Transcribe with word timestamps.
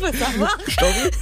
savoir. 0.00 0.58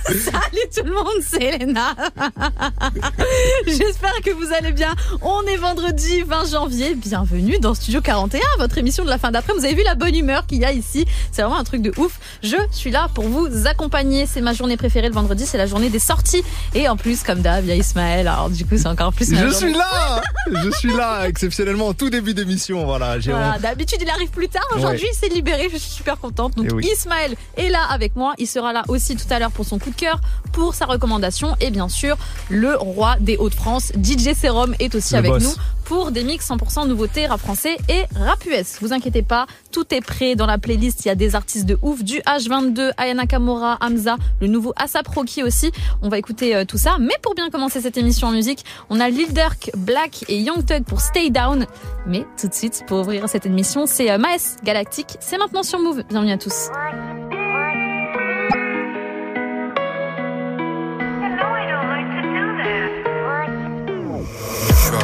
Salut 0.07 0.69
tout 0.75 0.85
le 0.85 0.93
monde, 0.93 1.23
c'est 1.27 1.43
Elena. 1.43 1.95
J'espère 3.67 4.15
que 4.25 4.31
vous 4.31 4.53
allez 4.53 4.73
bien. 4.73 4.95
On 5.21 5.43
est 5.43 5.57
vendredi 5.57 6.23
20 6.23 6.51
janvier. 6.51 6.95
Bienvenue 6.95 7.59
dans 7.59 7.75
Studio 7.75 8.01
41, 8.01 8.41
votre 8.59 8.79
émission 8.79 9.05
de 9.05 9.11
la 9.11 9.19
fin 9.19 9.31
d'après. 9.31 9.53
Vous 9.53 9.65
avez 9.65 9.75
vu 9.75 9.83
la 9.85 9.95
bonne 9.95 10.15
humeur 10.15 10.47
qu'il 10.47 10.59
y 10.59 10.65
a 10.65 10.73
ici. 10.73 11.07
C'est 11.31 11.43
vraiment 11.43 11.59
un 11.59 11.65
truc 11.65 11.83
de 11.83 11.93
ouf. 11.99 12.19
Je 12.43 12.57
suis 12.71 12.91
là 12.91 13.09
pour 13.15 13.25
vous 13.25 13.67
accompagner. 13.67 14.27
C'est 14.27 14.41
ma 14.41 14.53
journée 14.53 14.77
préférée 14.77 15.09
le 15.09 15.15
vendredi. 15.15 15.47
C'est 15.47 15.59
la 15.59 15.67
journée 15.67 15.91
des 15.91 15.99
sorties. 15.99 16.43
Et 16.75 16.89
en 16.89 16.97
plus, 16.97 17.23
comme 17.23 17.41
d'hab, 17.41 17.65
il 17.65 17.69
y 17.69 17.73
a 17.73 17.77
Ismaël. 17.77 18.29
Alors 18.29 18.51
du 18.51 18.65
coup, 18.65 18.77
c'est 18.77 18.89
encore 18.89 19.13
plus 19.13 19.35
Je 19.35 19.49
suis 19.53 19.73
là 19.73 20.23
Je 20.51 20.71
suis 20.71 20.95
là, 20.95 21.25
exceptionnellement, 21.29 21.89
au 21.89 21.95
tout 21.95 22.11
début 22.11 22.35
d'émission. 22.35 22.85
Voilà, 22.85 23.19
voilà 23.19 23.59
D'habitude, 23.59 23.99
il 24.03 24.11
arrive 24.11 24.31
plus 24.31 24.49
tard. 24.49 24.67
Aujourd'hui, 24.75 25.07
il 25.13 25.17
s'est 25.17 25.29
libéré. 25.29 25.69
Je 25.73 25.77
suis 25.77 25.91
super 25.91 26.19
contente. 26.19 26.57
Donc, 26.57 26.81
eh 26.83 26.93
Ismaël 26.93 27.35
est 27.57 27.69
là 27.69 27.85
avec 27.91 28.17
moi. 28.17 28.35
Il 28.39 28.47
sera 28.63 28.73
là 28.73 28.85
aussi 28.87 29.17
tout 29.17 29.27
à 29.31 29.41
l'heure 29.41 29.51
pour 29.51 29.65
son 29.65 29.79
coup 29.79 29.91
de 29.91 29.97
cœur, 29.97 30.21
pour 30.53 30.75
sa 30.75 30.87
recommandation 30.87 31.57
et 31.61 31.71
bien 31.71 31.89
sûr 31.89 32.17
le 32.49 32.77
roi 32.77 33.17
des 33.19 33.37
Hauts-de-France, 33.37 33.93
DJ 34.01 34.35
Serum 34.41 34.75
est 34.79 34.95
aussi 34.95 35.17
avec 35.17 35.33
nous 35.33 35.53
pour 35.85 36.13
des 36.13 36.23
mix 36.23 36.49
100% 36.49 36.87
nouveautés 36.87 37.27
rap 37.27 37.41
français 37.41 37.77
et 37.89 38.05
rap 38.15 38.45
US. 38.47 38.79
Vous 38.81 38.93
inquiétez 38.93 39.23
pas, 39.23 39.47
tout 39.73 39.93
est 39.93 40.01
prêt 40.01 40.37
dans 40.37 40.47
la 40.47 40.57
playlist. 40.57 41.05
Il 41.05 41.09
y 41.09 41.11
a 41.11 41.17
des 41.17 41.35
artistes 41.35 41.67
de 41.67 41.77
ouf, 41.83 42.05
du 42.05 42.21
H22, 42.21 42.93
Ayana 42.97 43.27
Kamura, 43.27 43.79
Hamza, 43.81 44.17
le 44.41 44.47
nouveau 44.47 44.73
Asap 44.77 45.09
Rocky 45.09 45.43
aussi. 45.43 45.73
On 46.01 46.09
va 46.09 46.19
écouter 46.19 46.55
euh, 46.55 46.65
tout 46.65 46.79
ça. 46.79 46.97
Mais 47.01 47.15
pour 47.21 47.35
bien 47.35 47.51
commencer 47.51 47.81
cette 47.81 47.97
émission 47.97 48.29
en 48.29 48.33
musique, 48.33 48.65
on 48.91 49.01
a 49.01 49.11
Lil 49.11 49.35
Durk, 49.35 49.71
Black 49.77 50.25
et 50.29 50.39
Young 50.39 50.65
Thug 50.65 50.85
pour 50.85 51.01
Stay 51.01 51.31
Down. 51.31 51.67
Mais 52.07 52.25
tout 52.41 52.49
de 52.49 52.55
suite, 52.55 52.85
pour 52.87 53.01
ouvrir 53.01 53.29
cette 53.29 53.45
émission, 53.45 53.87
c'est 53.87 54.11
euh, 54.11 54.19
Maes 54.19 54.57
Galactique. 54.63 55.17
C'est 55.21 55.37
maintenant 55.37 55.65
sur 55.65 55.81
Move. 55.81 56.05
Bienvenue 56.09 56.33
à 56.33 56.39
tous. 56.39 56.69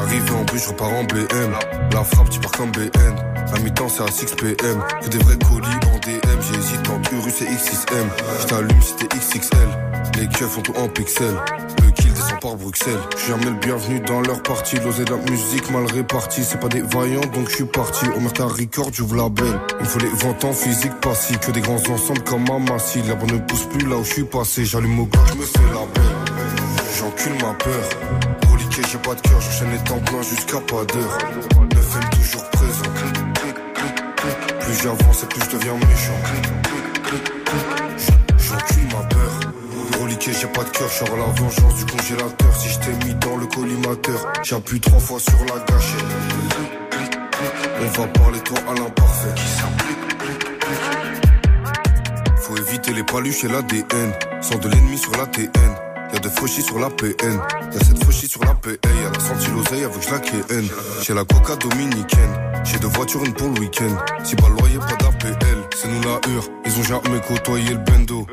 Arrivé 0.08 0.30
en 0.30 0.44
bus, 0.44 0.62
je 0.64 0.68
repars 0.68 0.92
en 0.92 1.04
BM. 1.04 1.52
La 1.92 2.04
frappe, 2.04 2.30
tu 2.30 2.40
pars 2.40 2.52
comme 2.52 2.70
BN. 2.72 3.14
La 3.52 3.58
mi-temps, 3.60 3.88
c'est 3.88 4.02
à 4.02 4.10
6 4.10 4.34
PM. 4.36 4.82
Que 5.02 5.08
des 5.08 5.18
vrais 5.18 5.36
colis 5.38 5.66
en 5.66 5.98
DM. 5.98 6.40
J'hésite 6.40 6.88
entre 6.88 7.12
Urus 7.14 7.42
et 7.42 7.44
X6M. 7.44 8.06
J't'allume 8.42 8.82
si 8.82 8.94
t'es 8.96 9.08
XXL. 9.16 9.68
Les 10.18 10.26
keufs 10.28 10.48
font 10.48 10.62
tout 10.62 10.74
en 10.76 10.88
pixels. 10.88 11.36
Le 11.84 11.90
kill 11.90 12.12
descend 12.12 12.40
par 12.40 12.56
Bruxelles. 12.56 12.98
J'suis 13.16 13.28
jamais 13.28 13.46
le 13.46 13.58
bienvenu 13.58 14.00
dans 14.00 14.20
leur 14.20 14.42
partie. 14.42 14.76
L'osé 14.80 15.04
de 15.04 15.10
la 15.10 15.30
musique 15.30 15.70
mal 15.70 15.86
répartie. 15.86 16.44
C'est 16.44 16.60
pas 16.60 16.68
des 16.68 16.82
vaillants, 16.82 17.26
donc 17.34 17.48
j'suis 17.48 17.64
parti. 17.64 18.06
Omerta 18.16 18.46
Record, 18.46 18.90
j'ouvre 18.92 19.16
la 19.16 19.28
belle. 19.28 19.60
Il 19.78 19.84
me 19.84 19.88
faut 19.88 19.98
les 19.98 20.08
ventes 20.08 20.44
en 20.44 20.52
physique 20.52 20.94
passif. 21.00 21.38
Que 21.40 21.52
des 21.52 21.60
grands 21.60 21.76
ensembles 21.76 22.22
comme 22.22 22.46
Mamassi. 22.48 23.02
La 23.02 23.14
bonne 23.14 23.32
ne 23.32 23.38
pousse 23.38 23.64
plus 23.66 23.86
là 23.86 23.96
où 23.96 24.04
j'suis 24.04 24.24
passé. 24.24 24.64
J'allume 24.64 25.00
au 25.00 25.06
gars, 25.06 25.20
j'me 25.32 25.42
fais 25.42 25.72
la 25.72 25.86
belle. 25.94 26.44
J'encule 26.98 27.34
ma 27.34 27.54
peur 27.54 28.48
j'ai 28.86 28.98
pas 28.98 29.14
de 29.14 29.20
cœur, 29.20 29.40
j'enchaîne 29.40 29.70
les 29.72 29.78
temps 29.78 29.98
pleins 29.98 30.22
jusqu'à 30.22 30.60
pas 30.60 30.84
d'heure. 30.84 31.18
Neuf 31.74 31.96
aime 31.96 32.10
toujours 32.10 32.44
présent. 32.50 32.92
Plus 34.60 34.82
j'avance 34.82 35.22
et 35.22 35.26
plus 35.26 35.40
je 35.44 35.56
deviens 35.56 35.74
méchant. 35.74 36.20
J'encule 38.38 38.84
ma 38.86 39.04
peur. 39.04 40.00
Reliqué, 40.00 40.32
j'ai 40.32 40.46
pas 40.46 40.64
de 40.64 40.70
cœur, 40.70 40.88
j'aurai 40.98 41.18
la 41.18 41.26
vengeance 41.26 41.74
du 41.76 41.84
congélateur. 41.86 42.56
Si 42.56 42.68
je 42.68 42.78
t'ai 42.78 43.06
mis 43.06 43.14
dans 43.14 43.36
le 43.36 43.46
collimateur, 43.46 44.32
j'appuie 44.42 44.80
trois 44.80 45.00
fois 45.00 45.18
sur 45.18 45.38
la 45.40 45.60
gâchette. 45.64 46.04
On 47.80 48.00
va 48.00 48.06
parler 48.08 48.40
toi 48.40 48.58
à 48.68 48.74
l'imparfait. 48.74 49.34
Faut 52.36 52.56
éviter 52.56 52.92
les 52.92 53.04
paluches 53.04 53.44
et 53.44 53.48
l'ADN. 53.48 54.12
Sans 54.40 54.56
de 54.58 54.68
l'ennemi 54.68 54.98
sur 54.98 55.12
la 55.16 55.26
TN. 55.26 55.77
Y'a 56.12 56.18
des 56.20 56.30
fauchis 56.30 56.62
sur 56.62 56.78
la 56.78 56.90
PN. 56.90 57.38
Y'a 57.72 57.84
cette 57.84 58.02
fauchis 58.04 58.28
sur 58.28 58.42
la 58.44 58.54
PA. 58.54 58.70
Elle 58.82 59.16
a 59.16 59.20
senti 59.20 59.50
l'oseille 59.50 59.84
avec 59.84 60.02
je 60.02 60.10
la 60.10 60.18
KN. 60.18 60.66
J'ai 61.02 61.14
la 61.14 61.24
coca 61.24 61.56
dominicaine. 61.56 62.34
J'ai 62.64 62.78
deux 62.78 62.88
voitures, 62.88 63.24
une 63.24 63.34
pour 63.34 63.48
le 63.48 63.60
week-end. 63.60 63.96
Si 64.24 64.34
pas 64.36 64.48
loyer, 64.48 64.78
pas 64.78 64.96
d'APL. 64.96 65.36
C'est 65.76 65.88
nous 65.88 66.00
la 66.02 66.20
hure. 66.30 66.44
Ils 66.66 66.78
ont 66.78 66.82
jamais 66.82 67.20
côtoyé 67.26 67.70
le 67.70 67.78
bendo. 67.78 68.26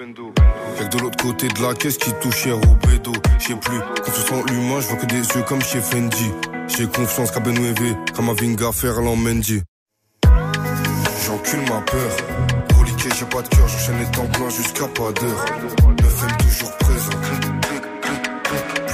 Y'a 0.80 0.86
que 0.86 0.97
de 0.97 1.02
l'autre 1.02 1.24
côté 1.24 1.47
de 1.47 1.62
la 1.62 1.74
caisse 1.74 1.97
qui 1.97 2.12
touche 2.22 2.47
au 2.47 2.88
bédo. 2.88 3.12
J'sais 3.40 3.56
plus, 3.56 3.80
confiance 4.03 4.31
en 4.31 4.44
l'humain, 4.52 4.80
je 4.80 4.88
vois 4.88 4.97
que 4.97 5.06
des 5.06 5.18
yeux 5.18 5.44
comme 5.47 5.62
chez 5.62 5.81
Fendi. 5.81 6.31
J'ai 6.68 6.88
confiance 6.88 7.31
qu'à 7.31 7.40
Benouévé, 7.40 7.96
comme 8.16 8.30
à 8.30 8.34
Vinga 8.34 8.72
Ferland 8.72 9.16
Mendy. 9.16 9.62
J'encule 11.25 11.62
ma 11.62 11.81
peur. 11.81 12.12
Reliqué, 12.78 13.09
j'ai 13.18 13.25
pas 13.25 13.42
de 13.42 13.47
cœur, 13.47 13.68
j'enchaîne 13.68 14.00
les 14.00 14.12
temps 14.12 14.25
pleins 14.28 14.50
jusqu'à 14.50 14.88
pas 14.88 15.12
d'heure. 15.12 15.46
Neuf 16.02 16.24
aime 16.24 16.38
toujours 16.38 16.72
présent. 16.78 16.84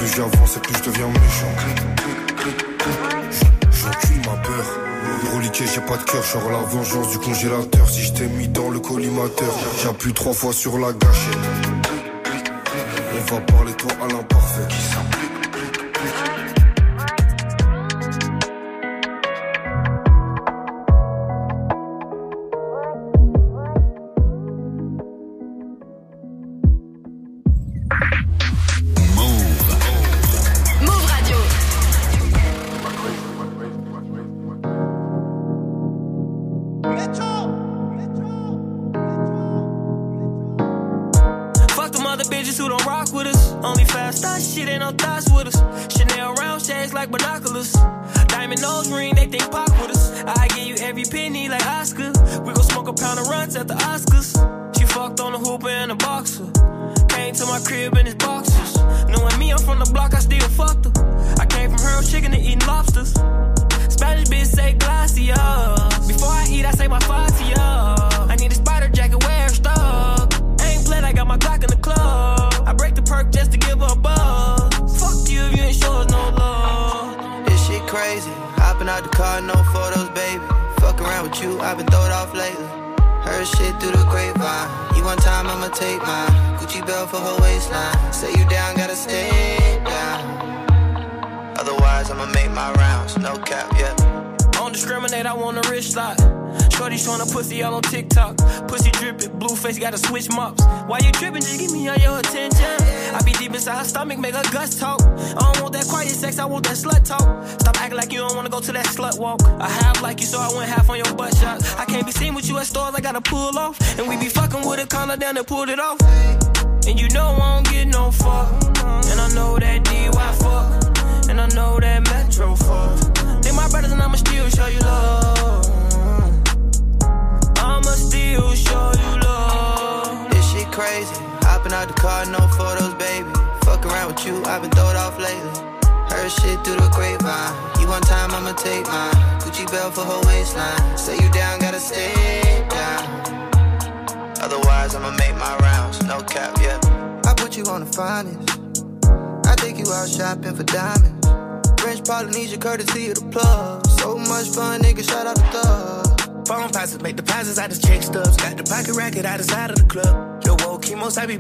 Plus 0.02 0.16
j'avance 0.16 0.58
et 0.58 0.60
plus 0.62 0.74
je 0.80 0.90
deviens 0.90 1.08
méchant. 1.10 1.54
J'encule 3.72 4.18
ma 4.26 4.36
peur. 4.38 4.66
Reliqué, 5.36 5.66
j'ai 5.72 5.82
pas 5.82 5.96
de 5.96 6.04
cœur, 6.04 6.24
j'aurai 6.24 6.52
la 6.54 6.64
vengeance 6.64 7.12
du 7.12 7.20
congélateur. 7.20 7.88
Si 7.88 8.02
je 8.06 8.14
t'ai 8.14 8.26
mis 8.26 8.48
dans 8.48 8.70
le 8.70 8.80
collimateur, 8.80 9.54
j'appuie 9.84 10.14
trois 10.14 10.34
fois 10.34 10.54
sur 10.54 10.80
la 10.80 10.92
gâchette. 10.94 11.38
On 13.14 13.36
va 13.36 13.42
parler 13.42 13.74
toi 13.74 13.92
à 14.02 14.08
l'imparfait. 14.08 14.68
pull 15.12 15.31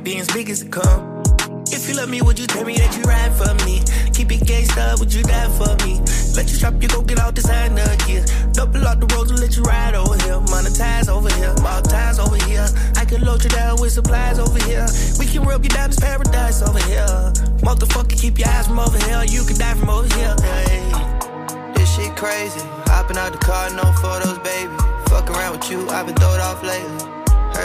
be 0.03 0.18
as 0.18 0.27
big 0.27 0.50
as 0.50 0.62
it 0.62 0.71
come. 0.71 1.21
If 1.68 1.88
you 1.88 1.95
love 1.95 2.09
me, 2.09 2.21
would 2.21 2.39
you 2.39 2.48
tell 2.48 2.65
me 2.65 2.75
that 2.77 2.98
you 2.98 3.03
ride 3.03 3.33
for 3.33 3.53
me? 3.65 3.81
Keep 4.13 4.31
it 4.31 4.42
gangsta, 4.48 5.00
would 5.00 5.13
you 5.13 5.24
die 5.24 5.50
for 5.57 5.75
me? 5.86 6.01
Let 6.36 6.50
you 6.50 6.57
shop, 6.57 6.81
you 6.81 6.88
go 6.88 7.01
get 7.01 7.19
all 7.19 7.31
designer 7.31 7.86
gear. 8.07 8.25
Double 8.51 8.86
out 8.88 9.00
the 9.00 9.07
roads 9.13 9.31
and 9.31 9.39
let 9.39 9.56
you 9.56 9.63
ride 9.63 9.94
over 9.94 10.15
here. 10.24 10.39
Monetize 10.50 11.07
over 11.07 11.31
here, 11.36 11.53
ball 11.62 11.81
ties 11.81 12.19
over 12.19 12.38
here. 12.45 12.68
I 12.95 13.06
can 13.06 13.21
load 13.21 13.44
you 13.44 13.50
down 13.50 13.80
with 13.80 13.92
supplies 13.94 14.39
over 14.39 14.59
here. 14.63 14.88
We 15.19 15.25
can 15.25 15.44
rub 15.44 15.63
you 15.63 15.69
down 15.69 15.89
this 15.89 16.00
paradise 16.00 16.62
over 16.62 16.80
here. 16.89 17.06
Motherfucker, 17.62 18.18
keep 18.19 18.39
your 18.39 18.50
eyes 18.50 18.68
from 18.68 18.80
over 18.80 18.98
here. 19.06 19.24
You 19.25 19.44
can 19.45 19.57
die 19.57 19.75
from 19.75 19.89
over 19.89 20.09
here. 20.15 20.36
Hey. 20.42 20.81
This 21.75 21.95
shit 21.95 22.15
crazy. 22.15 22.62
Hopping 22.89 23.18
out 23.18 23.33
the 23.33 23.39
car, 23.39 23.69
no 23.71 23.92
photos, 24.01 24.39
baby. 24.39 24.74
Fuck 25.07 25.30
around 25.30 25.59
with 25.59 25.69
you, 25.69 25.88
I've 25.89 26.07
been 26.07 26.15
throwed 26.15 26.39
off 26.39 26.63
lately. 26.63 27.11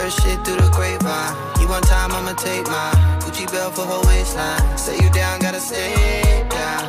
Heard 0.07 0.13
shit 0.23 0.45
through 0.45 0.55
the 0.55 0.69
grapevine. 0.71 1.35
You 1.59 1.67
one 1.67 1.81
time, 1.81 2.11
I'ma 2.13 2.33
take 2.35 2.65
mine. 2.67 2.95
Gucci 3.19 3.45
belt 3.51 3.75
for 3.75 3.81
her 3.81 3.99
waistline. 4.07 4.77
Say 4.77 4.95
you 5.03 5.09
down, 5.09 5.39
gotta 5.41 5.59
stay 5.59 6.45
down. 6.49 6.85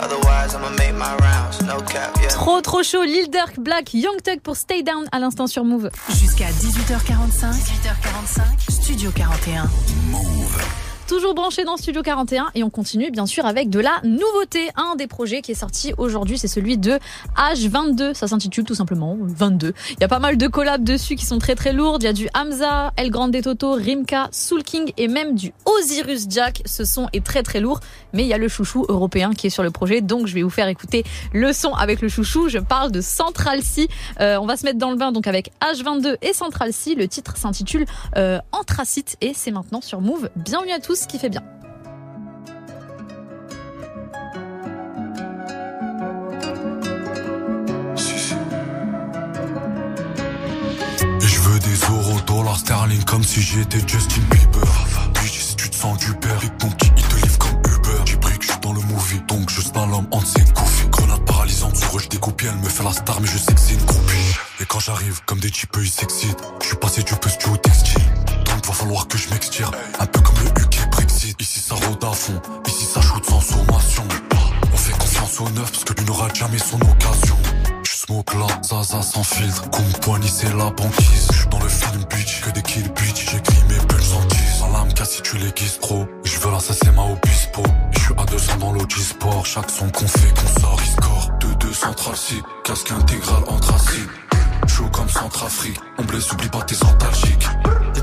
Otherwise, 0.00 0.56
I'ma 0.56 0.70
make 0.70 0.94
my 0.94 1.14
rounds. 1.18 1.62
No 1.62 1.78
cap, 1.82 2.16
yeah. 2.20 2.28
Trop 2.30 2.62
trop 2.62 2.82
chaud, 2.82 3.04
Lil 3.04 3.30
Durk, 3.30 3.60
Black, 3.60 3.94
Young 3.94 4.20
Thug 4.20 4.40
pour 4.40 4.56
Stay 4.56 4.82
Down 4.82 5.06
à 5.12 5.20
l'instant 5.20 5.46
sur 5.46 5.64
Move. 5.64 5.90
Jusqu'à 6.08 6.50
18h45, 6.50 7.52
18h45, 7.54 8.68
Studio 8.68 9.12
41. 9.12 9.70
Move. 10.10 10.85
Toujours 11.08 11.34
branché 11.34 11.62
dans 11.62 11.76
Studio 11.76 12.02
41 12.02 12.48
et 12.56 12.64
on 12.64 12.70
continue 12.70 13.12
bien 13.12 13.26
sûr 13.26 13.46
avec 13.46 13.70
de 13.70 13.78
la 13.78 14.00
nouveauté. 14.02 14.70
Un 14.74 14.96
des 14.96 15.06
projets 15.06 15.40
qui 15.40 15.52
est 15.52 15.56
sorti 15.56 15.94
aujourd'hui, 15.98 16.36
c'est 16.36 16.48
celui 16.48 16.78
de 16.78 16.98
H22. 17.36 18.12
Ça 18.12 18.26
s'intitule 18.26 18.64
tout 18.64 18.74
simplement 18.74 19.16
22. 19.20 19.72
Il 19.92 20.00
y 20.00 20.04
a 20.04 20.08
pas 20.08 20.18
mal 20.18 20.36
de 20.36 20.48
collabs 20.48 20.82
dessus 20.82 21.14
qui 21.14 21.24
sont 21.24 21.38
très 21.38 21.54
très 21.54 21.72
lourdes. 21.72 22.02
Il 22.02 22.06
y 22.06 22.08
a 22.08 22.12
du 22.12 22.28
Hamza, 22.34 22.92
El 22.96 23.10
Grande 23.10 23.40
Toto, 23.40 23.74
Rimka, 23.74 24.26
Soul 24.32 24.64
King 24.64 24.92
et 24.96 25.06
même 25.06 25.36
du 25.36 25.52
Osiris 25.64 26.26
Jack. 26.28 26.62
Ce 26.66 26.84
son 26.84 27.08
est 27.12 27.24
très 27.24 27.44
très 27.44 27.60
lourd, 27.60 27.78
mais 28.12 28.24
il 28.24 28.28
y 28.28 28.34
a 28.34 28.38
le 28.38 28.48
chouchou 28.48 28.84
européen 28.88 29.32
qui 29.32 29.46
est 29.46 29.50
sur 29.50 29.62
le 29.62 29.70
projet. 29.70 30.00
Donc 30.00 30.26
je 30.26 30.34
vais 30.34 30.42
vous 30.42 30.50
faire 30.50 30.66
écouter 30.66 31.04
le 31.32 31.52
son 31.52 31.72
avec 31.72 32.00
le 32.00 32.08
chouchou. 32.08 32.48
Je 32.48 32.58
parle 32.58 32.90
de 32.90 33.00
Central 33.00 33.62
C. 33.62 33.86
Euh, 34.20 34.38
on 34.40 34.46
va 34.46 34.56
se 34.56 34.64
mettre 34.64 34.78
dans 34.78 34.90
le 34.90 34.96
bain 34.96 35.12
donc 35.12 35.28
avec 35.28 35.52
H22 35.62 36.16
et 36.22 36.32
Central 36.32 36.72
C. 36.72 36.96
Le 36.96 37.06
titre 37.06 37.36
s'intitule 37.36 37.86
euh, 38.16 38.40
Anthracite 38.50 39.16
et 39.20 39.34
c'est 39.34 39.52
maintenant 39.52 39.80
sur 39.80 40.00
Move. 40.00 40.30
Bienvenue 40.34 40.72
à 40.72 40.80
tous 40.80 40.95
ce 40.96 41.06
qui 41.06 41.18
fait 41.18 41.28
bien. 41.28 41.42
Je 51.20 51.40
veux 51.40 51.58
des 51.60 51.74
euros, 51.90 52.20
dollars, 52.26 52.58
sterling 52.58 53.04
comme 53.04 53.22
si 53.22 53.40
j'étais 53.40 53.78
Justin 53.86 54.22
Bieber. 54.30 54.86
Bitch, 55.14 55.40
si 55.40 55.56
tu 55.56 55.70
te 55.70 55.76
sens 55.76 55.98
du 55.98 56.12
père 56.14 56.42
et 56.42 56.46
il 56.46 57.02
te 57.02 57.16
livre 57.16 57.38
comme 57.38 57.58
Uber. 57.74 58.02
J'ai 58.04 58.16
pris 58.16 58.38
que 58.38 58.44
je 58.44 58.50
suis 58.50 58.60
dans 58.60 58.72
le 58.72 58.80
movie, 58.80 59.20
donc 59.28 59.50
je 59.50 59.60
l'homme 59.84 60.06
entre 60.10 60.26
ses 60.26 60.44
couffes. 60.52 60.88
Grenade 60.90 61.24
paralysante, 61.26 61.76
sur 61.76 61.96
eux, 61.96 62.00
je 62.00 62.08
elle 62.48 62.56
me 62.56 62.68
fait 62.68 62.84
la 62.84 62.92
star, 62.92 63.20
mais 63.20 63.26
je 63.26 63.38
sais 63.38 63.52
que 63.52 63.60
c'est 63.60 63.74
une 63.74 63.84
groupie. 63.84 64.36
Et 64.60 64.64
quand 64.64 64.78
j'arrive, 64.80 65.20
comme 65.26 65.40
des 65.40 65.50
types, 65.50 65.76
ils 65.80 65.90
s'excitent. 65.90 66.42
Je 66.62 66.68
suis 66.68 66.76
passé 66.76 67.02
du 67.02 67.14
postu 67.14 67.48
au 67.48 67.56
textile. 67.56 68.02
Donc 68.44 68.66
va 68.66 68.72
falloir 68.72 69.08
que 69.08 69.18
je 69.18 69.28
m'extire. 69.30 69.70
Un 69.98 70.06
peu 70.06 70.20
comme 70.20 70.36
le 70.44 70.62
UK. 70.62 70.75
Ici 71.38 71.60
ça 71.60 71.74
rôde 71.74 72.02
à 72.02 72.12
fond, 72.12 72.40
ici 72.66 72.86
ça 72.86 73.00
shoot 73.02 73.24
sans 73.24 73.40
sommation. 73.40 74.04
On 74.72 74.76
fait 74.76 74.92
confiance 74.92 75.40
au 75.40 75.50
neuf 75.50 75.70
parce 75.70 75.84
que 75.84 75.92
lui 75.92 76.06
n'aura 76.06 76.28
jamais 76.32 76.58
son 76.58 76.76
occasion. 76.76 77.36
Je 77.84 77.90
smoke 77.90 78.38
là, 78.38 78.46
Zaza 78.62 79.02
sans 79.02 79.22
filtre. 79.22 79.68
Comme 79.70 80.00
poignée, 80.00 80.28
c'est 80.28 80.48
la 80.56 80.70
banquise. 80.70 81.28
Je 81.32 81.48
dans 81.48 81.58
le 81.58 81.68
film 81.68 82.04
bitch, 82.08 82.40
que 82.40 82.50
des 82.50 82.62
kills 82.62 82.88
bitch. 82.88 83.30
J'écris 83.30 83.62
mes 83.68 83.86
punches 83.86 84.12
en 84.14 84.24
10. 84.24 84.36
Salam 84.60 84.88
si 85.04 85.22
tu 85.22 85.36
l'aiguises 85.36 85.78
trop. 85.80 86.06
Je 86.24 86.38
veux 86.38 86.50
l'assassin 86.50 86.92
ma 86.92 87.02
obispo. 87.02 87.62
Je 87.92 88.00
suis 88.00 88.14
à 88.16 88.24
200 88.24 88.56
dans 88.58 88.88
sport 88.88 89.44
Chaque 89.44 89.70
son 89.70 89.90
qu'on 89.90 90.08
fait, 90.08 90.32
qu'on 90.34 90.60
sort, 90.60 90.80
il 90.82 90.90
score. 90.90 91.30
2-2 91.40 91.74
central 91.74 92.16
si 92.16 92.42
casque 92.64 92.92
intégral 92.92 93.42
anthracite. 93.48 94.08
Chaud 94.68 94.88
comme 94.92 95.08
Centrafrique, 95.08 95.78
on 95.98 96.04
blesse, 96.04 96.32
oublie 96.32 96.48
pas 96.48 96.62
tes 96.62 96.76
antalgiques. 96.84 97.48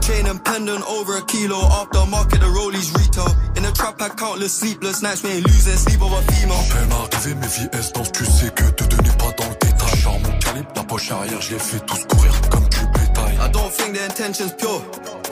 Chain 0.04 0.28
and 0.28 0.44
pendant 0.44 0.84
over 0.86 1.16
a 1.16 1.26
kilo. 1.26 1.56
After 1.56 2.06
market, 2.08 2.42
the 2.42 2.48
rollies 2.48 2.92
retail. 2.92 3.32
In 3.56 3.64
the 3.64 3.72
trap, 3.72 4.02
I 4.02 4.10
countless 4.10 4.52
sleepless 4.52 5.02
nights. 5.02 5.24
We 5.24 5.30
ain't 5.32 5.48
losing 5.48 5.78
sleep 5.78 6.02
over 6.02 6.22
female. 6.34 6.60
Peine 6.76 6.92
arrivé, 6.92 7.36
mes 7.36 7.48
vies 7.48 7.70
danse, 7.94 8.12
tu 8.12 8.26
sais 8.26 8.50
que 8.50 8.70
te 8.72 8.84
donner 8.84 9.16
pas 9.18 9.32
dans 9.32 9.48
le 9.48 9.56
détail. 9.62 9.96
Genre 10.02 10.20
mon 10.20 10.40
calibre, 10.40 10.72
la 10.76 10.84
poche 10.84 11.10
arrière, 11.10 11.42
je 11.42 11.54
les 11.54 11.60
fais 11.60 11.80
tous 11.80 12.06
courir 12.06 12.34
comme 12.50 12.68
du 12.68 12.86
bétail. 13.00 13.38
I 13.40 13.50
don't 13.52 13.72
think 13.72 13.96
the 13.96 14.04
intention's 14.04 14.54
pure. 14.54 14.82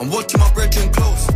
I'm 0.00 0.10
watching 0.10 0.40
my 0.40 0.50
brethren 0.54 0.90
close. 0.90 1.26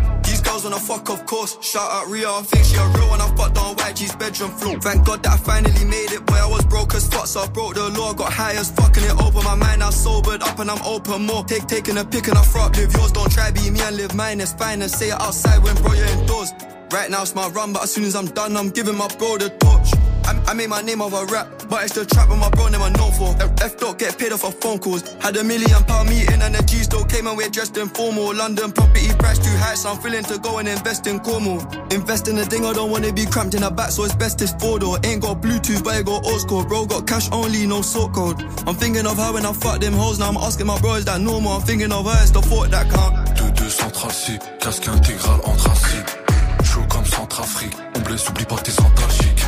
Girls 0.47 0.65
on 0.65 0.73
a 0.73 0.79
fuck, 0.79 1.09
of 1.11 1.27
course. 1.27 1.59
Shout 1.61 1.91
out 1.91 2.09
Ria, 2.09 2.31
I 2.31 2.43
think 2.43 2.65
she 2.65 2.77
a 2.77 2.87
real 2.97 3.09
one. 3.09 3.21
I 3.21 3.29
fucked 3.37 3.59
on 3.59 3.77
YG's 3.77 4.15
bedroom 4.17 4.51
floor. 4.51 4.79
Thank 4.81 5.07
God 5.07 5.23
that 5.25 5.33
I 5.33 5.37
finally 5.37 5.85
made 5.85 6.13
it, 6.13 6.25
boy. 6.27 6.37
I 6.37 6.47
was 6.47 6.65
broke 6.65 6.95
as 6.95 7.09
fuck, 7.09 7.27
so 7.27 7.41
I 7.41 7.49
broke 7.49 7.75
the 7.75 7.89
law. 7.91 8.13
Got 8.15 8.33
high 8.33 8.55
as 8.55 8.71
fucking 8.71 9.05
it 9.05 9.17
open 9.21 9.45
my 9.45 9.55
mind. 9.55 9.83
I 9.83 9.91
sobered 9.91 10.43
up 10.43 10.59
and 10.59 10.71
I'm 10.71 10.83
open 10.85 11.27
more. 11.27 11.45
Take 11.45 11.67
taking 11.67 11.99
a 11.99 12.05
pick 12.05 12.29
and 12.29 12.39
I 12.39 12.43
front 12.43 12.77
live 12.77 12.93
yours. 12.93 13.13
Don't 13.13 13.31
try 13.31 13.51
be 13.51 13.71
me 13.71 13.81
and 13.81 13.97
live 13.97 14.15
mine. 14.15 14.41
It's 14.41 14.53
fine 14.53 14.83
and 14.83 14.91
say 14.91 15.09
it 15.09 15.21
outside 15.21 15.63
when 15.63 15.75
bro 15.83 15.93
you're 15.93 16.07
indoors. 16.07 16.53
Right 16.93 17.11
now 17.11 17.23
it's 17.23 17.35
my 17.35 17.49
run, 17.49 17.73
but 17.73 17.83
as 17.83 17.93
soon 17.93 18.05
as 18.05 18.15
I'm 18.15 18.27
done, 18.27 18.57
I'm 18.57 18.71
giving 18.71 18.97
my 18.97 19.09
bro 19.19 19.39
the 19.39 19.51
torch. 19.51 19.91
I, 20.27 20.55
made 20.55 20.69
my 20.69 20.83
name 20.83 21.01
of 21.01 21.13
a 21.13 21.25
rap, 21.27 21.47
but 21.69 21.85
it's 21.85 21.95
the 21.95 22.05
trap 22.05 22.29
with 22.29 22.39
my 22.39 22.51
bro 22.51 22.67
name 22.69 22.83
I 22.83 22.91
known 22.91 23.13
for. 23.13 23.31
F, 23.63 23.79
don't 23.79 23.97
get 23.97 24.19
paid 24.19 24.33
off 24.33 24.45
of 24.45 24.55
phone 24.61 24.79
calls. 24.79 25.03
Had 25.21 25.37
a 25.37 25.45
million 25.45 25.83
pound 25.85 26.09
meeting 26.09 26.43
and 26.43 26.55
the 26.55 26.63
G 26.65 26.83
still 26.83 27.05
came 27.05 27.27
and 27.27 27.37
we're 27.37 27.49
dressed 27.49 27.77
in 27.77 27.89
formal. 27.89 28.35
London 28.35 28.73
property 28.73 29.09
price 29.19 29.39
too 29.39 29.55
high, 29.59 29.75
so 29.75 29.91
I'm 29.91 29.99
feeling 29.99 30.25
to 30.25 30.39
go 30.39 30.59
and 30.59 30.67
invest 30.67 31.07
in 31.07 31.21
Cornwall. 31.21 31.63
Invest 31.93 32.27
in 32.29 32.39
a 32.39 32.45
thing, 32.45 32.67
I 32.67 32.73
don't 32.73 32.91
wanna 32.91 33.13
be 33.13 33.25
cramped 33.27 33.55
in 33.55 33.63
a 33.63 33.71
back, 33.71 33.91
so 33.91 34.05
it's 34.05 34.15
best 34.15 34.43
it's 34.43 34.53
four 34.55 34.79
door. 34.79 34.99
Ain't 35.05 35.23
got 35.23 35.41
Bluetooth, 35.41 35.85
but 35.85 35.97
it 35.97 36.07
got 36.07 36.27
old 36.27 36.41
school. 36.41 36.65
Bro 36.65 36.87
got 36.87 37.07
cash 37.07 37.31
only, 37.31 37.67
no 37.67 37.83
sort 37.83 38.13
code. 38.13 38.43
I'm 38.67 38.75
thinking 38.75 39.07
of 39.07 39.17
her 39.19 39.33
when 39.33 39.47
I 39.47 39.53
fuck 39.53 39.81
them 39.81 39.93
hoes. 39.93 40.19
Now 40.19 40.29
I'm 40.29 40.37
asking 40.37 40.67
my 40.67 40.79
bro, 40.81 40.95
is 40.95 41.05
that 41.05 41.21
normal? 41.21 41.53
I'm 41.53 41.63
thinking 41.63 41.93
of 41.93 42.05
her, 42.05 42.19
it's 42.23 42.33
the 42.33 42.43
thought 42.43 42.71
that 42.71 42.91
count. 42.91 43.15
2-2 43.39 43.71
central 43.71 44.11
C, 44.11 44.39
casque 44.59 44.89
intégral 44.89 45.41
anthracite. 45.47 46.27
Chaud 46.65 46.85
comme 46.89 47.05
Centrafrique, 47.05 47.77
on 47.95 48.01
blesse, 48.01 48.29
oublie 48.29 48.45
pas 48.45 48.57
tes 48.57 48.73
antalgiques. 48.81 49.46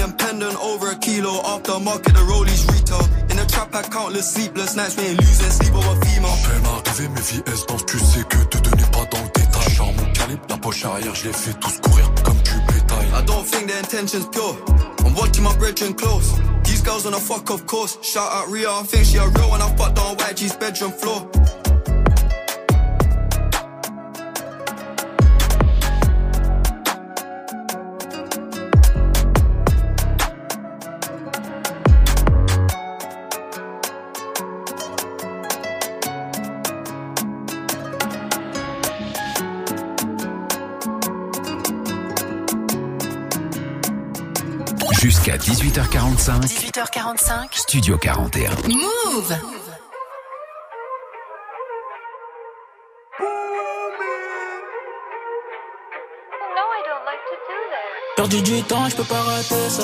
The 0.00 0.06
and 0.06 0.18
pendant 0.18 0.56
over 0.64 0.92
a 0.92 0.96
kilo. 0.96 1.42
After 1.44 1.78
market, 1.78 2.14
the 2.14 2.24
rollies 2.24 2.64
retail. 2.72 3.04
In 3.28 3.36
the 3.36 3.44
trap, 3.44 3.74
I 3.74 3.82
countless 3.82 4.32
sleepless 4.32 4.74
nights. 4.74 4.96
We 4.96 5.04
ain't 5.08 5.20
losing 5.20 5.50
sleep 5.50 5.74
over 5.74 5.94
female. 6.00 6.36
Peine 6.40 6.64
arrivé, 6.64 7.08
mes 7.08 7.20
vies 7.20 7.42
danse, 7.68 7.84
tu 7.84 7.98
sais 7.98 8.24
que 8.24 8.38
te 8.48 8.58
donner 8.58 8.88
pas 8.92 9.04
dans 9.12 9.22
le 9.22 9.28
détail. 9.28 9.74
Genre 9.74 9.92
mon 9.92 10.12
calibre, 10.14 10.42
la 10.48 10.56
poche 10.56 10.84
arrière, 10.86 11.14
je 11.14 11.28
les 11.28 11.34
fais 11.34 11.52
tous 11.52 11.80
courir 11.80 12.10
comme 12.24 12.38
du 12.38 12.56
bétail. 12.72 13.08
I 13.12 13.22
don't 13.26 13.44
think 13.44 13.68
the 13.68 13.76
intention's 13.76 14.26
pure. 14.30 14.56
I'm 15.04 15.14
watching 15.14 15.44
my 15.44 15.54
brethren 15.58 15.92
close. 15.92 16.32
These 16.64 16.80
girls 16.80 17.04
on 17.04 17.12
a 17.12 17.20
fuck, 17.20 17.50
of 17.50 17.66
course. 17.66 17.98
Shout 18.00 18.30
out 18.32 18.48
Ria, 18.48 18.70
I 18.70 18.82
think 18.84 19.04
she 19.04 19.18
a 19.18 19.28
real 19.28 19.50
one. 19.50 19.60
I 19.60 19.68
fucked 19.76 19.98
on 19.98 20.16
YG's 20.16 20.56
bedroom 20.56 20.92
floor. 20.92 21.28
Jusqu'à 45.22 45.36
18h45. 45.36 46.46
18h45. 46.46 47.48
Studio 47.52 47.98
41. 47.98 48.52
Move 48.68 49.36
Perdu 58.16 58.40
du 58.40 58.62
temps, 58.62 58.88
je 58.88 58.96
peux 58.96 59.04
pas 59.04 59.20
rater 59.20 59.68
ça. 59.68 59.82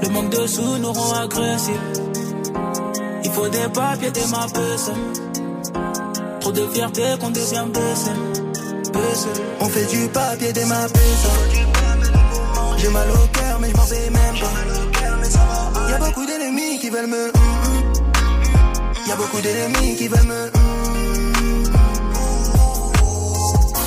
Le 0.00 0.08
manque 0.08 0.30
de 0.30 0.46
sous 0.46 0.78
nous 0.78 0.92
rend 0.92 1.20
agressifs. 1.20 1.74
Il 3.22 3.30
faut 3.32 3.48
des 3.48 3.68
papiers, 3.68 4.10
des 4.10 4.26
mappes, 4.28 4.78
ça. 4.78 4.92
Trop 6.40 6.52
de 6.52 6.66
fierté 6.68 7.02
qu'on 7.20 7.30
devient 7.30 7.66
blessé. 7.68 8.12
On 9.60 9.68
fait 9.68 9.84
du 9.84 10.08
papier 10.08 10.54
des 10.54 10.64
ma 10.64 10.86
J'ai 12.78 12.88
mal 12.88 13.10
au 13.10 13.33
fais 13.86 14.10
même 14.10 14.38
pas. 14.40 15.90
Y'a 15.90 15.98
beaucoup 15.98 16.26
d'ennemis 16.26 16.78
qui 16.80 16.90
veulent 16.90 17.06
me. 17.06 17.32
Y'a 19.06 19.16
beaucoup 19.16 19.40
d'ennemis 19.40 19.96
qui 19.96 20.08
veulent 20.08 20.26
me. 20.26 20.50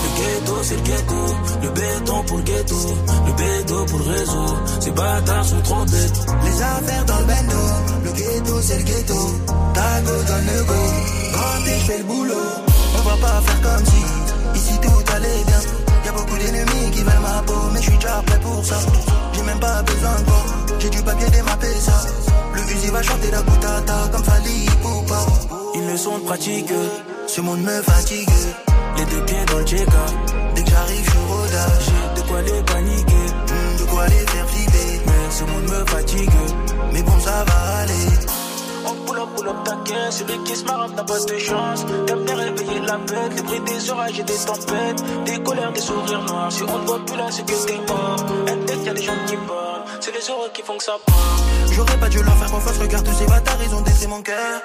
Le 0.04 0.10
ghetto, 0.18 0.56
c'est 0.64 0.76
le 0.76 0.82
ghetto. 0.82 1.16
Le 1.62 1.70
béton 1.70 2.24
pour 2.24 2.38
le 2.38 2.44
ghetto. 2.44 2.76
Le 3.26 3.34
béton 3.34 3.86
pour 3.86 4.00
le 4.00 4.06
réseau. 4.12 4.58
Ces 4.80 4.92
bâtards 4.92 5.46
sont 5.46 5.62
trop 5.62 5.86
bêtes. 5.86 6.20
Les 6.44 6.62
affaires 6.62 7.06
dans 7.06 7.20
le 7.20 7.26
bendo. 7.26 7.58
Le 8.06 8.12
ghetto, 8.12 8.62
c'est 8.62 8.78
le 8.78 8.84
ghetto. 8.84 9.20
Tago 9.74 10.24
dans 10.28 10.44
le 10.52 10.64
go. 10.64 10.74
Quand 11.34 11.66
je 11.66 11.86
fais 11.86 11.98
le 11.98 12.04
boulot. 12.04 12.34
On 12.98 13.10
va 13.10 13.16
pas 13.18 13.42
faire 13.42 13.62
comme 13.62 13.86
si. 13.86 14.60
Ici 14.60 14.80
tout 14.82 15.14
allait 15.14 15.44
bien. 15.46 15.62
Y'a 16.06 16.12
beaucoup 16.12 16.38
d'ennemis 16.38 16.92
qui 16.92 17.04
veulent 17.04 17.22
ma 17.22 17.42
peau. 17.44 17.70
Mais 17.74 17.82
je 17.82 17.90
suis 17.90 17.98
déjà 17.98 18.22
prêt 18.26 18.40
pour 18.40 18.64
ça. 18.64 18.78
Même 19.48 19.60
pas 19.60 19.82
besoin 19.82 20.16
toi. 20.26 20.44
J'ai 20.80 20.90
du 20.90 21.02
papier 21.02 21.30
démappé 21.30 21.68
ça. 21.80 21.98
Le 22.54 22.62
fusil 22.62 22.90
va 22.90 23.02
chanter 23.02 23.32
la 23.32 23.42
boutata 23.42 24.10
comme 24.12 24.24
Fali 24.24 24.66
Poupa. 24.82 25.26
Ils 25.76 25.88
le 25.88 25.98
sont 25.98 26.20
pratique. 26.20 26.74
Ce 27.28 27.42
monde 27.42 27.62
me 27.62 27.82
fatigue. 27.82 28.30
Les 28.98 29.06
deux 29.06 29.24
pieds 29.26 29.46
dans 29.50 29.60
le 29.60 29.66
check 29.66 29.88
Dès 30.56 30.64
que 30.64 30.70
j'arrive, 30.70 31.10
je 31.14 31.34
rodage. 31.34 31.90
De 32.16 32.22
quoi 32.28 32.42
les 32.42 32.62
paniquer, 32.64 33.28
hmm, 33.48 33.80
de 33.80 33.86
quoi 33.90 34.08
les 34.08 34.26
faire 34.32 34.50
flipper? 34.50 35.02
Mais 35.06 35.32
ce 35.32 35.44
monde 35.44 35.64
me 35.64 35.86
fatigue, 35.86 36.30
mais 36.94 37.04
bon, 37.04 37.20
ça 37.20 37.46
va 37.46 37.78
aller. 37.82 38.37
Pull 39.36 39.48
up, 39.48 39.56
pull 39.64 39.74
up 39.74 39.84
ta 39.86 40.12
celui 40.12 40.44
qui 40.44 40.56
se 40.56 40.66
marre 40.66 40.90
n'a 40.90 41.04
pas 41.04 41.20
de 41.20 41.38
chance. 41.38 41.86
T'aimes 42.06 42.26
bien 42.26 42.36
réveiller 42.36 42.80
la 42.82 42.98
bête, 42.98 43.36
les 43.36 43.42
bruits 43.42 43.62
des 43.62 43.92
orages 43.92 44.20
et 44.20 44.24
des 44.24 44.38
tempêtes. 44.46 45.04
Des 45.26 45.44
colères, 45.44 45.72
des 45.72 45.82
sourires 45.82 46.24
noirs. 46.24 46.52
Si 46.52 46.64
on 46.64 46.80
ne 46.80 46.88
voit 46.88 47.06
plus 47.06 47.18
là, 47.18 47.28
c'est 47.30 47.46
que 47.46 47.66
t'es 47.66 47.80
mort. 47.88 48.26
Un 48.48 48.66
tête, 48.66 48.86
y'a 48.86 48.94
des 48.94 49.04
gens 49.04 49.26
qui 49.28 49.36
parlent. 49.36 49.84
C'est 50.00 50.14
les 50.14 50.30
heureux 50.30 50.50
qui 50.54 50.62
font 50.62 50.78
que 50.78 50.84
ça 50.84 50.98
part. 51.06 51.16
J'aurais 51.72 52.00
pas 52.00 52.10
dû 52.10 52.24
leur 52.24 52.38
faire 52.38 52.52
confiance, 52.52 52.78
regarde 52.78 53.06
tous 53.06 53.14
ces 53.16 53.26
bâtards, 53.26 53.58
ils 53.64 53.76
ont 53.76 53.82
détruit 53.82 54.08
mon 54.08 54.22
cœur. 54.22 54.62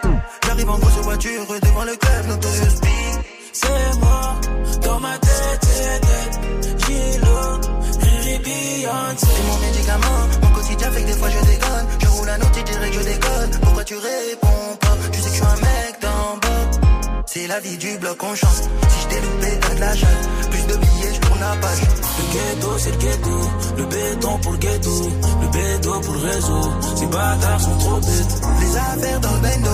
J'arrive 0.46 0.70
en 0.70 0.78
grosse 0.78 0.98
voiture 1.02 1.46
devant 1.46 1.84
le 1.84 1.96
club, 1.96 2.26
Notorious 2.28 2.80
Big 2.82 3.32
c'est 3.52 3.98
moi. 4.00 4.34
Dans 4.82 5.00
ma 5.00 5.18
tête, 5.18 5.60
tête. 5.60 6.86
Gilo, 6.86 7.60
Riri, 8.00 8.38
Beyoncé. 8.38 9.26
C'est 9.26 9.46
mon 9.46 9.58
médicament, 9.58 10.28
mon 10.42 10.50
quotidien 10.50 10.90
fait 10.90 11.02
que 11.02 11.06
des 11.06 11.12
fois 11.12 11.28
je 11.28 11.46
déconne. 11.46 12.01
Je 12.32 12.46
tu 12.58 12.62
dirais 12.64 12.90
que 12.90 12.94
je 12.96 13.00
déconne. 13.00 13.50
Pourquoi 13.62 13.84
tu 13.84 13.94
réponds 13.94 14.76
pas? 14.80 14.96
Tu 15.12 15.20
sais 15.20 15.28
que 15.28 15.28
je 15.28 15.34
suis 15.34 15.44
un 15.44 15.56
mec 15.56 16.00
d'en 16.00 16.36
bas. 16.40 17.22
C'est 17.26 17.46
la 17.46 17.60
vie 17.60 17.76
du 17.76 17.98
bloc, 17.98 18.22
on 18.22 18.34
chante. 18.34 18.62
Si 18.88 19.02
je 19.02 19.08
t'ai 19.08 19.20
loupé, 19.20 19.58
t'as 19.60 19.74
de 19.74 19.80
la 19.80 19.94
chatte. 19.94 20.28
Plus 20.50 20.66
de 20.66 20.76
billets, 20.76 21.14
je 21.14 21.20
tourne 21.20 21.40
la 21.40 21.56
page. 21.60 21.80
Le 22.18 22.24
ghetto, 22.32 22.78
c'est 22.78 22.90
le 22.90 22.96
ghetto. 22.96 23.36
Le 23.76 23.84
béton 23.84 24.38
pour 24.38 24.52
le 24.52 24.58
ghetto. 24.58 25.10
Le 25.42 25.48
béton 25.48 26.00
pour 26.00 26.14
le 26.14 26.20
réseau. 26.20 26.72
Ces 26.96 27.06
bâtards 27.06 27.60
sont 27.60 27.78
trop 27.78 28.00
bêtes. 28.00 28.34
Les 28.60 28.76
affaires 28.76 29.20
dans 29.20 29.34
le 29.34 29.40
bendo. 29.40 29.70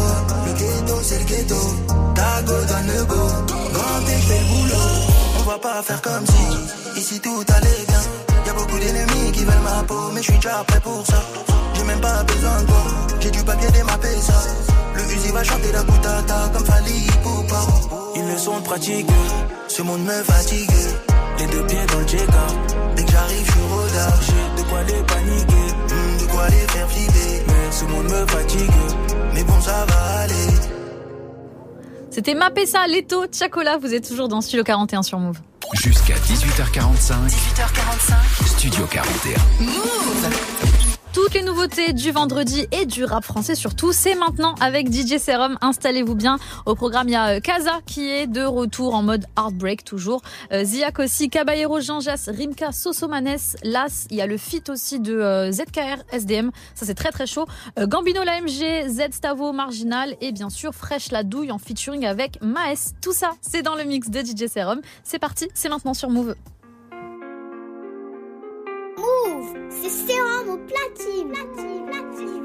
Le 0.46 0.52
ghetto, 0.52 0.94
c'est 1.02 1.18
le 1.18 1.24
ghetto. 1.24 1.60
Tago 2.14 2.52
donne 2.52 2.86
le 2.96 3.04
go. 3.04 3.28
Quand 3.72 4.04
t'es 4.06 4.12
fait 4.12 4.40
le 4.40 4.46
boulot. 4.46 4.88
On 5.38 5.42
va 5.50 5.58
pas 5.58 5.82
faire 5.82 6.02
comme 6.02 6.26
si. 6.26 7.00
Ici 7.00 7.20
tout 7.20 7.44
allait 7.54 7.84
bien. 7.86 8.00
Y'a 8.46 8.52
beaucoup 8.52 8.78
d'ennemis 8.78 9.32
qui 9.32 9.44
veulent 9.44 9.62
ma 9.62 9.82
peau. 9.84 10.10
Mais 10.12 10.22
je 10.22 10.30
suis 10.30 10.40
déjà 10.40 10.64
prêt 10.66 10.80
pour 10.80 11.06
ça. 11.06 11.22
Même 11.88 12.00
pas 12.00 12.22
besoin 12.22 12.60
de 12.60 12.66
toi. 12.66 12.84
J'ai 13.20 13.30
du 13.30 13.42
papier 13.42 13.70
démappé 13.70 14.08
ça. 14.20 14.34
Le 14.94 15.00
fusil 15.00 15.32
va 15.32 15.42
chanter 15.42 15.72
la 15.72 15.82
boutata 15.82 16.50
comme 16.52 16.64
Fali 16.66 17.06
Poupa. 17.22 17.62
Ils 18.14 18.26
ne 18.26 18.36
sont 18.36 18.60
pratiques, 18.60 19.06
ce 19.68 19.82
monde 19.82 20.04
me 20.04 20.22
fatigue. 20.22 20.70
Les 21.38 21.46
deux 21.46 21.64
pieds 21.66 21.86
dans 21.92 22.00
le 22.00 22.06
check 22.06 22.28
Dès 22.96 23.04
que 23.04 23.10
j'arrive, 23.10 23.46
je 23.46 23.52
suis 23.52 23.60
rodard. 23.72 24.22
J'ai 24.22 24.62
de 24.62 24.68
quoi 24.68 24.82
les 24.82 25.02
paniquer, 25.02 25.94
hmm, 25.94 26.20
de 26.20 26.30
quoi 26.30 26.48
les 26.48 26.66
faire 26.72 26.90
flipper. 26.90 27.42
Mais 27.46 27.72
ce 27.72 27.84
monde 27.84 28.04
me 28.04 28.26
fatigue, 28.26 28.70
mais 29.34 29.44
bon, 29.44 29.60
ça 29.60 29.86
va 29.88 30.20
aller. 30.20 30.54
C'était 32.10 32.34
Mapessa, 32.34 32.86
Leto, 32.86 33.26
Chacola. 33.32 33.78
Vous 33.78 33.94
êtes 33.94 34.06
toujours 34.06 34.28
dans 34.28 34.40
Studio 34.40 34.64
41 34.64 35.02
sur 35.02 35.18
Move. 35.18 35.38
Jusqu'à 35.74 36.14
18h45. 36.14 37.28
18h45. 37.28 38.46
Studio 38.46 38.86
41. 38.90 39.38
Move 39.64 40.97
toutes 41.20 41.34
les 41.34 41.42
nouveautés 41.42 41.92
du 41.94 42.12
vendredi 42.12 42.68
et 42.70 42.86
du 42.86 43.04
rap 43.04 43.24
français 43.24 43.56
surtout, 43.56 43.90
c'est 43.92 44.14
maintenant 44.14 44.54
avec 44.60 44.86
DJ 44.86 45.18
Serum. 45.18 45.58
Installez-vous 45.60 46.14
bien. 46.14 46.38
Au 46.64 46.76
programme, 46.76 47.08
il 47.08 47.12
y 47.12 47.16
a 47.16 47.30
euh, 47.30 47.40
Kaza 47.40 47.80
qui 47.86 48.08
est 48.08 48.28
de 48.28 48.44
retour 48.44 48.94
en 48.94 49.02
mode 49.02 49.26
Heartbreak 49.36 49.82
toujours. 49.82 50.22
Euh, 50.52 50.62
Ziak 50.62 51.00
aussi, 51.00 51.28
Caballero, 51.28 51.80
Jean 51.80 51.98
Jas, 51.98 52.28
Rimka, 52.28 52.70
Sosomanes, 52.70 53.56
Las. 53.64 54.06
Il 54.10 54.16
y 54.16 54.20
a 54.20 54.26
le 54.26 54.36
feat 54.36 54.68
aussi 54.68 55.00
de 55.00 55.14
euh, 55.14 55.50
ZKR, 55.50 56.04
SDM. 56.12 56.52
Ça 56.76 56.86
c'est 56.86 56.94
très 56.94 57.10
très 57.10 57.26
chaud. 57.26 57.46
Gambino 57.76 58.22
l'AMG, 58.22 58.88
Z 58.88 59.10
Stavo, 59.10 59.52
Marginal 59.52 60.14
et 60.20 60.30
bien 60.30 60.50
sûr 60.50 60.72
Fresh 60.72 61.10
la 61.10 61.24
douille 61.24 61.50
en 61.50 61.58
featuring 61.58 62.06
avec 62.06 62.40
Maes. 62.42 62.94
Tout 63.02 63.12
ça, 63.12 63.32
c'est 63.40 63.62
dans 63.62 63.74
le 63.74 63.82
mix 63.82 64.08
de 64.08 64.20
DJ 64.20 64.46
Serum. 64.46 64.80
C'est 65.02 65.18
parti, 65.18 65.48
c'est 65.52 65.68
maintenant 65.68 65.94
sur 65.94 66.10
Move. 66.10 66.36
C'est 69.70 69.90
sérum 69.90 70.48
au 70.50 70.58
platine. 70.58 71.32
platine, 71.32 71.86
platine, 71.86 72.44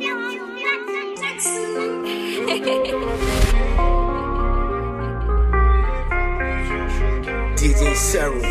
DJ 7.58 7.96
Serum, 7.96 8.42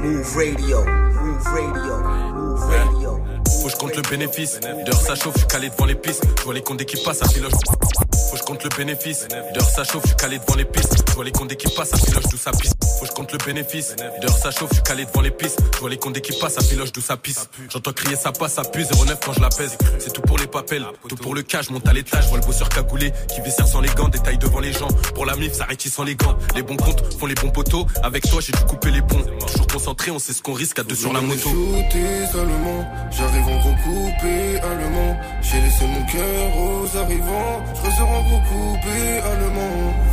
Move 0.00 0.36
Radio, 0.36 0.84
Move 0.84 1.46
Radio, 1.46 1.94
Move 2.34 2.64
Radio. 2.64 3.20
Faut 3.60 3.66
que 3.66 3.72
je 3.72 3.76
compte 3.76 3.96
le 3.96 4.02
bénéfice. 4.02 4.60
D'heure 4.60 5.00
ça 5.00 5.14
chauffe, 5.14 5.34
je 5.34 5.38
suis 5.40 5.48
calé 5.48 5.70
devant 5.70 5.86
les 5.86 5.94
pistes. 5.94 6.24
Je 6.38 6.42
vois 6.42 6.54
les 6.54 6.62
comptes 6.62 6.84
qui 6.84 6.96
passent, 7.02 7.22
à 7.22 7.28
piloche. 7.28 7.52
Faut 8.32 8.38
je 8.38 8.44
compte 8.44 8.64
le 8.64 8.70
bénéfice. 8.70 9.28
D'heure 9.52 9.68
ça 9.68 9.84
chauffe, 9.84 10.04
je 10.04 10.08
suis 10.08 10.16
calé 10.16 10.38
devant 10.38 10.54
les 10.54 10.64
pistes. 10.64 10.96
Je 11.06 11.12
vois 11.12 11.22
les 11.22 11.32
comptes 11.32 11.54
qui 11.54 11.68
passent, 11.74 11.92
à 11.92 11.98
piloche 11.98 12.24
d'où 12.30 12.38
ça 12.38 12.50
pisse. 12.52 12.72
Faut 12.98 13.04
je 13.04 13.10
compte 13.10 13.30
le 13.30 13.36
bénéfice. 13.44 13.94
D'heure 14.22 14.34
ça 14.34 14.50
chauffe, 14.50 14.70
je 14.70 14.76
suis 14.76 14.82
calé 14.82 15.04
devant 15.04 15.20
les 15.20 15.30
pistes. 15.30 15.60
Je 15.74 15.80
vois 15.80 15.90
les 15.90 15.98
comptes 15.98 16.18
qui 16.18 16.32
passent, 16.38 16.56
à 16.56 16.62
piloche 16.62 16.92
d'où 16.92 17.02
ça 17.02 17.18
pisse. 17.18 17.50
J'entends 17.70 17.92
crier 17.92 18.16
ça 18.16 18.32
passe, 18.32 18.54
ça 18.54 18.62
pue 18.62 18.84
09 18.84 19.20
quand 19.22 19.34
je 19.34 19.40
la 19.40 19.50
pèse. 19.50 19.76
C'est 19.98 20.14
tout 20.14 20.22
pour 20.22 20.38
les 20.38 20.46
papels, 20.46 20.86
tout 21.10 21.16
pour 21.16 21.34
le 21.34 21.42
cash, 21.42 21.68
monte 21.68 21.86
à 21.86 21.92
l'étage. 21.92 22.26
Vois 22.28 22.38
le 22.38 22.46
bosseur 22.46 22.70
cagoulé 22.70 23.12
qui 23.34 23.42
vaisselle 23.42 23.66
sans 23.66 23.82
les 23.82 23.90
gants, 23.90 24.08
détaille 24.08 24.38
devant 24.38 24.60
les 24.60 24.72
gens. 24.72 24.88
Pour 25.14 25.26
la 25.26 25.36
mif, 25.36 25.52
ça 25.52 25.66
sans 25.78 26.04
les 26.04 26.14
gants. 26.14 26.38
Les 26.54 26.62
bons 26.62 26.76
comptes 26.76 27.02
font 27.18 27.26
les 27.26 27.34
bons 27.34 27.50
poteaux. 27.50 27.86
Avec 28.02 28.26
toi, 28.30 28.40
j'ai 28.40 28.52
dû 28.52 28.64
couper 28.64 28.92
les 28.92 29.02
ponts. 29.02 29.22
Toujours 29.46 29.66
concentré, 29.66 30.10
on 30.10 30.18
sait 30.18 30.32
ce 30.32 30.40
qu'on 30.40 30.54
risque 30.54 30.78
à 30.78 30.84
deux 30.84 30.94
sur 30.94 31.12
la 31.12 31.20
moto. 31.20 31.50
J'arrive 33.10 33.44
en 33.44 34.70
allemand. 34.70 35.20
J'ai 35.42 35.60
laissé 35.60 35.86
mon 35.86 36.06
cœur 36.06 36.56
aux 36.56 36.96
arrivants. 36.96 37.60
Je 37.84 37.90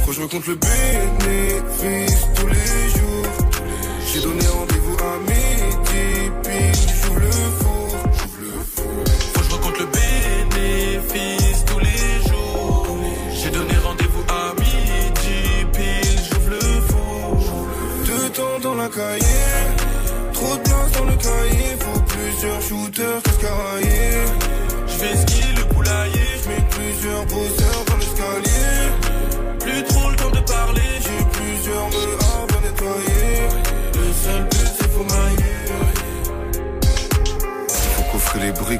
Faut 0.09 0.11
que 0.11 0.13
je 0.13 0.21
me 0.21 0.27
compte 0.27 0.47
le 0.47 0.55
bénéfice 0.55 2.27
tous 2.35 2.47
les 2.47 2.89
jours. 2.97 3.25
J'ai 4.11 4.21
donné 4.21 4.45
rendez-vous 4.47 4.97
à 4.97 5.19
midi, 5.19 6.31
puis 6.43 6.73
j'ouvre 6.73 7.19
le 7.19 7.31
four. 7.59 7.89
Faut 9.33 9.39
que 9.39 9.45
je 9.45 9.49
me 9.51 9.79
le 9.79 9.85
bénéfice 9.85 11.65
tous 11.65 11.79
les 11.79 12.27
jours. 12.27 12.97
J'ai 13.31 13.51
donné 13.51 13.75
rendez-vous 13.83 14.23
à 14.29 14.53
midi, 14.59 15.65
puis 15.73 16.01
j'ouvre 16.27 16.49
le 16.49 16.81
four. 16.89 17.37
Deux 18.05 18.29
temps 18.29 18.59
dans 18.63 18.75
la 18.75 18.87
cahier, 18.87 19.53
trop 20.33 20.55
de 20.55 20.61
place 20.61 20.91
dans 20.97 21.05
le 21.05 21.15
cahier. 21.15 21.75
Faut 21.79 22.01
plusieurs 22.01 22.61
shooters, 22.61 23.21
qu'est-ce 23.23 24.38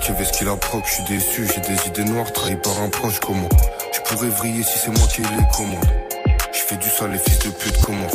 briques, 0.10 0.16
avec 0.16 0.28
ce 0.28 0.38
qu'il 0.38 0.48
approche. 0.48 0.84
Je 0.86 0.94
suis 0.94 1.04
déçu, 1.04 1.48
j'ai 1.48 1.62
des 1.62 1.88
idées 1.88 2.04
noires 2.04 2.32
trahies 2.32 2.56
par 2.56 2.80
un 2.82 2.89
proche. 2.89 3.20
Comment 3.20 3.50
je 3.94 4.00
pourrais 4.01 4.30
vriller 4.30 4.63
si 4.63 4.78
c'est 4.80 4.92
moi 4.92 5.08
qui 5.08 5.22
les 5.22 5.28
commande. 5.56 5.86
Je 6.54 6.60
fais 6.60 6.78
du 6.78 6.89
sale, 6.89 7.12
les 7.12 7.20
fils 7.20 7.39
de 7.39 7.50
pute, 7.50 7.78
comment 7.82 8.08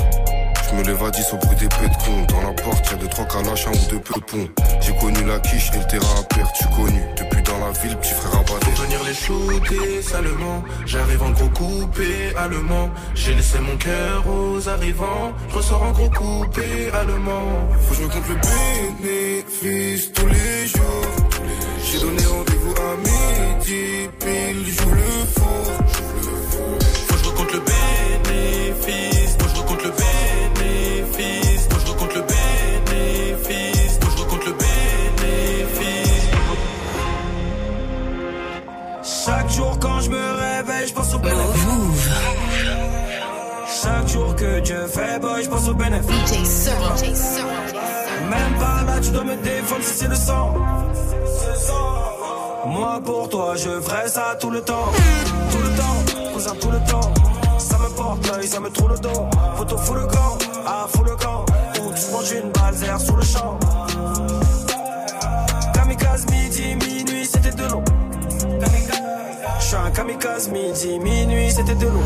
je 0.71 0.77
me 0.77 0.83
lève 0.83 1.03
à 1.05 1.11
10 1.11 1.33
au 1.33 1.37
bruit 1.37 1.57
des 1.57 1.67
de. 1.67 2.33
Dans 2.33 2.41
la 2.41 2.53
porte, 2.53 2.91
y'a 2.91 2.97
deux, 2.97 3.09
trois 3.09 3.27
calaches, 3.27 3.67
un 3.67 3.73
ou 3.73 3.91
deux 3.91 4.01
peu 4.01 4.15
de 4.15 4.25
pont. 4.25 4.49
J'ai 4.81 4.95
connu 4.97 5.23
la 5.25 5.39
quiche 5.41 5.71
et 5.75 5.79
le 5.79 5.87
terrain 5.87 6.21
à 6.21 6.23
perdre, 6.23 6.51
tu 6.59 6.65
connu. 6.69 7.01
Depuis 7.17 7.43
dans 7.43 7.59
la 7.59 7.71
ville, 7.73 7.97
petit 7.99 8.15
frère 8.15 8.41
abattu. 8.41 8.74
Les 9.03 9.13
shooter 9.13 10.03
salement. 10.03 10.63
J'arrive 10.87 11.23
en 11.23 11.31
gros 11.31 11.49
coupé 11.49 12.35
allemand. 12.37 12.91
J'ai 13.15 13.35
laissé 13.35 13.59
mon 13.59 13.77
cœur 13.77 14.25
aux 14.27 14.69
arrivants. 14.69 15.33
Je 15.51 15.55
ressors 15.57 15.83
en 15.83 15.93
gros 15.93 16.09
coupé 16.09 16.91
allemand. 16.93 17.69
Faut 17.81 17.95
que 17.95 17.97
je 17.97 18.03
me 18.03 18.09
compte 18.09 18.29
le 18.29 18.37
bénéfice 19.03 20.13
tous 20.13 20.27
les 20.27 20.67
jours. 20.69 21.11
J'ai 21.85 21.99
donné 21.99 22.25
rendez-vous 22.25 22.75
à 22.81 22.97
midi, 22.97 24.09
pile, 24.21 24.65
j'ouvre 24.75 24.95
le 24.95 25.27
four. 25.35 25.65
Faut 27.09 27.15
que 27.15 27.21
je 27.25 27.29
recompte 27.29 27.53
le 27.53 27.61
bénéfice. 27.61 29.37
Faut 29.39 29.45
que 29.45 29.81
je 29.81 29.85
le 29.85 29.91
bénéfice. 29.91 30.14
je 40.87 40.93
pense 40.93 41.15
au 41.15 41.19
bénéfice. 41.19 42.09
Chaque 43.83 44.09
jour 44.09 44.35
que 44.37 44.61
Dieu 44.61 44.87
fait, 44.87 45.19
boy, 45.21 45.43
je 45.45 45.49
pense 45.49 45.69
au 45.69 45.75
bénéfice. 45.75 46.71
Même 48.31 48.59
pas 48.59 48.83
là, 48.87 49.01
tu 49.01 49.11
dois 49.11 49.25
me 49.25 49.37
défendre 49.37 49.83
si 49.83 49.95
c'est 49.95 50.09
le 50.09 50.15
sang. 50.15 50.55
Moi 52.67 53.01
pour 53.05 53.29
toi, 53.29 53.55
je 53.57 53.81
ferai 53.81 54.09
ça 54.09 54.37
tout 54.41 54.51
le 54.51 54.61
temps. 54.61 54.89
Tout 55.51 55.59
le 55.59 55.71
temps, 55.77 56.33
cousin, 56.33 56.55
tout 56.61 56.71
le 56.71 56.91
temps. 56.91 57.13
Ça 57.59 57.79
me 57.79 57.89
porte 57.97 58.27
l'œil, 58.29 58.47
ça 58.47 58.61
me 58.61 58.71
trouve 58.71 58.91
le 58.91 58.99
dos. 58.99 59.29
Photo, 59.57 59.79
fous 59.79 59.95
le 59.95 60.07
camp, 60.07 60.39
ah, 60.67 60.87
fous 60.89 61.05
le 61.05 61.17
camp. 61.17 61.45
Ou 61.81 61.93
tu 61.93 62.13
manges 62.13 62.33
une 62.33 62.51
balle, 62.51 63.01
sur 63.01 63.17
le 63.17 63.23
champ. 63.23 63.59
Kamikaze 69.95 70.49
midi, 70.49 70.99
minuit, 70.99 71.51
c'était 71.51 71.75
de 71.75 71.87
l'eau. 71.87 72.03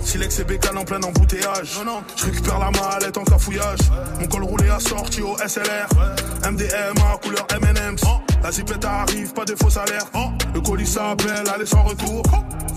Silex 0.00 0.40
et 0.40 0.44
bécane 0.44 0.78
en 0.78 0.84
plein 0.84 1.02
embouteillage. 1.02 1.78
Je 2.16 2.24
récupère 2.24 2.58
la 2.58 2.70
mallette 2.70 3.16
en 3.16 3.24
cafouillage. 3.24 3.78
Mon 4.20 4.26
col 4.26 4.44
roulé 4.44 4.68
assorti 4.68 5.22
au 5.22 5.36
SLR. 5.38 5.88
MDMA 6.50 7.18
couleur 7.22 7.46
M&M's. 7.54 8.02
La 8.42 8.50
zipette 8.50 8.84
arrive, 8.84 9.32
pas 9.32 9.44
de 9.44 9.54
faux 9.54 9.70
salaire. 9.70 10.04
Le 10.54 10.60
colis 10.60 10.86
s'appelle, 10.86 11.44
allez 11.54 11.66
sans 11.66 11.82
retour. 11.82 12.22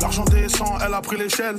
L'argent 0.02 0.26
descend, 0.26 0.78
elle 0.86 0.94
a 0.94 1.02
pris 1.02 1.18
l'échelle. 1.18 1.58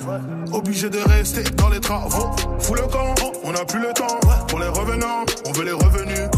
Obligé 0.53 0.89
de 0.89 0.99
rester 0.99 1.43
dans 1.57 1.69
les 1.69 1.81
travaux. 1.81 2.31
Fous 2.61 2.75
le 2.75 2.83
camp, 2.83 3.15
on 3.43 3.53
n'a 3.53 3.65
plus 3.65 3.81
le 3.81 3.93
temps. 3.93 4.21
Pour 4.49 4.61
les 4.61 4.69
revenants, 4.69 5.25
on 5.47 5.53
veut 5.53 5.65
les 5.65 5.73
revenus. 5.73 6.31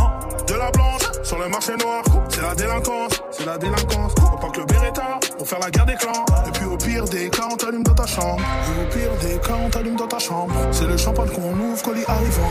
De 0.49 0.55
la 0.55 0.71
blanche 0.71 1.02
sur 1.23 1.38
le 1.38 1.47
marché 1.49 1.73
noir, 1.76 2.02
c'est 2.31 2.40
la 2.40 2.55
délinquance, 2.55 3.23
c'est 3.31 3.45
la 3.45 3.59
délinquance. 3.59 4.14
Pas 4.14 4.49
que 4.49 4.61
le 4.61 4.64
Beretta 4.64 5.21
pour 5.37 5.47
faire 5.47 5.59
la 5.59 5.71
guerre 5.71 5.85
des 5.85 5.95
clans. 5.95 6.25
Et 6.47 6.50
puis 6.52 6.64
au 6.64 6.76
pire 6.78 7.05
des 7.05 7.28
cas, 7.28 7.49
on 7.52 7.57
t'allume 7.57 7.83
dans 7.83 7.95
ta 7.95 8.07
chambre. 8.07 8.40
Et 8.40 8.83
au 8.83 8.87
pire 8.88 9.11
des 9.21 9.38
cas, 9.38 9.57
on 9.62 9.69
t'allume 9.69 9.97
dans 9.97 10.07
ta 10.07 10.19
chambre. 10.19 10.55
C'est 10.73 10.87
le 10.87 10.97
champagne 10.97 11.28
qu'on 11.28 11.52
ouvre, 11.52 11.83
colis 11.83 12.05
arrivant. 12.09 12.50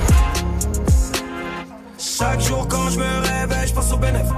Chaque 1.98 2.39
jour 2.39 2.68
quand 2.68 2.89
je 2.92 3.00
me 3.00 3.20
réveille, 3.39 3.68
je 3.68 3.74
pense 3.74 3.92
au 3.92 3.98
bénéfice. 3.98 4.32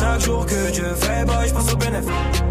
Chaque 0.00 0.20
jour 0.22 0.44
que 0.46 0.70
Dieu 0.72 0.92
fait, 0.96 1.24
boy, 1.24 1.46
je 1.46 1.54
pense 1.54 1.72
au 1.72 1.76
bénéfice. 1.76 2.42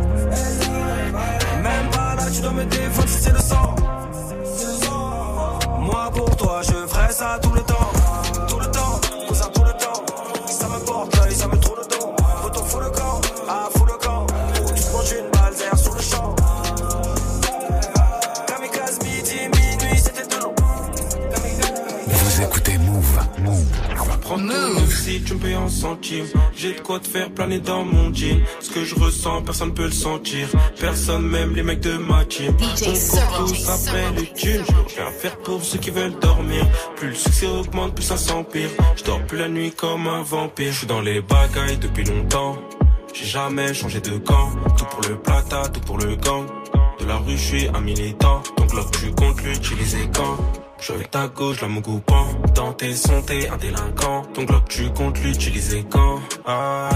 Même 1.61 1.89
pas 1.91 2.15
là, 2.15 2.31
tu 2.33 2.39
dois 2.39 2.51
me 2.51 2.63
défendre 2.63 3.09
si 3.09 3.21
c'est 3.21 3.33
le 3.33 3.39
sang. 3.39 3.75
Moi 5.77 6.09
pour 6.15 6.33
toi, 6.37 6.61
je 6.61 6.87
ferai 6.87 7.11
ça 7.11 7.37
tout 7.41 7.51
le 7.51 7.61
temps. 7.63 7.82
Si 25.13 25.21
tu 25.21 25.33
me 25.35 25.39
payes 25.39 25.55
en 25.55 25.69
centimes. 25.69 26.25
J'ai 26.55 26.73
de 26.73 26.79
quoi 26.79 26.99
te 26.99 27.07
faire 27.07 27.29
planer 27.29 27.59
dans 27.59 27.83
mon 27.85 28.11
jean. 28.13 28.41
Ce 28.59 28.69
que 28.71 28.83
je 28.83 28.95
ressens, 28.95 29.43
personne 29.43 29.73
peut 29.73 29.85
le 29.85 29.91
sentir. 29.91 30.47
Personne, 30.79 31.27
même 31.27 31.55
les 31.55 31.63
mecs 31.63 31.81
de 31.81 31.97
ma 31.97 32.25
team. 32.25 32.55
On 32.59 33.45
tous 33.45 33.69
après 33.69 34.11
les 34.17 34.27
thunes. 34.33 34.65
Je 34.87 34.95
viens 34.95 35.11
faire 35.11 35.37
pour 35.37 35.63
ceux 35.63 35.77
qui 35.77 35.91
veulent 35.91 36.17
dormir. 36.19 36.65
Plus 36.95 37.09
le 37.09 37.15
succès 37.15 37.47
augmente, 37.47 37.93
plus 37.95 38.03
ça 38.03 38.17
s'empire. 38.17 38.69
Je 38.95 39.03
dors 39.03 39.21
plus 39.27 39.37
la 39.37 39.49
nuit 39.49 39.71
comme 39.71 40.07
un 40.07 40.23
vampire. 40.23 40.71
Je 40.71 40.77
suis 40.79 40.87
dans 40.87 41.01
les 41.01 41.21
bagailles 41.21 41.77
depuis 41.77 42.05
longtemps. 42.05 42.57
J'ai 43.13 43.25
jamais 43.25 43.73
changé 43.73 44.01
de 44.01 44.17
camp. 44.17 44.49
Tout 44.77 44.85
pour 44.85 45.01
le 45.09 45.17
plata, 45.17 45.69
tout 45.69 45.81
pour 45.81 45.97
le 45.99 46.15
gang. 46.15 46.45
De 47.03 47.09
la 47.09 47.17
rue, 47.17 47.37
je 47.37 47.43
suis 47.43 47.67
un 47.67 47.81
militant. 47.81 48.41
Donc 48.55 48.73
là, 48.73 48.81
tu 48.97 49.11
comptes 49.11 49.41
l'utiliser 49.43 50.09
quand? 50.15 50.37
Je 50.79 50.93
suis 50.93 51.05
ta 51.09 51.27
gauche, 51.27 51.61
la 51.61 51.67
coupant. 51.81 52.27
Dans 52.55 52.71
tes 52.71 52.95
sons, 52.95 53.21
un 53.29 53.57
délinquant. 53.57 54.21
Ton 54.33 54.43
globe, 54.43 54.63
tu 54.69 54.89
comptes 54.93 55.19
l'utiliser 55.19 55.85
quand? 55.89 56.21
Ah, 56.45 56.89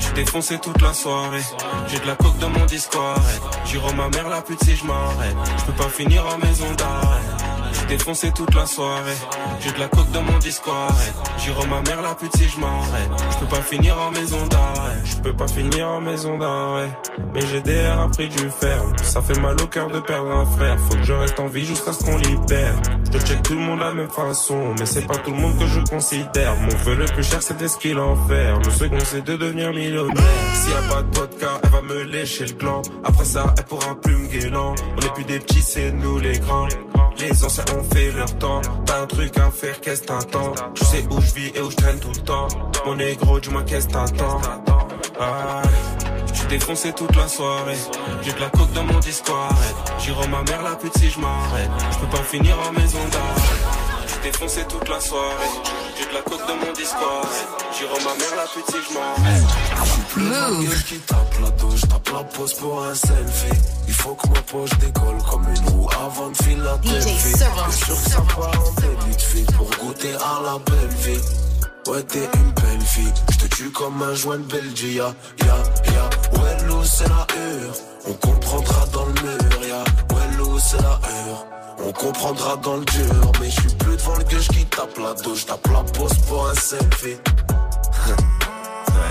je 0.00 0.14
défoncé 0.14 0.58
toute 0.58 0.80
la 0.80 0.92
soirée. 0.92 1.42
J'ai 1.88 1.98
de 1.98 2.06
la 2.06 2.14
coke 2.14 2.38
dans 2.38 2.50
mon 2.50 2.64
Discord. 2.66 3.20
J'irai 3.64 3.92
ma 3.94 4.08
mère 4.10 4.28
la 4.28 4.42
pute 4.42 4.62
si 4.62 4.76
je 4.76 4.84
m'arrête. 4.84 5.36
Je 5.58 5.64
peux 5.64 5.72
pas 5.72 5.88
finir 5.88 6.24
en 6.24 6.38
maison 6.38 6.72
d'arrêt. 6.78 7.61
Défoncé 7.88 8.30
toute 8.32 8.54
la 8.54 8.66
soirée. 8.66 9.16
J'ai 9.60 9.72
de 9.72 9.78
la 9.78 9.88
coke 9.88 10.10
dans 10.12 10.22
mon 10.22 10.38
Discord. 10.38 10.94
J'irai 11.38 11.66
ma 11.66 11.80
mère 11.82 12.02
la 12.02 12.14
pute 12.14 12.34
si 12.36 12.48
je 12.48 12.58
m'arrête. 12.58 13.10
Je 13.30 13.38
peux 13.38 13.56
pas 13.56 13.62
finir 13.62 13.98
en 13.98 14.10
maison 14.10 14.46
d'arrêt. 14.46 14.96
Je 15.04 15.16
peux 15.16 15.32
pas 15.32 15.48
finir 15.48 15.88
en 15.88 16.00
maison 16.00 16.38
d'arrêt. 16.38 16.90
Mais 17.34 17.40
j'ai 17.46 17.60
DR 17.60 18.00
a 18.00 18.08
pris 18.08 18.28
du 18.28 18.50
ferme. 18.50 18.92
Ça 19.02 19.22
fait 19.22 19.38
mal 19.40 19.56
au 19.60 19.66
cœur 19.66 19.88
de 19.88 20.00
perdre 20.00 20.30
un 20.30 20.46
frère. 20.46 20.78
Faut 20.80 20.96
que 20.96 21.02
je 21.02 21.12
reste 21.12 21.38
en 21.40 21.46
vie 21.46 21.64
jusqu'à 21.64 21.92
ce 21.92 22.04
qu'on 22.04 22.16
libère. 22.16 22.74
Je 23.12 23.18
check 23.18 23.42
tout 23.42 23.54
le 23.54 23.60
monde 23.60 23.78
de 23.78 23.84
la 23.84 23.92
même 23.92 24.10
façon. 24.10 24.74
Mais 24.78 24.86
c'est 24.86 25.06
pas 25.06 25.16
tout 25.16 25.30
le 25.30 25.38
monde 25.38 25.58
que 25.58 25.66
je 25.66 25.80
considère. 25.80 26.56
Mon 26.56 26.76
vœu 26.84 26.94
le 26.94 27.04
plus 27.06 27.24
cher, 27.24 27.42
c'est 27.42 27.66
ce 27.66 27.76
qu'il 27.76 27.98
en 27.98 28.16
faire. 28.26 28.58
Le 28.58 28.70
second, 28.70 28.98
c'est 29.04 29.24
de 29.24 29.36
devenir 29.36 29.70
millionnaire. 29.70 30.22
S'il 30.54 30.70
y 30.70 30.74
a 30.74 30.94
pas 30.94 31.02
de 31.02 31.18
vodka, 31.18 31.60
elle 31.62 31.70
va 31.70 31.82
me 31.82 32.02
lécher 32.04 32.46
le 32.46 32.52
gland. 32.54 32.82
Après 33.04 33.24
ça, 33.24 33.54
elle 33.56 33.64
pourra 33.64 33.94
plus 34.00 34.16
me 34.16 34.26
guélant. 34.28 34.74
On 34.96 35.00
est 35.00 35.14
plus 35.14 35.24
des 35.24 35.38
petits, 35.38 35.62
c'est 35.62 35.92
nous 35.92 36.18
les 36.18 36.38
grands. 36.38 36.68
Les 37.18 37.44
anciens 37.44 37.64
ont 37.78 37.94
fait 37.94 38.10
leur 38.12 38.36
temps. 38.38 38.60
T'as 38.86 39.02
un 39.02 39.06
truc 39.06 39.36
à 39.38 39.50
faire, 39.50 39.80
qu'est-ce 39.80 40.02
t'attends? 40.02 40.52
Je 40.74 40.84
sais 40.84 41.04
où 41.10 41.20
je 41.20 41.34
vis 41.34 41.52
et 41.54 41.60
où 41.60 41.70
je 41.70 41.76
traîne 41.76 41.98
tout 42.00 42.10
le 42.14 42.20
temps. 42.22 42.48
Mon 42.86 42.96
négro, 42.96 43.38
dis-moi 43.40 43.62
qu'est-ce 43.62 43.88
t'attends? 43.88 44.40
Ah, 45.20 45.62
J'suis 46.34 46.46
défoncé 46.46 46.92
toute 46.92 47.14
la 47.14 47.28
soirée. 47.28 47.76
J'ai 48.22 48.32
de 48.32 48.40
la 48.40 48.48
coke 48.50 48.72
dans 48.72 48.82
mon 48.84 48.98
Discord. 48.98 49.54
J'irai 49.98 50.26
ma 50.28 50.42
mère 50.42 50.62
la 50.62 50.74
pute 50.76 50.96
si 50.98 51.10
je 51.10 51.20
m'arrête. 51.20 51.70
Je 51.92 51.98
peux 51.98 52.16
pas 52.16 52.22
finir 52.24 52.56
en 52.68 52.72
maison 52.72 52.98
d'arrêt. 53.12 54.06
J'suis 54.06 54.20
défoncé 54.22 54.64
toute 54.68 54.88
la 54.88 54.98
soirée. 55.00 55.52
J'ai 55.98 56.06
de 56.06 56.14
la 56.14 56.22
coke 56.22 56.46
dans 56.48 56.56
mon 56.56 56.72
Discord. 56.72 57.28
J'irai 57.78 58.04
ma 58.04 58.14
mère 58.14 58.36
la 58.36 58.46
pute 58.52 58.66
si 58.66 58.78
je 58.88 58.94
m'arrête. 58.94 59.42
Move. 60.16 60.84
qui 60.84 60.98
tape 61.00 61.34
la 61.42 61.50
douche, 61.50 61.80
tape 61.82 62.08
la 62.12 62.24
pose 62.24 62.54
pour 62.54 62.82
un 62.82 62.94
selfie. 62.94 63.60
Faut 64.02 64.14
que 64.16 64.26
ma 64.30 64.42
poche 64.42 64.70
décolle 64.80 65.22
comme 65.30 65.46
une 65.48 65.68
roue 65.68 65.88
avant 66.04 66.30
de 66.30 66.36
filer 66.36 66.56
la 66.56 66.72
tête. 66.78 67.04
Bien 67.04 67.70
sûr 67.70 67.94
que 67.94 68.10
ça 68.10 68.20
part 68.34 68.48
en 68.48 69.16
fil 69.16 69.46
pour 69.56 69.70
goûter 69.80 70.14
à 70.14 70.40
la 70.42 70.58
belle 70.58 70.96
vie. 70.98 71.20
Ouais, 71.86 72.02
t'es 72.02 72.28
une 72.34 72.50
belle 72.50 72.80
fille, 72.80 73.12
je 73.30 73.38
te 73.38 73.54
tue 73.54 73.70
comme 73.70 74.02
un 74.02 74.14
joint 74.14 74.38
de 74.38 74.42
Belgique. 74.42 74.96
Ya, 74.96 75.14
ya, 75.44 75.56
ya, 75.92 76.40
ouais, 76.40 76.66
l'eau 76.66 76.82
c'est 76.82 77.08
la 77.08 77.26
hure. 77.36 77.74
On 78.08 78.12
comprendra 78.14 78.86
dans 78.92 79.06
le 79.06 79.12
mur, 79.12 79.66
ya, 79.68 79.84
ouais, 80.16 80.36
l'eau 80.36 80.58
c'est 80.58 80.82
la 80.82 80.98
hure. 81.08 81.46
On 81.86 81.92
comprendra 81.92 82.56
dans 82.56 82.78
le 82.78 82.84
dur, 82.84 83.32
mais 83.40 83.50
je 83.50 83.60
suis 83.60 83.74
plus 83.76 83.96
devant 83.96 84.16
le 84.16 84.24
gueule 84.24 84.48
qui 84.48 84.64
tape 84.66 84.98
la 84.98 85.14
douche, 85.14 85.46
tape 85.46 85.68
la 85.68 85.84
pose 85.92 86.14
pour 86.26 86.48
un 86.48 86.54
selfie. 86.54 87.18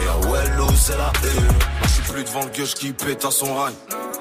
Ya, 0.04 0.30
ouais, 0.32 0.50
l'eau 0.58 0.68
c'est 0.76 0.98
la 0.98 1.12
hure. 1.24 1.54
Je 1.84 1.88
suis 1.88 2.04
plus 2.04 2.24
devant 2.24 2.44
le 2.44 2.50
gueule 2.50 2.68
qui 2.68 2.92
pète 2.92 3.24
à 3.24 3.32
son 3.32 3.54
rail. 3.56 3.74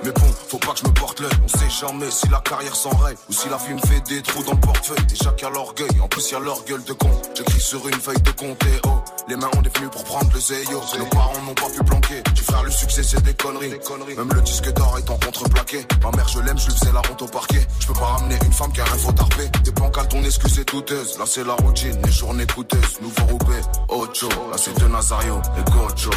Mais 0.03 0.13
bon, 0.13 0.27
faut 0.49 0.59
pas 0.59 0.73
que 0.73 0.79
je 0.79 0.85
me 0.85 0.93
porte 0.93 1.21
l'œil. 1.21 1.31
On 1.45 1.49
sait 1.49 1.69
jamais 1.69 2.11
si 2.11 2.29
la 2.29 2.41
carrière 2.41 2.75
s'enraye 2.75 3.17
ou 3.29 3.33
si 3.33 3.49
la 3.49 3.57
vie 3.57 3.75
me 3.75 3.81
fait 3.81 4.01
des 4.09 4.23
trous 4.23 4.43
dans 4.45 4.53
le 4.53 4.61
portefeuille. 4.61 5.05
Déjà 5.07 5.31
qu'il 5.33 5.47
y 5.47 5.51
a 5.51 5.53
l'orgueil, 5.53 6.01
en 6.01 6.09
plus 6.09 6.31
y 6.31 6.35
a 6.35 6.41
leur 6.41 6.65
gueule 6.65 6.85
de 6.85 6.93
con. 6.93 7.11
J'écris 7.35 7.61
sur 7.61 7.87
une 7.87 7.95
feuille 7.95 8.21
de 8.23 8.31
compte 8.31 8.59
oh, 8.87 9.03
les 9.29 9.37
mains 9.37 9.51
ont 9.57 9.63
dévenu 9.63 9.89
pour 9.89 10.05
prendre 10.05 10.31
le 10.33 10.41
zéyo. 10.41 10.81
Nos 10.99 11.07
parents 11.07 11.43
n'ont 11.47 11.55
pas 11.55 11.69
pu 11.69 11.85
planquer. 11.85 12.23
Tu 12.35 12.43
frère, 12.43 12.63
le 12.63 12.71
succès 12.71 13.03
c'est 13.03 13.23
des 13.23 13.35
conneries. 13.35 13.77
Même 14.17 14.33
le 14.35 14.41
disque 14.41 14.73
d'or 14.73 14.99
est 14.99 15.11
en 15.11 15.19
contreplaqué. 15.19 15.87
Ma 16.03 16.11
mère, 16.13 16.29
je 16.29 16.41
l'aime, 16.41 16.59
je 16.59 16.67
lui 16.67 16.75
faisais 16.75 16.93
la 16.93 17.03
honte 17.11 17.23
au 17.23 17.27
parquet. 17.27 17.67
Je 17.81 17.87
peux 17.87 17.95
pas 17.95 18.07
ramener 18.07 18.37
une 18.45 18.53
femme 18.53 18.73
qui 18.73 18.81
a 18.81 18.85
rien 18.85 18.97
faut 18.97 19.13
tarper. 19.13 19.49
Des 19.65 19.73
plans 19.73 19.91
ton 19.91 20.25
excuse 20.25 20.59
est 20.59 20.69
douteuse. 20.69 21.19
Là 21.19 21.25
c'est 21.27 21.45
la 21.45 21.55
routine, 21.55 22.01
les 22.05 22.11
journées 22.11 22.47
coûteuses. 22.47 23.01
Nouveau 23.03 23.33
roupé, 23.33 23.61
Ocho. 23.89 24.29
Là 24.51 24.57
c'est 24.57 24.79
de 24.81 24.89
Nazario 24.89 25.41
et 25.59 25.71
Gocho. 25.71 26.11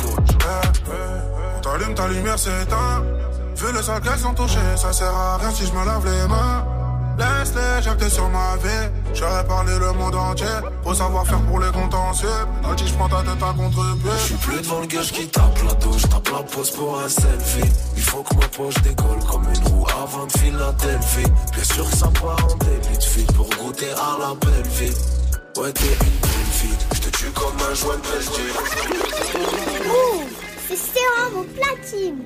On 1.56 1.62
t'allume, 1.62 1.94
ta 1.94 2.08
lumière 2.08 2.40
s'éteint. 2.40 3.04
Vu 3.56 3.72
le 3.72 3.82
sale 3.82 4.02
qu'elles 4.02 4.20
sont 4.20 4.34
touchées, 4.34 4.60
ça 4.76 4.92
sert 4.92 5.14
à 5.14 5.38
rien 5.38 5.52
si 5.52 5.66
je 5.66 5.72
me 5.74 5.86
lave 5.86 6.06
les 6.06 6.28
mains. 6.28 6.66
Laisse-les 7.18 7.84
jacter 7.84 8.10
sur 8.10 8.28
ma 8.30 8.56
vie. 8.58 8.90
J'aurais 9.14 9.46
parlé 9.46 9.78
le 9.78 9.92
monde 9.94 10.16
entier. 10.16 10.48
Faut 10.84 10.96
savoir 10.96 11.26
faire 11.28 11.42
pour 11.42 11.60
les 11.60 11.72
contentieux. 11.72 12.28
Là, 12.28 12.76
je 12.76 12.94
prends 12.94 13.10
ta 13.10 13.22
tête 13.22 13.44
à 13.44 13.54
contre-pied. 13.54 14.12
Je 14.18 14.24
suis 14.24 14.36
plus 14.36 14.62
devant 14.62 14.80
le 14.80 14.88
gueule 14.88 15.06
qui 15.06 15.28
tape 15.28 15.60
la 15.68 15.74
douche, 15.76 16.02
tape 16.10 16.30
la 16.30 16.44
pose 16.44 16.72
pour 16.72 17.00
un 17.00 17.08
selfie. 17.08 17.72
Il 17.96 18.02
faut 18.02 18.24
que 18.24 18.36
ma 18.36 18.48
poche 18.48 18.82
décolle 18.82 19.24
comme 19.30 19.46
une 19.54 19.68
roue 19.68 19.86
avant 20.04 20.26
de 20.26 20.32
Philadelphie. 20.32 21.32
Bien 21.54 21.64
sûr 21.64 21.90
que 21.90 21.96
ça 21.96 22.08
part 22.20 22.44
en 22.52 22.56
début 22.56 22.98
de 22.98 23.04
fil 23.04 23.26
pour 23.28 23.50
goûter 23.50 23.92
à 23.92 24.18
la 24.20 24.34
belle 24.34 24.72
vie. 24.72 24.96
Ouais, 25.58 25.72
t'es 25.72 25.84
une 25.86 26.20
belle 26.22 26.52
fille. 26.52 26.78
Je 26.96 27.00
te 27.02 27.10
tue 27.10 27.32
comme 27.32 27.58
un 27.70 27.74
joint 27.76 27.98
de 27.98 28.04
c'est 30.68 30.78
sérum 30.78 31.42
au 31.42 31.44
platine. 31.44 32.24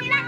Et 0.00 0.27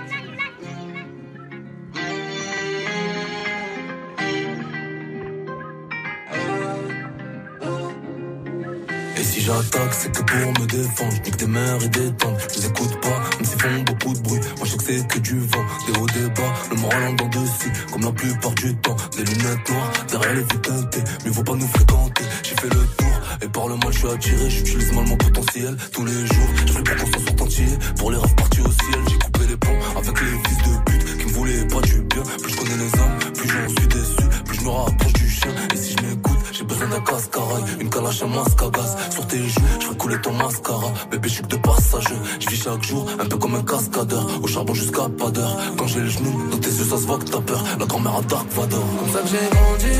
j'attaque, 9.41 9.95
c'est 9.95 10.13
que 10.13 10.23
pour 10.23 10.63
me 10.63 10.67
défendre. 10.67 11.13
Je 11.17 11.23
nique 11.23 11.37
des 11.37 11.47
mères 11.47 11.83
et 11.83 11.89
des 11.89 12.13
tantes. 12.13 12.39
Je 12.53 12.61
les 12.61 12.67
écoute 12.67 13.01
pas, 13.01 13.09
même 13.09 13.45
s'ils 13.45 13.61
font 13.61 13.83
beaucoup 13.87 14.13
de 14.15 14.21
bruit. 14.21 14.41
Moi, 14.59 14.65
je 14.65 14.71
sais 14.71 14.77
que 14.77 14.85
c'est 14.85 15.09
que 15.09 15.19
du 15.19 15.39
vent, 15.39 15.65
des 15.87 15.99
hauts, 15.99 16.07
des 16.07 16.29
bas. 16.31 16.53
Le 16.71 16.77
moral 16.77 17.03
en 17.09 17.13
dents 17.15 17.29
dessus, 17.29 17.73
comme 17.93 18.03
la 18.03 18.13
plupart 18.13 18.55
du 18.55 18.75
temps. 18.77 18.97
Des 19.17 19.25
lunettes 19.25 19.71
noires, 19.71 19.93
derrière 20.09 20.35
les 20.35 20.43
vitres 20.43 20.63
teintées. 20.63 21.05
Mais 21.25 21.33
faut 21.33 21.43
pas 21.43 21.55
nous 21.55 21.69
fréquenter. 21.69 22.25
J'ai 22.43 22.55
fait 22.57 22.75
le 22.75 22.87
tour, 22.99 23.21
et 23.43 23.49
par 23.49 23.69
le 23.69 23.77
mal, 23.77 23.93
je 23.93 23.99
suis 23.99 24.09
attiré. 24.09 24.51
J'utilise 24.51 24.93
mal 24.93 25.07
mon 25.07 25.17
potentiel 25.17 25.77
tous 25.93 26.05
les 26.05 26.27
jours. 26.27 26.51
Je 26.67 26.73
fais 26.73 26.83
pour 26.83 26.97
qu'on 26.97 27.19
s'en 27.19 27.27
sorte 27.27 27.43
entier. 27.43 27.67
Pour 27.99 28.11
les 28.11 28.19
rêves 28.19 28.35
partis 28.35 28.61
au 28.61 28.71
ciel, 28.71 29.01
j'ai 29.09 29.19
coupé 29.19 29.41
les 29.49 29.57
ponts 29.57 29.81
avec 29.97 30.21
les 30.21 30.49
fils 30.49 30.59
de 30.59 30.91
pute 30.91 31.19
qui 31.19 31.27
me 31.27 31.33
voulaient 31.33 31.67
pas 31.67 31.81
du 31.83 32.01
bien. 32.03 32.23
Plus 32.43 32.53
je 32.53 32.57
connais 32.57 32.77
les 32.77 33.01
hommes, 33.01 33.19
plus 33.35 33.49
j'en 33.49 33.69
suis 33.69 33.89
déçu. 33.89 34.29
Plus 34.45 34.57
je 34.59 34.65
me 34.65 34.71
rapproche 34.71 35.13
du 35.15 35.29
chien. 35.29 35.51
Et 35.73 35.77
si 35.77 35.97
je 35.97 36.07
m'écoute, 36.07 36.30
besoin 36.71 36.89
d'un 36.89 37.81
une 37.81 37.91
calache 37.91 38.23
à 38.23 38.27
masque 38.27 38.63
à 38.63 38.71
gaz. 38.71 38.97
Sur 39.11 39.27
tes 39.27 39.39
joues, 39.39 39.61
je 39.81 39.85
ferai 39.87 39.97
couler 39.97 40.21
ton 40.21 40.33
mascara. 40.33 40.93
Bébé, 41.11 41.29
je 41.29 41.43
que 41.43 41.47
de 41.47 41.57
passage. 41.57 42.05
Je 42.41 42.49
vis 42.49 42.63
chaque 42.63 42.83
jour, 42.83 43.07
un 43.19 43.27
peu 43.27 43.37
comme 43.37 43.55
un 43.55 43.63
cascadeur. 43.63 44.27
Au 44.43 44.47
charbon 44.47 44.75
jusqu'à 44.75 45.09
pas 45.19 45.31
d'heure. 45.31 45.57
Quand 45.77 45.87
j'ai 45.87 46.01
le 46.01 46.09
genou, 46.09 46.51
dans 46.51 46.59
tes 46.59 46.71
yeux, 46.71 46.85
ça 46.85 46.97
se 46.97 47.07
voit 47.07 47.19
que 47.19 47.25
t'as 47.25 47.41
peur. 47.41 47.63
La 47.79 47.87
grand-mère 47.87 48.17
à 48.17 48.23
Dark 48.23 48.47
Vador. 48.53 48.85
Comme 48.99 49.13
ça 49.13 49.21
que 49.21 49.29
j'ai 49.29 49.49
grandi, 49.57 49.97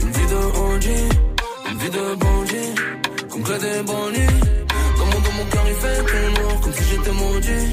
une 0.00 0.12
vie 0.16 0.28
de 0.32 0.40
OG, 0.64 0.86
une 1.70 1.78
vie 1.78 1.90
de 1.90 2.14
bandit. 2.22 2.72
Comme 3.30 3.42
que 3.42 3.52
des 3.52 3.82
bannis. 3.82 4.34
Dans 4.98 5.06
mon, 5.06 5.20
dans 5.26 5.34
mon 5.38 5.44
cœur, 5.50 5.64
il 5.68 5.74
fait 5.74 5.98
tout 6.08 6.42
noir, 6.42 6.60
comme 6.62 6.72
si 6.72 6.84
j'étais 6.90 7.12
maudit. 7.12 7.72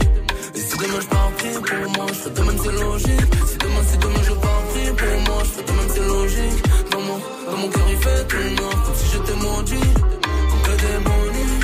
Et 0.55 0.59
si 0.59 0.77
demain 0.77 0.99
je 1.01 1.07
pars 1.07 1.31
pris 1.37 1.53
pour 1.53 1.91
moi, 1.95 2.05
je 2.09 2.13
ferai 2.13 2.33
de 2.35 2.41
même, 2.41 2.59
c'est 2.63 2.71
logique. 2.83 3.33
Si 3.47 3.57
demain, 3.57 3.83
si 3.89 3.97
demain 3.97 4.23
je 4.23 4.33
pars 4.33 4.63
pris 4.69 4.87
pour 4.99 5.19
moi, 5.27 5.43
je 5.43 5.49
ferai 5.49 5.65
de 5.65 5.71
même, 5.71 5.89
c'est 5.93 6.07
logique. 6.07 6.64
Dans 6.95 7.01
mon, 7.01 7.19
dans 7.51 7.57
mon 7.57 7.67
cœur, 7.67 7.83
il 7.89 7.97
fait 7.97 8.25
tout 8.25 8.37
noir, 8.61 8.71
comme 8.85 8.95
si 8.95 9.07
j'étais 9.11 9.35
maudit. 9.35 9.75
Comme 9.75 10.61
que 10.61 10.71
des 10.79 10.97
bannis, 11.03 11.59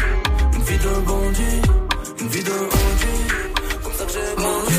une 0.55 0.63
vie 0.63 0.77
de 0.77 0.89
bandit, 1.05 1.61
une 2.19 2.27
vie 2.27 2.43
de 2.43 2.49
bandit. 2.49 3.23
Comme 3.81 3.93
ça 3.93 4.03
que 4.03 4.11
j'ai 4.11 4.35
grandi. 4.35 4.75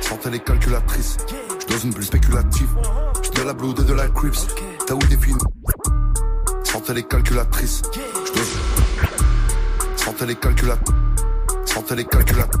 Sortez 0.00 0.30
les 0.30 0.38
calculatrices. 0.38 1.16
Je 1.58 1.66
dose 1.66 1.84
une 1.86 1.90
bulle 1.90 2.04
spéculative. 2.04 2.68
Je 3.24 3.30
de 3.30 3.42
la 3.44 3.52
blood 3.52 3.80
et 3.80 3.82
de 3.82 3.94
la 3.94 4.06
crips. 4.10 4.46
T'as 4.86 4.94
où 4.94 4.98
des 4.98 5.16
films 5.16 5.38
Sortez 6.62 6.94
les 6.94 7.02
calculatrices. 7.02 7.82
Je. 7.92 8.00
Sortez 10.04 10.26
les 10.26 10.36
calculatrices. 10.36 10.94
Sortez 11.64 11.96
les 11.96 12.04
calculatrices. 12.04 12.60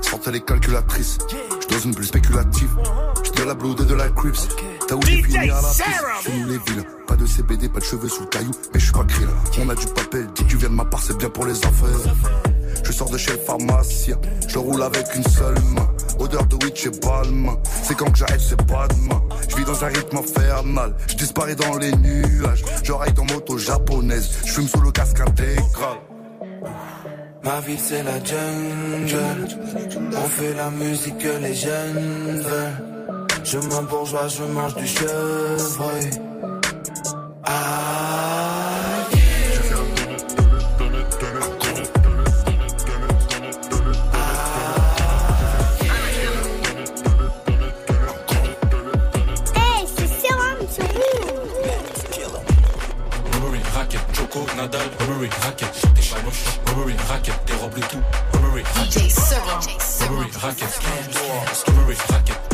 Sortez 0.00 0.30
les 0.30 0.42
calculatrices. 0.42 1.18
Je 1.60 1.66
dose 1.66 1.86
une 1.86 1.94
bulle 1.94 2.06
spéculative. 2.06 2.70
Je 3.24 3.32
de 3.32 3.42
la 3.42 3.54
blood 3.54 3.80
et 3.80 3.84
de 3.84 3.94
la 3.94 4.10
crips. 4.10 4.46
T'as 4.88 4.94
où 4.94 5.00
des 5.00 5.22
films 5.22 5.36
à 5.36 5.46
la 5.46 5.68
piste 5.68 5.84
Chez 6.24 6.32
nous 6.32 6.46
les 6.46 6.58
villes. 6.58 6.84
Pas 7.06 7.16
de 7.16 7.26
CBD, 7.26 7.68
pas 7.68 7.78
de 7.78 7.84
cheveux 7.84 8.08
sous 8.08 8.22
le 8.22 8.28
caillou. 8.28 8.50
Mais 8.72 8.80
je 8.80 8.84
suis 8.84 8.92
pas 8.92 9.04
krill. 9.04 9.28
On 9.60 9.68
a 9.68 9.74
du 9.74 9.86
papel. 9.86 10.26
Dis 10.34 10.44
que 10.44 10.48
tu 10.48 10.56
viens 10.56 10.70
de 10.70 10.74
ma 10.74 10.84
part, 10.86 11.02
c'est 11.02 11.16
bien 11.18 11.28
pour 11.28 11.44
les 11.44 11.58
affaires. 11.58 12.14
Je 12.82 12.92
sors 12.92 13.10
de 13.10 13.18
chez 13.18 13.32
le 13.32 13.38
pharmacien, 13.38 14.16
je 14.46 14.58
roule 14.58 14.82
avec 14.82 15.06
une 15.14 15.24
seule 15.24 15.60
main. 15.74 15.88
Odeur 16.18 16.46
de 16.46 16.64
witch 16.64 16.86
et 16.86 16.90
balme. 17.00 17.54
C'est 17.82 17.96
quand 17.96 18.10
que 18.10 18.16
j'arrête, 18.16 18.40
c'est 18.40 18.66
pas 18.66 18.88
demain. 18.88 19.22
Je 19.48 19.56
vis 19.56 19.64
dans 19.64 19.84
un 19.84 19.88
rythme 19.88 20.16
infernal. 20.16 20.94
Je 21.06 21.16
disparais 21.16 21.54
dans 21.54 21.76
les 21.76 21.92
nuages. 21.92 22.64
Je 22.82 22.92
raille 22.92 23.12
dans 23.12 23.24
moto 23.24 23.58
japonaise. 23.58 24.30
Je 24.46 24.52
fume 24.52 24.68
sous 24.68 24.80
le 24.80 24.90
casque 24.90 25.20
intégral. 25.20 25.98
Ma 27.44 27.60
ville 27.60 27.78
c'est 27.78 28.02
la 28.02 28.22
jungle 28.24 29.48
On 30.16 30.28
fait 30.28 30.54
la 30.54 30.70
musique 30.70 31.18
que 31.18 31.38
les 31.40 31.54
jeunes 31.54 32.42
veulent 32.42 32.97
Je 33.50 33.56
m'embourgeois, 33.56 34.28
je 34.28 34.42
mange 34.42 34.74
du 34.74 34.86
chevreuil. 34.86 36.10
Ah 37.46 37.78
racket, 53.74 54.00
Choco, 54.12 54.44
Nadal, 54.56 54.80
Burberry, 54.98 55.30
racket, 55.42 55.68
t'es 55.94 56.02
chaloche, 56.02 56.44
Burberry, 56.66 56.96
racket, 57.08 57.34
tes 57.46 57.54
robes 57.54 57.76
le 57.76 57.82
tout, 57.82 58.02
Burberry, 58.32 58.64
DJ 58.84 59.08
Serum. 59.08 59.60
Burberry, 60.00 60.30
racket, 60.42 60.80
Burberry, 61.66 61.96
racket, 62.10 62.47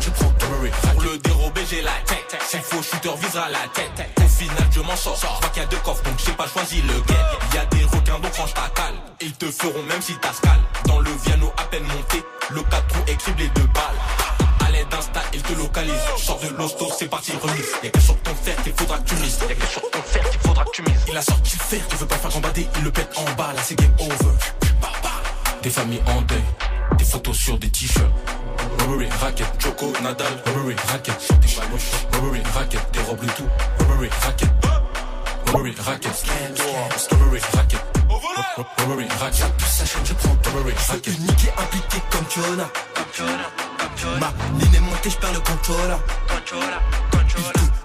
Je 0.00 0.10
prends 0.10 0.32
Burberry, 0.40 0.70
Pour 0.92 1.02
le 1.02 1.18
dérober, 1.18 1.60
j'ai 1.70 1.82
la 1.82 1.92
tête. 2.04 2.36
S'il 2.48 2.60
faut 2.60 2.82
shooter 2.82 3.10
visera 3.20 3.48
la 3.48 3.66
tête. 3.74 4.10
Au 4.18 4.28
final, 4.28 4.68
je 4.72 4.80
m'en 4.80 4.96
sors. 4.96 5.16
Je 5.16 5.26
vois 5.26 5.48
qu'il 5.50 5.62
y 5.62 5.64
a 5.64 5.68
deux 5.68 5.76
coffres, 5.78 6.02
donc 6.02 6.14
j'ai 6.24 6.32
pas 6.32 6.48
choisi 6.48 6.82
lequel. 6.82 7.16
Il 7.50 7.54
y 7.54 7.58
a 7.58 7.64
des 7.66 7.84
requins, 7.84 8.18
donc 8.18 8.34
range 8.34 8.54
ta 8.54 8.68
cale. 8.74 8.94
Ils 9.20 9.32
te 9.32 9.46
feront 9.46 9.82
même 9.84 10.02
si 10.02 10.14
t'as 10.20 10.32
scale. 10.32 10.60
Dans 10.86 10.98
le 10.98 11.10
Viano 11.24 11.52
à 11.56 11.64
peine 11.64 11.84
monté, 11.84 12.24
le 12.50 12.62
4 12.62 12.86
trous 12.88 13.02
est 13.06 13.16
criblé 13.16 13.48
de 13.48 13.62
balles. 13.62 13.98
D'insta, 14.90 15.20
il 15.34 15.42
te 15.42 15.52
localise. 15.54 15.92
Sors 16.16 16.38
de 16.38 16.48
l'hosto, 16.56 16.88
c'est 16.98 17.08
parti, 17.08 17.32
remise. 17.42 17.66
Y'a 17.82 17.90
que 17.90 18.00
sur 18.00 18.16
ton 18.22 18.34
fer 18.34 18.56
qu'il 18.62 18.72
faudra 18.72 18.98
que 18.98 19.08
tu 19.08 19.16
mises. 19.16 19.38
Y'a 19.48 19.54
que 19.54 19.66
sur 19.66 19.82
ton 19.90 20.02
fer 20.02 20.30
qu'il 20.30 20.40
faudra 20.40 20.64
que 20.64 20.70
tu 20.70 20.82
mises. 20.82 21.04
Il 21.08 21.16
a 21.16 21.20
sorti 21.20 21.56
le 21.58 21.62
fer, 21.62 21.80
il 21.90 21.96
veut 21.96 22.06
pas 22.06 22.16
faire 22.16 22.30
gambader, 22.30 22.68
il 22.76 22.84
le 22.84 22.90
pète 22.90 23.10
en 23.16 23.24
bas. 23.34 23.52
Là, 23.54 23.60
c'est 23.62 23.74
game 23.78 23.92
over. 23.98 24.34
Des 25.62 25.70
familles 25.70 26.02
en 26.06 26.22
deuil, 26.22 26.42
des 26.98 27.04
photos 27.04 27.36
sur 27.36 27.58
des 27.58 27.70
t-shirts. 27.70 28.12
Burberry, 28.78 29.08
racket, 29.20 29.46
Choco, 29.58 29.92
Nadal, 30.02 30.42
Burberry, 30.44 30.76
racket, 30.88 31.20
sur 31.20 31.38
tes 31.40 31.48
chaloches. 31.48 32.06
Burberry, 32.12 32.42
racket, 32.54 32.80
tes 32.92 33.00
robes 33.00 33.22
le 33.22 33.28
tout. 33.28 33.48
Burberry, 33.78 34.10
racket. 34.22 34.48
Burberry, 35.46 35.74
racket, 35.78 36.24
Burberry, 37.10 37.40
racket. 37.54 37.80
Burberry, 38.76 39.08
racket. 39.20 39.52
Sa 39.66 39.84
chaîne 39.84 40.04
je 40.04 40.14
prends 40.14 40.36
Burberry, 40.42 40.74
racket. 40.88 41.18
Niqué 41.20 41.48
impliqué 41.56 41.98
comme 42.10 42.24
Fiona 42.26 42.68
Ma 44.20 44.32
ligne 44.58 44.74
est 44.74 44.80
montée, 44.80 45.10
je 45.10 45.16
perds 45.16 45.32
le 45.32 45.40
contrôle 45.40 45.96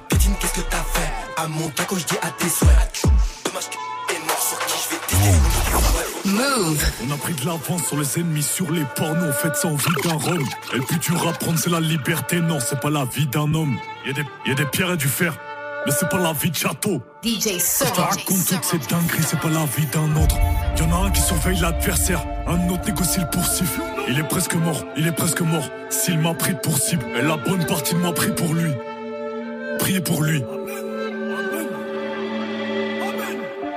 pétine, 0.09 0.35
qu'est-ce 0.39 0.53
que 0.53 0.61
t'as 0.69 0.77
fait? 0.77 1.11
À 1.37 1.47
mon 1.47 1.69
taco, 1.69 1.97
je 1.97 2.05
dis 2.05 2.17
à 2.21 2.29
tes 2.29 2.49
souhaits 2.49 3.03
Dommage 3.45 3.69
que 3.69 3.77
t'es 4.07 4.19
mort 4.19 4.41
sur 4.41 4.59
qui 4.65 4.75
je 4.83 4.89
vais 4.95 5.01
tester 5.07 5.52
Move. 6.25 6.83
On 7.05 7.13
a 7.13 7.17
pris 7.17 7.33
de 7.33 7.45
l'avance 7.45 7.85
sur 7.87 7.97
les 7.97 8.19
ennemis, 8.19 8.43
sur 8.43 8.71
les 8.71 8.85
pornos, 8.95 9.29
on 9.29 9.33
fait 9.33 9.55
ça 9.55 9.67
en 9.67 9.75
vie 9.75 10.01
d'un 10.03 10.13
rhum. 10.13 10.43
Et 10.73 10.79
plus 10.79 10.97
dur 10.97 11.27
à 11.27 11.33
prendre, 11.33 11.59
c'est 11.59 11.69
la 11.69 11.81
liberté, 11.81 12.39
non, 12.39 12.59
c'est 12.59 12.79
pas 12.79 12.89
la 12.89 13.05
vie 13.05 13.27
d'un 13.27 13.53
homme. 13.53 13.77
Y 14.05 14.11
a 14.11 14.13
des, 14.13 14.25
y 14.45 14.51
a 14.51 14.55
des 14.55 14.65
pierres 14.65 14.91
et 14.93 14.97
du 14.97 15.07
fer, 15.07 15.37
mais 15.85 15.91
c'est 15.91 16.07
pas 16.09 16.19
la 16.19 16.31
vie 16.31 16.49
de 16.49 16.55
château. 16.55 17.01
DJ 17.23 17.59
Je 17.59 17.91
te 17.91 17.99
raconte 17.99 18.25
toutes 18.25 18.63
ces 18.63 18.77
dingueries, 18.77 19.23
c'est 19.27 19.39
pas 19.39 19.49
la 19.49 19.65
vie 19.65 19.85
d'un 19.87 20.15
autre. 20.21 20.37
Y'en 20.77 20.91
a 20.93 21.07
un 21.07 21.11
qui 21.11 21.21
surveille 21.21 21.59
l'adversaire, 21.59 22.23
un 22.47 22.69
autre 22.69 22.85
négocie 22.85 23.19
le 23.19 23.29
poursuivre. 23.29 23.83
Il 24.07 24.17
est 24.17 24.27
presque 24.27 24.55
mort, 24.55 24.85
il 24.95 25.05
est 25.05 25.11
presque 25.11 25.41
mort. 25.41 25.69
S'il 25.89 26.19
m'a 26.19 26.33
pris 26.33 26.53
pour 26.63 26.77
cible, 26.77 27.05
et 27.17 27.21
la 27.21 27.35
bonne 27.35 27.65
partie 27.65 27.95
de 27.95 27.99
m'a 27.99 28.13
pris 28.13 28.31
pour 28.31 28.53
lui. 28.53 28.71
Priez 29.79 29.99
pour 29.99 30.23
lui. 30.23 30.41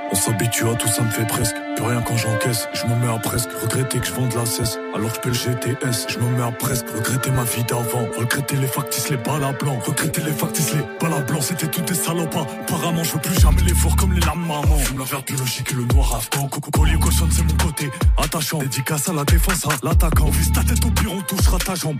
On 0.09 0.15
s'habitue 0.15 0.67
à 0.69 0.75
tout, 0.75 0.87
ça 0.87 1.03
me 1.03 1.09
fait 1.09 1.27
presque. 1.27 1.55
Plus 1.75 1.85
rien 1.85 2.01
quand 2.01 2.15
j'encaisse, 2.17 2.67
je 2.73 2.85
me 2.85 2.95
mets 2.95 3.13
à 3.13 3.19
presque. 3.19 3.49
Regretter 3.61 3.99
que 3.99 4.05
je 4.05 4.13
vends 4.13 4.27
de 4.27 4.35
la 4.35 4.45
cesse, 4.45 4.79
alors 4.95 5.19
que 5.19 5.33
je 5.33 5.49
le 5.49 5.55
GTS. 5.55 6.07
Je 6.07 6.19
me 6.19 6.29
mets 6.37 6.43
à 6.43 6.51
presque. 6.51 6.85
Regretter 6.89 7.31
ma 7.31 7.43
vie 7.43 7.63
d'avant. 7.63 8.07
Regretter 8.17 8.55
les 8.55 8.67
factices, 8.67 9.09
les 9.09 9.17
balles. 9.17 9.43
Regretter 9.85 10.21
les 10.21 10.31
factices, 10.31 10.73
les 10.73 10.81
balles. 10.99 11.25
C'était 11.41 11.67
tout 11.67 11.81
des 11.81 11.93
salopards. 11.93 12.47
Apparemment, 12.61 13.03
je 13.03 13.13
veux 13.13 13.19
plus 13.19 13.39
jamais 13.39 13.61
les 13.61 13.73
voir 13.73 13.95
comme 13.95 14.13
les 14.13 14.21
larmes 14.21 14.41
maman. 14.41 14.77
Fume 14.77 14.99
la 14.99 15.05
verte 15.05 15.27
biologique 15.27 15.71
et 15.71 15.75
le 15.75 15.85
noir 15.85 16.15
afghan. 16.15 16.47
Coco, 16.47 16.71
collier 16.71 16.97
cochonne, 16.99 17.31
c'est 17.31 17.43
mon 17.43 17.57
côté. 17.65 17.91
Attachant. 18.17 18.59
Dédicace 18.59 19.09
à 19.09 19.13
la 19.13 19.25
défense, 19.25 19.65
à 19.65 19.85
l'attaquant. 19.85 20.29
Vise 20.29 20.51
ta 20.51 20.63
tête 20.63 20.83
au 20.85 20.89
pire, 20.89 21.11
on 21.13 21.21
touchera 21.21 21.57
ta 21.59 21.75
jambe. 21.75 21.97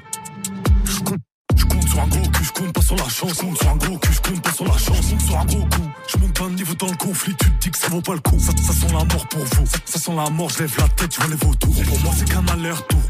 Sur 1.98 2.04
un 2.04 2.08
gros 2.08 2.30
cul, 2.30 2.44
je 2.44 2.52
compte 2.52 2.74
pas 2.74 2.82
sur 2.82 2.96
la 2.96 3.10
chance. 3.10 3.32
Je 3.34 3.42
compte 3.42 3.58
sur 3.58 3.70
un 3.70 3.76
gros 3.76 3.98
cul, 3.98 4.14
je 4.14 4.22
compte 4.22 4.42
pas 4.42 4.52
sur 4.52 4.66
la 4.66 4.78
chance. 4.78 4.98
Je 5.02 5.10
compte 5.10 5.22
sur 5.22 5.40
un 5.40 5.46
gros 5.46 5.66
coup. 5.66 5.90
Je 6.08 6.18
monte 6.18 6.34
d'un 6.34 6.50
niveau 6.52 6.74
dans 6.76 6.88
le 6.88 6.98
conflit, 6.98 7.36
tu 7.36 7.52
te 7.52 7.60
dis 7.60 7.72
que 7.72 7.78
ça 7.78 7.88
vaut 7.90 8.02
pas 8.02 8.14
le 8.14 8.20
coup. 8.20 8.40
Ça, 8.40 8.52
sent 8.52 8.88
la 8.88 9.04
mort 9.04 9.28
pour 9.28 9.44
vous. 9.44 9.66
Ça, 9.86 10.00
sent 10.00 10.16
la 10.16 10.30
mort, 10.30 10.50
je 10.50 10.60
lève 10.60 10.76
la 10.78 10.88
tête, 10.90 11.14
je 11.14 11.20
vois 11.20 11.30
les 11.30 11.36
vautours. 11.36 11.84
Pour 11.84 12.00
moi, 12.02 12.14
c'est 12.16 12.30
qu'un 12.30 12.48
aller-retour. 12.48 13.02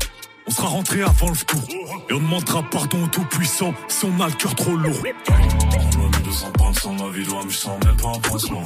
On 0.47 0.51
sera 0.51 0.67
rentré 0.69 1.01
avant 1.01 1.29
le 1.29 1.35
tour. 1.35 1.61
Et 2.09 2.13
on 2.13 2.19
demandera 2.19 2.63
pardon 2.63 3.03
au 3.03 3.07
tout-puissant 3.07 3.73
si 3.89 4.05
on 4.05 4.21
a 4.21 4.27
le 4.27 4.33
cœur 4.33 4.55
trop 4.55 4.75
lourd. 4.75 5.03
On 5.29 6.07
mis 6.07 6.23
200 6.23 6.51
points 6.53 6.73
sans 6.73 6.95
la 6.95 7.09
vie, 7.11 7.25
doit 7.25 7.43
me 7.43 7.49
sens 7.49 7.85
même 7.85 7.97
pas 7.97 8.09
un 8.15 8.19
pansement. 8.19 8.63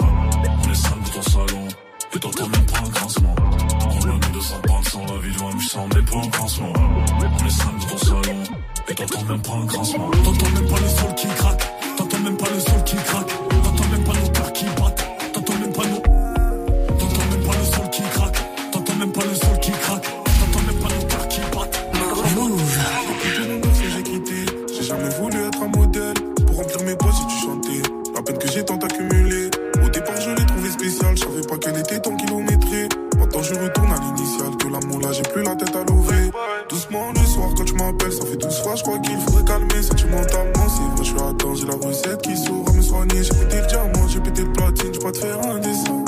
On 0.63 0.71
est 0.71 0.75
cinq 0.75 1.03
dans 1.03 1.09
ton 1.09 1.21
salon, 1.23 1.67
et 2.13 2.19
t'entends 2.19 2.47
même 2.47 2.65
pas 2.67 2.79
un 2.85 2.89
grincement. 2.89 3.35
On 3.89 4.13
mis 4.13 4.33
200 4.33 4.55
points 4.61 4.83
sans 4.83 5.05
la 5.07 5.21
vie, 5.21 5.35
doit 5.35 5.53
me 5.55 5.61
sens 5.61 5.93
même 5.95 6.05
pas 6.05 6.17
un 6.17 6.29
pansement. 6.29 6.73
On 7.19 7.47
est 7.47 7.49
cinq 7.49 7.79
dans 7.79 7.87
ton 7.87 7.97
salon, 7.97 8.43
T'entends 8.95 9.23
même 9.23 9.41
pas 9.41 9.53
un 9.53 9.65
grincement. 9.65 10.11
T'entends 10.23 10.49
même 10.49 10.67
pas 10.67 10.79
le 10.79 10.87
sol 10.89 11.15
qui 11.15 11.27
craque. 11.27 11.63
T'entends 11.97 12.19
même 12.19 12.37
pas 12.37 12.49
le 12.53 12.59
sol 12.59 12.83
qui 12.83 12.95
craque. 12.95 13.27
T'entends 13.63 13.87
même 13.89 14.03
pas 14.03 14.13
nos 14.13 14.29
cœurs 14.29 14.53
qui 14.53 14.65
battent. 14.65 15.07
T'entends 15.33 15.53
même 15.59 15.71
pas 15.71 15.85
nos. 15.85 16.01
T'entends 16.99 17.25
même 17.31 17.43
pas 17.45 17.57
le 17.57 17.65
sol 17.75 17.89
qui 17.89 18.01
craque. 18.01 18.37
T'entends 18.71 18.95
même 18.95 19.11
pas 19.11 19.21
le 19.23 19.35
sol 19.35 19.59
qui 19.61 19.71
craque. 19.71 20.03
T'entends 20.03 20.65
même 20.65 20.75
pas 20.75 20.89
nos 20.89 21.07
cœurs 21.07 21.27
qui 21.29 21.39
battent. 21.53 21.79
Move. 22.35 22.79
J'ai 23.81 24.03
quitté. 24.03 24.45
J'ai 24.73 24.83
jamais 24.83 25.09
voulu 25.09 25.37
être 25.47 25.61
un 25.61 25.67
modèle. 25.67 26.13
Pour 26.45 26.57
remplir 26.57 26.83
mes 26.83 26.95
poches, 26.95 27.15
si 27.15 27.27
tu 27.27 27.45
chantais. 27.45 27.81
La 28.13 28.21
peine 28.21 28.37
que 28.37 28.51
j'ai 28.51 28.65
tant 28.65 28.77
accumulée. 28.77 29.49
Au 29.83 29.89
départ, 29.89 30.19
je 30.19 30.31
l'ai 30.31 30.45
trouvé 30.45 30.69
spécial. 30.69 31.15
Je 31.15 31.23
savais 31.23 31.41
pas 31.47 31.57
qu'elle 31.57 31.77
était 31.77 31.99
tant 31.99 32.15
kilométrée. 32.15 32.89
Maintenant, 33.17 33.41
je 33.41 33.53
retourne 33.55 33.91
à 33.91 33.99
l'initiale. 33.99 34.57
Que 34.57 34.67
l'amour 34.67 34.99
là, 35.01 35.11
j'ai 35.13 35.23
plus 35.23 35.43
la 35.43 35.55
tête 35.55 35.75
à 35.75 35.83
l'ouvrir. 35.83 36.31
Doucement, 36.69 37.11
le 37.13 37.25
soir, 37.25 37.49
quand 37.57 37.65
tu 37.65 37.73
m'appelles, 37.73 38.13
ça 38.13 38.23
pété 42.01 43.61
le 43.61 43.67
diamant, 43.67 44.07
j'ai 44.07 44.19
pété 44.19 44.43
le 44.43 44.53
platine, 44.53 44.93
j'peux 44.93 45.03
pas 45.03 45.11
te 45.11 45.17
faire 45.19 45.39
un 45.49 45.59
dessin. 45.59 46.03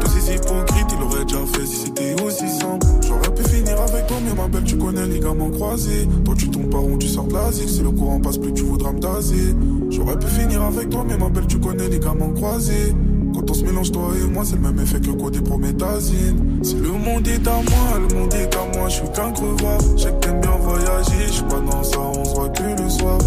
Tous 0.00 0.08
ces 0.08 0.34
hypocrites, 0.34 0.86
il 0.96 1.02
aurait 1.02 1.24
déjà 1.24 1.44
fait 1.52 1.66
si 1.66 1.76
c'était 1.76 2.22
aussi 2.22 2.48
simple. 2.48 2.86
J'aurais 3.06 3.34
pu 3.34 3.42
finir 3.44 3.80
avec 3.80 4.06
toi, 4.06 4.16
mais 4.24 4.34
ma 4.34 4.48
belle, 4.48 4.64
tu 4.64 4.76
connais 4.76 5.06
les 5.06 5.20
gamins 5.20 5.50
croisés. 5.50 6.08
Toi, 6.24 6.34
tu 6.36 6.50
tombes 6.50 6.70
par 6.70 6.84
où 6.84 6.96
tu 6.96 7.08
sors 7.08 7.24
de 7.24 7.34
l'Asie, 7.34 7.68
si 7.68 7.82
le 7.82 7.90
courant 7.90 8.20
passe 8.20 8.38
plus, 8.38 8.52
tu 8.52 8.62
voudras 8.62 8.92
me 8.92 9.00
taser. 9.00 9.54
J'aurais 9.90 10.18
pu 10.18 10.26
finir 10.26 10.62
avec 10.62 10.90
toi, 10.90 11.04
mais 11.06 11.16
ma 11.16 11.28
belle, 11.28 11.46
tu 11.46 11.58
connais 11.58 11.88
les 11.88 11.98
gamins 11.98 12.32
croisés. 12.34 12.94
Quand 13.34 13.50
on 13.50 13.54
se 13.54 13.64
mélange, 13.64 13.92
toi 13.92 14.08
et 14.16 14.30
moi, 14.30 14.44
c'est 14.44 14.56
le 14.56 14.62
même 14.62 14.78
effet 14.80 15.00
que 15.00 15.08
le 15.08 15.14
côté 15.14 15.40
prométhazine. 15.40 16.60
Si 16.62 16.74
le 16.76 16.92
monde 16.92 17.26
est 17.28 17.46
à 17.46 17.52
moi, 17.52 18.08
le 18.08 18.14
monde 18.14 18.34
est 18.34 18.54
à 18.54 18.78
moi, 18.78 18.88
je 18.88 18.94
suis 18.94 19.10
qu'un 19.10 19.32
crevard. 19.32 19.80
J'ai 19.96 20.08
que 20.08 20.20
t'aimes 20.20 20.40
bien 20.40 20.56
voyager, 20.58 21.26
je 21.26 21.32
suis 21.32 21.42
pas 21.42 21.60
dans 21.60 21.82
ça, 21.82 21.98
on 22.00 22.24
se 22.24 22.34
voit 22.34 22.48
que 22.48 22.82
le 22.82 22.88
soir. 22.88 23.18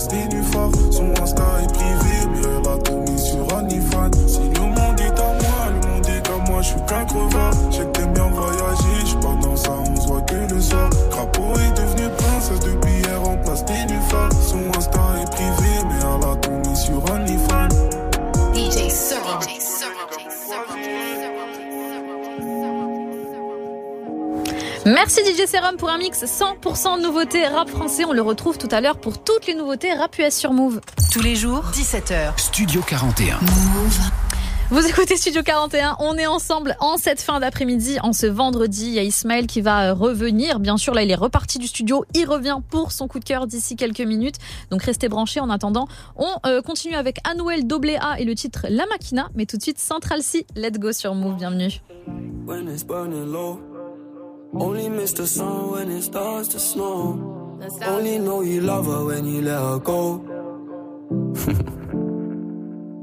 Son 0.00 1.12
Insta 1.22 1.44
est 1.62 1.72
privé, 1.74 2.26
mais 2.32 2.40
elle 2.40 2.68
a 2.72 2.78
tout 2.78 3.00
mis 3.00 3.18
sur 3.18 3.46
OnlyFans. 3.54 4.10
Si 4.26 4.40
le 4.40 4.60
monde 4.60 4.98
est 4.98 5.20
à 5.20 5.32
moi, 5.34 5.68
le 5.68 5.88
monde 5.88 6.06
est 6.08 6.26
à 6.26 6.50
moi, 6.50 6.62
je 6.62 6.68
suis 6.68 6.80
qu'un 6.86 7.04
crevard. 7.04 7.59
Merci 25.02 25.22
DJ 25.24 25.46
Serum 25.46 25.78
pour 25.78 25.88
un 25.88 25.96
mix 25.96 26.22
100% 26.22 27.00
nouveauté 27.00 27.46
rap 27.46 27.70
français. 27.70 28.04
On 28.04 28.12
le 28.12 28.20
retrouve 28.20 28.58
tout 28.58 28.68
à 28.70 28.82
l'heure 28.82 29.00
pour 29.00 29.24
toutes 29.24 29.46
les 29.46 29.54
nouveautés 29.54 29.94
rap 29.94 30.14
US 30.18 30.34
sur 30.34 30.52
Move. 30.52 30.82
Tous 31.10 31.22
les 31.22 31.36
jours, 31.36 31.64
17h. 31.72 32.38
Studio 32.38 32.82
41. 32.86 33.38
Vous 34.70 34.86
écoutez 34.86 35.16
Studio 35.16 35.42
41, 35.42 35.96
on 36.00 36.18
est 36.18 36.26
ensemble 36.26 36.76
en 36.80 36.98
cette 36.98 37.22
fin 37.22 37.40
d'après-midi, 37.40 37.96
en 38.02 38.12
ce 38.12 38.26
vendredi. 38.26 38.88
Il 38.88 38.92
y 38.92 38.98
a 38.98 39.02
Ismaël 39.02 39.46
qui 39.46 39.62
va 39.62 39.88
euh, 39.88 39.94
revenir. 39.94 40.60
Bien 40.60 40.76
sûr, 40.76 40.92
là, 40.92 41.02
il 41.02 41.10
est 41.10 41.14
reparti 41.14 41.58
du 41.58 41.66
studio. 41.66 42.04
Il 42.14 42.26
revient 42.26 42.58
pour 42.68 42.92
son 42.92 43.08
coup 43.08 43.20
de 43.20 43.24
cœur 43.24 43.46
d'ici 43.46 43.76
quelques 43.76 44.00
minutes. 44.00 44.36
Donc, 44.70 44.82
restez 44.82 45.08
branchés. 45.08 45.40
En 45.40 45.48
attendant, 45.48 45.88
on 46.16 46.28
euh, 46.44 46.60
continue 46.60 46.94
avec 46.94 47.26
Anuel 47.26 47.66
Doblea 47.66 48.18
et 48.18 48.26
le 48.26 48.34
titre 48.34 48.66
La 48.68 48.84
Machina. 48.84 49.30
Mais 49.34 49.46
tout 49.46 49.56
de 49.56 49.62
suite, 49.62 49.78
Central 49.78 50.22
C. 50.22 50.46
Let's 50.54 50.78
go 50.78 50.92
sur 50.92 51.14
Move. 51.14 51.36
Bienvenue. 51.36 51.70
when 52.50 52.68
it's 52.68 52.82
burning 52.82 53.32
low. 53.32 53.79
Only 54.52 54.88
miss 54.88 55.12
the 55.12 55.26
sun 55.26 55.70
when 55.70 55.90
it 55.90 56.02
starts 56.02 56.48
to 56.48 56.58
snow. 56.58 57.58
Only 57.82 58.18
know 58.18 58.40
you 58.42 58.60
love 58.62 58.86
her 58.86 59.04
when 59.04 59.24
you 59.24 59.42
let 59.42 59.60
her 59.60 59.78
go. 59.78 60.26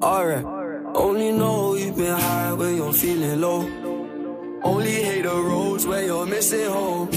Alright. 0.04 0.46
Only 0.94 1.32
know 1.32 1.76
you've 1.76 1.96
been 1.96 2.20
high 2.20 2.52
when 2.54 2.76
you're 2.76 2.92
feeling 2.92 3.40
low. 3.40 3.62
Only 4.64 4.92
hate 4.92 5.22
the 5.24 5.36
roads 5.36 5.88
where 5.88 6.04
you're 6.04 6.26
missing 6.26 6.70
home. 6.70 7.10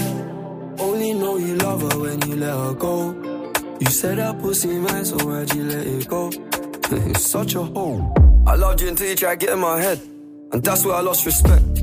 Only 0.78 1.12
know 1.14 1.36
you 1.36 1.56
love 1.56 1.80
her 1.90 1.98
when 1.98 2.20
you 2.28 2.36
let 2.36 2.54
her 2.56 2.74
go. 2.74 3.52
You 3.80 3.86
said 3.86 4.18
that 4.18 4.38
pussy 4.40 4.78
man, 4.78 5.04
so 5.04 5.16
why'd 5.26 5.52
you 5.54 5.64
let 5.64 5.86
it 5.86 6.06
go? 6.06 6.28
it's 6.90 7.26
such 7.26 7.56
a 7.56 7.62
hole. 7.62 8.14
I 8.46 8.54
loved 8.54 8.80
you 8.80 8.88
until 8.88 9.08
you 9.08 9.16
tried 9.16 9.40
to 9.40 9.46
get 9.46 9.54
in 9.54 9.60
my 9.60 9.80
head. 9.80 10.00
And 10.52 10.62
that's 10.62 10.84
where 10.84 10.94
I 10.94 11.00
lost 11.00 11.26
respect. 11.26 11.82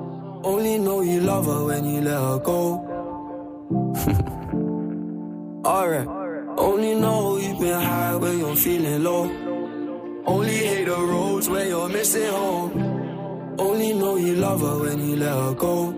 Only 0.43 0.77
know 0.79 1.01
you 1.01 1.21
love 1.21 1.45
her 1.45 1.65
when 1.65 1.85
you 1.85 2.01
let 2.01 2.19
her 2.19 2.39
go. 2.39 2.87
Alright. 5.65 6.07
Only 6.57 6.95
know 6.95 7.37
you've 7.37 7.59
been 7.59 7.79
high 7.79 8.15
when 8.15 8.39
you're 8.39 8.55
feeling 8.55 9.03
low. 9.03 9.29
Only 10.25 10.57
hate 10.57 10.85
the 10.85 10.97
roads 10.97 11.47
where 11.49 11.67
you're 11.67 11.89
missing 11.89 12.31
home. 12.31 13.55
Only 13.59 13.93
know 13.93 14.15
you 14.15 14.35
love 14.35 14.61
her 14.61 14.79
when 14.79 14.99
you 15.07 15.15
let 15.15 15.33
her 15.33 15.53
go. 15.53 15.93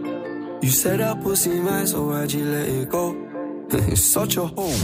You 0.61 0.69
said 0.69 0.99
that 0.99 1.21
pussy 1.21 1.59
man, 1.61 1.87
so 1.87 2.07
why'd 2.07 2.31
you 2.31 2.45
let 2.45 2.67
it 2.67 2.89
go? 2.89 3.15
it's 3.71 4.03
such 4.03 4.37
a 4.37 4.45
hole. 4.45 4.79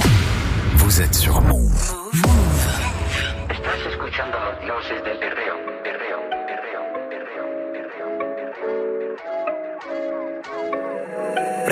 Vous 0.78 1.02
êtes 1.02 1.16
sur 1.16 1.42
Move. 1.42 1.96
Estás 3.50 3.80
escuchando 3.92 4.38
los 4.40 4.60
dioses 4.62 5.04
del 5.04 5.19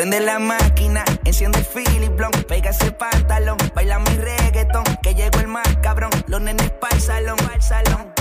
Prende 0.08 0.26
la 0.26 0.40
máquina, 0.40 1.04
enciende 1.26 1.60
el 1.60 1.66
Philip 1.66 2.16
Blanc, 2.16 2.34
pega 2.46 2.70
ese 2.70 2.94
pantalón, 2.94 3.58
baila 3.76 4.00
mi 4.00 4.16
reggaetón, 4.16 4.86
que 5.04 5.14
llegó 5.14 5.42
el 5.42 5.50
más 5.50 5.68
cabrón, 5.84 6.12
los 6.28 6.40
nenes 6.40 6.72
pa'l 6.80 7.02
salón, 7.02 7.36
pa'l 7.36 7.62
salón. 7.62 8.14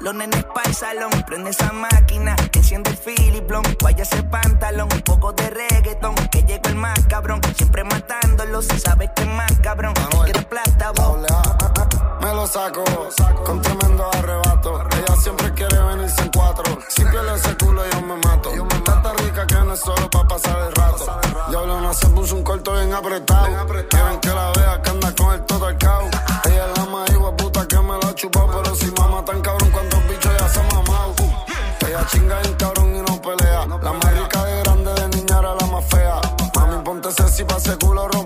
Los 0.00 0.14
nenes 0.14 0.42
pa'l 0.54 0.74
salón, 0.74 1.10
prende 1.26 1.50
esa 1.50 1.70
máquina, 1.70 2.34
enciende 2.54 2.88
el 2.88 2.96
Philip 2.96 3.46
Blanc, 3.46 3.66
vaya 3.82 4.04
ese 4.04 4.22
pantalón, 4.22 4.88
un 4.90 5.02
poco 5.02 5.34
de 5.34 5.50
reggaetón, 5.50 6.14
que 6.30 6.44
llegó 6.44 6.70
el 6.70 6.76
más 6.76 6.98
cabrón, 7.10 7.42
siempre 7.58 7.84
matándolos, 7.84 8.66
sabes 8.82 9.10
que 9.14 9.24
es 9.24 9.28
más 9.28 9.52
cabrón, 9.62 9.92
quiero 10.24 10.48
plata, 10.48 10.92
vos. 10.92 11.18
Me 12.22 12.34
lo 12.34 12.46
saco 12.46 12.84
con 13.44 13.60
tremendo 13.60 14.10
arrebato. 14.14 14.82
Ella 14.96 15.16
siempre 15.20 15.52
quiere 15.52 15.78
venirse 15.78 16.22
en 16.22 16.30
cuatro. 16.34 16.78
Si 16.88 17.04
pierde 17.04 17.34
ese 17.34 17.54
culo, 17.56 17.82
yo 17.90 18.00
me 18.00 18.16
mato 18.16 18.50
que 19.46 19.54
no 19.54 19.74
es 19.74 19.80
solo 19.80 20.10
para 20.10 20.26
pasar 20.26 20.58
el 20.66 20.74
rato. 20.74 21.06
Diablo 21.48 21.80
no 21.80 21.94
se 21.94 22.06
puso 22.08 22.34
un 22.34 22.42
corto 22.42 22.72
bien 22.72 22.92
apretado. 22.92 23.46
Quieren 23.88 24.20
que 24.20 24.28
la 24.28 24.52
vea 24.52 24.82
que 24.82 24.90
anda 24.90 25.14
con 25.14 25.34
el 25.34 25.42
todo 25.42 25.66
al 25.66 25.78
cabo. 25.78 26.08
Ella 26.44 26.66
es 26.70 26.78
la 26.78 26.84
más 26.86 27.10
igual 27.10 27.36
puta 27.36 27.66
que 27.68 27.78
me 27.78 27.98
la 27.98 28.14
chupó. 28.14 28.50
Pero 28.50 28.74
si 28.74 28.90
mamá 28.92 29.24
tan 29.24 29.40
cabrón, 29.40 29.70
cuántos 29.70 30.08
bichos 30.08 30.32
ya 30.38 30.48
se 30.48 30.60
ha 30.60 30.62
mamado. 30.74 31.14
Ella 31.86 32.06
chinga 32.06 32.40
en 32.42 32.54
cabrón 32.54 32.96
y 32.96 33.02
no 33.02 33.22
pelea. 33.22 33.66
La 33.66 33.92
más 33.92 34.18
rica 34.18 34.44
de 34.44 34.62
grande, 34.62 34.94
de 34.94 35.08
niña 35.08 35.38
era 35.38 35.54
la 35.54 35.66
más 35.66 35.84
fea. 35.88 36.20
Mami, 36.56 36.82
ponte 36.82 37.12
sexy 37.12 37.44
pa' 37.44 37.56
ese 37.58 37.76
culo 37.76 38.08
rojo 38.08 38.17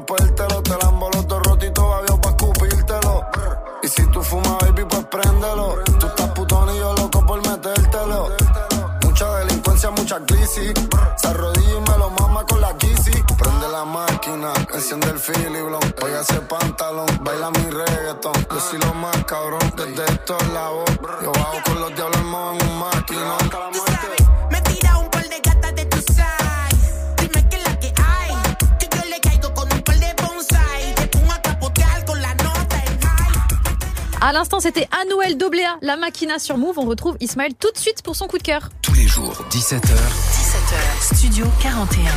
enciende 14.93 15.11
el 15.11 15.19
filiblón. 15.19 15.83
Ese 16.21 16.41
pantalón, 16.43 17.07
baila 17.23 17.51
mi. 17.51 17.63
Yo 17.63 18.61
soy 18.61 18.79
lo 18.79 18.95
más 18.95 19.25
cabrón, 19.25 19.73
desde 19.77 20.05
esto 20.05 20.37
la 20.53 20.69
voz. 20.69 20.91
Yo 21.23 21.33
bajo 21.33 21.63
con 21.65 21.81
los 21.81 21.95
diablos 21.95 22.21
en 22.21 22.35
un. 22.35 22.73
À 34.25 34.33
l'instant, 34.33 34.61
c'était 34.61 34.87
Anouel 34.93 35.37
Dobléa, 35.37 35.79
la 35.83 35.97
Makina 35.97 36.39
sur 36.39 36.57
Move. 36.57 36.79
On 36.79 36.87
retrouve 36.87 37.17
Ismaël 37.19 37.55
tout 37.55 37.73
de 37.73 37.79
suite 37.79 38.03
pour 38.03 38.15
son 38.15 38.29
coup 38.29 38.39
de 38.39 38.43
cœur. 38.45 38.69
Tous 38.81 38.95
les 38.95 39.07
jours, 39.09 39.35
17h. 39.51 39.81
17h, 39.81 41.15
Studio 41.17 41.47
41. 41.61 42.13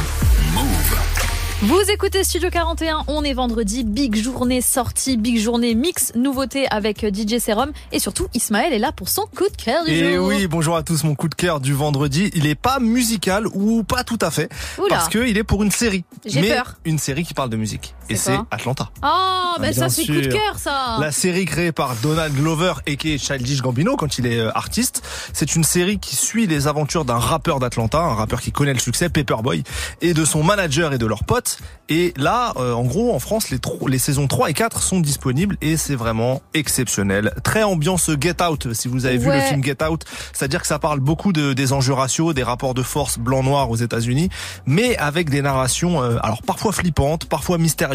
Move. 0.54 1.35
Vous 1.62 1.80
écoutez 1.90 2.24
Studio 2.26 2.50
41, 2.52 3.06
on 3.08 3.24
est 3.24 3.34
vendredi, 3.34 3.86
big 3.86 4.14
journée 4.16 4.60
sortie, 4.62 5.16
big 5.16 5.40
journée 5.40 5.74
mix, 5.74 6.12
nouveauté 6.14 6.68
avec 6.70 7.00
DJ 7.06 7.40
Serum 7.40 7.72
et 7.94 8.00
surtout 8.00 8.28
Ismaël 8.34 8.74
est 8.74 8.78
là 8.80 8.92
pour 8.92 9.08
son 9.08 9.22
coup 9.26 9.48
de 9.50 9.56
cœur 9.56 9.86
du 9.86 9.92
Et 9.92 10.16
jour. 10.18 10.28
oui, 10.28 10.48
bonjour 10.48 10.76
à 10.76 10.84
tous, 10.84 11.06
mon 11.06 11.16
coup 11.16 11.30
de 11.30 11.34
cœur 11.34 11.62
du 11.62 11.74
vendredi, 11.74 12.30
il 12.36 12.46
est 12.46 12.56
pas 12.56 12.80
musical 12.80 13.48
ou 13.54 13.84
pas 13.84 14.04
tout 14.04 14.20
à 14.22 14.32
fait, 14.32 14.50
Oula. 14.78 14.90
parce 14.90 15.08
que 15.08 15.26
il 15.26 15.38
est 15.38 15.46
pour 15.46 15.64
une 15.64 15.72
série. 15.72 16.04
J'ai 16.26 16.42
mais 16.42 16.50
peur. 16.50 16.76
une 16.84 17.00
série 17.00 17.24
qui 17.24 17.34
parle 17.34 17.50
de 17.50 17.58
musique. 17.58 17.96
Et 18.10 18.16
C'est 18.16 18.38
Atlanta. 18.52 18.90
Oh, 19.04 19.60
ben 19.60 19.72
Ah, 19.72 19.74
ça 19.74 19.90
c'est 19.90 20.06
coup 20.06 20.14
de 20.14 20.28
cœur 20.28 20.58
ça. 20.58 20.98
La 21.00 21.12
série 21.12 21.46
créée 21.46 21.72
par 21.72 21.96
Donald 21.98 22.34
Glover 22.36 22.74
et 22.86 22.98
qui 22.98 23.14
est 23.14 23.18
Childish 23.18 23.62
Gambino 23.62 23.96
quand 23.96 24.18
il 24.18 24.28
est 24.28 24.40
euh, 24.40 24.52
artiste, 24.56 25.02
c'est 25.34 25.56
une 25.56 25.64
série 25.64 25.98
qui 25.98 26.16
suit 26.16 26.46
les 26.46 26.68
aventures 26.68 27.04
d'un 27.06 27.18
rappeur 27.18 27.60
d'Atlanta, 27.60 28.00
un 28.00 28.14
rappeur 28.14 28.42
qui 28.42 28.52
connaît 28.52 28.74
le 28.74 28.80
succès, 28.80 29.10
Paperboy, 29.10 29.64
et 30.02 30.14
de 30.14 30.24
son 30.26 30.44
manager 30.44 30.94
et 30.94 30.98
de 30.98 31.06
leurs 31.06 31.24
potes. 31.24 31.58
Et 31.90 32.14
là, 32.18 32.54
euh, 32.58 32.74
en 32.74 32.84
gros, 32.84 33.14
en 33.14 33.20
France, 33.20 33.50
les, 33.50 33.60
les 33.88 33.98
saisons 34.00 34.28
3 34.28 34.50
et 34.50 34.54
4 34.54 34.82
sont 34.84 35.00
disponibles 35.00 35.58
et 35.62 35.78
c'est 35.78 35.96
vraiment 35.96 36.42
exceptionnel. 36.54 37.34
Très 37.44 37.64
ambiance 37.64 38.12
Get 38.20 38.42
Out, 38.44 38.74
si 38.74 38.88
vous 38.88 39.06
avez 39.06 39.18
vu 39.18 39.32
le 39.32 39.40
film 39.42 39.64
Get 39.64 39.84
Out, 39.84 40.04
c'est-à-dire 40.34 40.62
que 40.62 40.68
ça 40.68 40.80
parle 40.80 41.00
beaucoup 41.00 41.34
de, 41.34 41.54
des 41.54 41.74
enjeux 41.74 41.94
raciaux, 41.94 42.34
des 42.34 42.44
rapports 42.44 42.74
de 42.74 42.84
force 42.84 43.18
blanc-noir 43.18 43.70
aux 43.70 43.76
États-Unis, 43.76 44.30
mais 44.66 44.96
avec 44.98 45.30
des 45.30 45.42
narrations, 45.42 46.04
euh, 46.04 46.18
alors 46.22 46.42
parfois 46.44 46.72
flippantes, 46.72 47.26
parfois 47.26 47.58
mystérieuses. 47.58 47.95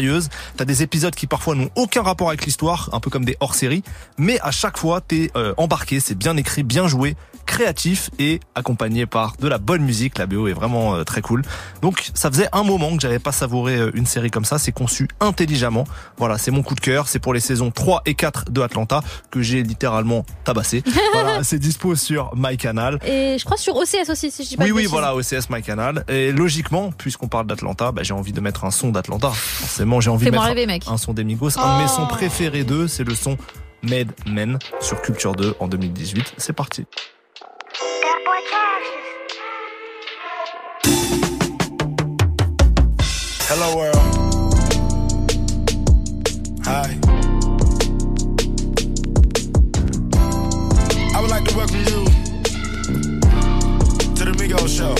T'as 0.57 0.65
des 0.65 0.83
épisodes 0.83 1.13
qui 1.13 1.27
parfois 1.27 1.55
n'ont 1.55 1.69
aucun 1.75 2.01
rapport 2.01 2.29
avec 2.29 2.45
l'histoire, 2.45 2.89
un 2.93 2.99
peu 2.99 3.09
comme 3.09 3.25
des 3.25 3.37
hors-séries, 3.39 3.83
mais 4.17 4.39
à 4.41 4.51
chaque 4.51 4.77
fois 4.77 5.01
t'es 5.01 5.31
euh, 5.35 5.53
embarqué, 5.57 5.99
c'est 5.99 6.17
bien 6.17 6.37
écrit, 6.37 6.63
bien 6.63 6.87
joué, 6.87 7.15
créatif 7.45 8.09
et 8.19 8.39
accompagné 8.55 9.05
par 9.05 9.35
de 9.39 9.47
la 9.47 9.57
bonne 9.57 9.81
musique. 9.83 10.17
La 10.17 10.25
BO 10.25 10.47
est 10.47 10.53
vraiment 10.53 10.95
euh, 10.95 11.03
très 11.03 11.21
cool. 11.21 11.43
Donc 11.81 12.11
ça 12.13 12.29
faisait 12.31 12.47
un 12.51 12.63
moment 12.63 12.95
que 12.95 13.01
j'avais 13.01 13.19
pas 13.19 13.31
savouré 13.31 13.77
euh, 13.77 13.91
une 13.93 14.05
série 14.05 14.31
comme 14.31 14.45
ça. 14.45 14.57
C'est 14.59 14.71
conçu 14.71 15.07
intelligemment. 15.19 15.85
Voilà, 16.17 16.37
c'est 16.37 16.51
mon 16.51 16.63
coup 16.63 16.75
de 16.75 16.79
cœur. 16.79 17.07
C'est 17.07 17.19
pour 17.19 17.33
les 17.33 17.39
saisons 17.39 17.71
3 17.71 18.01
et 18.05 18.13
4 18.15 18.51
de 18.51 18.61
Atlanta 18.61 19.01
que 19.31 19.41
j'ai 19.41 19.63
littéralement 19.63 20.25
tabassé. 20.43 20.83
voilà, 21.13 21.43
c'est 21.43 21.59
dispo 21.59 21.95
sur 21.95 22.31
MyCanal. 22.35 22.99
Et 23.05 23.37
je 23.39 23.45
crois 23.45 23.57
sur 23.57 23.75
OCS 23.75 24.09
aussi, 24.09 24.31
si 24.31 24.43
je 24.43 24.49
dis 24.49 24.57
pas 24.57 24.63
Oui, 24.63 24.69
de 24.69 24.73
oui, 24.75 24.81
bêtises. 24.83 24.91
voilà, 24.91 25.15
OCS 25.15 25.49
MyCanal. 25.49 26.05
Et 26.07 26.31
logiquement, 26.31 26.91
puisqu'on 26.91 27.27
parle 27.27 27.47
d'Atlanta, 27.47 27.91
bah, 27.91 28.03
j'ai 28.03 28.13
envie 28.13 28.33
de 28.33 28.41
mettre 28.41 28.65
un 28.65 28.71
son 28.71 28.89
d'Atlanta. 28.89 29.29
Forcément, 29.31 29.99
j'ai 30.01 30.09
envie 30.09 30.25
de 30.25 30.31
mettre 30.31 30.43
rêver, 30.43 30.65
mec. 30.65 30.83
un 30.87 30.97
son 30.97 31.13
des 31.13 31.23
Migos. 31.23 31.57
Un 31.59 31.77
de 31.77 31.83
mes 31.83 31.89
Oh. 31.91 31.95
sons 31.95 32.07
préférés 32.07 32.63
d'eux, 32.63 32.87
c'est 32.87 33.03
le 33.03 33.15
son 33.15 33.37
Made 33.83 34.11
Men 34.27 34.59
sur 34.79 35.01
Culture 35.01 35.33
2 35.35 35.55
en 35.59 35.67
2018. 35.67 36.35
C'est 36.37 36.53
parti. 36.53 36.85
Hello 43.47 43.75
world. 43.75 43.95
Hi. 46.63 46.97
I 51.13 51.21
would 51.21 51.31
like 51.31 51.45
to 51.45 51.55
welcome 51.57 51.79
you 51.79 52.05
to 54.15 54.25
the 54.25 54.33
Migos 54.37 54.69
show. 54.77 54.95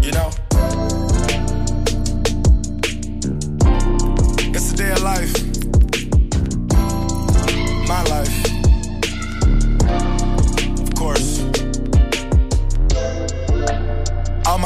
You 0.00 0.12
know, 0.12 0.30
it's 4.54 4.72
a 4.72 4.76
day 4.76 4.92
of 4.92 5.02
life. 5.02 5.49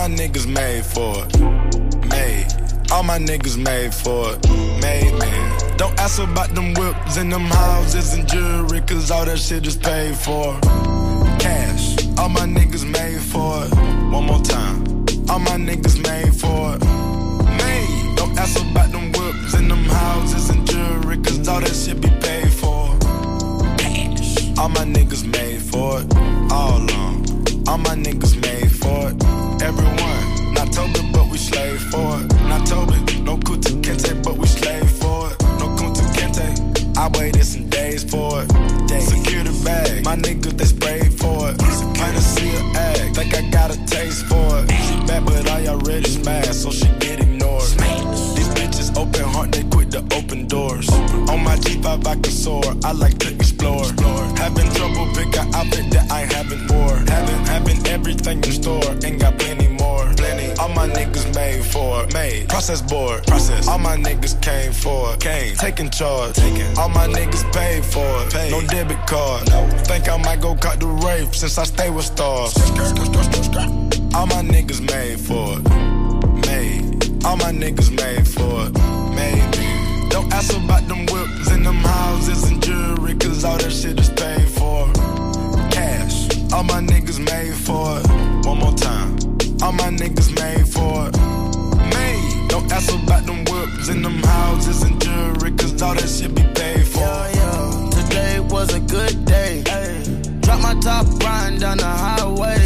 My 0.09 0.15
niggas 0.15 0.47
made 0.47 0.85
for 0.85 1.25
it. 1.25 1.41
Made. 2.11 2.47
All 2.93 3.03
my 3.03 3.19
niggas 3.19 3.57
made 3.57 3.95
for 3.95 4.33
it. 4.35 4.51
Made, 4.83 5.19
man. 5.19 5.77
Don't 5.79 5.99
ask 5.99 6.21
about 6.21 6.55
them 6.55 6.75
whips 6.75 7.17
and 7.17 7.33
them 7.33 7.47
houses 7.47 8.13
and 8.13 8.29
jewelry, 8.29 8.83
cause 8.83 9.11
all 9.11 9.25
that 9.25 9.39
shit 9.39 9.67
is 9.67 9.79
paid 9.79 10.15
for. 10.15 10.61
Cash. 11.41 11.97
All 12.19 12.29
my 12.29 12.47
niggas 12.57 12.85
made 12.85 13.23
for 13.33 13.65
it. 13.65 13.73
One 14.13 14.27
more 14.27 14.43
time. 14.43 14.85
All 15.31 15.39
my 15.39 15.57
niggas 15.69 15.97
made 16.03 16.35
for 16.35 16.75
it. 16.75 16.85
Made. 17.65 18.17
Don't 18.17 18.37
ask 18.39 18.61
about 18.61 18.93
them 18.93 19.11
whips 19.13 19.55
and 19.55 19.71
them 19.71 19.85
houses 19.85 20.51
and 20.51 20.67
jewelry, 20.67 21.17
cause 21.23 21.49
all 21.49 21.61
that 21.61 21.75
shit 21.75 21.99
be 22.03 22.11
paid 22.21 22.53
for. 22.53 22.93
Cash. 23.79 24.59
All 24.59 24.69
my 24.69 24.85
niggas 24.85 25.25
made 25.25 25.63
for 25.63 26.03
it. 26.03 26.15
All 26.53 26.93
on. 26.93 27.25
All 27.67 27.79
my 27.79 27.97
niggas 27.97 28.37
made 28.43 28.71
for 28.71 29.09
it. 29.09 29.34
Everyone. 29.65 30.53
Not 30.53 30.69
it, 30.77 31.13
but 31.15 31.31
we 31.31 31.39
slave 31.39 31.81
for 31.91 32.21
it. 32.21 32.29
Not 32.51 32.67
told 32.67 32.93
it, 32.93 33.23
No 33.23 33.39
Kuta 33.39 33.73
Kente, 33.81 34.23
but 34.23 34.37
we 34.37 34.47
slave 34.47 34.91
for 34.91 35.31
it. 35.31 35.41
No 35.59 35.73
Kunta 35.79 36.05
Kente. 36.13 36.99
I 36.99 37.09
waited 37.19 37.47
some 37.47 37.71
days 37.71 38.05
for 38.05 38.43
it. 38.43 38.51
Secure 39.01 39.43
the 39.43 39.59
bag. 39.65 40.05
My 40.05 40.17
niggas, 40.17 40.59
they 40.59 40.67
sprayed 40.67 41.15
for 41.15 41.49
it. 41.49 41.59
Kinda 41.97 42.21
see 42.21 42.51
her 42.51 42.79
act. 42.79 43.17
Think 43.17 43.35
I 43.35 43.51
got 43.51 43.71
a 43.71 43.79
taste 43.87 44.27
for 44.27 44.61
it. 44.61 44.71
She 44.85 44.97
bad, 45.07 45.25
but 45.25 45.49
I 45.49 45.67
already 45.69 46.11
smashed, 46.11 46.61
so 46.63 46.71
she 46.71 46.87
get 47.01 47.21
ignored. 47.21 47.63
These 48.37 48.51
bitches 48.57 48.95
open 48.99 49.25
heart, 49.25 49.53
they 49.53 49.63
quit 49.65 49.91
the 49.91 50.01
open 50.15 50.44
doors. 50.87 51.31
On 51.31 51.43
my 51.43 51.57
G5, 51.57 52.07
I 52.07 52.15
can 52.15 52.25
soar. 52.25 52.63
I 52.85 52.93
like 52.93 53.19
to 53.19 53.35
explore. 53.35 53.85
Having 54.37 54.71
trouble, 54.73 55.07
pick 55.15 55.37
an 55.37 55.55
outfit 55.55 55.91
that 55.93 56.11
I 56.11 56.21
haven't 56.21 56.71
wore. 56.71 56.97
Having, 56.97 57.47
having 57.47 57.87
everything 57.87 58.39
in 58.39 58.53
store, 58.53 58.83
ain't 59.05 59.21
got 59.21 59.39
plenty 59.39 59.69
more. 59.69 60.05
Plenty. 60.17 60.53
All 60.59 60.69
my 60.69 60.89
niggas 60.89 61.35
made 61.35 61.65
for. 61.65 62.07
Made. 62.13 62.49
Process 62.49 62.83
board. 62.83 63.27
Process. 63.27 63.69
All 63.69 63.79
my 63.79 63.97
niggas 63.97 64.41
came 64.43 64.73
for. 64.73 65.17
Came. 65.17 65.57
Taking 65.57 65.91
charge. 65.91 66.35
Taking. 66.35 66.77
All 66.79 66.89
my 66.89 67.07
niggas 67.07 67.45
paid 67.53 67.85
for. 67.85 68.31
Paid. 68.31 68.51
No 68.51 68.61
debit 68.67 69.07
card. 69.07 69.49
No. 69.51 69.67
Think 69.85 70.09
I 70.09 70.17
might 70.19 70.41
go 70.41 70.55
cut 70.55 70.81
the 70.81 70.87
rape 70.87 71.35
since 71.35 71.59
I 71.59 71.65
stay 71.65 71.91
with 71.91 72.05
stars. 72.05 72.57
All 74.15 74.27
my 74.27 74.43
niggas 74.43 74.81
made 74.81 75.19
for 75.21 75.59
it. 75.59 75.65
Made. 76.47 77.25
All 77.25 77.37
my 77.37 77.53
niggas 77.53 77.91
made 77.91 78.27
for 78.29 78.67
it. 78.67 79.15
Made. 79.15 79.74
Don't 80.15 80.33
ask 80.33 80.57
about 80.57 80.87
them 80.87 81.07
whips 81.07 81.51
and 81.51 81.67
them 81.67 81.75
houses 81.75 82.49
and 82.49 82.63
jewelry, 82.63 83.17
cause 83.17 83.43
all 83.45 83.57
that 83.57 83.73
shit 83.73 83.99
is 83.99 84.11
paid 84.11 84.49
for. 84.49 84.87
Cash. 85.73 86.31
All 86.53 86.63
my 86.63 86.81
niggas 86.81 87.19
made 87.19 87.53
for 87.67 87.99
it. 87.99 88.47
One 88.47 88.59
more 88.61 88.75
time. 88.75 89.19
All 89.61 89.73
my 89.73 89.91
niggas 89.91 90.31
made 90.39 90.69
for 90.69 91.09
it. 91.09 91.17
Made. 91.97 92.49
Don't 92.49 92.71
ask 92.71 92.95
about 92.95 93.27
them 93.27 93.45
whips 93.47 93.89
and 93.89 94.05
them 94.05 94.23
houses 94.23 94.85
and 94.85 95.03
jewelry, 95.03 95.51
cause 95.51 95.83
all 95.83 95.95
that 95.95 96.09
shit 96.09 96.33
be 96.33 96.45
paid 96.55 96.87
for. 96.87 97.01
Yeah, 97.01 97.91
today 97.91 98.39
was 98.39 98.73
a 98.73 98.79
good 98.79 99.25
day. 99.25 99.65
Drop 100.43 100.61
my 100.63 100.79
top, 100.81 101.07
riding 101.25 101.59
down 101.59 101.79
the 101.79 101.91
highway. 102.05 102.63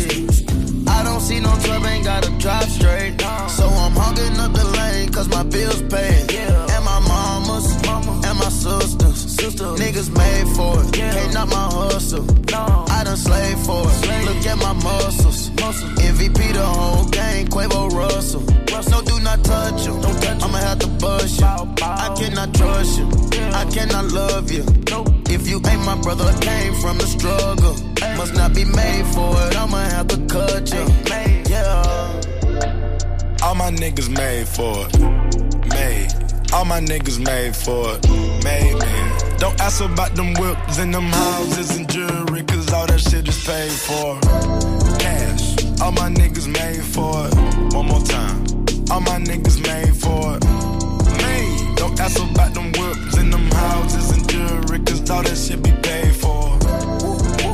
I 0.86 1.02
don't 1.02 1.22
see 1.22 1.40
no 1.40 1.56
trouble, 1.60 1.86
ain't 1.86 2.04
gotta 2.04 2.30
drive 2.38 2.68
straight. 2.68 3.18
So 3.48 3.64
I'm 3.66 3.92
hogging 3.92 4.38
up 4.38 4.52
the 4.52 4.64
lane, 4.76 5.10
cause 5.10 5.30
my 5.30 5.44
bills 5.44 5.80
paid. 5.88 6.28
Mama's, 6.28 6.57
my 8.64 9.12
sisters. 9.12 9.80
Niggas 9.80 10.10
made 10.16 10.48
for 10.56 10.82
it, 10.82 10.92
can't 10.92 11.48
my 11.50 11.68
hustle. 11.70 12.24
No. 12.50 12.84
I 12.88 13.04
done 13.04 13.16
slaved 13.16 13.60
for 13.66 13.82
it, 13.84 14.24
look 14.26 14.46
at 14.46 14.58
my 14.58 14.72
muscles. 14.72 15.50
MVP 15.50 16.52
the 16.52 16.64
whole 16.64 17.04
gang, 17.06 17.46
Quavo 17.46 17.90
Russell. 17.90 18.42
No, 18.90 19.02
do 19.02 19.20
not 19.20 19.44
touch 19.44 19.86
him. 19.86 19.96
I'ma 20.42 20.58
have 20.58 20.78
to 20.80 20.88
bust 20.88 21.40
you. 21.40 21.46
I 21.46 22.14
cannot 22.16 22.54
trust 22.54 22.98
you. 22.98 23.08
I 23.52 23.64
cannot 23.70 24.12
love 24.12 24.50
you. 24.50 24.64
If 25.30 25.48
you 25.48 25.56
ain't 25.66 25.84
my 25.84 26.00
brother, 26.00 26.24
I 26.24 26.38
came 26.40 26.74
from 26.74 26.98
the 26.98 27.06
struggle. 27.06 27.74
Must 28.16 28.34
not 28.34 28.54
be 28.54 28.64
made 28.64 29.06
for 29.14 29.30
it, 29.46 29.56
I'ma 29.56 29.78
have 29.94 30.08
to 30.08 30.18
cut 30.26 30.72
you. 30.72 30.86
Yeah. 31.50 32.20
All 33.42 33.54
my 33.54 33.70
niggas 33.70 34.08
made 34.10 34.48
for 34.48 34.86
it. 34.86 34.98
Made. 35.68 36.27
All 36.52 36.64
my 36.64 36.80
niggas 36.80 37.18
made 37.18 37.54
for 37.54 37.94
it. 37.94 38.08
Made, 38.42 38.78
man. 38.78 39.38
Don't 39.38 39.60
ask 39.60 39.82
about 39.82 40.14
them 40.14 40.32
whips 40.34 40.78
and 40.78 40.92
them 40.94 41.04
houses 41.04 41.76
and 41.76 41.88
jewelry, 41.90 42.42
cause 42.42 42.72
all 42.72 42.86
that 42.86 43.00
shit 43.00 43.28
is 43.28 43.44
paid 43.44 43.70
for. 43.70 44.18
Cash. 44.98 45.80
All 45.82 45.92
my 45.92 46.08
niggas 46.08 46.48
made 46.48 46.82
for 46.82 47.28
it. 47.28 47.74
One 47.74 47.86
more 47.86 48.00
time. 48.00 48.40
All 48.90 49.00
my 49.00 49.18
niggas 49.20 49.60
made 49.62 49.94
for 49.94 50.36
it. 50.36 50.44
Made. 51.22 51.76
Don't 51.76 52.00
ask 52.00 52.18
about 52.18 52.54
them 52.54 52.72
whips 52.72 53.16
and 53.18 53.30
them 53.30 53.50
houses 53.50 54.10
and 54.12 54.28
jewelry, 54.28 54.78
cause 54.84 55.08
all 55.10 55.22
that 55.22 55.36
shit 55.36 55.62
be 55.62 55.72
paid 55.82 56.16
for. 56.16 56.58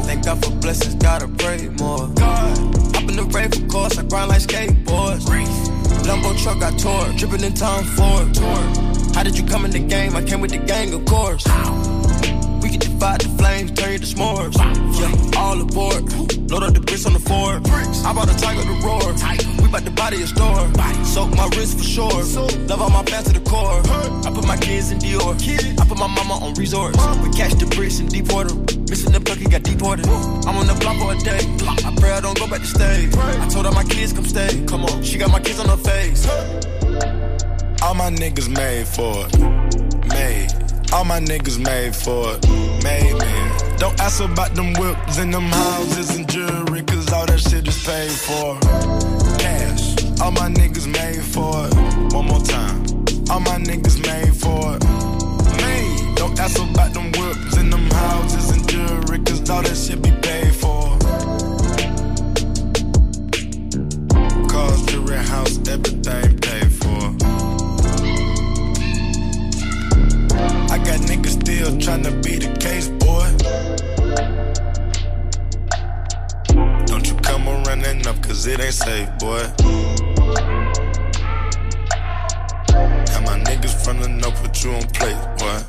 Thank 0.07 0.25
God 0.25 0.45
for 0.45 0.53
blessings, 0.53 0.95
gotta 0.95 1.27
pray 1.27 1.69
more. 1.81 2.07
God. 2.15 2.97
Up 2.97 3.09
in 3.09 3.17
the 3.17 3.25
rave, 3.35 3.53
of 3.55 3.69
course, 3.69 3.99
I 3.99 4.05
grind 4.05 4.29
like 4.29 4.43
skateboards. 4.43 5.74
Lambo 6.05 6.37
truck 6.43 6.61
got 6.61 6.79
tore, 6.79 7.09
dripping 7.17 7.45
in 7.45 7.55
Tom 7.55 7.85
Ford. 7.85 8.37
How 9.15 9.23
did 9.23 9.39
you 9.39 9.45
come 9.45 9.65
in 9.65 9.71
the 9.71 9.79
game? 9.79 10.15
I 10.15 10.23
came 10.23 10.41
with 10.41 10.51
the 10.51 10.59
gang, 10.59 10.93
of 10.93 11.05
course. 11.07 11.45
We 12.65 12.71
can 12.71 12.81
divide 12.81 13.21
the 13.21 13.29
flames, 13.37 13.73
turn 13.73 13.93
you 13.93 13.99
to 13.99 14.07
s'mores. 14.07 14.57
Yeah, 14.57 15.39
all 15.39 15.61
aboard. 15.61 16.01
Load 16.51 16.63
up 16.63 16.73
the 16.73 16.81
bricks 16.81 17.05
on 17.05 17.13
the 17.13 17.19
Ford. 17.19 17.61
I 17.69 18.13
brought 18.15 18.33
a 18.33 18.37
tiger 18.41 18.63
to 18.65 18.77
roar. 18.81 19.13
We 19.61 19.69
bout 19.69 19.85
to 19.85 19.91
body 19.91 20.23
a 20.23 20.27
store. 20.27 20.65
Soak 21.05 21.37
my 21.37 21.45
wrist 21.53 21.77
for 21.77 21.85
sure. 21.85 22.25
Love 22.65 22.81
all 22.81 22.89
my 22.89 23.03
fans 23.05 23.27
to 23.29 23.39
the 23.39 23.45
core. 23.45 23.83
I 24.25 24.33
put 24.33 24.47
my 24.47 24.57
kids 24.57 24.91
in 24.93 24.99
Dior. 24.99 25.37
I 25.79 25.85
put 25.87 25.99
my 25.99 26.07
mama 26.07 26.41
on 26.41 26.55
resorts. 26.55 26.97
We 27.21 27.29
catch 27.37 27.53
the 27.61 27.67
bricks 27.77 28.01
in 28.01 28.07
Deepwater. 28.07 28.55
Missing 28.89 29.13
the 29.13 29.21
bucket, 29.21 29.51
got 29.51 29.63
deported. 29.63 30.09
I'm 30.49 30.57
on 30.57 30.67
the 30.67 30.75
block 30.81 30.97
for 30.97 31.13
a 31.13 31.19
day. 31.21 31.45
I 31.69 31.95
pray 32.01 32.13
I 32.13 32.23
don't 32.23 32.39
go 32.39 32.49
back 32.49 32.63
to 32.63 32.67
stay. 32.67 33.11
I 33.13 33.47
told 33.49 33.67
all 33.67 33.75
my 33.75 33.85
kids 33.85 34.15
come 34.15 34.25
stay. 34.25 34.65
Come 34.65 34.87
on, 34.87 35.03
she 35.03 35.19
got 35.19 35.31
my 35.31 35.41
kids 35.41 35.61
on 35.61 35.69
her 35.69 35.77
face. 35.77 36.27
All 37.83 37.95
my 37.95 38.09
niggas 38.09 38.49
made 38.49 38.89
for 38.89 39.29
it. 39.29 39.64
All 40.95 41.05
my 41.05 41.19
niggas 41.19 41.59
made 41.59 41.93
for 41.93 42.35
it. 42.35 42.49
Made, 42.85 43.19
man. 43.19 43.79
Don't 43.79 43.99
ask 43.99 44.23
about 44.23 44.55
them 44.55 44.75
whips 44.75 45.19
and 45.19 45.35
them 45.35 45.43
houses 45.43 46.15
and 46.15 46.31
jewelry, 46.31 46.83
cause 46.83 47.13
all 47.13 47.27
that 47.27 47.41
shit 47.41 47.67
is 47.67 47.83
paid 47.83 48.13
for. 48.13 48.57
Cash. 49.41 49.97
All 50.21 50.31
my 50.31 50.49
niggas 50.49 50.87
made 50.87 51.21
for 51.21 51.67
it. 51.67 52.15
One 52.15 52.27
more 52.27 52.41
time. 52.43 52.87
All 53.29 53.41
my 53.41 53.59
niggas 53.59 53.99
made 54.07 54.37
for 54.37 54.77
it. 54.77 54.85
Made. 55.67 56.15
Don't 56.15 56.39
ask 56.39 56.61
about 56.63 56.95
them 56.95 57.11
whips 57.19 57.57
and 57.57 57.73
them 57.73 57.91
houses 57.91 58.51
and 58.51 58.69
jewelry, 58.69 59.19
cause 59.25 59.51
all 59.51 59.63
that 59.63 59.77
shit 59.77 60.01
be 60.01 60.13
paid 60.23 60.55
for. 60.55 60.97
Cars, 64.49 64.87
jewelry, 64.87 65.17
house, 65.17 65.59
everything 65.69 66.39
paid 66.39 66.73
for. 66.73 67.34
I 70.71 70.79
got 70.79 71.01
niggas 71.09 71.41
still 71.41 71.71
tryna 71.79 72.23
be 72.23 72.37
the 72.39 72.51
case, 72.59 72.89
boy. 72.89 73.29
Don't 76.87 77.07
you 77.09 77.15
come 77.23 77.47
running 77.67 78.07
up, 78.07 78.21
cause 78.23 78.47
it 78.47 78.61
ain't 78.61 78.75
safe, 78.75 79.09
boy. 79.19 79.43
Got 83.11 83.23
my 83.25 83.39
niggas 83.47 83.75
frontin' 83.85 84.25
up, 84.25 84.35
put 84.35 84.65
you 84.65 84.73
on 84.73 84.83
plate, 84.89 85.17
boy. 85.39 85.61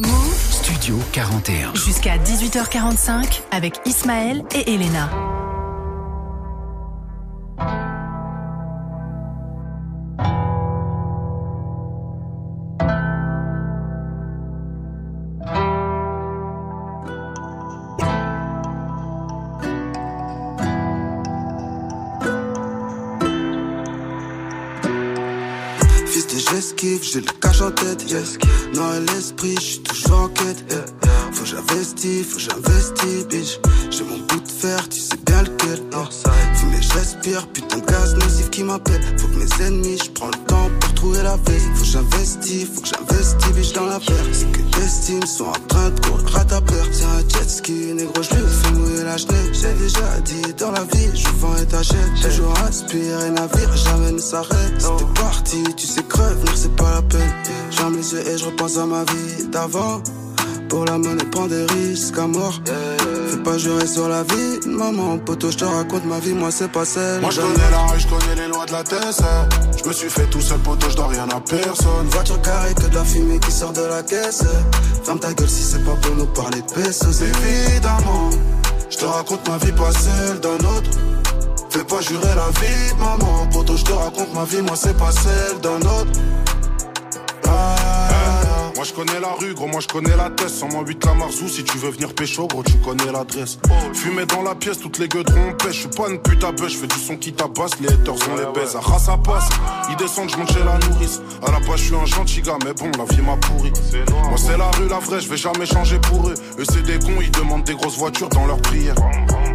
Move 0.00 0.34
Studio 0.34 0.98
41. 1.12 1.74
jusqu'à 1.74 2.16
18h45 2.16 3.42
avec 3.50 3.74
Ismaël 3.84 4.42
et 4.54 4.74
Elena. 4.74 5.10
En 27.62 27.70
tête, 27.70 28.10
yes. 28.10 28.38
Non 28.74 28.90
l'esprit, 29.12 29.54
j'suis 29.60 29.82
toujours 29.82 30.20
en 30.20 30.28
quête, 30.28 30.64
yeah. 30.70 31.01
Faut 31.32 31.44
j'investis, 31.44 32.24
faut 32.26 32.38
j'investis, 32.38 33.26
bitch. 33.28 33.58
J'ai 33.90 34.04
mon 34.04 34.18
bout 34.18 34.40
de 34.40 34.48
fer, 34.48 34.88
tu 34.88 35.00
sais 35.00 35.16
bien 35.26 35.42
lequel, 35.42 35.80
yeah. 35.92 36.08
Fumer, 36.54 36.82
j'respire, 36.82 37.46
putain 37.48 37.78
de 37.78 37.86
gaz 37.86 38.14
nocif 38.14 38.50
qui 38.50 38.62
m'appelle. 38.62 39.00
Faut 39.18 39.28
que 39.28 39.36
mes 39.36 39.66
ennemis, 39.66 39.98
j'prends 40.04 40.28
le 40.28 40.46
temps 40.46 40.70
pour 40.80 40.94
trouver 40.94 41.22
la 41.22 41.36
veste. 41.36 41.66
Faut 41.74 41.84
j'investis, 41.84 42.66
faut 42.66 42.80
que 42.80 42.88
j'investis, 42.88 43.52
bitch, 43.52 43.72
dans 43.72 43.86
la 43.86 43.98
paire. 43.98 44.24
C'est 44.32 44.50
que 44.52 44.60
l'estime 44.78 45.26
sont 45.26 45.46
en 45.46 45.66
train 45.68 45.90
de 45.90 46.00
courir 46.00 46.36
à 46.36 46.44
ta 46.44 46.60
peur. 46.60 46.86
C'est 46.92 47.04
un 47.04 47.28
jet 47.28 47.48
ski, 47.48 47.72
négro, 47.94 48.22
j'lui 48.22 48.38
fais 48.62 48.72
mouiller 48.72 49.04
la 49.04 49.16
genève. 49.16 49.50
J'ai 49.52 49.74
déjà 49.74 50.20
dit 50.24 50.54
dans 50.58 50.70
la 50.70 50.84
vie, 50.84 51.10
je 51.14 51.28
vends 51.38 51.56
et 51.56 51.66
t'achètes. 51.66 51.96
Toujours 52.22 52.54
aspiré, 52.66 53.30
navire, 53.30 53.76
jamais 53.76 54.12
ne 54.12 54.18
s'arrête. 54.18 54.74
C'était 54.78 55.20
parti, 55.20 55.62
tu 55.76 55.86
sais 55.86 56.02
crève, 56.04 56.38
non 56.44 56.52
c'est 56.54 56.74
pas 56.76 56.94
la 56.94 57.02
peine. 57.02 57.32
J'ferme 57.70 57.96
les 57.96 58.12
yeux 58.12 58.28
et 58.28 58.38
je 58.38 58.44
repense 58.44 58.76
à 58.76 58.86
ma 58.86 59.04
vie 59.04 59.46
d'avant. 59.50 60.02
Pour 60.72 60.86
la 60.86 60.96
monnaie, 60.96 61.26
prends 61.30 61.48
des 61.48 61.66
risques 61.66 62.16
à 62.16 62.26
mort. 62.26 62.58
Fais 63.28 63.36
pas 63.44 63.58
jurer 63.58 63.86
sur 63.86 64.08
la 64.08 64.22
vie, 64.22 64.58
maman. 64.66 65.18
Poto, 65.18 65.50
je 65.50 65.58
te 65.58 65.66
raconte 65.66 66.06
ma 66.06 66.18
vie, 66.18 66.32
moi 66.32 66.50
c'est 66.50 66.72
pas 66.72 66.86
celle. 66.86 67.20
Moi 67.20 67.28
je 67.28 67.42
connais 67.42 67.70
la 67.70 67.92
rue, 67.92 68.00
je 68.00 68.08
connais 68.08 68.36
les 68.36 68.48
lois 68.48 68.64
de 68.64 68.72
la 68.72 68.82
TSA. 68.82 69.48
Je 69.76 69.86
me 69.86 69.92
suis 69.92 70.08
fait 70.08 70.24
tout 70.30 70.40
seul, 70.40 70.58
poteau, 70.60 70.88
je 70.88 70.96
dois 70.96 71.08
rien 71.08 71.28
à 71.28 71.40
personne. 71.40 72.06
Voiture 72.06 72.40
carrée, 72.40 72.72
que 72.72 72.86
de 72.86 72.94
la 72.94 73.04
fumée 73.04 73.38
qui 73.38 73.52
sort 73.52 73.74
de 73.74 73.82
la 73.82 74.02
caisse. 74.02 74.44
Ferme 75.04 75.18
ta 75.18 75.34
gueule 75.34 75.50
si 75.50 75.62
c'est 75.62 75.84
pas 75.84 75.94
pour 76.00 76.16
nous 76.16 76.24
parler 76.24 76.62
de 76.62 76.72
pesos. 76.72 77.20
Évidemment, 77.20 78.30
je 78.88 78.96
te 78.96 79.04
raconte 79.04 79.46
ma 79.46 79.58
vie, 79.58 79.72
pas 79.72 79.92
celle 79.92 80.40
d'un 80.40 80.56
autre. 80.56 80.90
Fais 81.68 81.84
pas 81.84 82.00
jurer 82.00 82.34
la 82.34 82.48
vie 82.60 82.94
maman, 82.98 83.46
poto, 83.52 83.76
je 83.76 83.84
te 83.84 83.92
raconte 83.92 84.32
ma 84.32 84.44
vie, 84.44 84.62
moi 84.62 84.76
c'est 84.76 84.96
pas 84.96 85.12
celle 85.12 85.60
d'un 85.60 85.86
autre. 85.86 86.18
Moi 88.82 88.88
je 88.88 88.94
connais 88.94 89.20
la 89.20 89.32
rue, 89.38 89.54
gros, 89.54 89.68
moi 89.68 89.80
je 89.80 89.86
connais 89.86 90.16
la 90.16 90.28
tête. 90.28 90.48
108 90.48 91.04
la 91.04 91.14
marzou, 91.14 91.48
si 91.48 91.62
tu 91.62 91.78
veux 91.78 91.90
venir 91.90 92.12
pécho, 92.12 92.48
gros, 92.48 92.64
tu 92.64 92.76
connais 92.78 93.12
l'adresse. 93.12 93.60
Fumer 93.94 94.26
dans 94.26 94.42
la 94.42 94.56
pièce, 94.56 94.80
toutes 94.80 94.98
les 94.98 95.06
gueulerons 95.06 95.52
pêche. 95.56 95.74
Je 95.74 95.80
suis 95.82 95.88
pas 95.88 96.10
une 96.10 96.18
pute 96.18 96.42
à 96.42 96.50
bœuf, 96.50 96.68
je 96.68 96.78
fais 96.78 96.88
du 96.88 96.98
son 96.98 97.16
qui 97.16 97.32
tabasse, 97.32 97.78
les 97.80 97.86
haters 97.86 98.16
on 98.28 98.36
les 98.36 98.52
baise. 98.52 98.74
À 98.74 98.98
ça 98.98 99.16
passe, 99.18 99.48
ils 99.88 99.94
descendent, 99.94 100.30
je 100.30 100.36
monte 100.36 100.50
chez 100.50 100.64
la 100.64 100.78
nourrice. 100.78 101.20
À 101.46 101.52
la 101.52 101.60
base, 101.60 101.76
je 101.76 101.84
suis 101.84 101.94
un 101.94 102.06
gentil 102.06 102.42
gars, 102.42 102.58
mais 102.64 102.72
bon, 102.72 102.90
la 102.98 103.04
vie 103.14 103.22
m'a 103.22 103.36
pourri. 103.36 103.72
Moi 104.08 104.36
c'est 104.36 104.58
la 104.58 104.68
rue, 104.72 104.88
la 104.88 104.98
vraie, 104.98 105.20
je 105.20 105.28
vais 105.28 105.36
jamais 105.36 105.64
changer 105.64 106.00
pour 106.00 106.28
eux. 106.28 106.34
Eux 106.58 106.64
c'est 106.68 106.82
des 106.82 106.98
cons, 106.98 107.20
ils 107.20 107.30
demandent 107.30 107.62
des 107.62 107.76
grosses 107.76 107.98
voitures 107.98 108.30
dans 108.30 108.46
leurs 108.46 108.62
prières. 108.62 108.96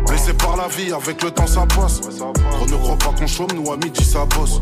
Blessé 0.08 0.32
par 0.36 0.56
la 0.56 0.70
vie, 0.70 0.94
avec 0.94 1.22
le 1.22 1.32
temps 1.32 1.48
ça 1.48 1.66
passe. 1.66 2.00
Gros, 2.00 2.66
ne 2.66 2.78
crois 2.78 2.98
pas 2.98 3.12
qu'on 3.20 3.28
chôme, 3.28 3.50
nous 3.56 3.74
à 3.74 3.76
midi 3.76 4.06
ça 4.06 4.26
bosse. 4.38 4.62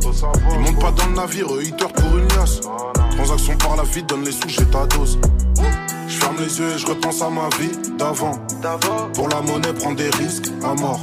Ils 0.54 0.60
montent 0.60 0.82
pas 0.82 0.92
dans 0.92 1.06
le 1.06 1.14
navire, 1.14 1.54
eux 1.54 1.62
ils 1.64 1.76
pour 1.76 2.18
une 2.18 2.28
liasse. 2.30 2.62
Transaction 3.16 3.58
par 3.58 3.76
la 3.78 3.84
vie, 3.84 4.04
donne 4.04 4.24
les 4.24 4.32
sous, 4.32 4.50
j'ai 4.58 4.66
ta 4.66 4.86
dose. 4.88 5.20
Je 6.08 6.18
ferme 6.18 6.36
les 6.38 6.60
yeux 6.60 6.70
et 6.76 6.78
je 6.78 6.86
repense 6.86 7.22
à 7.22 7.30
ma 7.30 7.50
vie 7.60 7.72
d'avant. 7.98 8.40
Pour 9.14 9.28
la 9.30 9.42
monnaie, 9.42 9.74
prends 9.74 9.94
des 9.94 10.10
risques 10.12 10.52
à 10.64 10.74
mort. 10.80 11.00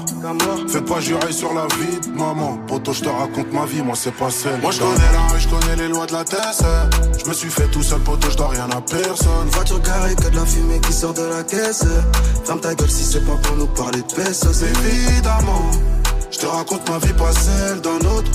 Fais 0.69 0.81
pas 0.81 1.01
jurer 1.01 1.33
sur 1.33 1.53
la 1.53 1.67
vie 1.77 2.01
de 2.09 2.17
maman. 2.17 2.59
Poto, 2.67 2.93
je 2.93 3.03
te 3.03 3.09
raconte 3.09 3.53
ma 3.53 3.65
vie, 3.67 3.83
moi 3.83 3.95
c'est 3.97 4.15
pas 4.15 4.31
celle. 4.31 4.61
Moi 4.61 4.71
je 4.71 4.81
connais 4.81 5.13
la 5.13 5.33
rue, 5.33 5.41
je 5.41 5.49
connais 5.49 5.77
les 5.77 5.89
lois 5.89 6.07
de 6.07 6.13
la 6.13 6.25
TSA. 6.25 6.91
Je 7.19 7.29
me 7.29 7.35
suis 7.35 7.51
fait 7.51 7.69
tout 7.69 7.83
seul, 7.83 8.01
poto, 8.01 8.31
je 8.31 8.37
dois 8.37 8.49
rien 8.49 8.69
à 8.71 8.81
personne. 8.81 9.49
Voiture 9.53 9.83
carrée, 9.83 10.15
que 10.15 10.29
de 10.29 10.37
la 10.37 10.47
fumée 10.47 10.81
qui 10.81 10.93
sort 10.93 11.15
de 11.15 11.23
la 11.23 11.43
caisse. 11.43 11.85
Ferme 12.45 12.61
ta 12.61 12.75
gueule 12.75 12.91
si 12.91 13.05
c'est 13.05 13.25
pas 13.27 13.37
pour 13.43 13.57
nous 13.57 13.67
parler 13.67 14.03
de 14.03 14.15
pesos. 14.15 14.63
Évidemment, 14.63 15.71
je 16.31 16.39
te 16.39 16.47
raconte 16.47 16.89
ma 16.89 16.99
vie, 16.99 17.13
pas 17.15 17.33
celle 17.33 17.81
d'un 17.81 17.99
autre. 18.17 18.31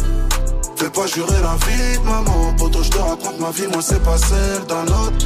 Fais 0.78 0.92
pas 0.92 1.08
jurer 1.08 1.42
la 1.42 1.56
vie 1.66 1.98
de 1.98 2.06
maman. 2.06 2.54
Poto, 2.56 2.84
je 2.84 2.90
te 2.92 2.98
raconte 3.00 3.40
ma 3.40 3.50
vie, 3.50 3.66
moi 3.66 3.82
c'est 3.82 4.04
pas 4.04 4.18
celle 4.18 4.64
d'un 4.68 4.86
autre. 4.86 5.26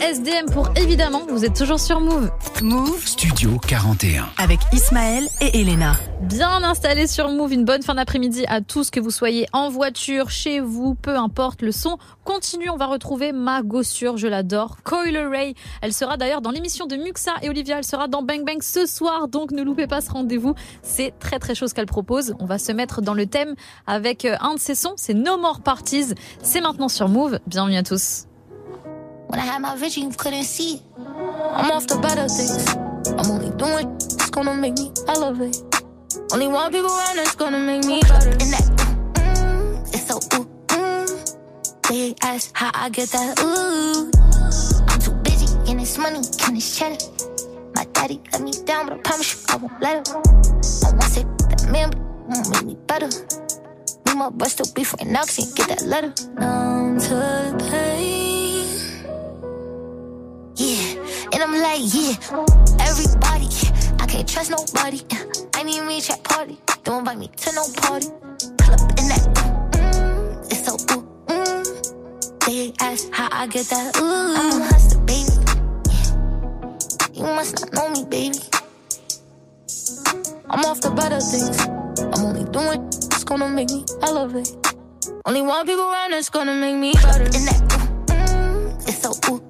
SDM 0.00 0.46
pour 0.50 0.70
évidemment, 0.76 1.26
vous 1.28 1.44
êtes 1.44 1.54
toujours 1.54 1.78
sur 1.78 2.00
Move. 2.00 2.30
Move 2.62 3.06
Studio 3.06 3.58
41. 3.66 4.26
Avec 4.38 4.60
Ismaël 4.72 5.28
et 5.42 5.60
Elena. 5.60 5.92
Bien 6.22 6.62
installé 6.64 7.06
sur 7.06 7.28
Move, 7.28 7.52
une 7.52 7.66
bonne 7.66 7.82
fin 7.82 7.94
d'après-midi 7.94 8.46
à 8.48 8.62
tous, 8.62 8.90
que 8.90 8.98
vous 8.98 9.10
soyez 9.10 9.46
en 9.52 9.68
voiture, 9.68 10.30
chez 10.30 10.60
vous, 10.60 10.94
peu 10.94 11.16
importe 11.16 11.60
le 11.60 11.72
son. 11.72 11.98
Continue, 12.24 12.70
on 12.70 12.76
va 12.76 12.86
retrouver 12.86 13.32
ma 13.32 13.60
gossure, 13.62 14.16
je 14.16 14.26
l'adore, 14.26 14.78
Coil 14.84 15.18
Ray. 15.18 15.54
Elle 15.82 15.92
sera 15.92 16.16
d'ailleurs 16.16 16.40
dans 16.40 16.50
l'émission 16.50 16.86
de 16.86 16.96
Muxa 16.96 17.34
et 17.42 17.50
Olivia, 17.50 17.76
elle 17.76 17.84
sera 17.84 18.08
dans 18.08 18.22
Bang 18.22 18.46
Bang 18.46 18.62
ce 18.62 18.86
soir, 18.86 19.28
donc 19.28 19.50
ne 19.50 19.62
loupez 19.62 19.86
pas 19.86 20.00
ce 20.00 20.10
rendez-vous. 20.10 20.54
C'est 20.82 21.12
très 21.18 21.38
très 21.38 21.54
chose 21.54 21.74
qu'elle 21.74 21.86
propose. 21.86 22.34
On 22.38 22.46
va 22.46 22.58
se 22.58 22.72
mettre 22.72 23.02
dans 23.02 23.14
le 23.14 23.26
thème 23.26 23.54
avec 23.86 24.24
euh, 24.24 24.36
un 24.40 24.54
de 24.54 24.60
ses 24.60 24.74
sons, 24.74 24.94
c'est 24.96 25.14
No 25.14 25.36
More 25.36 25.60
Parties. 25.60 26.14
C'est 26.42 26.62
maintenant 26.62 26.88
sur 26.88 27.08
Move. 27.08 27.38
Bienvenue 27.46 27.76
à 27.76 27.82
tous. 27.82 28.27
When 29.28 29.38
I 29.38 29.44
had 29.44 29.60
my 29.60 29.76
vision, 29.76 30.04
you 30.04 30.10
couldn't 30.16 30.44
see 30.44 30.76
it. 30.76 30.82
I'm 30.96 31.70
off 31.70 31.86
the 31.86 31.98
better 31.98 32.26
things. 32.28 32.64
I'm 33.12 33.30
only 33.30 33.50
doing 33.58 33.94
it's 33.94 34.30
gonna 34.30 34.54
make 34.54 34.72
me 34.78 34.90
elevate. 35.06 35.60
Only 36.32 36.48
one 36.48 36.72
people 36.72 36.88
around 36.88 37.16
that's 37.16 37.36
gonna 37.36 37.58
make 37.58 37.84
me 37.84 38.00
better. 38.00 38.30
And 38.30 38.50
that, 38.56 38.64
mm, 39.14 39.94
it's 39.94 40.08
so 40.08 40.16
ooh, 40.32 40.48
mm. 40.68 41.88
They 41.90 42.14
ask 42.22 42.56
how 42.56 42.70
I 42.72 42.88
get 42.88 43.10
that 43.10 43.38
ooh. 43.40 44.10
I'm 44.88 44.98
too 44.98 45.12
busy 45.22 45.46
getting 45.58 45.76
this 45.76 45.98
money, 45.98 46.20
getting 46.38 46.54
this 46.54 46.78
cheddar. 46.78 46.96
My 47.74 47.84
daddy 47.92 48.22
let 48.32 48.40
me 48.40 48.52
down, 48.64 48.86
but 48.86 48.94
I 48.94 48.98
promise 49.02 49.34
you 49.34 49.54
I 49.54 49.56
won't 49.56 49.82
let 49.82 50.08
him. 50.08 50.16
I 50.16 50.88
want 50.96 51.12
to 51.12 51.24
that 51.52 51.68
man, 51.70 51.90
but 51.90 52.00
won't 52.00 52.50
make 52.50 52.64
me 52.64 52.76
better. 52.86 53.08
Me, 54.06 54.14
my 54.14 54.30
breast 54.30 54.54
still 54.54 54.72
be 54.74 54.84
for 54.84 54.96
cause 54.96 55.36
he 55.36 55.44
get 55.54 55.68
that 55.68 55.82
letter. 55.82 56.14
Numb 56.40 56.98
to 56.98 57.66
pain. 57.70 57.87
Like, 61.62 61.82
yeah, 61.82 62.14
everybody. 62.80 63.48
I 64.00 64.06
can't 64.06 64.28
trust 64.28 64.50
nobody. 64.50 65.02
I 65.54 65.62
need 65.62 65.82
me 65.82 66.00
chat 66.00 66.22
party. 66.24 66.58
Don't 66.84 67.00
invite 67.00 67.18
me 67.18 67.28
to 67.28 67.52
no 67.52 67.64
party. 67.76 68.06
Up 68.06 68.80
in 68.98 69.08
that, 69.08 69.22
mm, 69.72 70.46
it's 70.50 70.64
so 70.64 70.74
ooh, 70.94 71.06
mm. 71.26 72.44
They 72.46 72.72
ask 72.80 73.10
how 73.12 73.28
I 73.32 73.46
get 73.46 73.66
that 73.66 73.96
ooh. 73.98 74.34
I'm 74.36 74.62
a 74.62 74.64
hustler, 74.66 75.00
baby. 75.04 75.32
You 77.14 77.24
must 77.24 77.60
not 77.60 77.72
know 77.72 77.90
me, 77.90 78.04
baby. 78.04 78.38
I'm 80.50 80.64
off 80.64 80.80
the 80.80 80.90
better 80.90 81.20
things. 81.20 81.58
I'm 82.14 82.24
only 82.24 82.44
doing 82.50 82.82
what's 82.82 83.24
gonna 83.24 83.48
make 83.48 83.70
me 83.70 83.84
elevate. 84.02 84.54
Only 85.26 85.42
one 85.42 85.66
people 85.66 85.90
around 85.90 86.12
that's 86.12 86.30
gonna 86.30 86.54
make 86.54 86.76
me 86.76 86.92
better. 86.94 87.24
In 87.24 87.44
that, 87.44 87.60
ooh, 87.72 88.12
mm, 88.12 88.88
it's 88.88 89.02
so 89.02 89.12
ooh. 89.32 89.47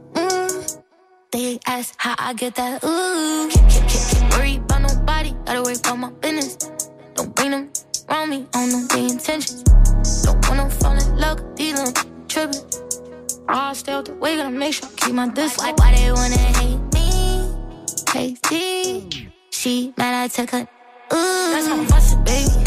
They 1.30 1.58
ask 1.66 1.94
how 1.98 2.14
I 2.18 2.32
get 2.32 2.54
that 2.54 2.82
ooh. 2.82 3.50
Can't 3.50 4.32
worry 4.32 4.56
about 4.56 4.80
nobody, 4.80 5.34
gotta 5.44 5.62
worry 5.62 5.74
about 5.74 5.98
my 5.98 6.10
business. 6.10 6.56
Don't 7.14 7.34
bring 7.34 7.50
them 7.50 7.70
around 8.08 8.30
me, 8.30 8.46
I 8.54 8.66
don't 8.66 8.88
know 8.88 9.08
intentions. 9.08 9.62
Don't 10.22 10.48
wanna 10.48 10.70
fall 10.70 10.96
in 10.96 11.18
love, 11.18 11.38
these 11.54 11.92
tripping. 12.28 12.60
I'll 13.46 13.74
stay 13.74 13.92
out 13.92 14.06
the 14.06 14.14
way, 14.14 14.36
gotta 14.38 14.48
make 14.50 14.72
sure 14.72 14.88
I 14.88 14.92
keep 14.96 15.14
my 15.14 15.28
distance. 15.28 15.58
Why, 15.58 15.72
why 15.76 15.94
they 15.96 16.10
wanna 16.12 16.38
hate 16.38 16.80
me? 16.94 17.52
Crazy. 18.06 19.30
She 19.50 19.92
mad 19.98 20.24
I 20.24 20.28
took 20.28 20.48
her. 20.48 20.66
Ooh, 21.12 21.52
that's 21.52 21.68
my 21.68 21.84
boss, 21.88 22.14
baby. 22.24 22.50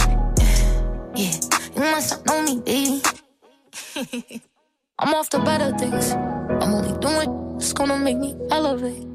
Yeah, 1.16 1.34
you 1.76 1.82
must 1.82 2.12
not 2.12 2.26
know 2.28 2.44
me, 2.44 2.62
baby. 2.62 3.02
I'm 5.00 5.14
off 5.16 5.32
the 5.32 5.40
better 5.40 5.76
things. 5.78 6.12
I'm 6.12 6.74
only 6.74 6.98
doing 7.00 7.51
it's 7.62 7.74
gonna 7.74 7.98
make 7.98 8.18
me 8.18 8.36
elevate. 8.50 9.06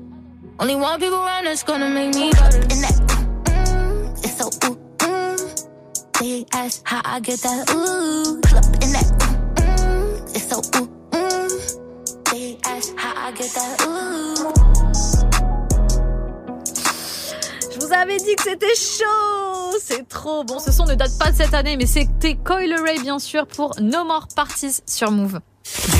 Only 0.60 0.76
one 0.76 1.00
people 1.00 1.18
around 1.18 1.46
that's 1.46 1.64
gonna 1.64 1.90
make 1.90 2.14
me 2.14 2.30
better. 2.30 2.60
And 2.60 2.80
that, 2.84 2.96
mm, 3.44 4.24
it's 4.24 4.38
so 4.38 4.46
ooh, 4.68 4.78
mm. 4.98 6.18
They 6.20 6.46
ask 6.52 6.80
how 6.84 7.02
I 7.04 7.18
get 7.18 7.40
that 7.40 7.68
ooh. 7.74 8.40
Pull 8.42 8.58
up 8.58 8.64
in 8.84 8.92
that, 8.94 9.08
mm, 9.56 10.36
it's 10.36 10.48
so 10.48 10.58
ooh, 10.78 10.88
mm. 11.10 12.30
They 12.30 12.56
ask 12.64 12.96
how 12.96 13.14
I 13.16 13.32
get 13.32 13.50
that 13.54 13.82
ooh. 13.84 14.36
Je 17.72 17.80
vous 17.84 17.92
avais 17.92 18.18
dit 18.18 18.36
que 18.36 18.44
c'était 18.44 18.74
chaud 18.76 19.76
C'est 19.82 20.08
trop 20.08 20.44
bon. 20.44 20.60
Ce 20.60 20.70
son 20.70 20.84
ne 20.86 20.94
date 20.94 21.18
pas 21.18 21.32
de 21.32 21.36
cette 21.36 21.52
année, 21.52 21.76
mais 21.76 21.86
c'était 21.86 22.36
Coil 22.36 22.74
Ray, 22.80 23.00
bien 23.00 23.18
sûr, 23.18 23.46
pour 23.48 23.74
No 23.80 24.04
More 24.04 24.28
Parties 24.34 24.82
sur 24.86 25.10
Move. 25.10 25.40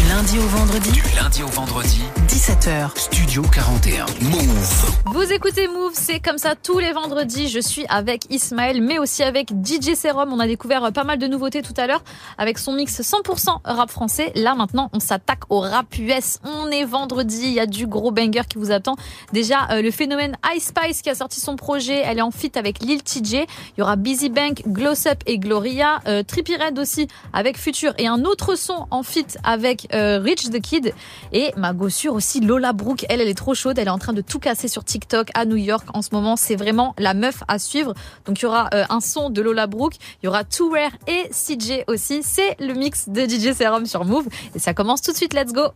Lundi 0.09 0.39
au 0.39 0.43
vendredi. 0.43 0.93
Du 0.93 1.03
lundi 1.17 1.43
au 1.43 1.49
vendredi. 1.49 2.03
17h. 2.29 2.97
Studio 2.97 3.43
41. 3.43 4.07
Move. 4.23 4.97
Vous 5.07 5.33
écoutez 5.33 5.69
Move, 5.69 5.93
c'est 5.95 6.21
comme 6.21 6.39
ça 6.39 6.55
tous 6.55 6.79
les 6.79 6.93
vendredis. 6.93 7.49
Je 7.49 7.59
suis 7.59 7.85
avec 7.89 8.25
Ismaël, 8.31 8.83
mais 8.83 8.99
aussi 8.99 9.23
avec 9.23 9.51
DJ 9.51 9.95
Serum. 9.95 10.33
On 10.33 10.39
a 10.39 10.47
découvert 10.47 10.93
pas 10.93 11.05
mal 11.05 11.19
de 11.19 11.27
nouveautés 11.27 11.63
tout 11.63 11.75
à 11.77 11.87
l'heure 11.87 12.03
avec 12.39 12.59
son 12.59 12.75
mix 12.75 13.01
100% 13.01 13.61
rap 13.65 13.91
français. 13.91 14.33
Là 14.35 14.55
maintenant, 14.55 14.91
on 14.93 15.01
s'attaque 15.01 15.43
au 15.49 15.61
rap 15.61 15.87
US. 15.99 16.39
On 16.45 16.71
est 16.71 16.85
vendredi, 16.85 17.43
il 17.45 17.55
y 17.55 17.61
a 17.61 17.67
du 17.67 17.87
gros 17.87 18.11
banger 18.11 18.43
qui 18.49 18.59
vous 18.59 18.71
attend. 18.71 18.97
Déjà, 19.33 19.69
euh, 19.71 19.83
le 19.83 19.91
phénomène 19.91 20.37
Ice 20.55 20.67
Spice 20.69 21.03
qui 21.03 21.11
a 21.11 21.15
sorti 21.15 21.41
son 21.41 21.57
projet, 21.57 22.03
elle 22.05 22.19
est 22.19 22.23
en 22.23 22.31
fit 22.31 22.53
avec 22.55 22.81
Lil 22.81 23.03
TJ. 23.03 23.33
Il 23.33 23.47
y 23.79 23.83
aura 23.83 23.97
Busy 23.97 24.29
Bank, 24.29 24.63
Gloss 24.69 25.07
Up 25.07 25.23
et 25.27 25.39
Gloria. 25.39 26.01
Euh, 26.07 26.23
Trippie 26.23 26.57
Red 26.57 26.79
aussi 26.79 27.09
avec 27.33 27.59
Future 27.59 27.95
et 27.99 28.07
un 28.07 28.25
autre 28.25 28.57
son 28.57 28.87
en 28.91 29.03
fit 29.03 29.27
avec 29.43 29.67
avec 29.67 29.89
euh, 29.97 30.19
Rich 30.19 30.51
the 30.51 30.61
Kid 30.61 30.95
et 31.33 31.53
ma 31.57 31.73
gossure 31.73 32.15
aussi 32.15 32.41
Lola 32.41 32.73
Brooke. 32.73 33.05
Elle, 33.09 33.21
elle 33.21 33.29
est 33.29 33.35
trop 33.35 33.55
chaude. 33.55 33.79
Elle 33.79 33.89
est 33.89 33.91
en 33.91 33.99
train 33.99 34.13
de 34.13 34.21
tout 34.21 34.39
casser 34.39 34.69
sur 34.69 34.85
TikTok 34.85 35.29
à 35.35 35.45
New 35.45 35.57
York 35.57 35.87
en 35.95 36.03
ce 36.03 36.11
moment. 36.13 36.37
C'est 36.37 36.57
vraiment 36.57 36.95
la 36.99 37.15
meuf 37.15 37.43
à 37.49 37.59
suivre. 37.59 37.95
Donc 38.25 38.41
il 38.41 38.45
y 38.45 38.47
aura 38.47 38.69
euh, 38.75 38.85
un 38.89 39.01
son 39.01 39.31
de 39.31 39.43
Lola 39.43 39.67
Brooke, 39.67 39.97
il 40.23 40.27
y 40.27 40.29
aura 40.29 40.45
Too 40.45 40.71
Rare 40.71 40.93
et 41.07 41.29
CJ 41.31 41.85
aussi. 41.87 42.23
C'est 42.23 42.57
le 42.61 42.75
mix 42.75 43.09
de 43.09 43.23
DJ 43.23 43.57
Serum 43.57 43.87
sur 43.87 44.05
Move 44.05 44.27
et 44.55 44.59
ça 44.59 44.75
commence 44.75 45.03
tout 45.03 45.13
de 45.13 45.17
suite. 45.17 45.35
Let's 45.35 45.53
go. 45.53 45.73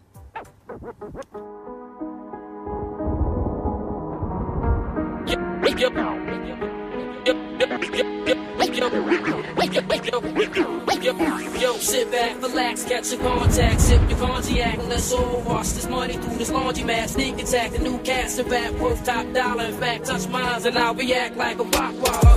Yo, 11.60 11.76
sit 11.76 12.10
back, 12.10 12.40
relax, 12.40 12.84
catch 12.84 13.12
a 13.12 13.18
contact, 13.18 13.80
sip 13.80 14.00
your 14.08 14.18
cognac, 14.18 14.78
and 14.78 14.88
let's 14.88 15.12
all 15.12 15.42
wash 15.42 15.68
this 15.68 15.86
money 15.86 16.14
through 16.14 16.36
this 16.36 16.50
laundry 16.50 16.84
mat. 16.84 17.10
Sneak 17.10 17.38
attack, 17.38 17.72
the 17.72 17.78
new 17.78 17.98
cast 17.98 18.38
of 18.38 18.50
rap, 18.50 18.72
worth 18.74 19.04
top 19.04 19.30
dollar. 19.34 19.64
In 19.64 19.74
fact, 19.74 20.06
touch 20.06 20.26
mines 20.28 20.64
and 20.64 20.78
I'll 20.78 20.94
react 20.94 21.36
like 21.36 21.58
a 21.58 21.64
rock 21.64 21.94
waller. 22.00 22.36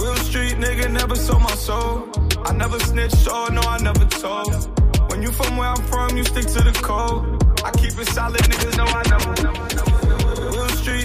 Real 0.00 0.16
street 0.16 0.54
nigga, 0.54 0.90
never 0.90 1.16
sold 1.16 1.42
my 1.42 1.54
soul. 1.54 2.08
I 2.46 2.54
never 2.54 2.78
snitched, 2.78 3.28
oh 3.30 3.48
no, 3.52 3.60
I 3.60 3.76
never 3.82 4.06
told. 4.06 4.80
When 5.10 5.20
you 5.20 5.32
from 5.32 5.58
where 5.58 5.68
I'm 5.68 5.82
from, 5.84 6.16
you 6.16 6.24
stick 6.24 6.46
to 6.46 6.62
the 6.62 6.72
code. 6.72 7.42
I 7.62 7.72
keep 7.72 7.98
it 7.98 8.08
solid, 8.08 8.40
niggas 8.40 8.76
know 8.78 8.86
I 8.86 9.02
never. 9.10 9.91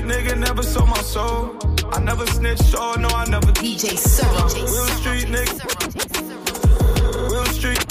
Nigga, 0.08 0.38
never 0.38 0.64
sold 0.64 0.88
my 0.88 1.02
soul. 1.02 1.58
I 1.92 2.00
never 2.00 2.26
snitched, 2.28 2.74
oh 2.78 2.96
no, 2.98 3.10
I 3.10 3.26
never. 3.26 3.52
DJ 3.52 3.98
Sir. 3.98 4.26
Real 4.56 4.88
street 5.00 5.28
nigga. 5.28 5.54
Real 7.30 7.46
street. 7.58 7.84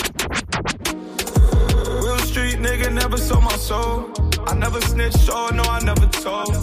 Real 2.02 2.18
street 2.20 2.56
nigga, 2.58 2.90
never 2.94 3.18
sold 3.18 3.44
my 3.44 3.56
soul. 3.56 4.10
I 4.46 4.54
never 4.54 4.80
snitched, 4.80 5.28
oh 5.30 5.50
no, 5.52 5.62
I 5.64 5.80
never 5.84 6.06
told. 6.06 6.56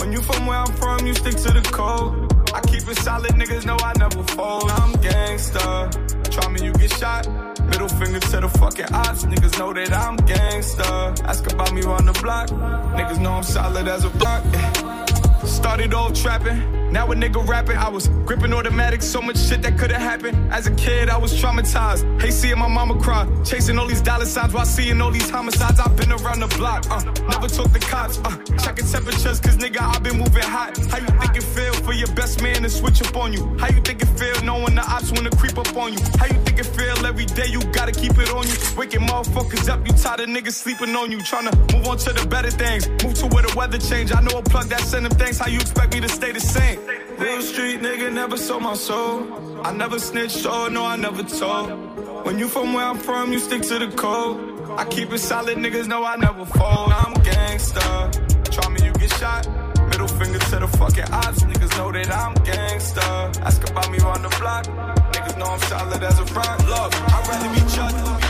When 0.00 0.10
you 0.10 0.22
from 0.22 0.46
where 0.46 0.56
I'm 0.56 0.72
from, 0.72 1.06
you 1.06 1.12
stick 1.12 1.36
to 1.36 1.52
the 1.52 1.60
code. 1.70 2.32
I 2.54 2.62
keep 2.62 2.88
it 2.88 2.96
solid, 2.96 3.32
niggas 3.32 3.66
know 3.66 3.76
I 3.80 3.92
never 3.98 4.22
fold. 4.22 4.70
I'm 4.70 4.92
gangsta. 5.04 6.13
Try 6.34 6.48
me, 6.48 6.64
you 6.64 6.72
get 6.72 6.90
shot. 6.90 7.28
Middle 7.70 7.88
finger 7.88 8.18
to 8.18 8.40
the 8.40 8.48
fucking 8.48 8.92
odds. 8.92 9.24
Niggas 9.24 9.56
know 9.56 9.72
that 9.72 9.92
I'm 9.92 10.16
gangsta. 10.16 11.22
Ask 11.22 11.50
about 11.52 11.72
me 11.72 11.84
on 11.84 12.06
the 12.06 12.12
block. 12.14 12.48
Niggas 12.48 13.20
know 13.20 13.34
I'm 13.34 13.44
solid 13.44 13.86
as 13.86 14.04
a 14.04 14.08
rock. 14.08 14.42
Yeah. 14.52 15.04
Started 15.44 15.94
off 15.94 16.12
trapping, 16.14 16.60
now 16.94 17.10
a 17.10 17.14
nigga 17.14 17.46
rapping. 17.46 17.76
I 17.76 17.88
was 17.88 18.06
gripping 18.24 18.52
automatic, 18.54 19.02
so 19.02 19.20
much 19.20 19.36
shit 19.36 19.60
that 19.62 19.76
could've 19.76 19.96
happened. 19.96 20.36
As 20.52 20.68
a 20.68 20.70
kid, 20.76 21.10
I 21.10 21.18
was 21.18 21.34
traumatized. 21.34 22.02
Hate 22.22 22.32
seeing 22.32 22.58
my 22.58 22.68
mama 22.68 22.94
cry, 23.00 23.26
chasing 23.44 23.78
all 23.78 23.86
these 23.86 24.00
dollar 24.00 24.24
signs 24.24 24.54
while 24.54 24.64
seeing 24.64 25.00
all 25.00 25.10
these 25.10 25.28
homicides. 25.28 25.80
I've 25.80 25.96
been 25.96 26.12
around 26.12 26.40
the 26.40 26.46
block, 26.56 26.88
uh, 26.90 27.02
never 27.28 27.48
took 27.48 27.72
the 27.72 27.80
cops, 27.80 28.18
uh, 28.18 28.36
checking 28.62 28.86
temperatures, 28.86 29.40
cause 29.40 29.56
nigga, 29.56 29.80
I've 29.80 30.04
been 30.04 30.18
moving 30.18 30.44
hot. 30.44 30.78
How 30.86 30.98
you 30.98 31.10
think 31.20 31.36
it 31.36 31.42
feel 31.42 31.74
for 31.82 31.92
your 31.92 32.06
best 32.14 32.40
man 32.40 32.62
to 32.62 32.70
switch 32.70 33.02
up 33.02 33.16
on 33.16 33.32
you? 33.32 33.42
How 33.58 33.68
you 33.68 33.80
think 33.82 34.00
it 34.00 34.12
feel 34.16 34.40
knowing 34.44 34.76
the 34.76 34.86
ops 34.86 35.10
wanna 35.10 35.30
creep 35.30 35.58
up 35.58 35.76
on 35.76 35.92
you? 35.94 35.98
How 36.20 36.26
you 36.26 36.38
think 36.46 36.60
it 36.60 36.66
feel 36.78 37.04
every 37.04 37.26
day 37.26 37.48
you 37.48 37.60
gotta 37.72 37.92
keep 37.92 38.16
it 38.18 38.30
on 38.30 38.46
you? 38.46 38.54
Waking 38.78 39.00
motherfuckers 39.00 39.68
up, 39.68 39.84
you 39.84 39.92
tired 39.94 40.20
of 40.20 40.28
niggas 40.28 40.54
sleeping 40.62 40.94
on 40.94 41.10
you. 41.10 41.18
Tryna 41.18 41.52
move 41.74 41.88
on 41.88 41.98
to 41.98 42.12
the 42.12 42.24
better 42.28 42.52
things, 42.52 42.88
move 43.02 43.14
to 43.14 43.26
where 43.34 43.42
the 43.42 43.52
weather 43.56 43.78
change. 43.78 44.12
I 44.14 44.20
know 44.20 44.38
a 44.38 44.42
plug 44.42 44.66
that 44.66 44.80
send 44.80 45.06
them 45.06 45.18
things, 45.18 45.38
how 45.38 45.48
you 45.48 45.58
expect 45.58 45.92
me 45.92 46.00
to 46.00 46.08
stay 46.08 46.30
the 46.30 46.40
same? 46.40 46.83
Real 47.18 47.42
street 47.42 47.80
nigga, 47.80 48.12
never 48.12 48.36
sold 48.36 48.62
my 48.62 48.74
soul. 48.74 49.62
I 49.64 49.72
never 49.72 49.98
snitched, 49.98 50.46
oh 50.46 50.68
no, 50.68 50.84
I 50.84 50.96
never 50.96 51.22
told. 51.22 51.68
When 52.26 52.38
you 52.38 52.48
from 52.48 52.72
where 52.72 52.84
I'm 52.84 52.98
from, 52.98 53.32
you 53.32 53.38
stick 53.38 53.62
to 53.62 53.78
the 53.78 53.90
code. 53.96 54.38
I 54.78 54.84
keep 54.86 55.12
it 55.12 55.18
solid, 55.18 55.56
niggas 55.58 55.86
know 55.86 56.04
I 56.04 56.16
never 56.16 56.44
fold. 56.44 56.90
I'm 56.92 57.14
gangsta. 57.22 58.50
Try 58.50 58.68
me, 58.70 58.84
you 58.84 58.92
get 58.94 59.12
shot. 59.12 59.46
Middle 59.90 60.08
finger 60.08 60.38
to 60.38 60.58
the 60.58 60.68
fucking 60.68 61.12
ops. 61.12 61.42
Niggas 61.44 61.76
know 61.78 61.92
that 61.92 62.10
I'm 62.10 62.34
gangsta. 62.36 63.38
Ask 63.42 63.68
about 63.70 63.90
me 63.92 64.00
on 64.00 64.22
the 64.22 64.28
block. 64.40 64.64
Niggas 65.12 65.38
know 65.38 65.46
I'm 65.46 65.60
solid 65.60 66.02
as 66.02 66.18
a 66.18 66.24
rock. 66.34 66.58
Look, 66.66 66.94
I'd 67.12 67.28
rather 67.28 67.54
be 67.54 67.60
judged. 67.70 68.23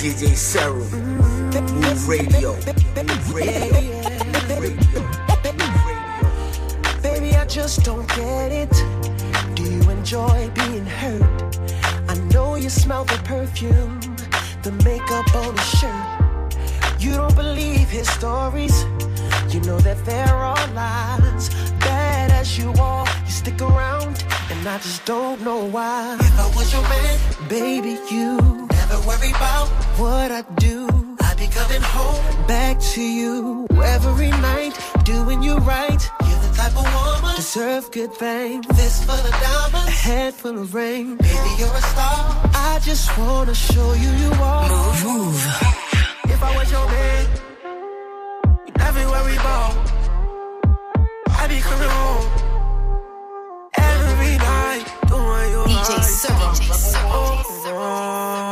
DJ 0.00 0.34
Serum, 0.34 0.88
Move 1.78 2.08
Radio, 2.08 2.54
Move 2.54 3.34
Radio, 3.34 3.70
Move 4.32 4.58
Radio. 4.58 5.02
Baby, 7.02 7.36
I 7.36 7.44
just 7.46 7.84
don't 7.84 8.08
get 8.08 8.50
it. 8.50 8.72
Do 9.54 9.62
you 9.62 9.90
enjoy 9.90 10.50
being 10.54 10.86
hurt? 10.86 11.58
I 12.08 12.14
know 12.32 12.54
you 12.54 12.70
smell 12.70 13.04
the 13.04 13.20
perfume, 13.24 14.00
the 14.62 14.72
makeup 14.84 15.34
on 15.34 15.54
his 15.54 15.68
shirt. 15.78 16.56
You 16.98 17.16
don't 17.16 17.36
believe 17.36 17.90
his 17.90 18.08
stories. 18.08 18.84
You 19.50 19.60
know 19.60 19.80
that 19.80 20.02
there 20.06 20.34
are 20.34 20.66
lies. 20.68 21.50
Bad 21.78 22.30
as 22.30 22.56
you 22.56 22.72
are, 22.80 23.06
you 23.26 23.30
stick 23.30 23.60
around, 23.60 24.24
and 24.50 24.66
I 24.66 24.78
just 24.78 25.04
don't 25.04 25.42
know 25.42 25.66
why. 25.66 26.16
If 26.18 26.38
I 26.40 26.46
was 26.56 26.72
your 26.72 26.88
man, 26.88 27.18
baby, 27.50 27.98
you 28.10 28.59
never 28.90 29.06
worry 29.06 29.30
about 29.30 29.68
what 29.98 30.30
I 30.30 30.42
do. 30.58 30.88
I'd 31.20 31.36
be 31.36 31.46
coming 31.46 31.82
home 31.82 32.46
back 32.46 32.80
to 32.94 33.02
you 33.02 33.66
every 33.82 34.30
night, 34.30 34.72
doing 35.04 35.42
you 35.42 35.56
right. 35.58 36.02
You're 36.26 36.40
the 36.40 36.52
type 36.56 36.76
of 36.76 36.86
woman 36.94 37.36
deserve 37.36 37.90
good 37.90 38.12
things. 38.14 38.66
This 38.68 39.04
full 39.04 39.14
of 39.14 39.30
diamonds, 39.30 39.88
a 39.88 39.90
head 39.90 40.34
full 40.34 40.58
of 40.58 40.74
rain. 40.74 41.16
Baby, 41.16 41.50
you're 41.58 41.68
a 41.68 41.82
star. 41.82 42.50
I 42.54 42.80
just 42.82 43.16
wanna 43.18 43.54
show 43.54 43.92
you 43.94 44.10
you 44.22 44.32
are. 44.32 44.68
Move, 44.68 45.04
move. 45.04 45.40
If 46.24 46.42
I 46.42 46.56
was 46.56 46.70
your 46.70 46.86
man, 46.88 47.26
you 48.66 48.72
never 48.76 49.04
worry 49.14 49.36
about. 49.36 49.74
I'd 51.38 51.48
be 51.48 51.60
coming 51.60 51.88
home 51.88 52.26
every 53.78 54.36
night, 54.36 54.84
doing 55.08 55.50
you 55.54 55.62
DJ 55.78 55.88
right. 55.88 56.04
Servo. 56.20 56.48
Oh, 56.72 57.44
oh, 57.52 57.72
oh, 57.72 58.49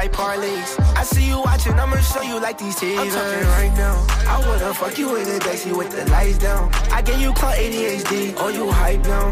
like 0.00 0.12
parlays. 0.12 0.70
I 0.96 1.02
see 1.02 1.26
you 1.28 1.38
watching, 1.40 1.74
I'ma 1.74 2.00
show 2.00 2.22
you 2.22 2.40
like 2.40 2.56
these 2.56 2.76
teasers. 2.80 3.00
I'm 3.00 3.10
talking 3.10 3.48
right 3.60 3.74
now. 3.76 3.96
I 4.32 4.36
wanna 4.46 4.72
fuck 4.72 4.96
you 4.96 5.08
in 5.16 5.24
the 5.24 5.38
backseat 5.44 5.76
with 5.76 5.90
the 5.94 6.08
lights 6.10 6.38
down. 6.38 6.70
I 6.96 7.02
get 7.02 7.20
you 7.20 7.34
caught 7.34 7.56
ADHD, 7.56 8.34
oh 8.38 8.48
you 8.48 8.70
hype 8.70 9.02
down. 9.02 9.28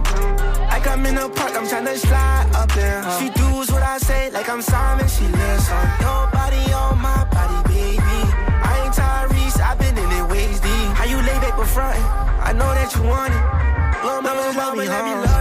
Like 0.73 0.87
I'm 0.87 1.07
in 1.07 1.15
the 1.15 1.29
park, 1.31 1.53
I'm 1.57 1.67
tryna 1.73 1.97
slide 1.97 2.51
up 2.61 2.71
there. 2.73 3.01
She 3.19 3.31
does 3.31 3.73
what 3.73 3.83
I 3.83 3.97
say, 3.97 4.31
like 4.31 4.49
I'm 4.51 4.61
Simon, 4.61 5.09
she 5.09 5.25
listen. 5.41 5.85
Your 6.05 6.23
body 6.37 6.65
on 6.83 7.01
my 7.01 7.25
body, 7.33 7.59
baby. 7.73 8.21
I 8.69 8.73
ain't 8.85 8.95
Tyrese, 8.99 9.59
I've 9.69 9.79
been 9.79 9.97
in 9.97 10.11
it 10.19 10.27
waist 10.31 10.63
deep. 10.63 10.89
How 10.99 11.07
you 11.13 11.17
lay 11.29 11.39
back 11.45 11.57
but 11.57 11.69
frontin'? 11.75 12.05
I 12.49 12.53
know 12.53 12.71
that 12.79 12.95
you 12.95 13.03
want 13.09 13.33
it. 13.33 13.45
Lil' 14.05 14.21
mama, 14.21 14.53
love 14.61 14.77
me, 14.77 14.85
let 14.87 15.03
me 15.09 15.15
love 15.27 15.38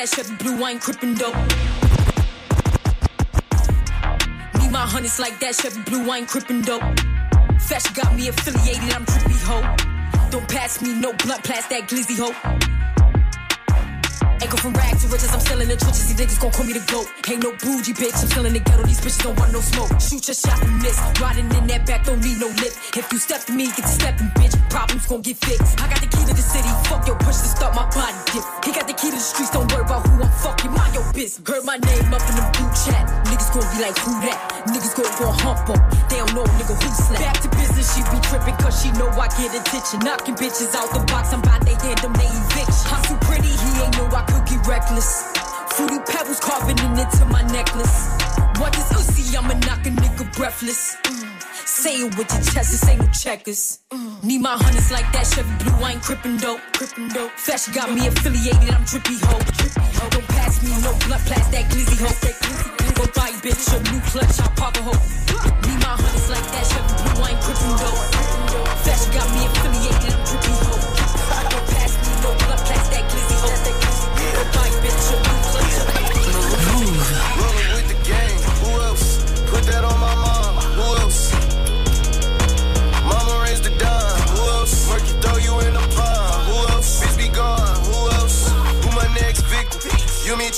that 0.00 0.08
Chevy 0.08 0.34
Blue 0.36 0.56
Wine 0.58 0.78
Crippin' 0.78 1.14
Dope. 1.14 1.36
Need 4.56 4.72
my 4.72 4.80
hundreds 4.80 5.20
like 5.20 5.38
that 5.40 5.54
Chevy 5.54 5.82
Blue 5.82 6.06
Wine 6.06 6.24
Crippin' 6.24 6.62
Dope. 6.62 6.80
Fashion 7.60 7.92
got 7.92 8.16
me 8.16 8.28
affiliated, 8.28 8.94
I'm 8.96 9.04
drippy 9.04 9.36
ho. 9.44 9.60
Don't 10.30 10.48
pass 10.48 10.80
me 10.80 10.94
no 10.94 11.12
blunt, 11.20 11.44
pass 11.44 11.66
that 11.68 11.84
glizzy 11.84 12.16
ho. 12.16 12.32
Ain't 14.40 14.58
from 14.58 14.72
rags 14.72 15.04
to 15.04 15.08
riches, 15.08 15.34
I'm 15.34 15.40
still 15.40 15.60
in 15.60 15.68
the 15.68 15.76
trenches. 15.76 16.08
These 16.08 16.16
niggas 16.16 16.40
gon' 16.40 16.52
call 16.52 16.64
me 16.64 16.72
the 16.72 16.84
goat. 16.88 17.06
Ain't 17.28 17.42
no 17.42 17.52
bougie 17.60 17.92
bitch, 17.92 18.16
I'm 18.22 18.28
still 18.28 18.44
the 18.44 18.58
ghetto. 18.58 18.82
These 18.84 19.00
bitches 19.02 19.22
don't 19.22 19.38
want 19.38 19.52
no 19.52 19.60
smoke. 19.60 20.00
Shoot 20.00 20.28
your 20.28 20.34
shot 20.34 20.62
and 20.64 20.80
miss. 20.80 20.96
Riding 21.20 21.52
in 21.52 21.66
that 21.66 21.84
back, 21.84 22.04
don't 22.06 22.24
need 22.24 22.40
no 22.40 22.48
lip. 22.48 22.72
If 22.96 23.12
you 23.12 23.18
step 23.18 23.44
to 23.44 23.52
me, 23.52 23.66
get 23.66 23.84
stepping, 23.84 24.28
bitch. 24.40 24.59
Problems 24.70 25.06
gon' 25.06 25.20
get 25.20 25.36
fixed. 25.36 25.82
I 25.82 25.90
got 25.90 25.98
the 25.98 26.06
key 26.06 26.22
to 26.24 26.34
the 26.34 26.46
city. 26.46 26.70
Fuck 26.86 27.02
your 27.06 27.18
push 27.18 27.42
to 27.42 27.50
start 27.50 27.74
my 27.74 27.90
body 27.90 28.14
dip. 28.30 28.46
He 28.62 28.70
got 28.70 28.86
the 28.86 28.94
key 28.94 29.10
to 29.10 29.18
the 29.18 29.22
streets, 29.22 29.50
don't 29.50 29.66
worry 29.74 29.82
about 29.82 30.06
who 30.06 30.22
I'm 30.22 30.30
fucking. 30.30 30.70
Mind 30.70 30.94
your 30.94 31.04
business. 31.10 31.42
Heard 31.42 31.66
my 31.66 31.76
name 31.76 32.14
up 32.14 32.22
in 32.30 32.34
the 32.38 32.46
blue 32.54 32.70
chat. 32.86 33.02
Niggas 33.26 33.50
gon' 33.50 33.66
be 33.74 33.78
like, 33.82 33.98
who 33.98 34.14
that? 34.22 34.38
Niggas 34.70 34.94
gon' 34.94 35.10
go 35.18 35.26
hump 35.42 35.66
up. 35.74 35.82
They 36.06 36.22
don't 36.22 36.30
know 36.38 36.46
nigga 36.54 36.78
who 36.78 36.88
slap. 36.94 37.18
Back 37.18 37.42
to 37.42 37.50
business, 37.58 37.90
she 37.90 38.00
be 38.14 38.18
tripping 38.30 38.54
cause 38.62 38.78
she 38.78 38.94
know 38.94 39.10
I 39.10 39.26
get 39.34 39.50
attention. 39.58 40.06
Knocking 40.06 40.38
bitches 40.38 40.70
out 40.78 40.86
the 40.94 41.02
box, 41.10 41.34
I'm 41.34 41.42
about 41.42 41.66
to 41.66 41.74
hand 41.74 41.98
them 41.98 42.14
they 42.14 42.30
eviction. 42.30 42.86
I'm 42.94 43.02
too 43.10 43.18
pretty, 43.26 43.50
he 43.50 43.70
ain't 43.82 43.98
know 43.98 44.06
I 44.14 44.22
could 44.30 44.46
get 44.46 44.62
reckless. 44.70 45.26
Fruity 45.74 45.98
pebbles 46.06 46.38
carving 46.38 46.78
into 46.78 47.26
my 47.26 47.42
necklace. 47.50 48.06
What 48.62 48.70
is 48.78 48.86
Uzi? 48.94 49.34
I'ma 49.34 49.58
knock 49.66 49.82
a 49.82 49.90
nigga 49.90 50.30
breathless. 50.38 50.94
Mm. 51.10 51.39
Say 51.64 52.02
it 52.02 52.16
with 52.16 52.30
your 52.32 52.42
chest, 52.42 52.70
this 52.72 52.88
ain't 52.88 53.00
no 53.00 53.08
checkers. 53.12 53.80
Need 54.22 54.40
my 54.40 54.56
hundreds 54.56 54.90
like 54.90 55.10
that 55.12 55.26
Chevy 55.26 55.52
Blue, 55.64 55.76
I 55.84 55.92
ain't 55.92 56.02
crippin' 56.02 56.36
dope. 56.38 56.60
Crippin' 56.72 57.08
dope. 57.08 57.32
Fashion 57.36 57.72
got 57.74 57.92
me 57.92 58.06
affiliated, 58.06 58.70
I'm 58.70 58.84
drippy 58.84 59.16
ho. 59.20 59.38
Don't 60.10 60.28
pass 60.36 60.62
me 60.62 60.70
no 60.82 60.92
blood, 61.04 61.20
pass 61.28 61.46
that 61.52 61.68
glizzy 61.70 61.98
ho. 62.00 62.10
Go 62.96 63.04
buy 63.16 63.30
bitch 63.44 63.68
a 63.72 63.78
new 63.92 64.00
clutch, 64.08 64.40
I'll 64.40 64.52
pop 64.56 64.76
a 64.76 64.82
hoe. 64.82 65.00
Need 65.68 65.80
my 65.84 65.94
hundreds 65.96 66.28
like 66.32 66.48
that 66.52 66.64
Chevy 66.68 66.92
Blue, 67.00 67.24
I 67.24 67.30
ain't 67.32 67.40
crippin' 67.44 67.76
dope. 67.76 68.00
Fashion 68.84 69.10
got 69.12 69.28
me 69.36 69.44
affiliated, 69.44 69.99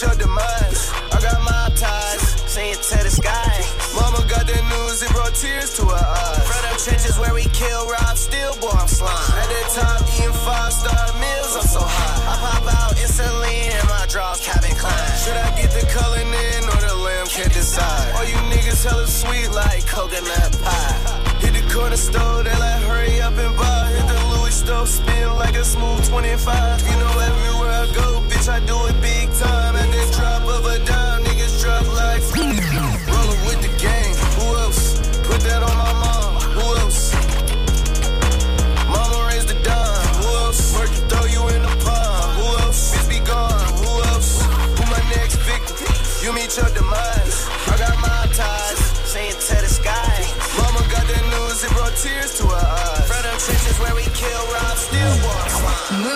your 0.03 0.15
demise. 0.19 0.91
I 1.15 1.19
got 1.23 1.39
my 1.47 1.71
ties, 1.79 2.23
singing 2.51 2.75
to 2.75 2.99
the 3.07 3.11
sky. 3.11 3.55
Mama 3.95 4.27
got 4.27 4.47
the 4.51 4.59
news, 4.59 5.03
it 5.03 5.11
brought 5.15 5.35
tears 5.35 5.77
to 5.79 5.87
her 5.87 6.05
eyes. 6.05 6.43
Front 6.43 6.67
up 6.67 6.79
trenches 6.83 7.19
where 7.19 7.33
we 7.33 7.47
kill, 7.55 7.87
rob, 7.87 8.17
steal, 8.19 8.53
boy, 8.59 8.75
I'm 8.75 8.89
slime. 8.89 9.15
At 9.39 9.47
the 9.47 9.63
top, 9.79 10.03
eating 10.19 10.35
five 10.43 10.73
star 10.75 11.07
meals, 11.23 11.55
I'm 11.55 11.69
so 11.71 11.83
high. 11.87 12.19
I 12.27 12.35
pop 12.43 12.67
out 12.83 12.93
insulin 12.99 13.71
and 13.79 13.89
my 13.89 14.05
draws 14.11 14.43
Calvin 14.43 14.75
Klein. 14.75 15.15
Should 15.23 15.39
I 15.39 15.49
get 15.55 15.71
the 15.71 15.87
color 15.95 16.19
in 16.19 16.63
or 16.67 16.81
the 16.83 16.95
lamb 16.99 17.27
can't 17.31 17.53
decide? 17.55 18.11
All 18.19 18.27
you 18.27 18.41
niggas 18.51 18.83
hella 18.83 19.07
sweet 19.07 19.55
like 19.55 19.87
coconut 19.87 20.51
pie. 20.67 21.23
Hit 21.39 21.55
the 21.55 21.65
corner 21.71 21.97
store, 21.97 22.43
they 22.43 22.57
like 22.59 22.83
hurry 22.91 23.21
up 23.23 23.39
and 23.39 23.55
buy. 23.57 23.87
Hit 23.95 24.07
the 24.11 24.19
Louis 24.35 24.55
store, 24.55 24.87
spin 24.87 25.31
like 25.39 25.55
a 25.55 25.65
smooth 25.65 26.03
25. 26.09 26.91
You 26.91 26.97
know 26.99 27.15
everywhere 27.31 27.71
I 27.71 27.87
go, 27.95 28.19
bitch, 28.27 28.49
I 28.51 28.59
do 28.67 28.82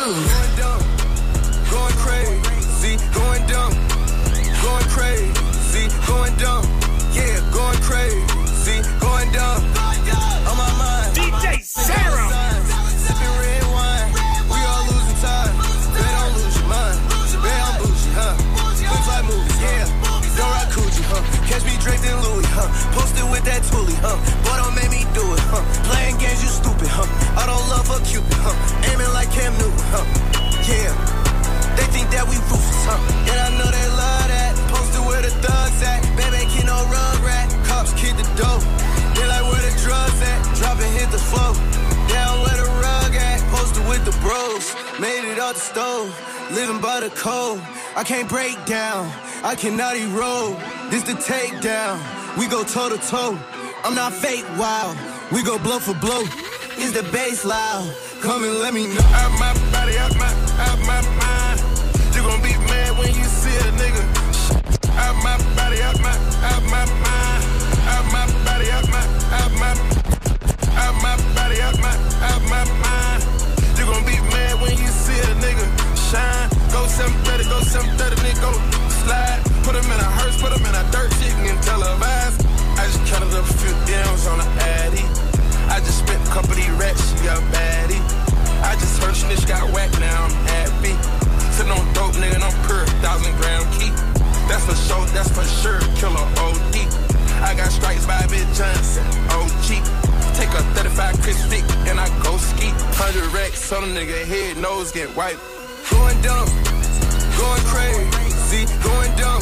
Going 0.06 0.22
dumb. 0.54 0.78
Going 1.66 1.96
crazy. 1.98 2.94
Going 3.10 3.42
dumb. 3.50 3.74
Going 4.62 4.86
crazy. 4.94 5.90
Going 6.06 6.30
dumb. 6.38 6.62
Yeah, 7.10 7.42
going 7.50 7.80
crazy. 7.82 8.86
Going 9.02 9.32
dumb. 9.34 9.66
On 10.46 10.54
my 10.54 10.70
mind. 10.78 11.10
DJ 11.10 11.58
Sarah. 11.58 12.30
Sipping 13.02 13.34
red 13.34 13.66
wine. 13.74 14.14
We 14.46 14.62
all 14.62 14.86
losing 14.86 15.18
time. 15.18 15.50
They 15.90 16.06
don't 16.14 16.38
lose 16.38 16.54
your 16.54 16.68
mind. 16.70 17.02
They 17.42 17.50
don't 17.50 17.74
bougie, 17.82 18.14
huh? 18.14 18.38
Looks 18.86 19.08
like 19.10 19.26
movies, 19.26 19.58
yeah. 19.58 19.90
Don't 20.38 20.46
rock 20.54 20.70
Coogee, 20.70 21.02
huh? 21.10 21.18
Catch 21.50 21.66
me 21.66 21.74
in 22.06 22.14
Louis, 22.22 22.46
huh? 22.54 22.70
Posted 22.94 23.26
with 23.26 23.42
that 23.42 23.66
huh? 23.98 24.14
Boy, 24.46 24.54
don't 24.54 24.76
make 24.78 24.86
me 24.86 25.02
do 25.18 25.34
it, 25.34 25.42
huh? 25.50 25.66
Playing 25.90 26.14
games, 26.22 26.46
you 26.46 26.48
stupid, 26.48 26.86
huh? 26.86 27.10
I 27.34 27.42
don't 27.50 27.66
love 27.66 27.90
a 27.90 27.98
Cupid, 28.06 28.38
huh? 28.38 28.45
That 32.16 32.24
we 32.24 32.36
ruthless, 32.48 32.82
huh? 32.88 32.96
And 33.28 33.38
I 33.44 33.48
know 33.60 33.68
they 33.68 33.88
love 33.92 34.28
that. 34.32 34.56
Posted 34.72 35.04
where 35.04 35.20
the 35.20 35.32
thugs 35.44 35.80
at. 35.84 36.00
Baby, 36.16 36.48
kid, 36.48 36.64
no 36.64 36.80
rug 36.88 37.20
rat. 37.20 37.52
Cops 37.68 37.92
kid 37.92 38.16
the 38.16 38.24
dope. 38.40 38.64
They 39.12 39.28
like 39.28 39.44
where 39.44 39.60
the 39.60 39.74
drugs 39.84 40.20
at. 40.24 40.40
Drop 40.56 40.80
and 40.80 40.92
hit 40.96 41.12
the 41.12 41.20
flow. 41.20 41.52
Down 42.08 42.40
where 42.40 42.56
the 42.56 42.68
rug 42.80 43.12
at. 43.12 43.38
Posted 43.52 43.84
with 43.84 44.02
the 44.08 44.16
bros. 44.24 44.72
Made 44.96 45.28
it 45.28 45.38
out 45.38 45.60
the 45.60 45.60
stove. 45.60 46.08
Living 46.56 46.80
by 46.80 47.04
the 47.04 47.12
code. 47.12 47.60
I 47.94 48.02
can't 48.02 48.28
break 48.28 48.56
down. 48.64 49.12
I 49.44 49.54
cannot 49.54 49.96
erode. 49.96 50.56
This 50.88 51.04
the 51.04 51.20
takedown. 51.20 52.00
We 52.40 52.48
go 52.48 52.64
toe 52.64 52.88
to 52.88 52.98
toe. 53.12 53.36
I'm 53.84 53.94
not 53.94 54.12
fake 54.12 54.48
wild. 54.56 54.96
We 55.32 55.44
go 55.44 55.58
blow 55.58 55.78
for 55.78 55.94
blow. 56.00 56.24
Is 56.80 56.92
the 56.92 57.04
bass 57.12 57.44
loud? 57.44 57.84
Come 58.20 58.44
and 58.44 58.56
let 58.64 58.72
me 58.72 58.86
know. 58.88 59.04
Out 59.20 59.32
my 59.36 59.52
body, 59.72 59.96
out 59.98 60.16
my, 60.16 60.32
out 60.64 60.80
my. 60.86 61.25
When 63.06 63.14
you 63.14 63.28
see 63.30 63.54
a 63.54 63.70
nigga. 63.78 64.02
Out 64.98 65.14
my 65.22 65.38
body, 65.54 65.78
out 65.82 65.98
my, 66.02 66.10
out 66.50 66.64
my 66.66 66.82
mind. 67.06 67.42
Out 67.86 68.06
my 68.10 68.26
body, 68.42 68.66
out 68.74 68.86
my, 68.90 69.02
out 69.30 69.52
my, 69.62 69.72
out 70.74 70.96
my 71.06 71.14
body, 71.38 71.62
out 71.62 71.78
my, 71.78 71.94
out 72.26 72.42
my 72.50 72.64
mind. 72.82 73.22
You 73.78 73.86
gon' 73.86 74.02
be 74.02 74.18
mad 74.34 74.58
when 74.58 74.74
you 74.74 74.90
see 74.90 75.18
a 75.22 75.32
nigga 75.38 75.66
shine. 76.10 76.50
Go 76.74 76.90
730, 76.90 77.46
go 77.46 77.62
730, 77.62 78.26
nigga, 78.26 78.42
go 78.42 78.50
slide. 79.06 79.38
Put 79.62 79.78
him 79.78 79.86
in 79.86 80.00
a 80.02 80.10
hearse, 80.18 80.34
put 80.42 80.50
him 80.50 80.66
in 80.66 80.74
a 80.74 80.84
dirt, 80.90 81.14
she 81.22 81.30
can 81.46 81.54
televise. 81.62 82.34
I 82.74 82.90
just 82.90 83.06
counted 83.06 83.30
up 83.38 83.46
a 83.46 83.54
few 83.62 83.74
M's 83.86 84.26
on 84.26 84.38
the 84.42 84.48
Addy. 84.82 85.06
I 85.70 85.78
just 85.78 86.02
spent 86.02 86.18
a 86.26 86.30
couple 86.34 86.50
of 86.50 86.56
these 86.58 86.74
racks, 86.74 87.06
she 87.06 87.22
got 87.22 87.38
baddie. 87.54 88.02
I 88.66 88.74
just 88.74 88.98
heard 88.98 89.14
snitch 89.14 89.46
got 89.46 89.62
whacked, 89.70 90.00
now 90.00 90.24
I'm 90.26 90.34
happy. 90.50 91.15
Sitting 91.56 91.72
on 91.72 91.90
dope, 91.94 92.12
nigga, 92.20 92.36
I'm 92.36 92.52
per 92.68 92.84
thousand 93.00 93.32
gram 93.40 93.64
key. 93.72 93.88
That's 94.44 94.66
for 94.68 94.76
sure, 94.76 95.06
that's 95.16 95.32
for 95.32 95.42
sure, 95.64 95.80
killer 95.96 96.20
OD. 96.44 96.76
I 97.40 97.54
got 97.56 97.72
strikes 97.72 98.04
by 98.04 98.20
Big 98.28 98.44
Johnson, 98.52 99.06
OG. 99.32 99.80
Take 100.36 100.52
a 100.52 100.60
35 100.76 101.22
Chris 101.22 101.40
Vick 101.46 101.64
and 101.88 101.98
I 101.98 102.12
go 102.22 102.36
ski. 102.36 102.68
100 103.00 103.32
racks 103.32 103.72
a 103.72 103.76
nigga 103.76 104.26
head, 104.26 104.58
nose 104.58 104.92
get 104.92 105.08
wiped. 105.16 105.40
Going 105.88 106.20
dumb, 106.20 106.44
going 107.40 107.64
crazy, 107.72 108.68
going 108.84 109.16
dumb, 109.16 109.40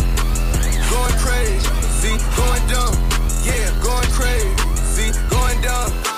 going 0.87 1.17
crazy, 1.19 2.15
going 2.39 2.65
dumb. 2.71 2.95
Yeah, 3.43 3.75
going 3.83 4.11
crazy, 4.15 5.11
going 5.35 5.61
dumb. 5.63 6.14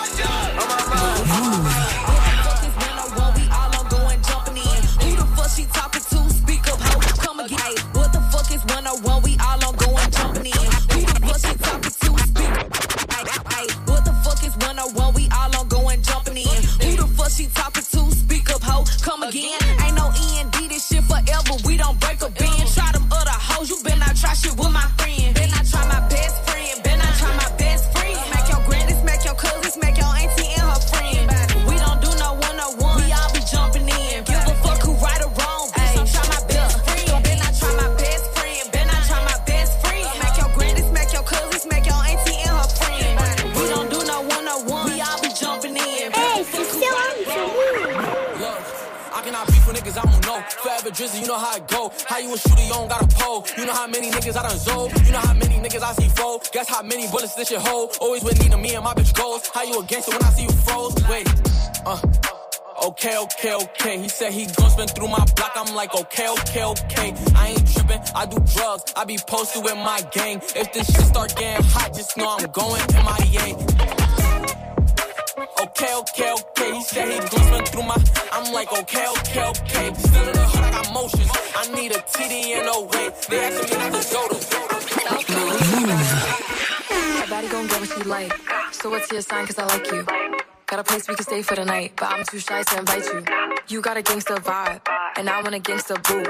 Know 51.37 51.45
how 51.45 51.57
it 51.57 51.68
go. 51.68 51.93
How 52.07 52.18
you 52.18 52.34
a 52.34 52.39
shooter, 52.39 52.62
you 52.62 52.72
don't 52.72 52.89
got 52.89 53.03
a 53.03 53.16
pole. 53.16 53.45
You 53.59 53.66
know 53.66 53.72
how 53.72 53.87
many 53.87 54.11
niggas 54.11 54.37
I 54.37 54.43
done 54.43 54.59
zold. 54.59 55.07
You 55.07 55.12
know 55.12 55.18
how 55.18 55.34
many 55.34 55.57
niggas 55.57 55.82
I 55.82 55.93
see 55.93 56.09
fold. 56.09 56.49
Guess 56.53 56.68
how 56.68 56.82
many 56.82 57.07
bullets 57.09 57.34
this 57.34 57.49
shit 57.49 57.61
hold. 57.61 57.97
Always 58.01 58.24
with 58.24 58.41
Nina, 58.43 58.57
me 58.57 58.74
and 58.74 58.84
my 58.84 58.95
bitch 58.95 59.14
goes. 59.14 59.49
How 59.49 59.62
you 59.64 59.80
a 59.80 59.84
gangster 59.84 60.12
when 60.12 60.22
I 60.22 60.30
see 60.30 60.45
you 60.45 60.53
froze? 60.66 60.95
Wait, 61.09 61.28
uh. 61.84 62.01
Okay, 62.84 63.16
okay, 63.16 63.55
okay. 63.55 63.99
He 63.99 64.09
said 64.09 64.32
he 64.32 64.45
gon' 64.45 64.70
spin 64.70 64.87
through 64.89 65.09
my 65.09 65.24
block. 65.34 65.53
I'm 65.57 65.74
like, 65.74 65.95
okay, 65.95 66.28
okay, 66.28 66.62
okay. 66.62 67.14
I 67.34 67.49
ain't 67.49 67.72
trippin', 67.72 68.03
I 68.14 68.26
do 68.26 68.37
drugs. 68.55 68.93
I 68.95 69.05
be 69.05 69.18
posted 69.26 69.64
with 69.64 69.76
my 69.76 70.03
gang. 70.12 70.43
If 70.55 70.72
this 70.74 70.87
shit 70.87 71.07
start 71.07 71.34
getting 71.37 71.64
hot, 71.64 71.95
just 71.95 72.16
know 72.18 72.37
I'm 72.39 72.51
going 72.53 72.82
MIA. 72.93 73.57
Okay, 75.62 75.95
okay, 76.03 76.32
okay. 76.32 76.74
He 76.74 76.82
said 76.82 77.09
he 77.09 77.26
spin 77.26 77.64
through 77.64 77.82
my. 77.82 77.97
I'm 78.30 78.53
like, 78.53 78.70
okay, 78.72 79.07
okay, 79.20 79.49
okay. 79.49 79.95
Still 79.95 80.28
in 80.28 80.32
the 80.34 80.55
hood, 80.97 81.20
I 81.57 81.74
need 81.74 81.92
a 81.92 82.80
way. 82.80 83.11
They 83.28 83.51
to 83.51 84.03
go 84.12 84.28
to. 84.28 84.36
Everybody 87.18 87.49
gon' 87.49 87.66
get 87.66 87.80
what 87.80 87.88
she 87.90 88.03
like. 88.05 88.32
So 88.72 88.90
what's 88.90 89.11
your 89.12 89.20
sign? 89.20 89.47
Cause 89.47 89.59
I 89.59 89.66
like 89.66 89.90
you. 89.90 90.07
Got 90.66 90.80
a 90.80 90.84
place 90.84 91.09
we 91.09 91.14
can 91.14 91.24
stay 91.24 91.42
for 91.42 91.55
the 91.55 91.64
night, 91.64 91.92
but 91.97 92.11
I'm 92.11 92.24
too 92.24 92.38
shy 92.38 92.62
to 92.62 92.78
invite 92.78 93.05
you. 93.05 93.24
You 93.68 93.80
got 93.80 93.97
a 93.97 94.03
gangster 94.03 94.34
vibe, 94.36 94.80
and 95.16 95.28
I 95.28 95.40
want 95.42 95.55
a 95.55 95.59
gangster 95.61 95.97
boo. 95.97 96.24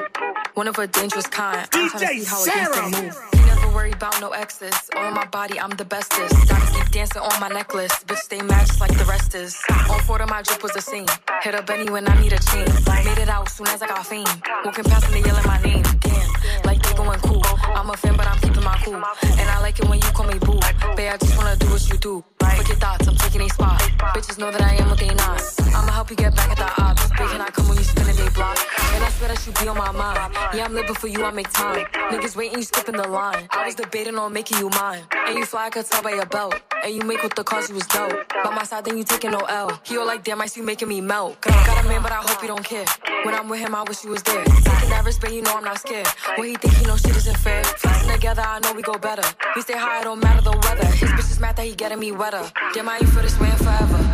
One 0.54 0.68
of 0.68 0.78
a 0.78 0.86
dangerous 0.86 1.26
kind. 1.26 1.68
I'm 1.72 1.88
trying 1.90 2.18
to 2.18 2.24
see 2.24 2.24
how 2.24 2.42
a 2.42 2.46
gangster 2.46 3.02
move. 3.02 3.45
Worry 3.76 3.92
about 3.92 4.18
no 4.22 4.30
exes. 4.30 4.72
On 4.96 5.12
my 5.12 5.26
body, 5.26 5.60
I'm 5.60 5.68
the 5.68 5.84
bestest. 5.84 6.48
Gotta 6.48 6.72
keep 6.72 6.90
dancing 6.92 7.20
on 7.20 7.38
my 7.38 7.48
necklace. 7.48 7.92
Bitch, 8.06 8.16
stay 8.16 8.38
just 8.38 8.80
like 8.80 8.96
the 8.96 9.04
rest 9.04 9.34
is. 9.34 9.54
On 9.90 10.00
four 10.00 10.22
of 10.22 10.30
my 10.30 10.40
drip 10.40 10.62
was 10.62 10.74
a 10.76 10.80
scene. 10.80 11.04
Hit 11.42 11.54
up 11.54 11.66
Benny 11.66 11.90
when 11.90 12.08
I 12.08 12.18
need 12.18 12.32
a 12.32 12.38
chain. 12.38 12.64
Made 13.04 13.18
it 13.18 13.28
out 13.28 13.50
soon 13.50 13.66
as 13.66 13.82
I 13.82 13.88
got 13.88 14.06
fame. 14.06 14.24
Walking 14.64 14.84
past 14.84 15.10
they 15.10 15.20
yelling 15.20 15.46
my 15.46 15.60
name. 15.60 15.82
Damn, 16.00 16.30
like 16.64 16.82
they 16.82 16.94
going 16.94 17.20
cool. 17.20 17.42
I'm 17.44 17.90
a 17.90 17.96
fan, 17.98 18.16
but 18.16 18.26
I'm 18.26 18.38
keeping 18.38 18.64
my 18.64 18.78
cool. 18.82 18.94
And 18.94 19.50
I 19.54 19.60
like 19.60 19.78
it 19.78 19.86
when 19.90 19.98
you 20.00 20.10
call 20.16 20.26
me 20.26 20.38
boo. 20.38 20.58
Babe, 20.96 21.12
I 21.12 21.18
just 21.18 21.36
wanna 21.36 21.56
do 21.56 21.66
what 21.66 21.86
you 21.90 21.98
do. 21.98 22.24
Your 22.68 22.76
thoughts, 22.78 23.06
I'm 23.06 23.14
taking 23.14 23.42
a 23.42 23.48
spot. 23.48 23.80
Bitches 24.14 24.38
know 24.38 24.50
that 24.50 24.60
I 24.60 24.74
am 24.74 24.88
what 24.90 24.98
they 24.98 25.06
not. 25.14 25.40
I'ma 25.74 25.92
help 25.92 26.10
you 26.10 26.16
get 26.16 26.34
back 26.34 26.50
at 26.50 26.56
the 26.58 26.82
ops. 26.82 27.08
They 27.10 27.26
cannot 27.30 27.52
come 27.52 27.68
when 27.68 27.78
you 27.78 27.84
spinning 27.84 28.16
they 28.16 28.28
block. 28.30 28.58
And 28.94 29.04
I 29.04 29.08
swear 29.10 29.28
that 29.28 29.46
you 29.46 29.52
be 29.52 29.68
on 29.68 29.78
my 29.78 29.92
mind. 29.92 30.34
Yeah, 30.52 30.64
I'm 30.64 30.74
living 30.74 30.94
for 30.96 31.06
you, 31.06 31.24
I 31.24 31.30
make 31.30 31.50
time. 31.52 31.86
Niggas 32.10 32.34
waiting, 32.34 32.58
you 32.58 32.64
skipping 32.64 32.96
the 32.96 33.06
line. 33.06 33.46
I 33.50 33.66
was 33.66 33.76
debating 33.76 34.16
on 34.18 34.32
making 34.32 34.58
you 34.58 34.68
mine. 34.70 35.02
And 35.28 35.38
you 35.38 35.46
fly, 35.46 35.66
I 35.66 35.70
could 35.70 35.86
tell 35.86 36.02
by 36.02 36.14
your 36.14 36.26
belt. 36.26 36.54
And 36.86 36.94
you 36.94 37.02
make 37.02 37.20
with 37.20 37.34
the 37.34 37.42
cause 37.42 37.68
you 37.68 37.74
was 37.74 37.84
dope. 37.88 38.12
By 38.44 38.54
my 38.54 38.62
side, 38.62 38.84
then 38.84 38.96
you 38.96 39.02
taking 39.02 39.32
no 39.32 39.40
L. 39.40 39.76
He 39.82 39.98
all 39.98 40.06
like, 40.06 40.22
damn, 40.22 40.40
I 40.40 40.46
see 40.46 40.60
you 40.60 40.66
making 40.66 40.86
me 40.86 41.00
melt. 41.00 41.40
Got, 41.40 41.84
a 41.84 41.88
man, 41.88 42.00
but 42.00 42.12
I 42.12 42.22
hope 42.22 42.40
you 42.40 42.46
don't 42.46 42.64
care. 42.64 42.84
When 43.24 43.34
I'm 43.34 43.48
with 43.48 43.58
him, 43.58 43.74
I 43.74 43.82
wish 43.82 44.04
you 44.04 44.10
was 44.10 44.22
there. 44.22 44.44
Taking 44.44 44.90
that 44.90 45.02
risk, 45.04 45.20
but 45.20 45.32
you 45.32 45.42
know 45.42 45.56
I'm 45.56 45.64
not 45.64 45.80
scared. 45.80 46.06
When 46.36 46.46
he 46.46 46.54
think 46.54 46.74
he 46.74 46.84
know 46.86 46.96
shit 46.96 47.16
isn't 47.16 47.38
fair. 47.38 47.64
Flexing 47.64 48.12
together, 48.12 48.42
I 48.42 48.60
know 48.60 48.72
we 48.72 48.82
go 48.82 48.96
better. 48.98 49.28
We 49.56 49.62
stay 49.62 49.76
high, 49.76 50.02
it 50.02 50.04
don't 50.04 50.22
matter 50.22 50.42
the 50.42 50.52
weather. 50.52 50.86
His 50.86 51.10
bitch 51.10 51.32
is 51.32 51.40
mad 51.40 51.56
that 51.56 51.66
he 51.66 51.74
getting 51.74 51.98
me 51.98 52.12
wetter. 52.12 52.48
Damn, 52.72 52.88
I 52.88 52.98
ain't 52.98 53.08
feel 53.08 53.22
this 53.22 53.36
way 53.40 53.50
forever. 53.50 54.06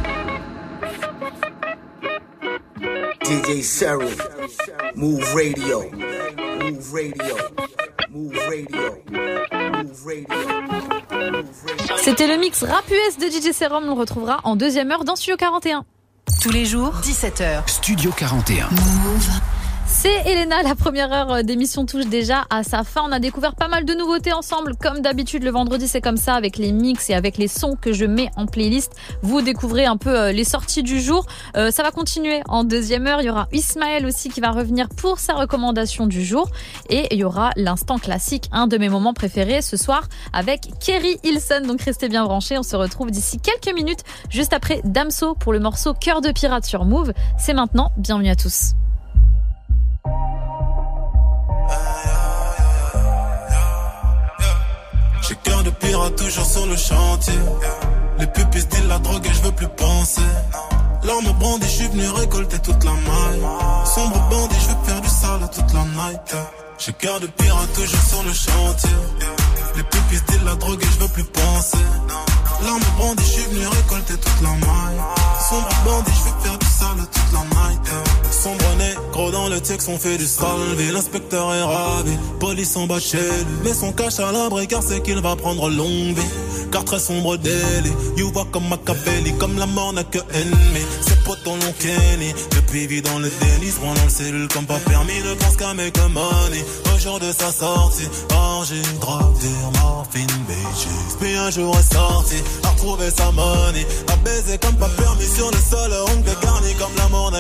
JJ 3.33 3.63
Serum. 3.63 4.11
Move 4.95 5.25
Radio. 5.35 5.91
Move 6.61 6.93
Radio. 6.93 7.37
Move 8.11 8.37
Radio. 8.37 9.03
Move 9.09 10.05
Radio. 10.05 10.39
C'était 11.97 12.27
le 12.27 12.37
mix 12.37 12.63
rap 12.63 12.85
US 12.91 13.17
de 13.17 13.29
DJ 13.29 13.53
Serum. 13.55 13.85
On 13.85 13.95
le 13.95 14.01
retrouvera 14.01 14.41
en 14.45 14.55
deuxième 14.55 14.91
heure 14.91 15.05
dans 15.05 15.17
Studio 15.17 15.37
41. 15.39 15.87
Tous 16.43 16.51
les 16.51 16.67
jours, 16.67 16.93
17h. 17.03 17.67
Studio 17.69 18.11
41. 18.15 18.69
Move. 18.71 19.62
C'est 20.03 20.27
Elena, 20.27 20.65
la 20.65 20.75
première 20.75 21.13
heure 21.13 21.45
d'émission 21.45 21.87
touche 21.87 22.07
déjà 22.07 22.43
à 22.51 22.65
sa 22.65 22.83
fin. 22.83 23.03
On 23.07 23.13
a 23.13 23.21
découvert 23.21 23.55
pas 23.55 23.69
mal 23.69 23.85
de 23.85 23.95
nouveautés 23.95 24.33
ensemble. 24.33 24.75
Comme 24.75 24.99
d'habitude, 24.99 25.45
le 25.45 25.53
vendredi, 25.53 25.87
c'est 25.87 26.01
comme 26.01 26.17
ça 26.17 26.35
avec 26.35 26.57
les 26.57 26.73
mix 26.73 27.09
et 27.09 27.15
avec 27.15 27.39
les 27.39 27.47
sons 27.47 27.77
que 27.81 27.93
je 27.93 28.05
mets 28.05 28.29
en 28.35 28.47
playlist. 28.47 28.97
Vous 29.23 29.43
découvrez 29.43 29.85
un 29.85 29.97
peu 29.97 30.11
euh, 30.11 30.33
les 30.33 30.43
sorties 30.43 30.83
du 30.83 31.01
jour. 31.01 31.25
Euh, 31.57 31.71
ça 31.71 31.85
va 31.85 31.93
continuer 31.93 32.43
en 32.49 32.65
deuxième 32.65 33.07
heure. 33.07 33.21
Il 33.21 33.27
y 33.27 33.31
aura 33.31 33.47
Ismaël 33.53 34.05
aussi 34.05 34.29
qui 34.29 34.41
va 34.41 34.51
revenir 34.51 34.89
pour 34.89 35.21
sa 35.21 35.35
recommandation 35.35 36.09
du 36.09 36.25
jour. 36.25 36.51
Et 36.91 37.07
il 37.15 37.21
y 37.21 37.25
aura 37.25 37.51
l'instant 37.55 38.01
classique, 38.01 38.49
un 38.51 38.67
de 38.67 38.79
mes 38.79 38.89
moments 38.89 39.15
préférés 39.15 39.63
ce 39.63 39.77
soir 39.77 40.09
avec 40.33 40.63
Kerry 40.81 41.21
Hilson. 41.23 41.63
Donc 41.65 41.81
restez 41.81 42.09
bien 42.09 42.25
branchés. 42.25 42.59
On 42.59 42.65
se 42.65 42.75
retrouve 42.75 43.13
d'ici 43.13 43.39
quelques 43.39 43.73
minutes, 43.73 44.01
juste 44.31 44.53
après 44.53 44.81
Damso 44.83 45.37
pour 45.37 45.53
le 45.53 45.61
morceau 45.61 45.95
Cœur 45.95 46.23
de 46.23 46.33
pirate 46.33 46.65
sur 46.65 46.87
Move. 46.87 47.13
C'est 47.39 47.55
maintenant. 47.55 47.93
Bienvenue 47.99 48.31
à 48.31 48.35
tous. 48.35 48.73
J'ai 55.29 55.37
cœur 55.37 55.63
de 55.63 55.71
pirate 55.71 56.17
toujours 56.17 56.45
sur 56.45 56.67
le 56.67 56.77
chantier. 56.77 57.39
Les 58.19 58.27
pupilles 58.27 58.65
disent 58.65 58.89
la 58.89 58.99
drogue 58.99 59.25
et 59.25 59.33
je 59.33 59.43
veux 59.43 59.53
plus 59.53 59.69
penser. 59.69 60.21
L'arme 61.05 61.33
brandie, 61.39 61.67
je 61.67 61.71
suis 61.71 61.89
venu 61.89 62.09
récolter 62.11 62.59
toute 62.59 62.85
la 62.85 62.93
maille. 62.93 63.43
Sombre 63.85 64.21
bandit, 64.31 64.57
je 64.61 64.69
veux 64.69 64.85
faire 64.85 65.01
du 65.01 65.09
sale 65.09 65.49
toute 65.53 65.73
la 65.73 65.85
night. 65.85 66.37
J'ai 66.79 66.93
cœur 66.93 67.21
de 67.21 67.27
pirate 67.27 67.73
toujours 67.73 68.03
sur 68.03 68.23
le 68.23 68.33
chantier. 68.33 68.91
Les 69.77 69.83
pupilles 69.85 70.23
disent 70.29 70.45
la 70.45 70.55
drogue 70.57 70.83
et 70.83 70.87
je 70.87 70.99
veux 71.01 71.09
plus 71.09 71.25
penser. 71.25 71.79
L'arme 72.65 72.83
brandie, 72.99 73.25
je 73.25 73.31
suis 73.31 73.45
venu 73.45 73.67
récolter 73.67 74.15
toute 74.15 74.41
la 74.43 74.51
maille. 74.51 75.01
Sombre 75.49 75.69
bandit, 75.85 76.13
je 76.15 76.23
veux 76.23 76.41
faire 76.43 76.59
du 76.59 76.67
sale 76.83 77.07
toute 77.15 77.33
la 77.33 77.45
night. 77.57 77.81
Sombre 78.31 78.71
négro 78.79 79.31
dans 79.31 79.49
le 79.49 79.61
texte, 79.61 79.89
on 79.89 79.99
fait 79.99 80.19
du 80.19 80.27
salvé. 80.27 80.91
L'inspecteur 80.91 81.55
est 81.55 81.63
ravi, 81.63 82.17
police 82.41 82.77
en 82.77 82.87
bas 82.87 82.99
chez 82.99 83.19
lui. 83.19 83.57
Mais 83.65 83.75
son 83.75 83.93
cache 83.93 84.19
à 84.19 84.33
l'abri 84.33 84.67
car 84.67 84.83
c'est 84.83 85.03
qu'il 85.03 85.21
va 85.21 85.37
prendre 85.37 85.71
longue 85.71 86.17
vie. 86.17 86.33
Car 86.73 86.85
très 86.85 86.99
sombre 86.99 87.37
délit, 87.37 87.93
you 88.17 88.33
vois 88.33 88.47
comme 88.51 88.67
Machiavelli, 88.69 89.37
comme 89.39 89.59
la 89.59 89.67
mort 89.67 89.93
n'a 89.93 90.05
que 90.05 90.19
ennemi. 90.33 90.83
Ses 91.07 91.17
potes 91.27 91.47
en 91.47 91.57
l'ont 91.57 91.75
Kenny, 91.79 92.33
depuis 92.57 92.87
vit 92.87 93.03
dans 93.03 93.19
le 93.19 93.31
délit, 93.41 93.71
se 93.71 93.79
prend 93.79 93.93
dans 93.93 94.05
le 94.05 94.09
cellule 94.09 94.49
comme 94.49 94.65
pas 94.65 94.79
permis, 94.79 95.21
ne 95.23 95.35
pense 95.35 95.57
qu'à 95.57 95.75
make 95.75 95.99
money. 96.09 96.65
Au 96.95 96.99
jour 96.99 97.21
de 97.21 97.31
sa 97.31 97.53
sortie, 97.53 98.09
orgie, 98.35 98.81
drogue, 99.01 99.37
morphine, 99.83 100.27
bitches. 100.49 101.17
Puis 101.21 101.37
un 101.37 101.51
jour 101.51 101.77
est 101.77 101.93
sorti, 101.93 102.37
a 102.65 102.69
retrouvé 102.71 103.11
sa 103.11 103.31
money, 103.33 103.87
a 104.09 104.17
baiser 104.25 104.57
comme 104.57 104.77
pas 104.77 104.89
permis 104.89 105.27
sur 105.27 105.51
le 105.51 105.59
sol, 105.59 105.93
ongle 106.09 106.35
garni 106.43 106.72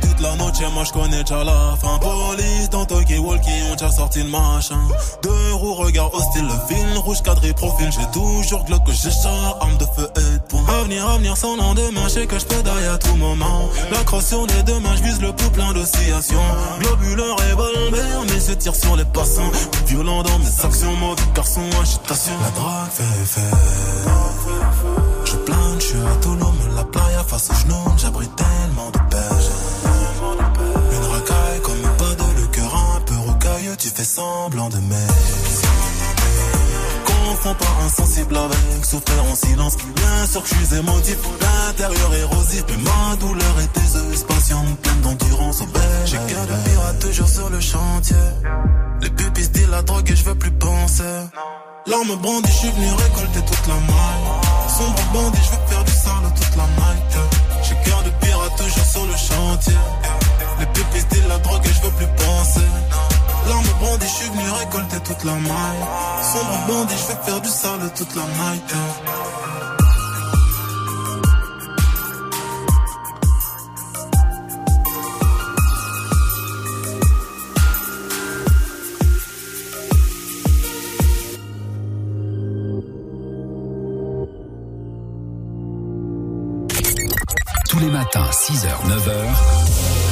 Toute 0.00 0.20
la 0.20 0.36
noche, 0.36 0.60
moi 0.72 0.84
je 0.84 0.92
connais 0.92 1.22
déjà 1.22 1.42
la 1.42 1.76
fin. 1.80 1.98
Police 1.98 2.70
dans 2.70 2.84
Tokyo 2.84 3.20
Walkie, 3.20 3.50
on 3.70 3.74
déjà 3.74 3.90
sorti 3.90 4.22
le 4.22 4.28
machin. 4.28 4.78
Deux 5.22 5.54
roues, 5.54 5.74
regard 5.74 6.14
hostile, 6.14 6.44
le 6.44 6.74
film 6.74 6.98
rouge 6.98 7.20
cadré 7.22 7.52
profil. 7.52 7.90
J'ai 7.90 8.06
toujours 8.12 8.64
glock 8.64 8.84
que 8.84 8.92
j'ai 8.92 9.10
arme 9.60 9.76
de 9.78 9.86
feu 9.96 10.08
et 10.16 10.34
de 10.34 10.42
poing. 10.48 10.64
Avenir, 10.68 11.08
avenir 11.08 11.36
sans 11.36 11.56
lendemain, 11.56 12.02
je 12.04 12.08
sais 12.10 12.26
que 12.26 12.38
je 12.38 12.44
peux 12.44 12.62
à 12.92 12.98
tout 12.98 13.16
moment. 13.16 13.68
La 13.90 14.04
crosse 14.04 14.26
sur 14.26 14.46
les 14.46 14.62
deux 14.62 14.78
mains, 14.78 14.94
vise 15.02 15.20
le 15.20 15.32
pouls 15.32 15.50
plein 15.50 15.72
d'oscillations. 15.72 16.38
Globuleur, 16.78 17.36
revolver, 17.36 18.22
mais 18.28 18.40
je 18.40 18.52
tire 18.54 18.76
sur 18.76 18.94
les 18.96 19.04
passants. 19.04 19.50
Violent 19.86 20.22
dans 20.22 20.38
mes 20.38 20.64
actions, 20.64 20.94
mauvais 20.96 21.22
garçon, 21.34 21.62
agitation. 21.80 22.34
La 22.40 22.50
drogue 22.50 22.90
fait 22.92 23.22
effet. 23.22 23.56
Je 25.24 25.36
plane, 25.36 25.80
je 25.80 25.86
suis 25.86 25.96
Tulum, 26.20 26.56
la 26.76 26.84
playa 26.84 27.24
face 27.26 27.50
au 27.50 27.54
genou, 27.54 27.96
j'abrite 27.96 28.36
tellement 28.36 28.90
de 28.90 28.98
tu 33.76 33.88
fais 33.88 34.04
semblant 34.04 34.68
de 34.68 34.76
m'aimer. 34.76 35.06
Confonds 37.06 37.54
pas 37.54 37.84
insensible 37.84 38.36
avec 38.36 38.84
souffrir 38.84 39.24
en 39.24 39.34
silence. 39.34 39.76
Bien 39.76 40.26
sûr 40.26 40.42
que 40.42 40.48
je 40.48 40.54
suis 40.54 40.76
émotif, 40.76 41.16
l'intérieur 41.40 42.14
érosif, 42.14 42.64
mais 42.68 42.76
ma 42.76 43.16
douleur 43.16 43.60
est 43.60 43.78
aiseuse, 43.78 44.24
patiente, 44.24 44.78
pleine 44.80 45.00
d'endurance 45.00 45.60
au 45.62 45.66
beige. 45.66 45.82
J'ai 46.06 46.18
cœur 46.32 46.46
de 46.46 46.70
pirate 46.70 46.98
toujours 47.00 47.28
sur 47.28 47.50
le 47.50 47.60
chantier. 47.60 48.16
Les 49.00 49.10
pupilles 49.10 49.48
disent 49.48 49.68
la 49.70 49.82
drogue 49.82 50.10
et 50.10 50.16
je 50.16 50.24
veux 50.24 50.34
plus 50.34 50.52
penser. 50.52 51.02
L'arme 51.86 52.16
brandie, 52.16 52.50
je 52.50 52.58
suis 52.58 52.70
venu 52.70 52.86
récolter 52.86 53.40
toute 53.40 53.66
la 53.66 53.74
maille. 53.74 54.68
Sombre 54.68 55.02
bandit, 55.12 55.40
je 55.44 55.50
veux 55.50 55.66
faire 55.66 55.84
du 55.84 55.92
sale 55.92 56.34
toute 56.36 56.56
la 56.56 56.64
night. 56.64 57.12
J'ai 57.62 57.90
cœur 57.90 58.02
de 58.02 58.10
pirate 58.20 58.56
toujours 58.56 58.86
sur 58.86 59.06
le 59.06 59.16
chantier. 59.16 59.78
Les 60.60 60.66
pupilles 60.66 61.04
disent 61.10 61.28
la 61.28 61.38
drogue 61.38 61.62
et 61.64 61.72
je 61.72 61.82
veux 61.82 61.90
plus 61.92 62.06
penser. 62.06 62.60
L'arme 63.48 63.64
brandie, 63.80 64.06
je 64.06 64.12
suis 64.12 64.30
venu 64.30 64.50
récolter 64.50 65.00
toute 65.00 65.24
la 65.24 65.32
maille. 65.32 65.84
Sombre 66.32 66.66
bandit, 66.68 66.94
je 66.96 67.12
veux 67.12 67.22
faire 67.22 67.40
du 67.40 67.48
sale 67.48 67.92
toute 67.96 68.14
la 68.14 68.22
night. 68.22 68.74
Tous 87.68 87.78
les 87.78 87.90
matins, 87.90 88.28
6h, 88.30 88.68
9h. 88.86 90.11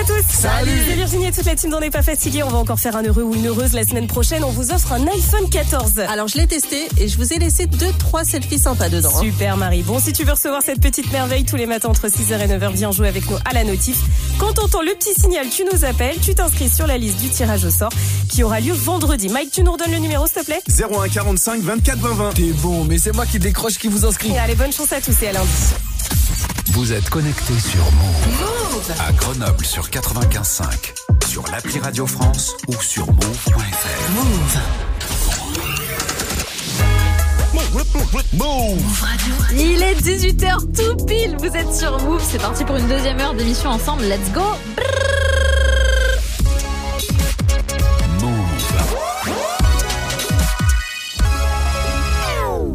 À 0.00 0.04
tous 0.04 0.22
Salut. 0.28 0.70
C'est 0.86 0.94
Virginie 0.94 1.26
et 1.26 1.32
toute 1.32 1.44
la 1.44 1.54
team 1.56 1.70
d'On 1.70 1.80
n'est 1.80 1.90
pas 1.90 2.02
fatigué. 2.02 2.42
On 2.42 2.48
va 2.48 2.58
encore 2.58 2.78
faire 2.78 2.94
un 2.96 3.02
heureux 3.02 3.22
ou 3.22 3.34
une 3.34 3.46
heureuse 3.46 3.72
la 3.72 3.84
semaine 3.84 4.06
prochaine. 4.06 4.44
On 4.44 4.50
vous 4.50 4.70
offre 4.70 4.92
un 4.92 5.06
iPhone 5.06 5.48
14. 5.50 6.00
Alors 6.08 6.28
je 6.28 6.36
l'ai 6.38 6.46
testé 6.46 6.88
et 6.98 7.08
je 7.08 7.16
vous 7.18 7.32
ai 7.32 7.38
laissé 7.38 7.66
deux 7.66 7.92
trois 7.98 8.24
selfies 8.24 8.58
sympas 8.58 8.88
dedans. 8.88 9.10
hein. 9.16 9.20
Super 9.20 9.56
Marie. 9.56 9.82
Bon, 9.82 9.98
si 9.98 10.12
tu 10.12 10.24
veux 10.24 10.32
recevoir 10.32 10.62
cette 10.62 10.80
petite 10.80 11.10
merveille 11.12 11.44
tous 11.44 11.56
les 11.56 11.66
matins 11.66 11.88
entre 11.88 12.06
6h 12.08 12.38
et 12.40 12.46
9h, 12.46 12.72
viens 12.72 12.92
jouer 12.92 13.08
avec 13.08 13.28
nous 13.30 13.36
à 13.44 13.52
la 13.54 13.64
notif. 13.64 13.98
Quand 14.38 14.52
t'entends 14.52 14.82
le 14.82 14.92
petit 14.94 15.14
signal, 15.18 15.46
tu 15.48 15.64
nous 15.72 15.84
appelles, 15.84 16.18
tu 16.20 16.34
t'inscris 16.34 16.68
sur 16.68 16.86
la 16.86 16.98
liste 16.98 17.18
du 17.18 17.28
tirage 17.28 17.64
au 17.64 17.70
sort 17.70 17.92
qui 18.28 18.42
aura 18.42 18.60
lieu 18.60 18.72
vendredi. 18.74 19.28
Mike, 19.28 19.50
tu 19.50 19.62
nous 19.62 19.72
redonnes 19.72 19.92
le 19.92 19.98
numéro 19.98 20.26
s'il 20.26 20.42
te 20.42 20.46
plaît? 20.46 20.60
01 20.68 21.08
45 21.08 21.60
24 21.62 21.98
20 21.98 22.14
20. 22.14 22.32
T'es 22.34 22.42
bon, 22.62 22.84
mais 22.84 22.98
c'est 22.98 23.14
moi 23.14 23.26
qui 23.26 23.38
décroche 23.38 23.78
qui 23.78 23.88
vous 23.88 24.04
inscrit. 24.04 24.30
Et 24.32 24.38
allez, 24.38 24.54
bonne 24.54 24.72
chance 24.72 24.92
à 24.92 25.00
tous 25.00 25.20
et 25.22 25.28
à 25.28 25.32
lundi. 25.32 25.48
Vous 26.78 26.92
êtes 26.92 27.10
connectés 27.10 27.58
sur 27.58 27.82
Move. 27.90 28.92
À 29.00 29.12
Grenoble 29.12 29.64
sur 29.64 29.88
95.5. 29.90 30.94
Sur 31.26 31.42
l'appli 31.50 31.80
Radio 31.80 32.06
France 32.06 32.54
ou 32.68 32.80
sur 32.80 33.04
move.fr. 33.04 34.12
Move. 34.14 34.58
Move 38.32 39.06
Il 39.54 39.82
est 39.82 39.96
18h 39.96 40.72
tout 40.72 41.04
pile, 41.04 41.36
vous 41.40 41.56
êtes 41.56 41.74
sur 41.74 41.98
Move, 42.04 42.22
c'est 42.24 42.38
parti 42.40 42.64
pour 42.64 42.76
une 42.76 42.86
deuxième 42.86 43.18
heure 43.18 43.34
d'émission 43.34 43.70
ensemble, 43.70 44.04
let's 44.04 44.30
go 44.32 44.44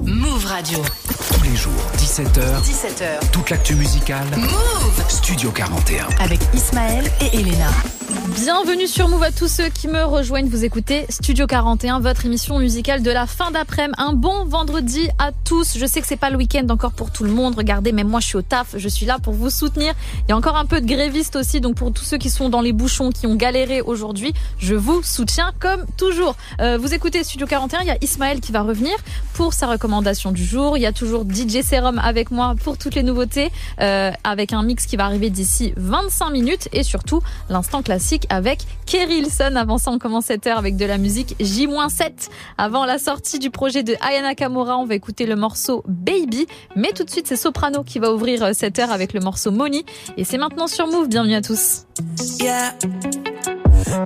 Move 0.03 0.45
Radio. 0.45 0.83
Les 1.53 1.59
jours, 1.59 1.71
17h. 1.97 2.63
17h. 2.63 3.29
Toute 3.31 3.51
l'actu 3.51 3.75
musicale. 3.75 4.25
Move. 4.35 5.03
Studio 5.07 5.51
41. 5.51 6.07
Avec 6.19 6.39
Ismaël 6.55 7.05
et 7.21 7.37
Elena. 7.37 7.69
Bienvenue 8.35 8.87
sur 8.87 9.09
Move 9.09 9.23
à 9.23 9.31
tous 9.31 9.47
ceux 9.47 9.69
qui 9.69 9.87
me 9.87 10.03
rejoignent. 10.03 10.47
Vous 10.47 10.63
écoutez 10.63 11.05
Studio 11.09 11.45
41, 11.45 11.99
votre 11.99 12.25
émission 12.25 12.57
musicale 12.57 13.03
de 13.03 13.11
la 13.11 13.27
fin 13.27 13.51
d'après-midi. 13.51 13.93
Un 13.97 14.13
bon 14.13 14.45
vendredi 14.45 15.09
à 15.19 15.31
tous. 15.31 15.77
Je 15.77 15.85
sais 15.85 16.01
que 16.01 16.07
c'est 16.07 16.15
pas 16.15 16.29
le 16.29 16.37
week-end 16.37 16.65
encore 16.69 16.93
pour 16.93 17.11
tout 17.11 17.23
le 17.23 17.31
monde. 17.31 17.55
Regardez, 17.55 17.91
même 17.91 18.07
moi 18.07 18.19
je 18.19 18.27
suis 18.27 18.37
au 18.37 18.41
taf. 18.41 18.75
Je 18.77 18.87
suis 18.87 19.05
là 19.05 19.19
pour 19.21 19.33
vous 19.33 19.49
soutenir. 19.49 19.93
Il 20.27 20.29
y 20.29 20.33
a 20.33 20.37
encore 20.37 20.57
un 20.57 20.65
peu 20.65 20.81
de 20.81 20.87
grévistes 20.87 21.35
aussi. 21.35 21.61
Donc 21.61 21.75
pour 21.75 21.91
tous 21.91 22.05
ceux 22.05 22.17
qui 22.17 22.29
sont 22.29 22.49
dans 22.49 22.61
les 22.61 22.73
bouchons, 22.73 23.11
qui 23.11 23.27
ont 23.27 23.35
galéré 23.35 23.81
aujourd'hui, 23.81 24.33
je 24.57 24.73
vous 24.73 25.03
soutiens 25.03 25.51
comme 25.59 25.85
toujours. 25.97 26.35
Euh, 26.59 26.77
vous 26.77 26.93
écoutez 26.93 27.23
Studio 27.23 27.45
41. 27.45 27.81
Il 27.81 27.87
y 27.87 27.91
a 27.91 27.97
Ismaël 28.01 28.39
qui 28.39 28.51
va 28.51 28.61
revenir 28.61 28.95
pour 29.33 29.53
sa 29.53 29.67
recommandation 29.67 30.31
du 30.31 30.43
jour. 30.45 30.77
Il 30.77 30.81
y 30.81 30.87
a 30.87 30.93
toujours 30.93 31.23
DJ 31.23 31.52
Serum 31.61 31.99
avec 31.99 32.31
moi 32.31 32.55
pour 32.63 32.77
toutes 32.77 32.95
les 32.95 33.03
nouveautés, 33.03 33.51
euh, 33.81 34.11
avec 34.23 34.53
un 34.53 34.63
mix 34.63 34.85
qui 34.85 34.95
va 34.95 35.05
arriver 35.05 35.29
d'ici 35.29 35.73
25 35.77 36.29
minutes 36.31 36.69
et 36.71 36.83
surtout 36.83 37.21
l'instant 37.49 37.81
classique 37.81 38.25
avec 38.29 38.65
Kerry 38.85 39.19
Hilson. 39.19 39.55
Avant 39.55 39.77
ça, 39.77 39.91
on 39.91 39.99
commence 39.99 40.25
cette 40.25 40.47
heure 40.47 40.57
avec 40.57 40.77
de 40.77 40.85
la 40.85 40.97
musique 40.97 41.35
J-7. 41.39 42.29
Avant 42.57 42.85
la 42.85 42.97
sortie 42.97 43.39
du 43.39 43.49
projet 43.49 43.83
de 43.83 43.95
Ayana 44.01 44.35
Kamura, 44.35 44.77
on 44.77 44.85
va 44.85 44.95
écouter 44.95 45.25
le 45.25 45.35
morceau 45.35 45.83
Baby. 45.87 46.47
Mais 46.75 46.91
tout 46.93 47.03
de 47.03 47.09
suite, 47.09 47.27
c'est 47.27 47.35
Soprano 47.35 47.83
qui 47.83 47.99
va 47.99 48.13
ouvrir 48.13 48.43
euh, 48.43 48.51
cette 48.53 48.79
heure 48.79 48.91
avec 48.91 49.13
le 49.13 49.19
morceau 49.19 49.51
Money. 49.51 49.83
Et 50.17 50.23
c'est 50.23 50.37
maintenant 50.37 50.67
sur 50.67 50.87
Move. 50.87 51.07
Bienvenue 51.09 51.35
à 51.35 51.41
tous. 51.41 51.85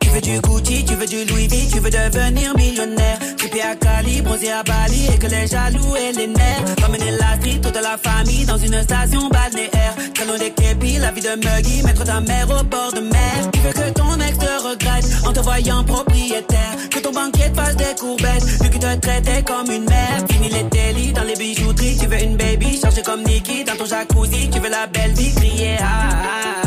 Tu 0.02 0.10
veux 0.10 0.22
du 0.22 0.40
Gucci, 0.42 0.84
tu 0.86 0.96
veux 0.96 1.06
du 1.06 1.24
Louis 1.26 1.48
V, 1.48 1.58
tu 1.72 1.80
veux 1.80 1.90
devenir 1.90 2.56
millionnaire. 2.58 3.20
Tu 3.38 3.48
à 3.62 3.76
Cali, 3.76 4.22
bronzé 4.22 4.52
à 4.52 4.62
Bali 4.62 5.08
et 5.14 5.18
que 5.18 5.28
les 5.28 5.48
jaloux 5.48 5.96
et 5.96 6.12
les 6.12 6.28
nerfs. 6.28 6.64
Ramener 6.82 7.12
la 7.12 7.36
street, 7.38 7.60
toute 7.62 7.76
la 7.82 7.98
famille 7.98 8.46
dans 8.46 8.58
une 8.58 8.82
station 8.84 9.30
balnéaire. 9.30 9.96
Canon 10.14 10.38
des 10.38 10.52
képis, 10.52 10.98
la 11.00 11.12
vie 11.12 11.22
de 11.22 11.36
Muggy, 11.36 11.84
mettre 11.84 12.04
ta 12.04 12.20
mère 12.20 12.50
au 12.50 12.64
bord 12.64 12.92
de 12.94 13.00
mer. 13.00 13.52
Tu 13.54 13.60
veux 13.62 13.72
que 13.72 13.90
ton 13.92 14.20
ex 14.20 14.38
te 14.38 14.68
regrette 14.68 15.06
en 15.26 15.34
te 15.34 15.40
voyant 15.40 15.84
propriétaire. 15.84 16.76
Que 16.92 17.00
ton 17.00 17.12
banquier 17.12 17.50
te 17.52 17.56
fasse 17.56 17.76
des 17.78 17.96
courbettes, 18.00 18.44
vu 18.62 18.70
qu'il 18.70 18.80
te 18.80 18.96
traitait 18.96 19.44
comme 19.44 19.72
une 19.72 19.86
mère. 19.86 20.20
Fini 20.30 20.50
les 20.50 20.64
délits 20.64 21.14
dans 21.14 21.24
les 21.24 21.36
bijouteries, 21.36 21.98
tu 21.98 22.08
veux 22.08 22.22
une 22.22 22.36
baby, 22.36 22.80
chargée 22.80 23.04
comme 23.04 23.24
Nikki 23.24 23.64
dans 23.64 23.76
ton 23.76 23.86
jacuzzi. 23.86 24.50
Tu 24.50 24.60
veux 24.60 24.70
la 24.70 24.88
belle 24.88 25.14
vie, 25.14 25.34
crier 25.34 25.78
ah, 25.80 25.86
ah, 25.86 26.62
ah, 26.64 26.67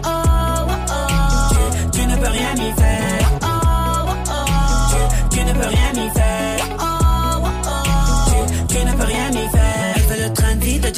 peux 2.31 2.80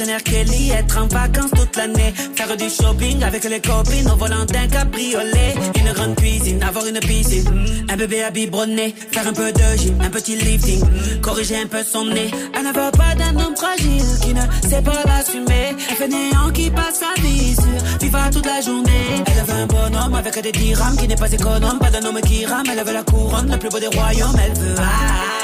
Kelly, 0.04 0.70
être 0.70 0.98
en 0.98 1.06
vacances 1.06 1.50
toute 1.56 1.76
l'année, 1.76 2.12
faire 2.34 2.54
du 2.56 2.68
shopping 2.68 3.22
avec 3.22 3.44
les 3.44 3.60
copines 3.60 4.10
au 4.10 4.16
volant 4.16 4.44
d'un 4.44 4.66
cabriolet, 4.66 5.54
une 5.78 5.92
grande 5.92 6.14
cuisine, 6.16 6.62
avoir 6.62 6.86
une 6.86 7.00
piscine, 7.00 7.48
un 7.88 7.96
bébé 7.96 8.22
à 8.22 8.30
biberonner, 8.30 8.94
faire 9.12 9.26
un 9.26 9.32
peu 9.32 9.50
de 9.50 9.78
gym, 9.78 9.98
un 10.02 10.10
petit 10.10 10.36
lifting, 10.36 10.82
corriger 11.22 11.56
un 11.56 11.66
peu 11.66 11.82
son 11.82 12.04
nez. 12.04 12.30
Elle 12.54 12.64
ne 12.64 12.68
veut 12.68 12.90
pas 12.92 13.14
d'un 13.16 13.34
homme 13.40 13.56
fragile 13.56 14.04
qui 14.20 14.34
ne 14.34 14.42
sait 14.68 14.82
pas 14.82 15.02
l'assumer. 15.06 15.74
Elle 15.88 15.96
fait 15.96 16.08
néant 16.08 16.50
qui 16.52 16.70
passe 16.70 17.00
sa 17.00 17.20
vie 17.22 17.54
sur 17.54 17.98
Viva 18.00 18.30
toute 18.30 18.46
la 18.46 18.60
journée. 18.60 19.24
Elle 19.26 19.44
veut 19.44 19.62
un 19.62 19.66
bonhomme 19.66 20.14
avec 20.14 20.38
des 20.42 20.52
dirhams 20.52 20.96
qui 20.96 21.08
n'est 21.08 21.16
pas 21.16 21.32
économe, 21.32 21.78
pas 21.78 21.90
d'un 21.90 22.04
homme 22.04 22.20
qui 22.20 22.44
rame. 22.44 22.66
Elle 22.70 22.84
veut 22.84 22.92
la 22.92 23.02
couronne, 23.02 23.50
le 23.50 23.58
plus 23.58 23.70
beau 23.70 23.78
des 23.78 23.86
royaumes. 23.86 24.36
Elle 24.44 24.52
veut. 24.52 24.74
Ah, 24.78 25.43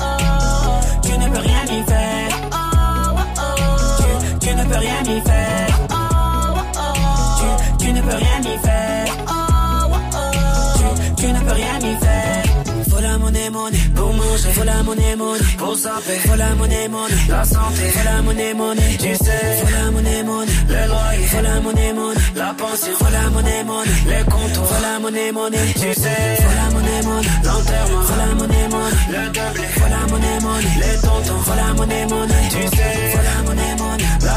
Tu 5.11 5.19
ne 5.27 5.70
Faut 14.49 14.63
la 14.63 14.83
monnaie, 14.83 15.15
monnaie 15.15 15.39
pour 15.57 15.75
s'appeler. 15.75 16.17
Faut 16.25 16.35
la 16.35 16.55
monnaie, 16.55 16.87
monnaie 16.87 17.13
la 17.29 17.45
santé. 17.45 17.83
La 18.03 18.21
monnaie, 18.21 18.53
monnaie 18.53 18.97
tu 18.99 19.15
sais. 19.15 19.63
La 19.71 19.91
monnaie, 19.91 20.23
monnaie 20.23 20.51
le 20.67 20.87
loyer. 20.87 21.41
La 21.43 21.61
monnaie, 21.61 21.93
monnaie 21.93 22.21
la 22.35 22.53
pension. 22.57 22.91
La 23.11 23.29
monnaie, 23.29 23.63
monnaie 23.63 23.91
les. 24.07 24.23
Faut 24.31 24.81
la 24.81 24.99
monnaie, 24.99 25.31
monnaie 25.31 25.73
tu 25.73 25.93
sais. 25.93 26.37
La 26.57 26.73
monnaie, 26.73 27.01
monnaie 27.03 27.27
l'enterrement. 27.43 28.01
La 28.17 28.35
monnaie, 28.35 28.67
monnaie 28.69 28.95
le. 29.11 29.79
Faut 29.79 29.89
la 29.89 30.07
monnaie, 30.11 30.39
monnaie 30.41 30.77
les 30.81 30.97
tontons. 31.01 31.55
La 31.55 31.73
monnaie, 31.73 32.05
monnaie 32.07 32.49
tu 32.49 32.75
sais. 32.75 33.17
La 33.23 33.43
monnaie, 33.43 33.75
monnaie 33.77 34.05
la. 34.25 34.31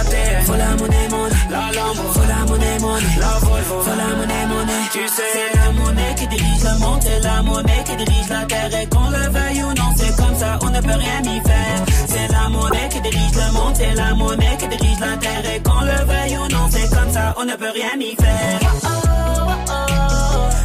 Faut 0.44 0.52
la 0.54 0.76
monnaie, 0.76 1.08
monnaie 1.10 1.34
la 1.50 1.72
Lambo. 1.72 2.02
Faut 2.12 2.28
la 2.28 2.44
monnaie, 2.46 2.78
monnaie 2.80 3.18
la 3.18 3.38
Volvo. 3.40 3.82
La 3.96 4.16
monnaie, 4.16 4.46
monnaie 4.46 4.88
tu 4.92 5.08
sais. 5.08 5.22
C'est 5.32 5.56
la 5.56 5.72
monnaie 5.72 6.14
qui 6.16 6.26
dirige 6.28 6.62
le 6.62 6.78
monde. 6.80 7.00
C'est 7.02 7.20
la 7.20 7.42
monnaie 7.42 7.84
qui 7.86 7.96
dirige 7.96 8.28
la 8.28 8.44
terre. 8.44 8.74
Et 8.80 8.86
qu'on 8.86 9.08
le 9.08 9.28
veuille 9.30 9.62
ou 9.64 9.72
non, 9.74 9.93
c'est 9.96 10.16
comme 10.16 10.34
ça, 10.34 10.58
on 10.62 10.70
ne 10.70 10.80
peut 10.80 10.98
rien 10.98 11.22
y 11.22 11.40
faire. 11.40 11.84
C'est 12.06 12.28
la 12.32 12.48
monnaie 12.48 12.88
qui 12.90 13.00
dirige 13.00 13.34
le 13.34 13.52
monde. 13.52 13.74
C'est 13.74 13.94
la 13.94 14.14
monnaie 14.14 14.56
qui 14.58 14.68
dirige 14.68 15.00
la 15.00 15.16
terre. 15.16 15.54
Et 15.54 15.60
qu'on 15.62 15.80
le 15.80 15.98
veuille 16.10 16.38
ou 16.38 16.48
non, 16.48 16.66
c'est 16.70 16.88
comme 16.94 17.10
ça, 17.10 17.34
on 17.38 17.44
ne 17.44 17.54
peut 17.54 17.72
rien 17.72 17.94
y 17.98 18.14
faire. 18.14 18.60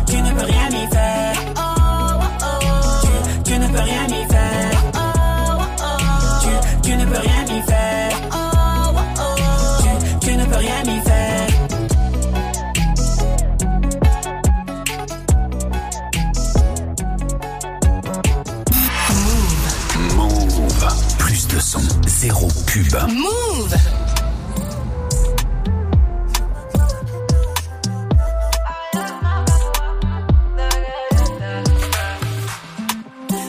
Tu 0.08 0.22
ne 0.22 0.32
peux 0.32 0.46
rien 0.46 0.70
y 0.70 0.88
faire. 0.94 1.34
Tu, 3.46 3.58
ne 3.58 3.68
peux 3.68 3.80
rien 3.80 4.08
y 4.08 4.32
faire. 4.32 4.72
Tu, 6.42 6.90
tu 6.90 6.96
ne 6.96 7.06
peux 7.06 7.20
rien 7.20 7.58
y 7.58 7.62
faire. 7.64 8.09
Zéro 22.20 22.50
pub. 22.68 22.94
Move 23.08 23.78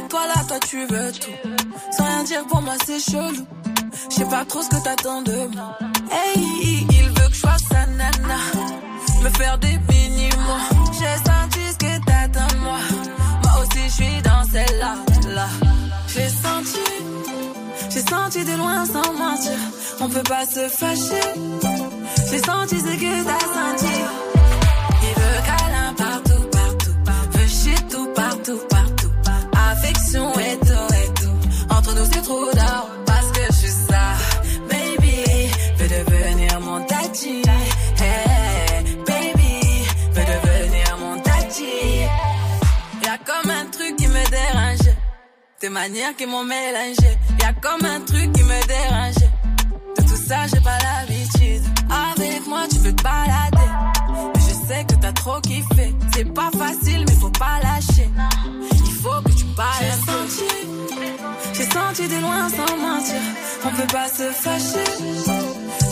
Toi 0.09 0.21
là, 0.29 0.45
toi 0.47 0.59
tu 0.69 0.87
veux 0.87 1.11
tout. 1.11 1.51
Sans 1.91 2.05
rien 2.05 2.23
dire 2.23 2.47
pour 2.47 2.63
moi 2.63 2.75
c'est 2.87 3.01
chelou. 3.01 3.45
Je 4.09 4.15
sais 4.15 4.25
pas 4.27 4.45
trop 4.45 4.63
ce 4.63 4.69
que 4.69 4.85
t'attends 4.85 5.23
de 5.23 5.49
moi. 5.53 5.77
Hey, 6.13 6.87
il 6.93 7.09
veut 7.09 7.29
que 7.29 7.35
je 7.35 7.41
sois 7.41 7.57
sa 7.69 7.87
nana. 7.87 8.39
Me 9.21 9.31
faire 9.31 9.59
des 9.59 9.79
mini-mois. 9.91 10.61
J'ai 10.93 11.17
senti 11.29 11.73
ce 11.73 11.77
que 11.77 12.05
t'attends 12.05 12.55
de 12.55 12.61
moi. 12.61 12.79
Moi 13.43 13.53
aussi 13.63 13.83
je 13.89 14.05
suis 14.05 14.23
dans 14.23 14.45
celle-là. 14.45 14.95
Là. 15.35 15.49
J'ai 16.13 16.29
senti, 16.29 16.81
j'ai 17.91 18.01
senti 18.01 18.45
de 18.45 18.57
loin 18.57 18.85
sans 18.85 19.13
mentir. 19.13 19.59
On 20.01 20.09
peut 20.09 20.23
pas 20.23 20.45
se 20.45 20.69
fâcher. 20.69 21.29
J'ai 22.31 22.39
senti 22.39 22.81
ce 22.81 22.95
que 23.03 23.25
t'as 23.25 23.47
senti. 23.59 23.95
Il 25.03 25.15
veut 25.21 25.41
câlin 25.47 25.95
partout, 25.97 26.45
partout. 26.51 27.39
Veut 27.39 27.47
shit 27.47 27.89
tout, 27.89 28.09
partout, 28.15 28.61
partout. 28.69 29.11
Affection 29.71 30.33
et 30.33 30.59
tout, 30.59 30.95
et 30.95 31.15
tout. 31.21 31.75
Entre 31.77 31.95
nous 31.95 32.07
c'est 32.13 32.23
trop 32.23 32.45
d'or. 32.53 32.70
Manières 45.69 46.17
qui 46.17 46.27
m'ont 46.27 46.45
mélangé. 46.45 47.19
Y 47.39 47.45
a 47.45 47.53
comme 47.53 47.85
un 47.85 48.01
truc 48.01 48.33
qui 48.33 48.43
me 48.43 48.67
dérangeait. 48.67 49.31
De 49.99 50.03
tout 50.03 50.23
ça, 50.29 50.47
j'ai 50.47 50.61
pas 50.61 50.79
l'habitude. 50.79 51.63
Avec 51.91 52.47
moi, 52.47 52.63
tu 52.71 52.79
veux 52.79 52.95
te 52.95 53.03
balader. 53.03 53.71
Mais 54.35 54.41
je 54.41 54.67
sais 54.67 54.85
que 54.89 54.95
t'as 55.01 55.13
trop 55.13 55.41
kiffé. 55.41 55.95
C'est 56.15 56.33
pas 56.33 56.51
facile, 56.57 57.05
mais 57.07 57.15
faut 57.15 57.31
pas 57.31 57.59
lâcher. 57.63 58.09
Il 58.73 58.93
faut 59.03 59.21
que 59.23 59.33
tu 59.37 59.45
parles. 59.57 59.85
J'ai 59.85 60.13
senti, 60.13 60.51
j'ai 61.55 61.65
senti 61.65 62.09
de 62.09 62.21
loin 62.21 62.49
sans 62.49 62.77
mentir. 62.79 63.21
On 63.65 63.71
peut 63.71 63.93
pas 63.93 64.09
se 64.09 64.31
fâcher. 64.31 64.91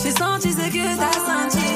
J'ai 0.03 0.11
senti 0.11 0.51
ce 0.51 0.67
que 0.67 0.97
t'as 0.97 1.19
senti. 1.29 1.67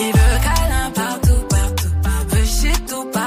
Il 0.00 0.06
veut 0.06 0.38
câlin 0.42 0.90
partout, 0.94 1.42
partout. 1.48 1.88
Veut 2.28 2.44
chez 2.44 2.78
tout, 2.86 3.04
partout. 3.06 3.23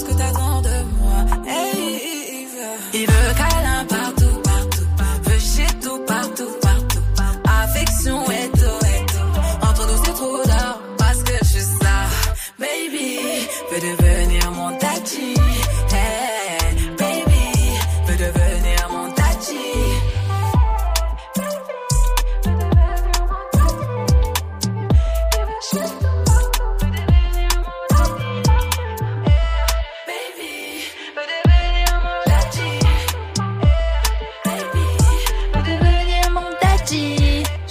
Ce 0.00 0.04
que 0.06 0.12
t'attends 0.12 0.49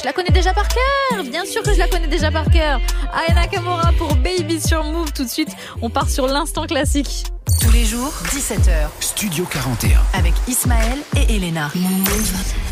la 0.10 0.14
connais 0.14 0.32
déjà 0.32 0.53
par 0.55 0.68
cœur, 0.68 1.24
bien 1.24 1.45
sûr 1.45 1.62
que 1.62 1.72
je 1.72 1.78
la 1.78 1.88
connais 1.88 2.07
déjà 2.07 2.32
par 2.32 2.49
cœur. 2.49 2.82
Aya 3.14 3.36
Nakamura 3.36 3.91
pour 3.99 4.16
Baby 4.16 4.60
sur 4.60 4.84
Move. 4.84 5.14
Tout 5.14 5.24
de 5.24 5.30
suite, 5.30 5.49
on 5.84 5.91
part 5.91 6.10
sur 6.10 6.26
l'instant 6.26 6.66
classique. 6.66 7.26
Tous 7.70 7.76
les 7.76 7.86
jours, 7.86 8.11
17h. 8.32 8.89
Studio 8.99 9.45
41. 9.45 9.99
Avec 10.13 10.34
Ismaël 10.47 10.97
et 11.15 11.36
Elena. 11.36 11.70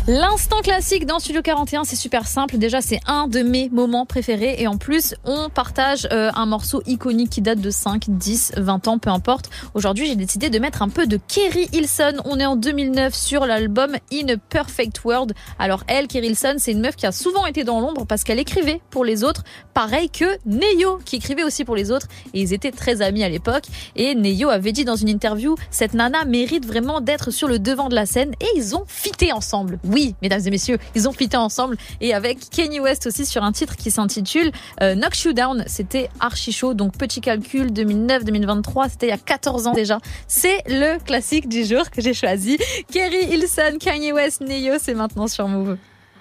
L'instant 0.08 0.60
classique 0.60 1.06
dans 1.06 1.20
Studio 1.20 1.42
41, 1.42 1.84
c'est 1.84 1.94
super 1.94 2.26
simple. 2.26 2.56
Déjà, 2.56 2.80
c'est 2.80 2.98
un 3.06 3.28
de 3.28 3.40
mes 3.40 3.68
moments 3.68 4.06
préférés. 4.06 4.56
Et 4.58 4.66
en 4.66 4.76
plus, 4.76 5.14
on 5.24 5.50
partage 5.50 6.08
euh, 6.10 6.30
un 6.34 6.46
morceau 6.46 6.82
iconique 6.86 7.30
qui 7.30 7.42
date 7.42 7.60
de 7.60 7.70
5, 7.70 8.06
10, 8.08 8.54
20 8.56 8.88
ans, 8.88 8.98
peu 8.98 9.10
importe. 9.10 9.50
Aujourd'hui, 9.74 10.06
j'ai 10.06 10.16
décidé 10.16 10.50
de 10.50 10.58
mettre 10.58 10.82
un 10.82 10.88
peu 10.88 11.06
de 11.06 11.20
Kerry 11.28 11.68
Hilson. 11.72 12.14
On 12.24 12.40
est 12.40 12.46
en 12.46 12.56
2009 12.56 13.14
sur 13.14 13.46
l'album 13.46 13.96
In 14.12 14.32
a 14.32 14.36
Perfect 14.48 15.04
World. 15.04 15.34
Alors 15.60 15.84
elle, 15.86 16.08
Kerry 16.08 16.28
Hilson, 16.28 16.54
c'est 16.56 16.72
une 16.72 16.80
meuf 16.80 16.96
qui 16.96 17.06
a 17.06 17.12
souvent 17.12 17.46
été 17.46 17.62
dans 17.62 17.80
l'ombre 17.80 18.04
parce 18.06 18.24
qu'elle 18.24 18.40
écrivait 18.40 18.80
pour 18.90 19.04
les 19.04 19.22
autres. 19.22 19.44
Pareil 19.74 20.10
que 20.10 20.24
Neyo, 20.46 20.98
qui 21.04 21.16
écrivait 21.16 21.44
aussi 21.44 21.64
pour 21.64 21.76
les 21.76 21.92
autres. 21.92 22.08
Et 22.34 22.40
ils 22.40 22.52
étaient 22.54 22.72
très 22.72 23.02
amis 23.02 23.22
à 23.22 23.28
l'époque. 23.28 23.66
Et 23.94 24.14
Neyo 24.14 24.48
avait 24.48 24.72
dit 24.72 24.86
dans 24.88 24.96
une 24.96 25.08
interview, 25.08 25.54
cette 25.70 25.94
nana 25.94 26.24
mérite 26.24 26.66
vraiment 26.66 27.00
d'être 27.00 27.30
sur 27.30 27.46
le 27.46 27.58
devant 27.58 27.88
de 27.88 27.94
la 27.94 28.06
scène. 28.06 28.32
Et 28.40 28.46
ils 28.56 28.74
ont 28.74 28.84
fité 28.86 29.32
ensemble. 29.32 29.78
Oui, 29.84 30.14
mesdames 30.22 30.40
et 30.44 30.50
messieurs, 30.50 30.78
ils 30.94 31.08
ont 31.08 31.12
fité 31.12 31.36
ensemble. 31.36 31.76
Et 32.00 32.14
avec 32.14 32.50
Kanye 32.50 32.80
West 32.80 33.06
aussi 33.06 33.26
sur 33.26 33.44
un 33.44 33.52
titre 33.52 33.76
qui 33.76 33.90
s'intitule 33.90 34.50
euh, 34.82 34.94
Knock 34.94 35.18
You 35.22 35.32
Down. 35.32 35.64
C'était 35.66 36.08
archi 36.20 36.52
chaud. 36.52 36.74
Donc 36.74 36.96
petit 36.96 37.20
calcul, 37.20 37.70
2009-2023, 37.70 38.90
c'était 38.90 39.06
il 39.06 39.10
y 39.10 39.12
a 39.12 39.18
14 39.18 39.66
ans 39.66 39.72
déjà. 39.72 40.00
C'est 40.26 40.62
le 40.66 40.98
classique 40.98 41.48
du 41.48 41.64
jour 41.64 41.90
que 41.90 42.00
j'ai 42.00 42.14
choisi. 42.14 42.58
Kerry 42.90 43.24
Hilson, 43.30 43.76
Kanye 43.78 44.12
West, 44.12 44.40
Neyo, 44.40 44.74
c'est 44.80 44.94
maintenant 44.94 45.28
sur 45.28 45.46
Move. 45.48 45.76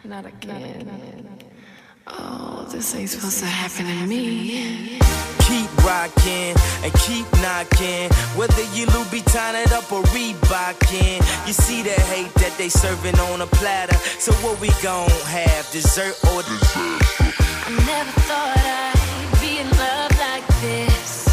Not. 0.05 0.23
Oh, 2.09 2.65
this 2.69 2.95
ain't 2.95 3.09
supposed 3.09 3.39
to 3.39 3.45
happen 3.45 3.85
to 3.85 4.07
me. 4.07 4.99
Keep 5.47 5.85
rocking 5.85 6.55
and 6.83 6.93
keep 7.05 7.25
knocking. 7.41 8.09
Whether 8.35 8.63
you 8.75 8.85
Louboutin 8.87 9.63
it 9.63 9.71
up 9.71 9.91
or 9.91 10.03
Reebokin. 10.13 11.17
You 11.47 11.53
see 11.53 11.81
the 11.81 11.91
hate 12.11 12.33
that 12.35 12.55
they 12.57 12.69
serving 12.69 13.19
on 13.19 13.41
a 13.41 13.47
platter. 13.47 13.95
So 14.19 14.31
what 14.43 14.59
we 14.59 14.69
gon' 14.81 15.09
have? 15.25 15.69
Dessert 15.71 16.15
or 16.31 16.43
dessert? 16.43 17.01
I 17.65 17.71
never 17.85 18.11
thought 18.27 18.57
I'd 18.57 19.41
be 19.41 19.59
in 19.59 19.69
love 19.69 20.11
like 20.19 20.47
this. 20.61 21.27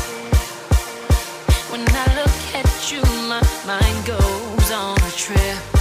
When 1.70 1.82
I 1.88 2.06
look 2.18 2.38
at 2.54 2.92
you, 2.92 3.02
my 3.28 3.42
mind 3.66 4.06
goes 4.06 4.70
on 4.70 4.98
a 4.98 5.10
trip. 5.16 5.73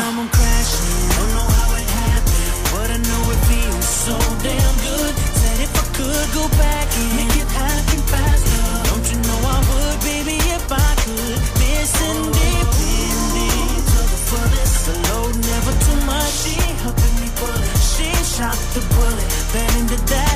I'm 0.00 0.28
crashing. 0.28 1.08
Don't 1.16 1.32
know 1.36 1.48
how 1.60 1.76
it 1.76 1.88
happened. 2.02 2.52
But 2.72 2.88
I 2.96 2.98
know 3.08 3.22
it 3.34 3.40
feels 3.50 3.88
so 4.06 4.16
damn 4.40 4.74
good. 4.88 5.14
Said 5.40 5.58
if 5.66 5.72
I 5.76 5.84
could 5.96 6.28
go 6.32 6.44
back 6.56 6.86
and 6.98 7.08
make 7.20 7.34
it 7.36 7.50
happen 7.52 8.00
faster. 8.08 8.64
Don't 8.88 9.06
you 9.12 9.18
know 9.28 9.40
I 9.44 9.58
would, 9.68 9.98
baby, 10.00 10.36
if 10.56 10.66
I 10.72 10.90
could. 11.04 11.38
Missing 11.60 12.20
independent 12.32 13.82
to 13.92 14.00
the 14.12 14.20
fullest. 14.28 14.76
The 14.88 14.94
load 15.08 15.34
never 15.36 15.72
too 15.84 16.00
much. 16.08 16.32
She 16.42 16.56
helping 16.80 17.16
me 17.20 17.28
pull 17.36 17.60
it. 17.60 17.76
She 17.92 18.08
shot 18.24 18.58
the 18.72 18.82
bullet. 18.96 19.30
Fell 19.52 19.72
into 19.80 19.98
that 20.12 20.29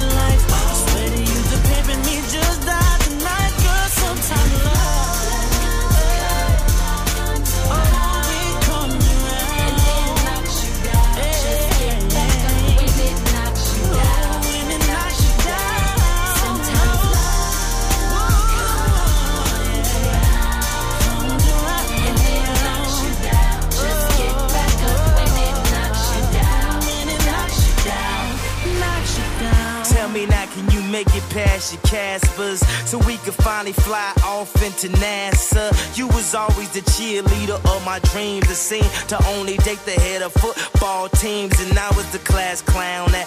into 34.85 34.97
NASA. 34.99 35.73
You 35.97 36.09
was 36.09 36.35
always 36.35 36.71
the 36.71 36.81
cheerleader 36.81 37.59
of 37.75 37.85
my 37.85 37.99
dreams. 38.01 38.51
It 38.51 38.57
seemed 38.57 38.91
to 39.09 39.19
only 39.29 39.57
date 39.59 39.79
the 39.85 39.93
head 39.93 40.23
of 40.23 40.33
football 40.33 41.09
teams, 41.09 41.59
and 41.61 41.79
I 41.79 41.89
was 41.97 42.11
the 42.13 42.19
class 42.19 42.63
clown 42.63 43.13
that 43.13 43.24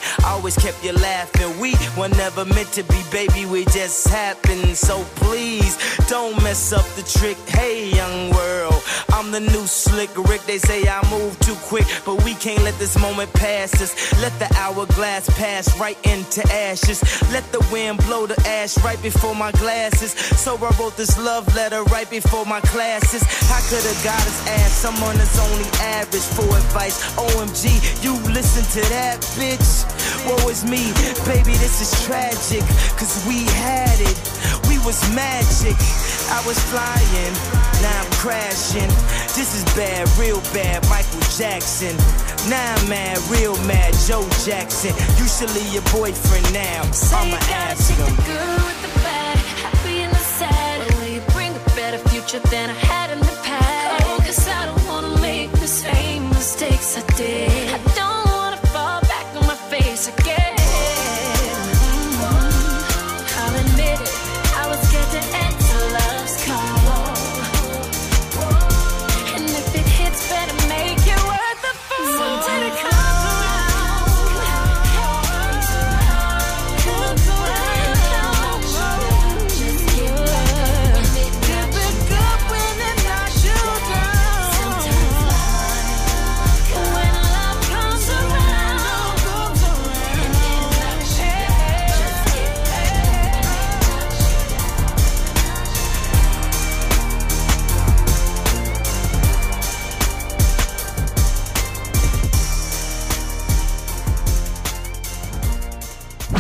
always 0.48 0.64
kept 0.64 0.82
you 0.82 0.94
laughing. 0.94 1.60
We 1.60 1.74
were 1.98 2.08
never 2.08 2.46
meant 2.46 2.72
to 2.74 2.84
be, 2.84 3.02
baby. 3.12 3.46
We 3.46 3.66
just 3.66 4.08
happened. 4.08 4.78
So 4.78 5.04
please 5.16 5.76
don't 6.08 6.42
mess 6.42 6.72
up 6.72 6.86
the 6.96 7.04
trick. 7.04 7.38
Hey, 7.50 7.92
young 7.94 8.32
world, 8.32 8.82
I'm 9.10 9.32
the 9.32 9.42
new 9.42 9.68
slick 9.68 10.10
Rick. 10.30 10.44
They 10.44 10.58
say 10.58 10.88
I 10.88 11.02
move 11.12 11.38
too 11.40 11.58
quick, 11.68 11.86
but 12.06 12.24
we 12.24 12.34
can't 12.36 12.64
let 12.64 12.80
this 12.80 12.98
moment 12.98 13.34
pass 13.34 13.82
us. 13.82 13.92
Let 14.22 14.32
the 14.40 14.48
hourglass 14.56 15.30
pass 15.38 15.78
right 15.78 16.00
into 16.08 16.42
ashes. 16.54 17.04
Let 17.34 17.44
the 17.52 17.60
wind 17.70 17.98
blow 18.06 18.26
the 18.26 18.40
ash 18.48 18.78
right 18.86 19.02
before 19.04 19.36
my 19.36 19.52
glasses. 19.52 20.12
So 20.14 20.56
I 20.56 20.72
wrote 20.80 20.96
this 20.96 21.20
love 21.20 21.54
letter 21.58 21.84
right 21.96 22.10
before 22.10 22.46
my 22.46 22.62
classes. 22.62 23.22
I 23.52 23.60
could 23.68 23.84
have 23.84 24.02
got 24.02 24.24
his 24.24 24.40
ass, 24.48 24.72
someone 24.72 25.18
that's 25.18 25.40
only 25.40 25.68
average 26.00 26.28
for 26.38 26.48
advice. 26.56 27.04
OMG, 27.18 27.66
you 28.02 28.14
listen 28.32 28.64
to 28.82 28.90
that, 28.92 29.20
bitch. 29.36 30.07
Woe 30.28 30.50
is 30.50 30.66
me, 30.66 30.92
baby, 31.24 31.56
this 31.64 31.80
is 31.80 31.92
tragic. 32.06 32.60
Cause 33.00 33.24
we 33.26 33.46
had 33.64 33.96
it, 33.96 34.18
we 34.68 34.76
was 34.84 35.00
magic. 35.16 35.80
I 36.28 36.44
was 36.46 36.60
flying, 36.68 37.34
now 37.80 38.04
I'm 38.04 38.12
crashing. 38.20 38.92
This 39.40 39.56
is 39.56 39.64
bad, 39.74 40.04
real 40.20 40.42
bad, 40.52 40.84
Michael 40.90 41.24
Jackson. 41.32 41.96
Now 42.50 42.76
I'm 42.76 42.90
mad, 42.90 43.18
real 43.32 43.56
mad, 43.64 43.94
Joe 44.06 44.28
Jackson. 44.44 44.92
You 45.16 45.28
should 45.32 45.52
leave 45.56 45.72
your 45.72 45.88
boyfriend 45.96 46.52
now. 46.52 46.84
I'ma 47.16 47.40
ask 47.48 47.96
him. 47.96 48.12
good 48.28 48.60
with 48.68 48.82
the 48.84 48.92
bad, 49.00 49.38
happy 49.64 50.04
and 50.04 50.12
the 50.12 50.26
sad. 50.40 50.76
Will 50.96 51.08
you 51.08 51.22
bring 51.32 51.56
a 51.56 51.64
better 51.80 52.00
future 52.10 52.40
than 52.52 52.70
I 52.70 52.74
had 52.74 53.12
in 53.12 53.20
the 53.20 53.38
past? 53.48 54.04
Oh, 54.06 54.18
cause 54.20 54.46
I 54.48 54.66
don't 54.66 54.86
wanna 54.88 55.22
make 55.22 55.52
the 55.52 55.68
same 55.68 56.28
mistakes 56.30 56.98
I 56.98 57.16
did. 57.16 57.57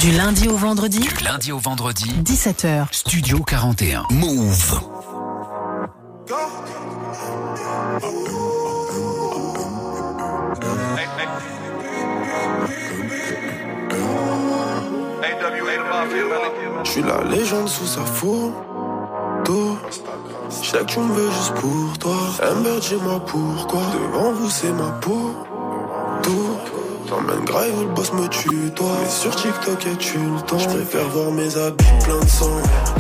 Du 0.07 0.13
lundi 0.13 0.47
au 0.47 0.55
vendredi, 0.55 0.99
Du 0.99 1.25
lundi 1.25 1.51
au 1.51 1.57
vendredi, 1.57 2.09
17h. 2.23 2.85
Studio 2.93 3.43
41. 3.43 4.05
Move. 4.09 4.79
Je 16.85 16.89
suis 16.89 17.01
la 17.01 17.23
légende 17.25 17.67
sous 17.67 17.85
sa 17.85 18.05
photo. 18.05 19.77
Je 20.49 20.65
sais 20.65 20.77
que 20.77 20.85
tu 20.85 20.99
me 20.99 21.13
veux 21.15 21.31
juste 21.31 21.53
pour 21.55 21.97
toi. 21.97 22.15
Amber, 22.49 22.79
dis-moi 22.79 23.19
pourquoi. 23.25 23.81
Devant 23.93 24.31
vous, 24.31 24.49
c'est 24.49 24.71
ma 24.71 24.89
peau. 25.01 25.35
Tout. 26.23 26.76
J'emmène 27.07 27.45
grave 27.45 27.71
où 27.77 27.81
le 27.81 27.93
boss 27.93 28.11
me 28.13 28.27
tue, 28.27 28.71
toi. 28.75 28.91
Mais 29.01 29.09
sur 29.09 29.34
TikTok, 29.34 29.85
et 29.85 29.95
tu 29.97 30.17
le 30.17 30.41
temps. 30.41 30.59
Je 30.59 30.67
préfère 30.67 31.07
voir 31.09 31.31
mes 31.31 31.55
habits 31.57 31.85
plein 32.03 32.19
de 32.19 32.27
sang. 32.27 32.51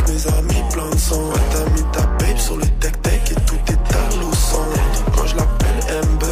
Mes 0.07 0.27
amis 0.27 0.63
plein 0.71 0.89
de 0.89 0.97
sang. 0.97 1.15
Ouais, 1.15 1.39
t'as 1.51 1.69
mis 1.71 1.83
ta 1.91 2.01
babe 2.01 2.37
sur 2.37 2.55
le 2.55 2.65
tech-tech 2.79 3.31
et 3.31 3.35
tout 3.45 3.55
est 3.67 3.95
à 3.95 4.35
centre. 4.35 5.15
Moi, 5.15 5.25
je 5.25 5.35
l'appelle 5.35 5.97
Amber. 5.97 6.27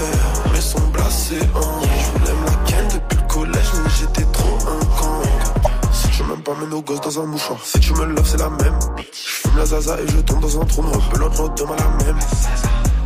Mais 0.53 0.61
son 0.61 0.79
blasé 0.93 1.39
en. 1.53 1.81
Je 1.81 2.19
voulais 2.19 2.33
me 2.33 2.45
la 2.45 2.55
ken 2.65 2.87
depuis 2.87 3.17
le 3.21 3.27
collège, 3.27 3.71
mais 3.83 3.89
j'étais 3.99 4.31
trop 4.31 4.57
un 4.69 4.85
con. 4.97 5.69
Si 5.91 6.07
tu 6.09 6.23
m'aimes 6.23 6.43
pas, 6.43 6.55
mets 6.61 6.67
nos 6.67 6.81
gosses 6.81 7.01
dans 7.01 7.19
un 7.19 7.25
mouchoir. 7.25 7.59
Si 7.61 7.79
tu 7.81 7.93
me 7.93 8.05
loves, 8.05 8.25
c'est 8.25 8.39
la 8.39 8.49
même. 8.49 8.79
Je 9.11 9.19
fume 9.19 9.57
la 9.57 9.65
zaza 9.65 9.97
et 9.99 10.07
je 10.07 10.17
tombe 10.21 10.39
dans 10.39 10.61
un 10.61 10.65
trou 10.65 10.81
noir. 10.81 11.01
L'autre 11.19 11.53
demain 11.55 11.75
la 11.77 12.05
même. 12.05 12.19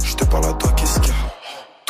Je 0.04 0.14
te 0.16 0.26
parle 0.26 0.46
à 0.46 0.54
toi, 0.54 0.72
qu'est-ce 0.76 1.00
qu'il 1.00 1.10
y 1.10 1.12
a? 1.12 1.29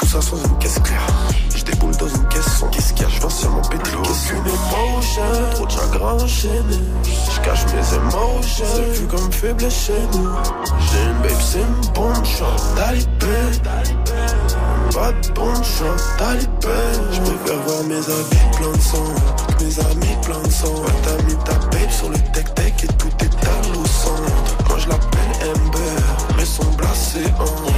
Ça 0.10 0.22
sans 0.22 0.38
une 0.38 0.58
caisse 0.58 0.80
claire. 0.80 1.08
Je 1.56 1.64
déboule 1.64 1.96
dans 1.98 2.08
une 2.08 2.28
caisse 2.30 2.58
sans 2.58 2.68
qu'est-ce 2.70 2.94
qu'il 2.94 3.04
y 3.04 3.06
a 3.06 3.10
Je 3.10 3.20
viens 3.20 3.30
seulement 3.30 3.62
péter 3.62 3.92
Qu'est-ce 4.04 4.30
qu'une 4.30 4.40
émotion 4.40 5.22
Trop 5.54 5.66
de 5.68 5.72
chagrin 5.72 6.14
enchaîné. 6.14 6.80
Je 7.04 7.42
cache 7.42 7.66
mes 7.68 7.96
émotions. 7.96 8.66
C'est 8.74 8.98
plus 8.98 9.08
comme 9.08 9.32
faible 9.32 9.70
chez 9.70 10.02
nous. 10.14 10.30
J'ai 10.80 11.04
une 11.04 11.22
babe, 11.22 11.42
c'est 11.42 11.60
une 11.60 11.94
bombe. 11.94 12.26
Je 12.26 12.76
talibé. 12.76 13.38
Pas 14.96 15.12
de 15.12 15.34
bombe, 15.34 15.64
je 15.64 16.18
talibé. 16.18 16.80
Je 17.12 17.20
préfère 17.22 17.62
voir 17.68 17.84
mes 17.84 17.98
habits 17.98 18.58
plein 18.58 18.72
de 18.72 18.82
sang. 18.82 19.14
Mes 19.62 19.80
amis 19.80 20.18
plein 20.24 20.42
de 20.42 20.52
sang. 20.52 20.74
Ouais, 20.74 20.92
t'as 21.04 21.24
mis 21.24 21.36
ta 21.44 21.54
babe 21.54 21.92
sur 21.92 22.10
le 22.10 22.18
tech-tech 22.34 22.74
et 22.84 22.88
tout 22.88 23.12
est 23.20 23.46
à 23.46 23.68
l'eau. 23.74 23.84
Moi 24.70 24.78
je 24.80 24.90
l'appelle 24.90 25.50
Amber. 25.50 26.02
Mais 26.36 26.46
son 26.46 26.66
blasé 26.78 27.26
en. 27.40 27.69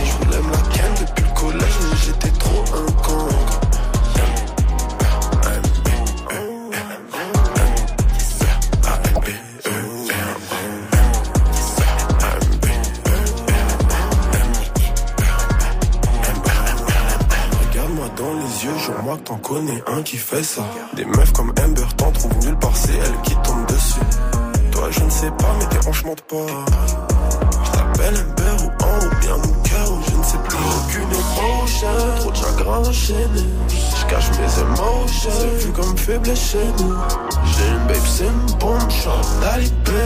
T'en 19.23 19.37
connais 19.37 19.83
un 19.87 20.01
qui 20.03 20.17
fait 20.17 20.43
ça. 20.43 20.63
Des 20.95 21.05
meufs 21.05 21.31
comme 21.33 21.53
Amber 21.63 21.85
t'en 21.97 22.11
trouvent 22.11 22.37
nulle 22.45 22.57
part, 22.57 22.75
c'est 22.75 22.93
elle 22.93 23.21
qui 23.23 23.35
tombe 23.43 23.65
dessus. 23.67 23.99
Toi, 24.71 24.89
je 24.91 25.03
ne 25.03 25.09
sais 25.09 25.31
pas, 25.31 25.53
mais 25.59 25.65
tes 25.65 25.87
hanches 25.87 26.05
mentent 26.05 26.21
pas. 26.21 26.45
Je 27.65 27.71
t'appelle 27.71 28.15
Amber 28.15 28.63
ou 28.63 28.83
en 28.83 29.05
ou 29.05 29.19
bien 29.19 29.37
mon 29.37 29.61
cœur, 29.63 29.91
ou 29.91 30.01
je 30.09 30.17
ne 30.17 30.23
sais 30.23 30.37
plus. 30.37 30.57
Aucune 30.57 31.09
émotion, 31.11 31.87
trop 32.19 32.31
de 32.31 32.35
chagrin 32.35 32.79
enchaîné. 32.79 33.45
Je 33.69 34.05
cache 34.07 34.29
mes 34.31 34.61
émotions, 34.61 35.29
c'est 35.39 35.63
plus 35.63 35.71
comme 35.71 35.97
faible 35.97 36.35
chez 36.35 36.65
nous. 36.79 36.95
J'ai 37.45 37.67
une 37.67 37.87
babe, 37.87 38.05
c'est 38.05 38.25
une 38.25 38.57
bombe, 38.59 38.89
je 38.89 39.41
talibé. 39.41 40.01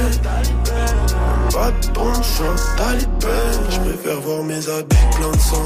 Pas 1.53 1.71
de 1.71 2.23
suis 2.23 2.43
un 2.43 2.77
talibé. 2.77 3.27
Je 3.69 3.79
préfère 3.79 4.19
voir 4.21 4.43
mes 4.43 4.69
habits 4.69 4.95
plein 5.15 5.31
de 5.31 5.39
sang. 5.39 5.63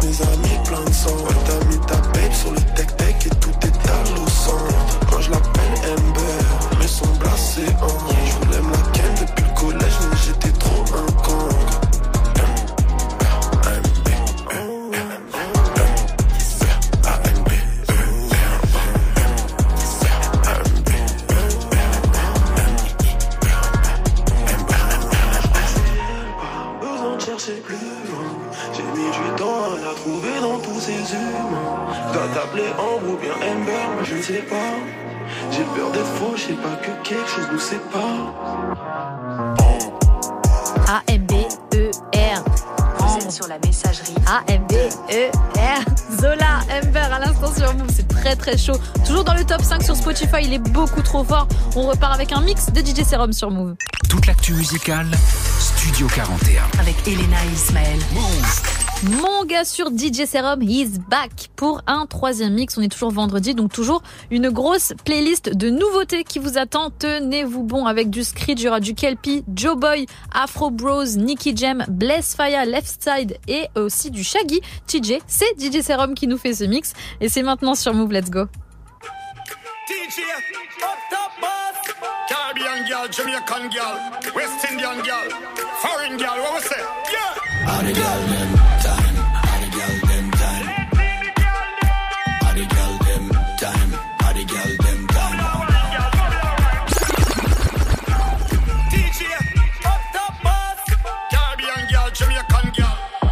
que 0.00 0.06
Mes 0.06 0.22
amis 0.22 0.58
plein 0.64 0.84
de 0.84 0.92
sang. 0.92 1.16
T'as 1.46 1.64
mis 1.66 1.78
ta 1.86 1.96
babe 1.96 2.32
sur 2.32 2.50
le 2.50 2.58
est 2.58 2.87
centre. 4.48 5.10
Moi 5.10 5.20
je 5.20 5.30
sépare. 37.68 38.34
A-M-B-E-R. 40.86 42.44
Vous 42.98 43.16
êtes 43.18 43.30
sur 43.30 43.46
la 43.46 43.58
messagerie. 43.58 44.14
A-M-B-E-R. 44.26 45.80
Zola, 46.18 46.60
Amber, 46.70 46.98
à 46.98 47.18
l'instant 47.18 47.52
sur 47.54 47.74
Move. 47.74 47.90
C'est 47.94 48.08
très 48.08 48.18
très 48.18 48.36
très 48.36 48.58
chaud. 48.58 48.78
Toujours 49.06 49.24
dans 49.24 49.34
le 49.34 49.44
top 49.44 49.62
5 49.62 49.82
sur 49.82 49.96
Spotify, 49.96 50.42
il 50.42 50.52
est 50.54 50.58
beaucoup 50.58 51.02
trop 51.02 51.24
fort. 51.24 51.48
On 51.76 51.82
repart 51.88 52.14
avec 52.14 52.32
un 52.32 52.40
mix 52.40 52.70
de 52.72 52.80
DJ 52.80 53.04
Serum 53.04 53.32
sur 53.32 53.50
Move. 53.50 53.74
Toute 54.08 54.26
l'actu 54.26 54.54
musicale, 54.54 55.08
Studio 55.58 56.06
41. 56.14 56.62
Avec 56.80 56.96
Elena 57.06 57.36
et 57.44 57.52
Ismaël. 57.52 57.98
Mon 59.04 59.44
gars 59.44 59.64
sur 59.64 59.90
DJ 59.96 60.26
Serum, 60.26 60.60
he's 60.60 60.98
back 60.98 61.50
pour 61.54 61.82
un 61.86 62.06
troisième 62.06 62.54
mix. 62.54 62.76
On 62.76 62.82
est 62.82 62.90
toujours 62.90 63.12
vendredi, 63.12 63.54
donc 63.54 63.72
toujours 63.72 64.02
une 64.32 64.50
grosse 64.50 64.92
playlist 65.04 65.54
de 65.56 65.70
nouveautés 65.70 66.24
qui 66.24 66.40
vous 66.40 66.58
attend. 66.58 66.90
Tenez-vous 66.90 67.62
bon 67.62 67.86
avec 67.86 68.10
du 68.10 68.24
Screech, 68.24 68.58
il 68.58 68.64
y 68.64 68.68
aura 68.68 68.80
du 68.80 68.94
Kelpie, 68.94 69.44
Joe 69.54 69.76
Boy, 69.76 70.06
Afro 70.34 70.70
Bros, 70.70 71.04
Nicky 71.04 71.56
Jam, 71.56 71.84
Bless 71.88 72.34
Fire, 72.34 72.66
Left 72.66 73.00
Side 73.00 73.38
et 73.46 73.68
aussi 73.76 74.10
du 74.10 74.24
Shaggy. 74.24 74.60
TJ, 74.88 75.18
c'est 75.28 75.60
DJ 75.60 75.80
Serum 75.80 76.14
qui 76.14 76.26
nous 76.26 76.38
fait 76.38 76.54
ce 76.54 76.64
mix 76.64 76.92
et 77.20 77.28
c'est 77.28 77.44
maintenant 77.44 77.76
sur 77.76 77.94
Move. 77.94 78.12
Let's 78.12 78.30
go. 78.30 78.46
DJ. 79.86 80.22
Caribbean 82.28 82.84
girl, 82.86 83.08
Jamaican 83.12 83.70
girl, 83.70 83.96
West 84.34 84.66
Indian 84.70 85.02
girl, 85.04 85.30
foreign 85.80 86.18
girl, 86.18 86.36
what 86.40 86.54
we 86.56 86.62
say? 86.62 86.82
Yeah. 87.12 88.57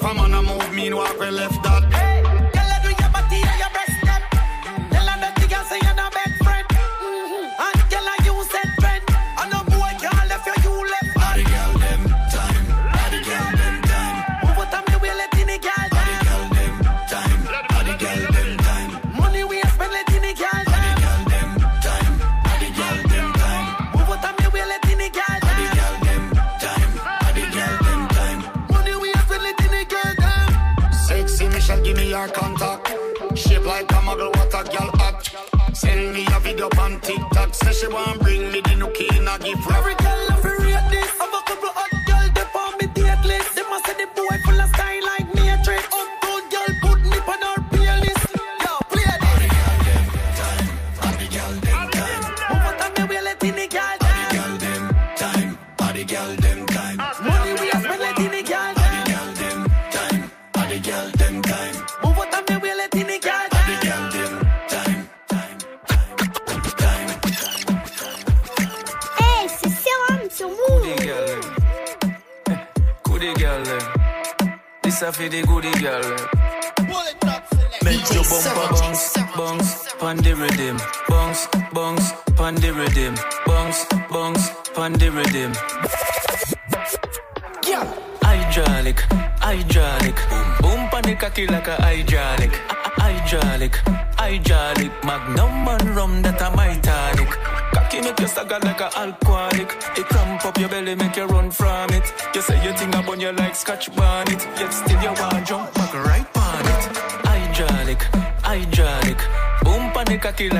If 0.00 0.04
a 0.04 0.14
man 0.14 0.32
a 0.32 0.40
move, 0.40 0.72
mean 0.74 0.94
walk 0.94 1.18
we 1.18 1.28
left 1.28 1.60
that. 1.64 1.87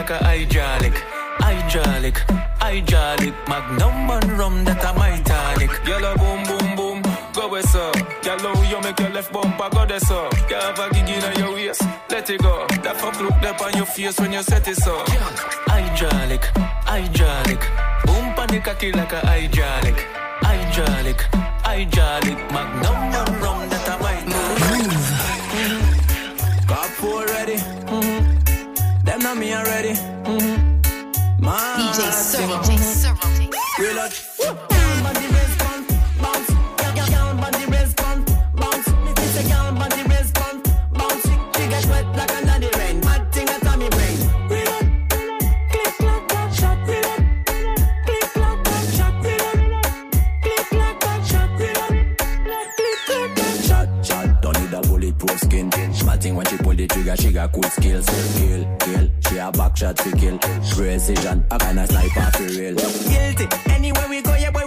Like 0.08 0.20
a 0.20 0.24
hydraulic. 0.24 0.94
Hydraulic, 1.40 2.18
hydraulic, 2.60 3.34
magnum 3.48 4.10
and 4.10 4.38
rum 4.38 4.64
that 4.64 4.84
a 4.84 4.92
my 4.98 5.20
tonic. 5.22 5.70
Yellow 5.86 6.16
boom 6.16 6.42
boom 6.44 6.76
boom, 6.76 7.02
go 7.32 7.48
west 7.48 7.76
up. 7.76 7.94
Yellow 8.24 8.60
you 8.62 8.80
make 8.80 8.98
your 8.98 9.10
left 9.10 9.32
bumper 9.32 9.68
go 9.70 9.86
there 9.86 10.00
so. 10.00 10.28
You 10.48 10.56
have 10.56 10.78
a 10.78 10.90
gig 10.92 11.08
in 11.08 11.38
your 11.38 11.52
waist, 11.52 11.82
let 12.10 12.28
it 12.28 12.42
go. 12.42 12.66
That 12.82 12.96
fuck 12.96 13.20
look 13.20 13.42
up 13.42 13.60
on 13.60 13.72
your 13.76 13.86
face 13.86 14.18
when 14.18 14.32
you 14.32 14.42
set 14.42 14.66
it 14.66 14.76
so. 14.76 15.04
Hydraulic, 15.68 16.44
hydraulic, 16.84 17.60
boom 18.04 18.34
cocky 18.60 18.92
like 18.92 19.12
a. 19.12 19.20
Hydraulic, 19.26 20.06
the 56.78 56.86
trigger, 56.86 57.16
she 57.16 57.32
got 57.32 57.52
cool 57.52 57.62
skills. 57.64 58.06
Kill, 58.38 58.64
kill, 58.78 59.10
she 59.28 59.38
a 59.38 59.50
back 59.50 59.76
shot 59.76 59.96
to 59.98 60.10
kill. 60.16 60.38
Precision, 60.38 61.44
a 61.50 61.58
kind 61.58 61.80
of 61.80 61.88
sniper 61.88 62.30
for 62.36 62.44
real. 62.44 62.74
Guilty. 62.76 63.46
Anywhere 63.70 64.08
we 64.08 64.22
go, 64.22 64.34
yeah, 64.36 64.50
boy, 64.50 64.64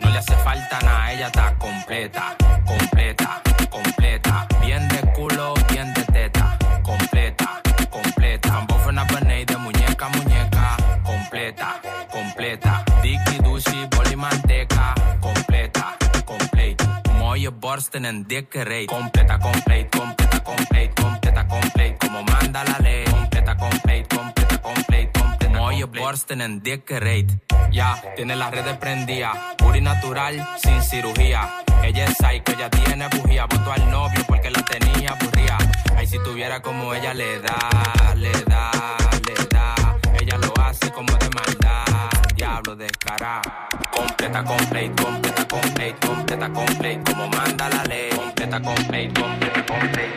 No 0.00 0.10
le 0.10 0.18
hace 0.18 0.34
falta 0.38 0.80
nada, 0.80 1.12
ella 1.12 1.26
está 1.28 1.54
completa, 1.58 2.36
completa, 2.66 3.40
completa. 3.70 4.48
Bien 4.60 4.88
de 4.88 4.98
culo, 5.12 5.54
bien 5.70 5.94
de 5.94 6.02
teta, 6.02 6.58
completa, 6.82 7.60
completa. 7.88 8.66
Both 8.66 8.86
una 8.88 9.04
de 9.04 9.56
muñeca, 9.58 10.08
muñeca, 10.08 10.76
completa, 11.04 11.80
completa. 12.10 12.84
Dicky, 13.00 13.38
Dushi, 13.38 13.86
borsten 17.68 18.06
en 18.06 18.22
dikke 18.24 18.64
reet. 18.64 18.88
Completa, 18.88 19.38
complete, 19.38 19.90
completa, 19.98 20.42
complete, 20.42 20.94
completa, 21.02 21.46
complete. 21.46 21.96
Como 22.00 22.22
manda 22.22 22.64
la 22.64 22.78
ley. 22.78 23.04
Completa, 23.04 23.56
complete, 23.56 24.16
completa, 24.16 24.58
complete, 24.62 25.10
completa. 25.20 25.58
Mooie 25.58 25.84
borsten 25.84 26.40
en 26.40 26.62
dikke 26.62 26.98
reet. 26.98 27.28
Ya, 27.70 27.90
tiene 28.16 28.36
las 28.36 28.50
redes 28.52 28.76
prendidas. 28.78 29.36
Puri 29.58 29.82
natural, 29.82 30.34
sin 30.62 30.82
cirugía. 30.82 31.40
Ella 31.82 32.06
es 32.06 32.16
psycho, 32.16 32.52
ella 32.56 32.70
tiene 32.70 33.06
bujía. 33.08 33.44
Votó 33.44 33.72
al 33.72 33.90
novio 33.90 34.24
porque 34.26 34.50
la 34.50 34.62
tenía 34.62 35.10
aburrida. 35.10 35.58
Ay, 35.94 36.06
si 36.06 36.18
tuviera 36.22 36.62
como 36.62 36.94
ella 36.94 37.12
le 37.12 37.38
da, 37.40 38.14
le 38.16 38.32
da, 38.46 38.70
le 39.26 39.34
da. 39.54 39.74
Ella 40.18 40.38
lo 40.38 40.52
hace 40.62 40.90
como 40.90 41.12
de 41.18 41.28
maldad. 41.28 41.87
Diablo 42.38 42.76
descarado. 42.76 43.50
Completa, 43.90 44.44
complete, 44.44 44.94
completa, 45.02 45.44
complete, 45.48 45.96
completa, 46.06 46.48
complete. 46.52 47.02
Como 47.04 47.26
manda 47.28 47.68
la 47.68 47.82
ley. 47.84 48.10
Completa, 48.10 48.60
complete, 48.60 49.12
completa, 49.20 49.66
complete. 49.66 50.14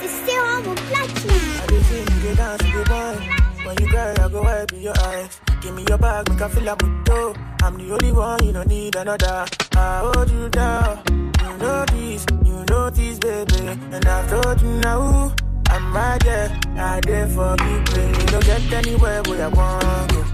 C'est 0.00 0.08
sérum 0.08 0.66
au 0.68 0.74
platine. 0.74 1.60
I 1.62 1.66
dey 1.68 1.80
feel 1.82 1.98
you 1.98 2.20
dey 2.22 2.34
dance, 2.34 2.64
you 2.64 2.82
dey 2.84 2.90
wine. 2.90 3.66
When 3.66 3.76
you 3.78 3.86
cry, 3.88 4.12
I 4.12 4.28
go 4.30 4.42
wipe 4.42 4.72
your 4.72 4.94
eyes. 5.04 5.38
Give 5.60 5.74
me 5.74 5.84
your 5.86 5.98
bag, 5.98 6.30
make 6.30 6.40
I 6.40 6.48
feel 6.48 6.64
like 6.64 6.78
good 6.78 7.36
I'm 7.62 7.76
the 7.76 7.92
only 7.92 8.12
one, 8.12 8.42
you 8.44 8.52
don't 8.54 8.66
need 8.66 8.96
another. 8.96 9.44
I 9.76 9.98
hold 10.00 10.30
you 10.30 10.48
down. 10.48 10.98
You 11.42 11.58
know 11.58 11.84
this, 11.92 12.24
you 12.42 12.64
know 12.70 12.88
this, 12.90 13.18
baby. 13.18 13.68
And 13.92 14.06
I've 14.06 14.30
told 14.30 14.60
you 14.62 14.80
now. 14.80 15.34
I'm 15.68 15.94
right 15.94 16.20
there, 16.24 16.50
I 16.76 17.00
there 17.00 17.26
for 17.28 17.54
you, 17.60 17.82
baby. 17.94 18.18
You 18.18 18.26
don't 18.28 18.44
get 18.46 18.72
anywhere 18.72 19.22
where 19.22 19.44
I 19.44 19.48
want 19.48 20.10
to. 20.10 20.31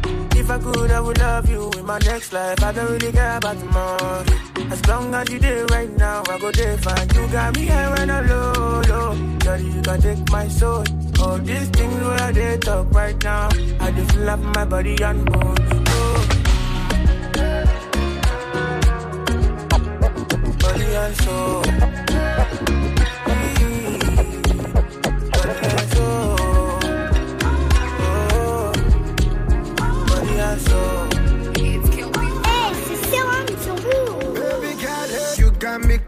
If 0.48 0.52
I 0.52 0.58
could, 0.60 0.90
I 0.90 1.00
would 1.00 1.18
love 1.18 1.50
you 1.50 1.70
in 1.76 1.84
my 1.84 1.98
next 1.98 2.32
life. 2.32 2.64
I 2.64 2.72
don't 2.72 2.90
really 2.90 3.12
care 3.12 3.36
about 3.36 3.58
tomorrow. 3.58 4.24
As 4.70 4.86
long 4.86 5.14
as 5.14 5.28
you 5.30 5.38
there 5.38 5.66
right 5.66 5.94
now, 5.98 6.22
I 6.26 6.38
go 6.38 6.50
there 6.50 6.78
fine. 6.78 7.06
You 7.10 7.28
got 7.28 7.54
me 7.54 7.66
here 7.66 7.90
when 7.94 8.10
I'm 8.10 8.26
low, 8.26 8.80
low. 8.88 9.38
Girl, 9.40 9.60
you 9.60 9.82
can 9.82 10.00
take 10.00 10.30
my 10.30 10.48
soul. 10.48 10.84
All 11.20 11.36
these 11.36 11.68
things 11.68 12.02
where 12.02 12.32
they 12.32 12.56
talk 12.56 12.90
right 12.92 13.22
now. 13.22 13.50
I 13.78 13.90
just 13.90 14.16
up 14.16 14.40
my 14.40 14.64
body 14.64 14.96
and. 15.02 15.28
Oh. 15.34 15.54
Body 20.60 20.94
and 20.94 21.16
soul. 21.16 21.87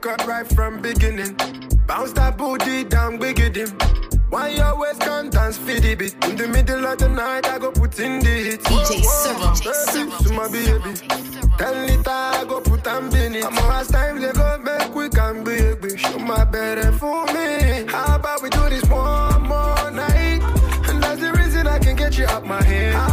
Cut 0.01 0.27
right 0.27 0.47
from 0.47 0.81
beginning. 0.81 1.36
Bounce 1.86 2.12
that 2.12 2.36
booty 2.39 2.85
down, 2.85 3.18
big 3.18 3.36
dim. 3.52 3.70
Why 4.31 4.48
you 4.48 4.62
always 4.62 4.97
can 4.98 5.28
dance 5.28 5.59
for 5.59 5.78
the 5.78 5.94
beat? 5.94 6.14
In 6.24 6.36
the 6.36 6.48
middle 6.48 6.86
of 6.86 6.98
the 6.98 7.09
night, 7.09 7.47
I 7.47 7.59
go 7.59 7.70
put 7.70 7.98
in 7.98 8.20
the 8.20 8.28
hit. 8.28 8.62
DJ 8.62 9.02
Servo. 9.05 10.22
to 10.22 10.32
my 10.32 10.48
baby. 10.48 10.94
Ten 11.59 11.86
liter, 11.86 12.10
I 12.10 12.44
go 12.48 12.60
put 12.60 12.86
am 12.86 13.14
in 13.14 13.35
it. 13.35 13.44
I'm 13.44 13.55
last 13.55 13.93
time 13.93 14.20
they 14.20 14.32
go 14.32 14.59
make 14.59 14.94
we 14.94 15.09
can 15.10 15.44
be 15.44 15.74
big. 15.74 15.98
Show 15.98 16.18
my 16.18 16.44
better 16.44 16.93
for 16.93 17.27
me. 17.27 17.85
How 17.89 18.16
about 18.16 18.43
we 18.43 18.48
do 18.51 18.68
this 18.70 18.85
one 18.85 19.43
more 19.43 19.90
night? 19.90 20.40
And 20.89 21.02
that's 21.02 21.20
the 21.20 21.32
reason 21.32 21.66
I 21.66 21.78
can 21.78 21.97
get 21.97 22.16
you 22.16 22.27
out 22.27 22.47
my 22.47 22.62
head. 22.62 23.10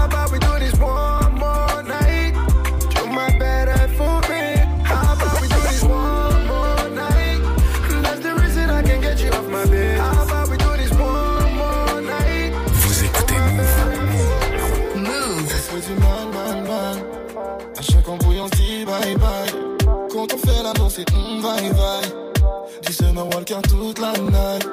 Tu 22.82 22.94
sais, 22.94 23.12
ma 23.14 23.24
walker 23.24 23.62
toute 23.68 24.00
la 24.00 24.14
night. 24.14 24.68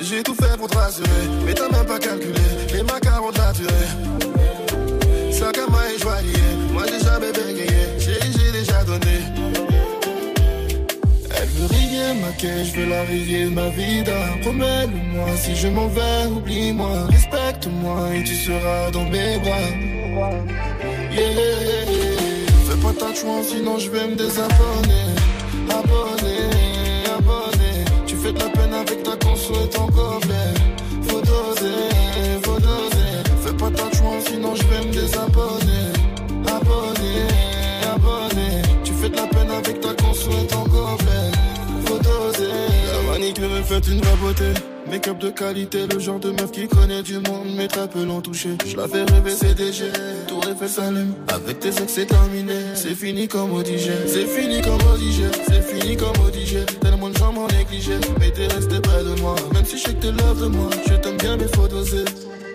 J'ai 0.00 0.22
tout 0.22 0.34
fait 0.34 0.56
pour 0.56 0.68
te 0.68 0.76
rassurer, 0.76 1.08
mais 1.44 1.54
t'as 1.54 1.68
même 1.68 1.84
pas 1.84 1.98
calculé 1.98 2.40
les 2.72 2.82
macarons 2.82 3.30
la 3.36 3.52
durée. 3.52 5.32
Sac 5.32 5.58
à 5.58 5.70
main 5.70 5.82
et 5.94 5.98
joaillier, 5.98 6.50
moi 6.72 6.84
j'ai 6.86 7.00
jamais 7.04 7.32
bégayé, 7.32 7.98
j'ai 7.98 8.52
déjà 8.52 8.84
donné. 8.84 9.18
Elle 11.36 11.48
veut 11.48 11.66
riguer 11.66 12.20
ma 12.20 12.30
je 12.38 12.80
veux 12.80 12.88
la 12.88 13.02
riguer 13.02 13.46
ma 13.46 13.68
vida. 13.70 14.14
Promets-le-moi, 14.42 15.36
si 15.36 15.56
je 15.56 15.68
m'en 15.68 15.88
vais, 15.88 16.26
oublie-moi. 16.30 17.06
Respecte-moi 17.10 18.14
et 18.14 18.24
tu 18.24 18.36
seras 18.36 18.90
dans 18.92 19.04
mes 19.04 19.38
bras. 19.38 19.68
Yeah. 21.12 21.86
Fais 22.66 22.76
pas 22.82 22.92
ta 22.92 23.14
chouin, 23.14 23.42
sinon 23.42 23.78
je 23.78 23.90
vais 23.90 24.06
me 24.06 24.14
désabonner. 24.14 25.37
Abonné, 25.70 26.38
abonné. 27.16 27.84
Tu 28.06 28.16
fais 28.16 28.32
de 28.32 28.38
la 28.38 28.48
peine 28.48 28.74
avec 28.74 29.02
ta 29.02 29.16
conso 29.16 29.54
et 29.64 29.68
ton 29.68 29.86
gobelet. 29.86 30.54
Faut 31.02 31.20
doser, 31.20 32.40
faut 32.42 32.58
doser. 32.58 33.10
Fais 33.42 33.52
pas 33.54 33.70
ta 33.70 33.96
chouin, 33.96 34.20
sinon 34.26 34.54
je 34.54 34.62
vais 34.64 34.86
me 34.86 34.92
désabonner. 34.92 35.92
Abonné, 36.46 37.26
abonné. 37.94 38.62
Tu 38.84 38.92
fais 38.92 39.08
de 39.08 39.16
la 39.16 39.26
peine 39.26 39.50
avec 39.50 39.80
ta 39.80 39.94
conso 39.94 40.30
et 40.30 40.46
ton 40.46 40.62
gobelet. 40.64 41.32
Faut 41.86 41.98
doser. 41.98 42.52
La 42.92 43.12
manicure 43.12 43.56
est 43.56 43.62
faite 43.62 43.88
une 43.88 44.00
vraie 44.00 44.16
beauté. 44.16 44.60
Make-up 44.90 45.18
de 45.18 45.28
qualité, 45.28 45.86
le 45.86 45.98
genre 45.98 46.18
de 46.18 46.30
meuf 46.30 46.50
qui 46.50 46.66
connaît 46.66 47.02
du 47.02 47.18
monde, 47.18 47.48
mais 47.54 47.68
très 47.68 47.86
peu 47.88 48.04
l'ont 48.04 48.22
touché. 48.22 48.56
Je 48.66 48.74
la 48.74 48.88
fais 48.88 49.02
rêver, 49.02 49.32
c'est 49.32 49.54
DG. 49.54 49.84
Tout 50.26 50.37
Avec 51.28 51.60
tes 51.60 51.68
ex, 51.68 51.84
c'est 51.88 52.06
terminé. 52.06 52.54
C'est 52.74 52.94
fini 52.94 53.28
comme 53.28 53.52
au 53.52 53.62
C'est 53.64 54.26
fini 54.26 54.62
comme 54.62 54.74
au 54.74 54.96
C'est 55.46 55.62
fini 55.62 55.96
comme 55.96 56.08
au 56.08 56.30
Tellement 56.80 57.10
de 57.10 57.18
gens 57.18 57.32
m'ont 57.32 57.46
négligé. 57.48 57.94
Mais 58.18 58.30
t'es 58.30 58.46
resté 58.46 58.80
près 58.80 59.04
de 59.04 59.20
moi. 59.20 59.34
Même 59.52 59.64
si 59.64 59.78
je 59.78 59.84
sais 59.84 59.94
que 59.94 60.00
t'es 60.00 60.12
love 60.12 60.42
de 60.42 60.46
moi. 60.48 60.70
Je 60.88 60.94
t'aime 60.94 61.18
bien, 61.18 61.36
mais 61.36 61.48
faut 61.54 61.68
doser. 61.68 62.04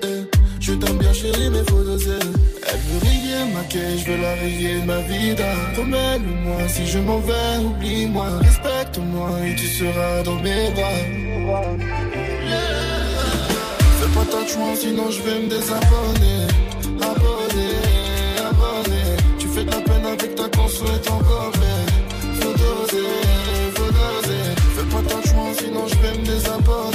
Eh, 0.03 0.23
je 0.59 0.73
t'aime 0.73 0.97
bien 0.97 1.13
chérie 1.13 1.49
mais 1.49 1.63
faut 1.69 1.83
doser 1.83 2.19
Elle 2.67 2.79
veut 2.79 2.99
rire 3.01 3.45
ma 3.53 3.63
quai, 3.63 3.97
je 3.97 4.11
veux 4.11 4.17
la 4.17 4.33
rayer 4.35 4.81
ma 4.85 4.97
vida 4.99 5.45
Promets-le-moi, 5.73 6.67
si 6.67 6.87
je 6.87 6.99
m'en 6.99 7.19
vais, 7.19 7.63
oublie-moi 7.63 8.27
Respecte-moi 8.41 9.29
et 9.45 9.55
tu 9.55 9.67
seras 9.67 10.23
dans 10.23 10.35
mes 10.41 10.71
bras 10.71 11.63
Fais 13.99 14.09
pas 14.13 14.25
ta 14.25 14.47
chouin, 14.47 14.75
sinon 14.75 15.09
je 15.09 15.21
vais 15.21 15.39
me 15.41 15.49
désabonner 15.49 16.47
Abonner, 17.01 17.11
abonner 17.11 17.32
consulte 20.83 21.11
encore 21.11 21.51
Faut 22.39 22.53
doser, 22.53 23.07
faut 23.75 23.91
doser. 23.91 24.43
Fais 24.75 24.95
pas 24.95 25.01
ta 25.01 25.29
chouin, 25.29 25.53
sinon 25.57 25.87
je 25.87 25.95
vais 25.95 26.17
me 26.17 26.25
désabonner 26.25 26.92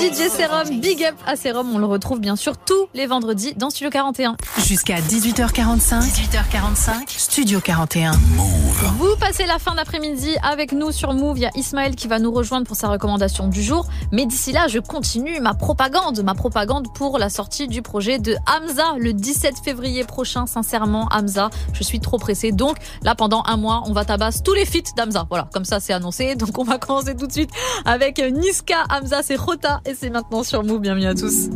DJ 0.00 0.30
Serum. 0.30 0.80
Big 0.80 1.04
up 1.04 1.14
à 1.26 1.36
Serum. 1.36 1.74
On 1.74 1.78
le 1.78 1.84
retrouve 1.84 2.20
bien 2.20 2.34
sûr 2.34 2.56
tous 2.56 2.88
les 2.94 3.06
vendredis 3.06 3.52
dans 3.54 3.68
Studio 3.68 3.90
41. 3.90 4.38
Jusqu'à 4.66 4.98
18h45. 4.98 6.00
18h45. 6.00 7.04
Studio 7.06 7.60
41. 7.60 8.12
Vous 8.98 9.14
passez 9.20 9.44
la 9.44 9.58
fin 9.58 9.74
d'après-midi 9.74 10.36
avec 10.42 10.72
nous 10.72 10.90
sur 10.90 11.12
Move. 11.12 11.36
Il 11.36 11.42
y 11.42 11.46
a 11.46 11.50
Ismaël 11.54 11.96
qui 11.96 12.08
va 12.08 12.18
nous 12.18 12.32
rejoindre 12.32 12.66
pour 12.66 12.76
sa 12.76 12.88
recommandation 12.88 13.48
du 13.48 13.62
jour. 13.62 13.86
Mais 14.10 14.24
d'ici 14.24 14.52
là, 14.52 14.68
je 14.68 14.78
continue 14.78 15.38
ma 15.38 15.52
propagande. 15.52 16.22
Ma 16.22 16.34
propagande 16.34 16.90
pour 16.94 17.18
la 17.18 17.28
sortie 17.28 17.68
du 17.68 17.82
projet 17.82 18.18
de 18.18 18.36
Hamza 18.46 18.94
le 18.98 19.12
17 19.12 19.56
février 19.62 20.04
prochain. 20.04 20.46
Sincèrement, 20.46 21.10
Hamza, 21.12 21.50
je 21.74 21.82
suis 21.82 22.00
trop 22.00 22.16
pressée. 22.16 22.52
Donc 22.52 22.78
là, 23.02 23.14
pendant 23.14 23.42
un 23.44 23.58
mois, 23.58 23.82
on 23.84 23.92
va 23.92 24.06
tabasser 24.06 24.40
tous 24.42 24.54
les 24.54 24.64
feats 24.64 24.94
d'Hamza. 24.96 25.26
Voilà, 25.28 25.50
comme 25.52 25.66
ça, 25.66 25.78
c'est 25.78 25.92
annoncé. 25.92 26.34
Donc 26.36 26.56
on 26.58 26.64
va 26.64 26.78
commencer 26.78 27.14
tout 27.14 27.26
de 27.26 27.32
suite 27.32 27.50
avec 27.84 28.18
Niska. 28.18 28.84
Hamza, 28.88 29.22
c'est 29.22 29.36
Rota. 29.36 29.82
Et 29.90 29.94
c'est 29.94 30.10
maintenant 30.10 30.44
sur 30.44 30.62
Move. 30.62 30.82
Bienvenue 30.82 31.06
à 31.06 31.16
tous. 31.16 31.48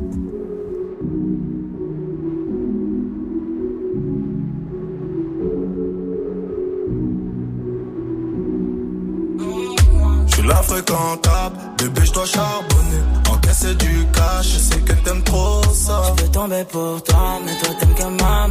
La 10.47 10.57
fréquentable, 10.57 11.57
bébé 11.79 12.01
je 12.05 12.13
dois 12.13 12.27
charbonner 12.27 13.03
Encaisser 13.31 13.75
du 13.77 14.05
cash, 14.13 14.53
je 14.53 14.59
sais 14.59 14.81
que 14.81 14.93
t'aimes 14.93 15.23
trop 15.23 15.64
Je 15.87 16.23
peux 16.23 16.29
tomber 16.31 16.65
pour 16.65 17.03
toi, 17.03 17.39
mais 17.45 17.53
toi 17.59 17.75
t'aimes 17.79 17.95
que 17.95 18.23
ma. 18.23 18.49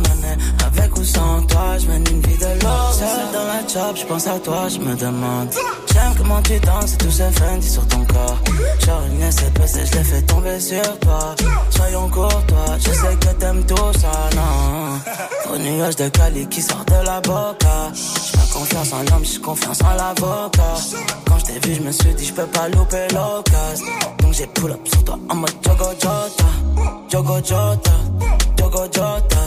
Avec 0.68 0.96
ou 0.96 1.04
sans 1.04 1.42
toi, 1.48 1.78
je 1.80 1.88
mène 1.88 2.04
une 2.12 2.22
vie 2.22 2.38
de 2.38 2.64
l'or. 2.64 2.94
Seul 2.94 3.32
dans 3.34 3.44
la 3.46 3.68
job, 3.68 3.96
je 3.96 4.06
pense 4.06 4.28
à 4.28 4.38
toi, 4.38 4.68
je 4.70 4.78
me 4.78 4.96
demande. 4.96 5.50
J'aime 5.92 6.14
comment 6.16 6.42
tu 6.44 6.60
danses 6.60 6.94
et 6.94 6.98
tout 6.98 7.10
ce 7.10 7.24
Fendi 7.24 7.68
sur 7.68 7.88
ton 7.88 8.06
corps. 8.06 8.38
Genre 8.86 9.02
une 9.12 9.32
SPC, 9.32 9.86
je 9.86 9.98
l'ai 9.98 10.04
fait 10.04 10.22
tomber 10.22 10.60
sur 10.60 11.00
toi. 11.00 11.36
Soyons 11.72 12.08
courtois, 12.10 12.78
je 12.78 12.92
sais 12.92 13.16
que 13.16 13.34
t'aimes 13.40 13.66
tout 13.66 14.00
ça, 14.00 14.12
non. 14.36 15.54
Au 15.54 15.58
nuage 15.58 15.96
de 15.96 16.10
Cali 16.10 16.48
qui 16.48 16.62
sort 16.62 16.86
de 16.86 17.06
la 17.06 17.20
boca. 17.20 17.92
J'ai 17.94 18.54
confiance 18.54 18.94
en 18.94 19.00
l'homme, 19.12 19.26
j'ai 19.26 19.40
confiance 19.40 19.82
en 19.82 19.96
l'avocat. 19.96 20.76
Quand 21.26 21.40
je 21.40 21.46
t'ai 21.46 21.68
vu, 21.68 21.76
je 21.76 21.82
me 21.82 21.92
suis 21.92 22.14
dit, 22.14 22.26
je 22.26 22.34
peux 22.34 22.46
pas 22.46 22.70
louper 22.70 23.08
l'occasion. 23.12 23.88
Donc 24.20 24.34
j'ai 24.34 24.46
pull 24.48 24.72
up 24.72 24.88
sur 24.88 25.04
toi 25.04 25.18
en 25.30 25.36
mode 25.36 25.54
Jogo 25.66 25.86
Jota. 26.00 26.44
Jogo 27.24 27.42
Jota, 27.42 27.92
Jogo 28.60 28.84
Jota. 28.92 29.38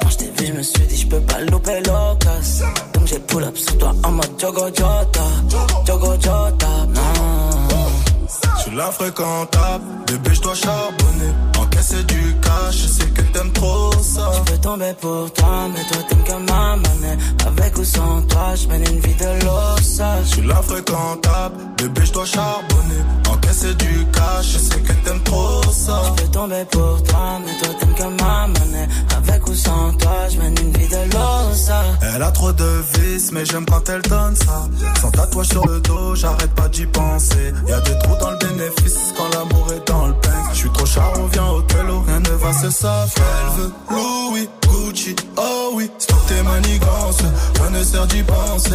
Quand 0.00 0.08
je 0.08 0.16
t'ai 0.16 0.30
vu, 0.38 0.46
je 0.46 0.52
me 0.54 0.62
suis 0.62 0.86
dit, 0.86 0.96
je 0.96 1.06
peux 1.06 1.20
pas 1.20 1.38
louper 1.40 1.82
l'occasion. 1.86 2.66
Donc 2.94 3.06
j'ai 3.06 3.18
pull 3.18 3.44
up 3.44 3.58
sur 3.58 3.76
toi 3.76 3.92
en 4.04 4.12
mode 4.12 4.40
Jogo 4.40 4.68
Jota. 4.68 5.26
Jogo 5.86 6.12
Jota, 6.14 6.68
non. 6.94 7.60
Je 8.56 8.62
suis 8.62 8.74
la 8.74 8.90
fréquentable, 8.90 9.84
bébé 10.06 10.30
je 10.34 10.40
dois 10.40 10.54
charbonner 10.54 11.32
Encaisser 11.58 12.04
du 12.04 12.36
cash, 12.40 12.76
je 12.76 12.86
sais 12.86 13.06
que 13.08 13.22
t'aimes 13.32 13.52
trop 13.52 13.92
ça 14.00 14.30
Je 14.32 14.52
peux 14.52 14.58
tomber 14.58 14.94
pour 15.00 15.30
toi, 15.32 15.68
mais 15.74 15.82
toi 15.84 16.02
t'aimes 16.08 16.24
que 16.24 16.50
ma. 16.50 16.76
Avec 17.46 17.76
ou 17.76 17.84
sans 17.84 18.22
toi, 18.22 18.54
je 18.54 18.66
mène 18.68 18.82
une 18.82 19.00
vie 19.00 19.14
de 19.14 19.44
l'ossa. 19.44 20.22
Je 20.22 20.28
suis 20.28 20.46
la 20.46 20.62
fréquentable, 20.62 21.56
bébé 21.76 22.00
je 22.04 22.12
dois 22.12 22.24
charbonner 22.24 23.02
Encaisser 23.28 23.74
du 23.74 24.06
cash, 24.12 24.52
je 24.52 24.58
sais 24.58 24.80
que 24.80 24.92
t'aimes 25.04 25.22
trop 25.24 25.59
Je 26.16 26.22
peux 26.22 26.28
tomber 26.30 26.64
pour 26.70 27.02
toi, 27.02 27.38
mais 27.44 27.52
toi 27.58 27.74
t'aimes 27.78 27.94
que 27.94 28.22
ma 28.22 28.46
monnaie. 28.46 28.88
Avec 29.16 29.46
ou 29.48 29.54
sans 29.54 29.92
toi, 29.94 30.28
je 30.30 30.38
mène 30.38 30.56
une 30.60 30.72
vie 30.72 30.88
de 30.88 31.12
l'ossa. 31.12 31.82
Elle 32.14 32.22
a 32.22 32.30
trop 32.30 32.52
de 32.52 32.82
vices, 32.98 33.32
mais 33.32 33.44
j'aime 33.44 33.66
quand 33.66 33.88
elle 33.88 34.02
donne 34.02 34.36
ça. 34.36 34.68
Sans 35.00 35.10
tatouage 35.10 35.48
sur 35.48 35.66
le 35.66 35.80
dos, 35.80 36.14
j'arrête 36.14 36.54
pas 36.54 36.68
d'y 36.68 36.86
penser. 36.86 37.52
Y'a 37.68 37.80
des 37.80 37.98
trous 37.98 38.16
dans 38.20 38.30
le 38.30 38.38
bénéfice 38.38 38.98
quand 39.16 39.28
l'amour 39.34 39.66
est 39.72 39.86
dans 39.88 40.06
le 40.06 40.14
pain 40.14 40.42
Je 40.52 40.58
suis 40.58 40.70
trop 40.70 40.86
char, 40.86 41.12
on 41.18 41.26
vient 41.26 41.48
au 41.48 41.62
télo, 41.62 42.02
rien 42.06 42.20
ne 42.20 42.36
va 42.36 42.52
se 42.52 42.70
savoir. 42.70 43.06
Elle 43.16 43.62
veut 43.62 43.72
Louis, 43.90 44.48
Gucci, 44.68 45.16
oh 45.36 45.72
oui. 45.74 45.90
Stop 45.98 46.18
tes 46.28 46.42
manigances, 46.42 47.22
rien 47.60 47.70
ne 47.70 47.82
sert 47.84 48.06
d'y 48.06 48.22
penser. 48.22 48.70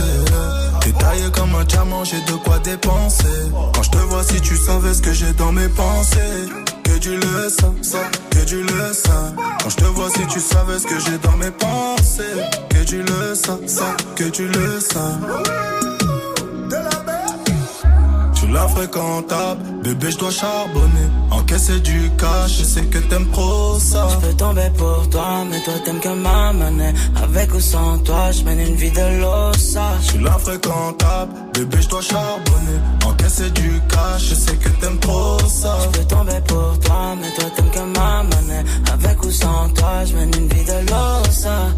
T'es 0.81 0.91
taillé 0.91 1.31
comme 1.31 1.55
un 1.55 1.63
diamant, 1.63 2.03
j'ai 2.03 2.21
de 2.21 2.37
quoi 2.43 2.59
dépenser. 2.59 3.25
Quand 3.73 3.83
je 3.83 3.89
te 3.89 3.97
vois, 3.97 4.23
si 4.23 4.39
tu 4.41 4.55
savais 4.57 4.93
ce 4.93 5.01
que 5.01 5.13
j'ai 5.13 5.33
dans 5.33 5.51
mes 5.51 5.69
pensées 5.69 6.49
que 7.05 7.11
tu 7.11 7.17
le 7.17 7.49
ça, 7.49 8.09
que 8.31 8.45
tu 8.45 8.63
le. 8.63 8.91
Quand 9.61 9.69
je 9.69 9.75
te 9.75 9.83
vois, 9.83 10.09
si 10.09 10.25
tu 10.25 10.39
savais 10.39 10.79
ce 10.79 10.87
que 10.87 10.99
j'ai 10.99 11.17
dans 11.19 11.37
mes 11.37 11.51
pensées, 11.51 12.23
que 12.69 12.83
tu 12.83 13.03
le 13.03 13.35
ça, 13.35 13.59
que 14.15 14.23
tu 14.23 14.47
le. 14.47 15.94
Je 18.55 18.59
suis 18.61 18.67
la 18.67 18.67
fréquentable, 18.69 19.61
bébé 19.83 20.11
je 20.11 20.17
dois 20.17 20.31
charbonner 20.31 21.09
Encaisser 21.29 21.79
du 21.81 22.09
cash, 22.17 22.59
je 22.59 22.63
sais 22.63 22.85
que 22.85 22.99
t'aimes 22.99 23.29
trop 23.31 23.77
ça 23.79 24.07
Je 24.09 24.27
peux 24.27 24.33
tomber 24.33 24.69
pour 24.77 25.09
toi, 25.09 25.43
mais 25.49 25.61
toi 25.61 25.73
t'aimes 25.83 25.99
que 25.99 26.07
ma 26.07 26.53
monnaie. 26.53 26.93
Avec 27.21 27.53
ou 27.53 27.59
sans 27.59 27.97
toi, 27.99 28.31
je 28.31 28.43
mène 28.43 28.61
une 28.61 28.75
vie 28.75 28.91
de 28.91 29.19
l'ossa. 29.19 29.97
Je 30.01 30.05
suis 30.11 30.23
la 30.23 30.37
fréquentable, 30.37 31.33
bébé 31.53 31.81
je 31.81 31.89
dois 31.89 32.01
charbonner 32.01 32.79
Encaisser 33.05 33.49
du 33.49 33.81
cash, 33.89 34.29
je 34.29 34.35
sais 34.35 34.55
que 34.55 34.69
t'aimes 34.79 34.99
trop 34.99 35.37
ça 35.39 35.77
Je 35.83 35.99
peux 35.99 36.05
tomber 36.05 36.39
pour 36.47 36.79
toi, 36.79 37.15
mais 37.19 37.31
toi 37.35 37.49
t'aimes 37.57 37.71
que 37.71 37.99
ma 37.99 38.23
monnaie. 38.23 38.63
Avec 38.93 39.21
ou 39.21 39.31
sans 39.31 39.67
toi, 39.75 40.05
je 40.05 40.15
mène 40.15 40.31
une 40.33 40.47
vie 40.47 40.63
de 40.63 40.89
l'ossa. 40.89 41.75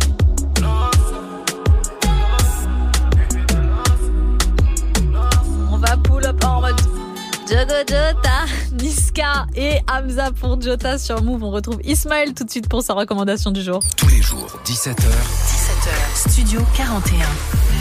Jogo 7.57 7.73
Jota, 7.89 8.45
Niska 8.79 9.47
et 9.55 9.79
Hamza 9.91 10.29
pour 10.31 10.61
Jota 10.61 10.99
sur 10.99 11.23
Move. 11.23 11.43
On 11.43 11.49
retrouve 11.49 11.79
Ismaël 11.83 12.35
tout 12.35 12.43
de 12.43 12.51
suite 12.51 12.69
pour 12.69 12.83
sa 12.83 12.93
recommandation 12.93 13.49
du 13.49 13.63
jour. 13.63 13.79
Tous 13.95 14.09
les 14.09 14.21
jours, 14.21 14.59
17h, 14.63 14.93
17h. 14.93 16.29
Studio 16.29 16.61
41. 16.75 17.17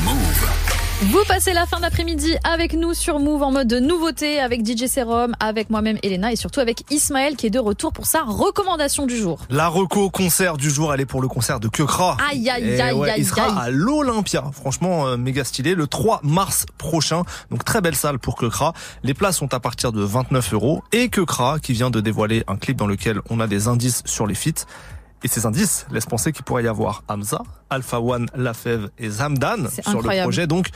Move. 0.05 0.86
Vous 1.03 1.23
passez 1.29 1.53
la 1.53 1.67
fin 1.67 1.79
d'après-midi 1.79 2.37
avec 2.43 2.73
nous 2.73 2.95
sur 2.95 3.19
Move 3.19 3.43
en 3.43 3.53
mode 3.53 3.71
nouveauté 3.75 4.41
avec 4.41 4.65
DJ 4.67 4.87
Serum, 4.87 5.35
avec 5.41 5.69
moi-même 5.69 5.99
Elena 6.03 6.33
et 6.33 6.37
surtout 6.37 6.61
avec 6.61 6.91
Ismaël 6.91 7.37
qui 7.37 7.47
est 7.47 7.51
de 7.51 7.59
retour 7.59 7.93
pour 7.93 8.07
sa 8.07 8.23
recommandation 8.23 9.05
du 9.05 9.15
jour. 9.15 9.39
La 9.51 9.69
reco 9.69 10.09
concert 10.09 10.57
du 10.57 10.71
jour, 10.71 10.95
elle 10.95 11.03
est 11.03 11.07
pour 11.07 11.21
le 11.21 11.29
concert 11.29 11.61
de 11.61 11.69
Kekra. 11.69 12.17
Aïe 12.31 12.49
aïe 12.49 12.65
Et 12.71 12.81
aïe 12.81 12.93
ouais, 12.95 13.11
aïe 13.11 13.21
il 13.21 13.27
sera 13.27 13.43
aïe. 13.43 13.53
à 13.67 13.71
l'Olympia. 13.71 14.45
Franchement, 14.55 15.07
euh, 15.07 15.17
méga 15.19 15.45
stylé. 15.45 15.75
Le 15.75 15.87
3 15.87 16.21
mars 16.23 16.65
prochain. 16.79 17.25
Donc 17.51 17.63
très 17.63 17.83
belle 17.83 17.95
salle 17.97 18.19
pour 18.19 18.37
Kekra. 18.37 18.73
Les 19.03 19.13
places 19.13 19.37
sont 19.37 19.53
à 19.53 19.61
partir 19.61 19.93
de 19.93 20.01
29 20.03 20.55
euros. 20.55 20.83
Et 20.93 21.11
Kekra, 21.11 21.59
qui 21.61 21.75
vient 21.75 21.91
de 21.91 22.01
dévoiler 22.01 22.43
un 22.49 22.57
clip 22.57 22.79
dans 22.79 22.87
lequel 22.87 23.21
on 23.29 23.39
a 23.41 23.47
des 23.47 23.69
indices 23.69 24.03
sur 24.07 24.27
les 24.27 24.35
feats. 24.35 24.65
Et 25.23 25.29
ces 25.29 25.47
indices 25.47 25.87
laissent 25.91 26.07
penser 26.07 26.33
qu'il 26.33 26.45
pourrait 26.45 26.65
y 26.65 26.69
avoir 26.69 27.03
Hamza, 27.09 27.43
Alpha 27.71 28.01
One, 28.01 28.27
Lafèvre 28.35 28.91
et 28.99 29.09
Zamdan 29.09 29.69
sur 29.71 30.03
le 30.03 30.23
projet. 30.23 30.47
Donc, 30.47 30.69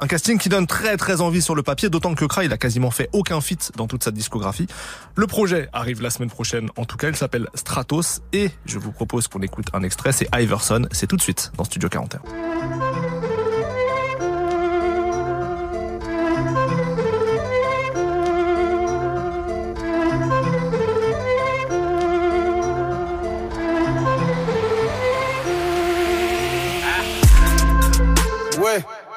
Un 0.00 0.08
casting 0.08 0.38
qui 0.38 0.48
donne 0.48 0.66
très 0.66 0.96
très 0.96 1.20
envie 1.20 1.40
sur 1.40 1.54
le 1.54 1.62
papier, 1.62 1.88
d'autant 1.88 2.14
que 2.14 2.24
Kra, 2.24 2.44
il 2.44 2.52
a 2.52 2.58
quasiment 2.58 2.90
fait 2.90 3.08
aucun 3.12 3.40
feat 3.40 3.70
dans 3.76 3.86
toute 3.86 4.02
sa 4.02 4.10
discographie. 4.10 4.66
Le 5.14 5.26
projet 5.28 5.68
arrive 5.72 6.02
la 6.02 6.10
semaine 6.10 6.30
prochaine, 6.30 6.68
en 6.76 6.84
tout 6.84 6.96
cas, 6.96 7.08
il 7.08 7.16
s'appelle 7.16 7.48
Stratos, 7.54 8.20
et 8.32 8.50
je 8.66 8.78
vous 8.80 8.90
propose 8.90 9.28
qu'on 9.28 9.40
écoute 9.40 9.68
un 9.72 9.84
extrait, 9.84 10.10
c'est 10.10 10.28
Iverson, 10.34 10.88
c'est 10.90 11.06
tout 11.06 11.16
de 11.16 11.22
suite 11.22 11.52
dans 11.56 11.64
Studio 11.64 11.88
41. 11.88 12.20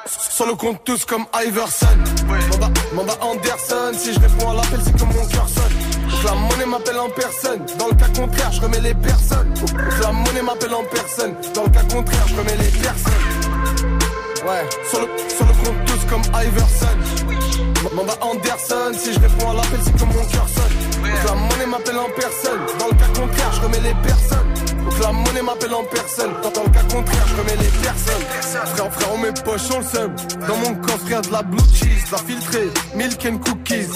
Sur 0.08 0.46
le 0.46 0.54
compte 0.54 0.82
tous 0.84 1.04
comme 1.04 1.26
Iverson. 1.46 1.86
Mamba, 2.94 3.14
Anderson, 3.20 3.92
si 3.92 4.12
je 4.14 4.20
réponds 4.20 4.50
à 4.50 4.54
l'appel, 4.54 4.80
c'est 4.84 4.96
que 4.96 5.04
mon 5.04 5.26
cœur 5.26 5.48
sonne. 5.48 6.24
La 6.24 6.34
monnaie 6.34 6.66
m'appelle 6.66 6.98
en 6.98 7.10
personne. 7.10 7.64
Dans 7.78 7.88
le 7.88 7.94
cas 7.94 8.08
contraire, 8.08 8.52
je 8.52 8.60
remets 8.60 8.80
les 8.80 8.94
personnes. 8.94 9.54
La 10.00 10.12
monnaie 10.12 10.42
m'appelle 10.42 10.74
en 10.74 10.84
personne. 10.84 11.34
Dans 11.54 11.64
le 11.64 11.70
cas 11.70 11.82
contraire, 11.82 12.26
je 12.28 12.34
remets 12.36 12.56
les 12.56 12.70
personnes. 12.80 13.12
Ouais, 14.46 14.66
sur 14.88 15.00
le, 15.00 15.08
sur 15.28 15.46
le 15.46 15.52
compte 15.52 15.84
tous 15.86 16.04
comme 16.08 16.22
Iverson. 16.34 17.94
Mamba 17.94 18.14
Anderson, 18.20 18.92
si 18.98 19.12
je 19.12 19.20
réponds 19.20 19.50
à 19.50 19.54
l'appel, 19.54 19.80
c'est 19.84 19.92
que 19.92 20.04
mon 20.04 20.24
cœur 20.24 20.46
sonne. 20.48 21.04
La 21.26 21.34
monnaie 21.34 21.66
m'appelle 21.66 21.98
en 21.98 22.08
personne. 22.14 22.60
Dans 22.78 22.86
le 22.86 22.94
cas 22.94 23.20
contraire, 23.20 23.52
je 23.52 23.60
remets 23.60 23.80
les 23.80 23.94
personnes. 24.02 24.57
La 25.00 25.12
monnaie 25.12 25.42
m'appelle 25.42 25.74
en 25.74 25.84
personne. 25.84 26.32
Dans 26.42 26.62
le 26.62 26.70
cas 26.70 26.82
contraire, 26.82 27.26
je 27.28 27.36
remets 27.36 27.56
les 27.62 27.70
personnes. 27.82 28.24
Frère, 28.74 28.92
frère, 28.92 29.08
on 29.14 29.18
mes 29.18 29.32
poches, 29.32 29.70
on 29.74 29.78
le 29.78 29.84
seum. 29.84 30.14
Dans 30.46 30.56
mon 30.56 30.74
coffre, 30.76 31.06
rien 31.06 31.20
de 31.20 31.30
la 31.30 31.42
blue 31.42 31.58
cheese, 31.72 32.10
la 32.10 32.18
filtrée, 32.18 32.70
milk 32.94 33.24
and 33.26 33.38
cookies. 33.38 33.88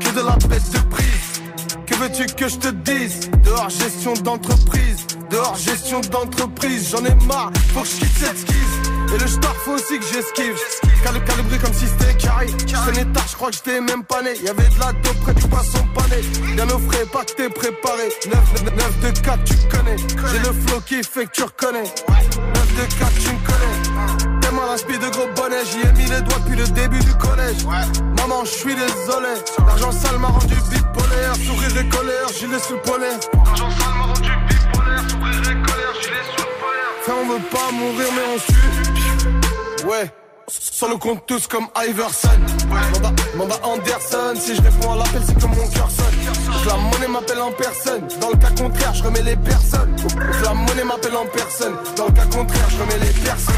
Que 0.00 0.14
de 0.14 0.26
la 0.26 0.36
bête 0.48 0.70
de 0.72 0.78
prise. 0.88 1.42
Que 1.86 1.94
veux-tu 1.96 2.26
que 2.34 2.48
je 2.48 2.56
te 2.56 2.68
dise? 2.68 3.30
Dehors 3.44 3.68
gestion 3.68 4.14
d'entreprise, 4.14 5.06
dehors 5.30 5.56
gestion 5.56 6.00
d'entreprise. 6.00 6.90
J'en 6.90 7.04
ai 7.04 7.14
marre, 7.26 7.50
faut 7.74 7.82
que 7.82 7.86
je 7.86 7.96
quitte 7.96 8.18
cette 8.18 8.38
skise. 8.38 9.14
Et 9.14 9.18
le 9.18 9.26
star 9.26 9.54
faut 9.64 9.72
aussi 9.72 9.98
que 9.98 10.04
j'esquive. 10.04 10.56
Cal 11.04 11.24
calibré 11.24 11.58
comme 11.58 11.74
si 11.74 11.86
c'était 11.86 12.14
carré. 12.46 13.04
Tard, 13.12 13.26
je 13.28 13.36
crois 13.36 13.50
que 13.50 13.56
j'étais 13.56 13.80
même 13.80 14.04
pas 14.04 14.22
né. 14.22 14.30
Y'avait 14.44 14.68
de 14.68 14.80
la 14.80 14.92
dope 14.92 15.20
près 15.22 15.34
du 15.34 15.46
poisson 15.48 15.78
pané. 15.94 16.20
Bien 16.54 16.68
au 16.68 16.78
frais, 16.78 17.04
pas 17.12 17.24
que 17.24 17.32
t'es 17.32 17.48
préparé. 17.48 18.08
9, 18.26 18.64
9 18.76 19.00
de 19.00 19.20
4, 19.20 19.44
tu 19.44 19.54
connais. 19.68 19.96
J'ai 19.98 20.38
le 20.38 20.52
flow 20.52 20.80
qui 20.86 21.02
fait 21.02 21.26
que 21.26 21.32
tu 21.32 21.42
reconnais. 21.42 21.84
9 21.84 22.74
de 22.76 22.98
4, 22.98 23.12
tu 23.14 23.30
me 23.30 23.40
connais. 23.46 24.40
Tellement 24.40 24.66
l'inspi 24.66 24.98
de 24.98 25.08
gros 25.08 25.28
bonnet, 25.36 25.64
j'y 25.70 25.80
ai 25.80 25.92
mis 25.92 26.08
les 26.10 26.20
doigts 26.22 26.38
depuis 26.38 26.56
le 26.56 26.66
début 26.68 27.00
du 27.00 27.14
collège. 27.14 27.64
Maman, 27.64 28.44
je 28.44 28.50
suis 28.50 28.74
désolé. 28.74 29.34
L'argent 29.66 29.92
sale 29.92 30.18
m'a 30.18 30.28
rendu 30.28 30.54
bipolaire. 30.54 31.34
Sourire 31.36 31.76
et 31.78 31.88
colère, 31.88 32.28
gilet 32.38 32.58
sous 32.58 32.74
le 32.74 32.80
poney. 32.82 33.06
L'argent 33.44 33.70
sale 33.70 33.94
m'a 33.98 34.04
rendu 34.06 34.30
bipolaire. 34.48 35.10
Sourire 35.10 35.40
et 35.42 35.62
colère, 35.62 35.94
gilet 36.02 36.24
sous 36.36 36.42
le 36.42 36.60
poney. 36.60 36.80
Frère, 37.02 37.16
on 37.22 37.28
veut 37.28 37.44
pas 37.50 37.70
mourir, 37.72 38.08
mais 38.14 38.26
on 38.34 38.38
tue. 38.38 39.86
Ouais. 39.86 40.12
Sur 40.50 40.88
le 40.88 40.96
compte 40.96 41.24
tous 41.26 41.46
comme 41.46 41.68
Iverson. 41.76 42.28
Mamba 43.36 43.54
Anderson, 43.62 44.34
si 44.34 44.56
je 44.56 44.62
réponds 44.62 44.92
à 44.92 44.96
l'appel, 44.96 45.22
c'est 45.24 45.38
que 45.38 45.46
mon 45.46 45.68
cœur 45.68 45.88
sonne. 45.88 46.66
La 46.66 46.76
monnaie 46.76 47.06
m'appelle 47.06 47.40
en 47.40 47.52
personne. 47.52 48.08
Dans 48.20 48.30
le 48.30 48.36
cas 48.36 48.50
contraire, 48.50 48.94
je 48.94 49.02
remets 49.04 49.22
les 49.22 49.36
personnes. 49.36 49.94
La 50.42 50.52
monnaie 50.52 50.84
m'appelle 50.84 51.16
en 51.16 51.26
personne. 51.26 51.74
Dans 51.96 52.06
le 52.06 52.12
cas 52.12 52.26
contraire, 52.26 52.68
je 52.68 52.76
remets 52.78 52.98
les 52.98 53.12
personnes. 53.20 53.54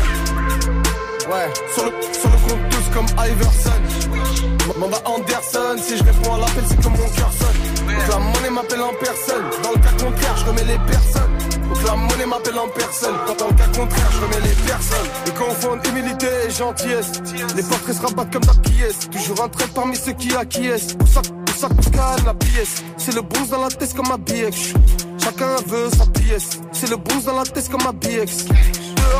Ouais, 1.31 1.51
sur 1.75 1.85
le, 1.87 1.93
sur 2.13 2.31
le 2.31 2.37
compte 2.49 2.69
tous 2.71 2.91
comme 2.93 3.07
Iverson. 3.25 4.79
Mamba 4.79 4.99
Anderson, 5.07 5.77
si 5.83 5.97
je 5.97 6.05
réponds 6.05 6.35
à 6.35 6.39
l'appel, 6.41 6.65
c'est 6.69 6.77
que 6.77 6.89
mon 6.89 7.09
cœur 7.09 7.31
sonne. 7.33 7.89
La 8.11 8.19
monnaie 8.19 8.51
m'appelle 8.51 8.83
en 8.83 8.93
personne. 9.01 9.45
Dans 9.63 9.71
le 9.71 9.79
cas 9.79 10.05
contraire, 10.05 10.37
je 10.37 10.45
remets 10.45 10.65
les 10.65 10.79
personnes. 10.79 11.42
La 11.87 11.97
monnaie 11.97 12.27
m'appelle 12.27 12.59
en 12.59 12.69
personne. 12.69 13.15
Dans 13.27 13.49
le 13.49 13.55
cas 13.55 13.67
contraire, 13.67 14.11
je 14.13 14.21
remets 14.21 14.49
les 14.49 14.55
personnes. 14.67 15.09
Et 15.27 15.31
confondent 15.33 15.87
humilité 15.87 16.27
et 16.47 16.51
gentillesse. 16.51 17.13
Les 17.57 17.63
portraits 17.63 17.97
se 17.97 18.03
rabattent 18.03 18.33
comme 18.33 18.63
pièce. 18.63 19.11
Toujours 19.11 19.43
un 19.43 19.49
trait 19.49 19.67
parmi 19.75 19.97
ceux 19.97 20.13
qui 20.13 20.35
acquiescent. 20.35 20.97
Pour 20.97 21.09
ça, 21.09 21.23
pour 21.23 21.57
ça 21.57 21.69
qu'on 21.69 21.91
calme 21.91 22.25
la 22.27 22.35
pièce. 22.35 22.83
C'est 22.97 23.15
le 23.15 23.23
bronze 23.23 23.51
dans 23.51 23.63
la 23.63 23.69
tête 23.69 23.95
comme 23.95 24.09
ma 24.09 24.17
BX. 24.17 24.75
Chacun 25.23 25.57
veut 25.67 25.89
sa 25.91 26.07
pièce. 26.07 26.61
C'est 26.73 26.91
le 26.91 26.97
bronze 26.97 27.25
dans 27.25 27.37
la 27.37 27.45
tête 27.45 27.69
comme 27.69 27.83
ma 27.83 27.93
BX. 27.93 28.47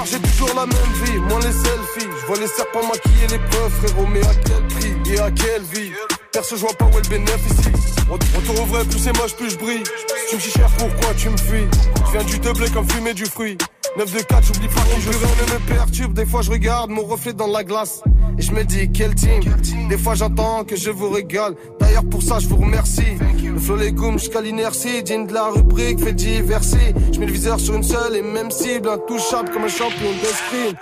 J'ai 0.05 0.19
toujours 0.19 0.55
la 0.55 0.67
même 0.67 0.93
vie. 1.05 1.19
Moi, 1.19 1.39
les 1.41 1.53
selfies. 1.53 2.11
Je 2.21 2.27
vois 2.27 2.39
les 2.39 2.47
serpents 2.47 2.87
maquiller 2.87 3.27
les 3.31 3.39
preuves, 3.39 3.73
frérot. 3.83 4.07
Mais 4.13 4.21
à 4.27 4.35
quel 4.35 4.67
prix? 4.69 5.13
Et 5.13 5.19
à 5.21 5.31
quelle 5.31 5.63
vie? 5.63 5.93
Perso, 6.33 6.57
je 6.57 6.63
vois 6.63 6.73
pas 6.73 6.87
où 6.87 6.99
est 6.99 7.03
le 7.03 7.09
bénéfice. 7.11 7.61
Retour 8.09 8.63
au 8.63 8.67
vrai, 8.67 8.85
plus 8.85 8.99
c'est 8.99 9.17
moche, 9.19 9.35
plus 9.37 9.51
je 9.51 9.59
brille. 9.59 9.83
Si 9.85 10.31
tu 10.31 10.37
me 10.37 10.41
chiches 10.41 10.55
pourquoi 10.79 11.15
tu 11.15 11.29
me 11.29 11.37
fuis? 11.37 11.67
Je 12.07 12.13
viens 12.13 12.25
du 12.25 12.39
doublé 12.39 12.71
comme 12.71 12.89
fumer 12.89 13.13
du 13.13 13.27
fruit. 13.27 13.59
9 13.99 14.11
de 14.11 14.21
4, 14.23 14.43
j'oublie 14.43 14.69
pas 14.69 14.81
mon 14.81 15.01
je 15.01 15.09
ne 15.09 15.53
me 15.53 15.59
perturbe. 15.67 16.15
Des 16.15 16.25
fois, 16.25 16.41
je 16.41 16.51
regarde 16.51 16.91
mon 16.91 17.03
reflet 17.03 17.35
dans 17.35 17.47
la 17.47 17.63
glace. 17.63 18.03
Et 18.39 18.43
je 18.43 18.53
me 18.53 18.65
dis, 18.65 18.91
quel 18.91 19.15
team. 19.15 19.43
Des 19.91 19.99
fois, 19.99 20.15
j'entends 20.15 20.65
que 20.65 20.75
je 20.75 20.91
vous 20.91 21.11
régale. 21.11 21.55
D'ailleurs, 21.79 22.05
pour 22.05 22.23
ça, 22.23 22.39
je 22.39 22.49
vous 22.49 22.57
remercie. 22.57 23.19
Le 23.45 23.61
flow 23.61 23.77
légumes 23.77 24.19
jusqu'à 24.19 24.41
l'inertie. 24.41 25.03
Digne 25.03 25.27
de 25.27 25.35
la 25.35 25.49
rubrique, 25.49 26.01
fait 26.01 26.15
diverser. 26.15 26.95
Je 27.13 27.21
mets 27.21 27.27
le 27.27 27.33
viseur 27.33 27.61
sur 27.61 27.75
une 27.75 27.83
seule 27.83 28.17
et 28.17 28.23
même 28.23 28.51
cible. 28.51 28.89
Intouchable 28.89 29.51
comme 29.51 29.65
un 29.65 29.69
champion 29.69 30.13
d'esprit. 30.23 30.75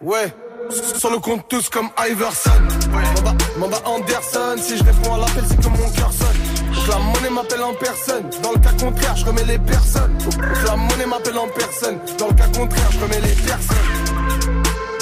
Ouais. 0.00 0.32
Sur 0.70 1.10
le 1.10 1.18
compte 1.18 1.48
tous 1.48 1.68
comme 1.68 1.88
Iverson. 2.08 2.50
Mamba, 3.58 3.78
Anderson. 3.84 4.56
Si 4.58 4.76
je 4.76 4.84
réponds 4.84 5.14
à 5.14 5.18
l'appel, 5.18 5.44
c'est 5.48 5.60
que 5.60 5.68
mon 5.68 5.90
cœur 5.90 6.12
sonne. 6.12 6.88
La 6.88 6.98
monnaie 6.98 7.30
m'appelle 7.30 7.62
en 7.62 7.74
personne. 7.74 8.30
Dans 8.42 8.52
le 8.52 8.58
cas 8.58 8.72
contraire, 8.72 9.16
je 9.16 9.24
remets 9.24 9.44
les 9.44 9.58
personnes. 9.58 10.16
La 10.66 10.76
monnaie 10.76 11.06
m'appelle 11.06 11.38
en 11.38 11.48
personne. 11.48 11.98
Dans 12.18 12.28
le 12.28 12.34
cas 12.34 12.48
contraire, 12.48 12.90
je 12.90 12.98
remets 12.98 13.20
les 13.20 13.34
personnes. 13.42 14.01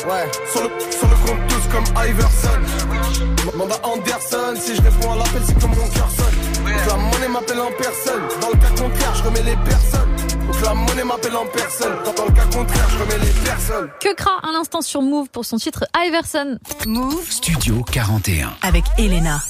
Ouais, 0.08 0.26
sur 0.50 0.62
le, 0.62 0.70
sur 0.90 1.08
le 1.08 1.16
compte 1.26 1.46
tous 1.48 1.68
comme 1.70 1.84
Iverson. 2.08 3.56
Mamba 3.56 3.76
Anderson, 3.82 4.54
si 4.58 4.74
je 4.76 4.82
réponds 4.82 5.12
à 5.12 5.16
l'appel, 5.16 5.42
c'est 5.46 5.54
que 5.58 5.66
mon 5.66 5.74
cœur 5.74 6.08
sonne. 6.10 6.64
Donc 6.64 6.86
la 6.86 6.96
monnaie 6.96 7.28
m'appelle 7.28 7.60
en 7.60 7.70
personne. 7.76 8.22
Dans 8.40 8.48
le 8.48 8.56
cas 8.56 8.82
contraire, 8.82 9.14
je 9.14 9.22
remets 9.24 9.42
les 9.42 9.56
personnes. 9.56 10.16
Donc 10.46 10.62
la 10.62 10.74
monnaie 10.74 11.04
m'appelle 11.04 11.36
en 11.36 11.46
personne. 11.46 11.92
Dans 12.16 12.24
le 12.24 12.32
cas 12.32 12.44
contraire, 12.46 12.88
je 12.90 12.98
remets 12.98 13.18
les 13.24 13.32
personnes. 13.44 13.90
Que 14.00 14.14
Kra 14.14 14.30
un 14.42 14.54
instant 14.58 14.80
sur 14.80 15.02
Move 15.02 15.28
pour 15.28 15.44
son 15.44 15.58
titre 15.58 15.84
Iverson? 15.96 16.58
Move 16.86 17.30
Studio 17.30 17.84
41. 17.92 18.52
avec 18.62 18.84
Elena. 18.96 19.40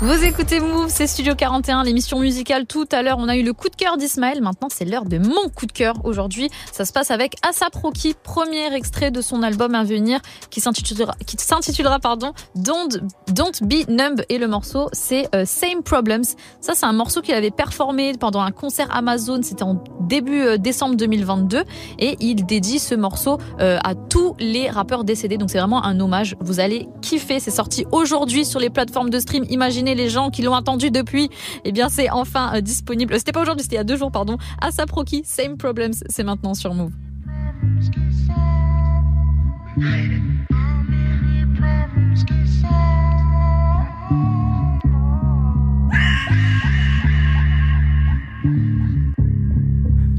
Vous 0.00 0.22
écoutez 0.22 0.60
Move, 0.60 0.90
c'est 0.90 1.08
Studio 1.08 1.34
41, 1.34 1.82
l'émission 1.82 2.20
musicale. 2.20 2.66
Tout 2.66 2.86
à 2.92 3.02
l'heure, 3.02 3.16
on 3.18 3.26
a 3.26 3.36
eu 3.36 3.42
le 3.42 3.52
coup 3.52 3.68
de 3.68 3.74
cœur 3.74 3.96
d'Ismaël. 3.96 4.40
Maintenant, 4.40 4.68
c'est 4.70 4.84
l'heure 4.84 5.04
de 5.04 5.18
mon 5.18 5.48
coup 5.52 5.66
de 5.66 5.72
cœur. 5.72 5.96
Aujourd'hui, 6.04 6.50
ça 6.70 6.84
se 6.84 6.92
passe 6.92 7.10
avec 7.10 7.34
Asap 7.42 7.76
premier 8.22 8.72
extrait 8.72 9.10
de 9.10 9.20
son 9.20 9.42
album 9.42 9.74
à 9.74 9.82
venir 9.82 10.20
qui 10.50 10.60
s'intitulera, 10.60 11.98
pardon, 11.98 12.32
Don't, 12.54 13.00
Don't 13.32 13.50
Be 13.60 13.88
Numb. 13.88 14.22
Et 14.28 14.38
le 14.38 14.46
morceau, 14.46 14.88
c'est 14.92 15.28
euh, 15.34 15.44
Same 15.44 15.82
Problems. 15.82 16.26
Ça, 16.60 16.74
c'est 16.76 16.86
un 16.86 16.92
morceau 16.92 17.20
qu'il 17.20 17.34
avait 17.34 17.50
performé 17.50 18.12
pendant 18.12 18.42
un 18.42 18.52
concert 18.52 18.94
Amazon. 18.94 19.40
C'était 19.42 19.64
en 19.64 19.82
début 20.02 20.42
euh, 20.42 20.58
décembre 20.58 20.94
2022. 20.94 21.64
Et 21.98 22.16
il 22.20 22.46
dédie 22.46 22.78
ce 22.78 22.94
morceau 22.94 23.38
euh, 23.58 23.80
à 23.82 23.96
tous 23.96 24.36
les 24.38 24.70
rappeurs 24.70 25.02
décédés. 25.02 25.38
Donc, 25.38 25.50
c'est 25.50 25.58
vraiment 25.58 25.84
un 25.84 25.98
hommage. 25.98 26.36
Vous 26.38 26.60
allez 26.60 26.88
kiffer. 27.02 27.40
C'est 27.40 27.50
sorti 27.50 27.84
aujourd'hui 27.90 28.44
sur 28.44 28.60
les 28.60 28.70
plateformes 28.70 29.10
de 29.10 29.18
stream. 29.18 29.44
Imaginez 29.50 29.87
les 29.94 30.08
gens 30.08 30.30
qui 30.30 30.42
l'ont 30.42 30.54
attendu 30.54 30.90
depuis. 30.90 31.30
Eh 31.64 31.72
bien, 31.72 31.88
c'est 31.88 32.10
enfin 32.10 32.52
euh, 32.54 32.60
disponible. 32.60 33.14
C'était 33.18 33.32
pas 33.32 33.42
aujourd'hui, 33.42 33.62
c'était 33.62 33.76
il 33.76 33.78
y 33.78 33.80
a 33.80 33.84
deux 33.84 33.96
jours, 33.96 34.12
pardon. 34.12 34.38
Asap 34.60 34.90
Rocky, 34.90 35.22
Same 35.24 35.56
Problems. 35.56 35.94
C'est 36.08 36.24
maintenant 36.24 36.54
sur 36.54 36.74
Move. 36.74 36.92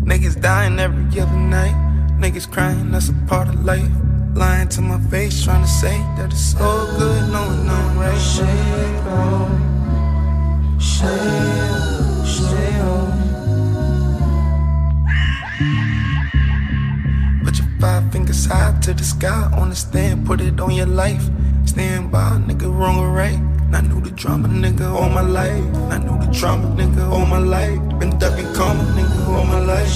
Niggas 0.03 0.35
dying 0.41 0.79
every 0.79 1.19
other 1.19 1.35
night. 1.35 1.75
Niggas 2.19 2.49
crying, 2.49 2.91
that's 2.91 3.09
a 3.09 3.13
part 3.27 3.47
of 3.47 3.63
life. 3.63 4.08
Lying 4.39 4.69
to 4.69 4.81
my 4.81 4.97
face, 5.11 5.43
trying 5.43 5.63
to 5.63 5.67
say 5.67 5.97
that 6.15 6.31
it's 6.31 6.55
all 6.61 6.85
good, 6.97 7.29
knowing 7.29 7.67
I'm 7.67 7.99
right. 7.99 8.17
Shit, 8.17 9.03
bro. 9.03 9.51
Shit, 10.79 11.11
shit, 12.23 12.79
Put 17.43 17.59
your 17.59 17.67
five 17.81 18.09
fingers 18.13 18.45
high 18.45 18.79
to 18.83 18.93
the 18.93 19.03
sky, 19.03 19.51
on 19.57 19.71
the 19.71 19.75
stand, 19.75 20.25
put 20.25 20.39
it 20.39 20.57
on 20.61 20.71
your 20.71 20.85
life. 20.85 21.29
Stand 21.65 22.09
by, 22.09 22.39
nigga, 22.47 22.71
wrong 22.73 22.97
or 22.97 23.11
right. 23.11 23.41
I 23.73 23.81
knew 23.81 23.99
the 23.99 24.11
drama, 24.11 24.47
nigga, 24.47 24.89
all 24.89 25.09
my 25.09 25.19
life. 25.19 25.65
I 25.91 25.97
knew 25.97 26.17
the 26.17 26.31
drama, 26.31 26.73
nigga, 26.77 27.11
all 27.11 27.25
my 27.25 27.39
life. 27.39 27.77
Been 27.99 28.17
ducking 28.17 28.53
karma, 28.53 28.83
nigga, 28.95 29.27
all 29.27 29.43
my 29.43 29.59
life. 29.59 29.91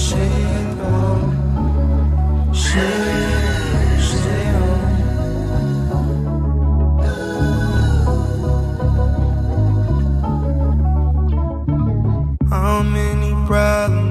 Bro. 0.76 2.52
Shit, 2.52 2.82
shit. 2.82 3.53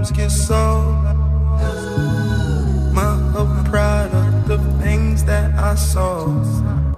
dreams 0.04 0.18
get 0.18 0.32
sold. 0.32 1.04
My 2.94 3.66
product 3.70 4.50
of 4.50 4.82
things 4.82 5.24
that 5.26 5.54
I 5.56 5.76
saw. 5.76 6.28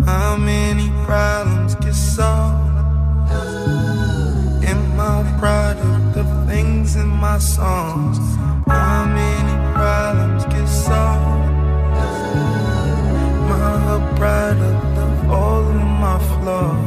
How 0.06 0.38
many 0.38 0.90
problems 1.06 1.76
get 1.76 1.94
solved? 1.94 2.72
Am 4.66 5.00
I 5.00 5.38
product 5.40 6.18
of 6.18 6.48
things 6.48 6.96
in 6.96 7.08
my 7.08 7.38
songs? 7.38 8.18
How 8.68 9.06
many 9.06 9.56
problems 9.76 10.46
get 10.46 10.68
solved? 10.68 11.52
My 13.50 14.16
product 14.16 14.98
of 14.98 15.30
all 15.30 15.64
of 15.64 15.76
my 15.76 16.18
flaws. 16.30 16.85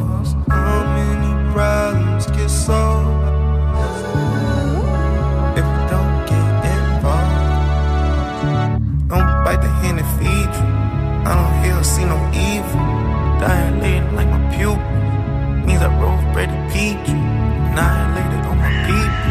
Annihilated 17.78 18.44
on 18.50 18.58
my 18.58 18.72
people. 18.90 19.30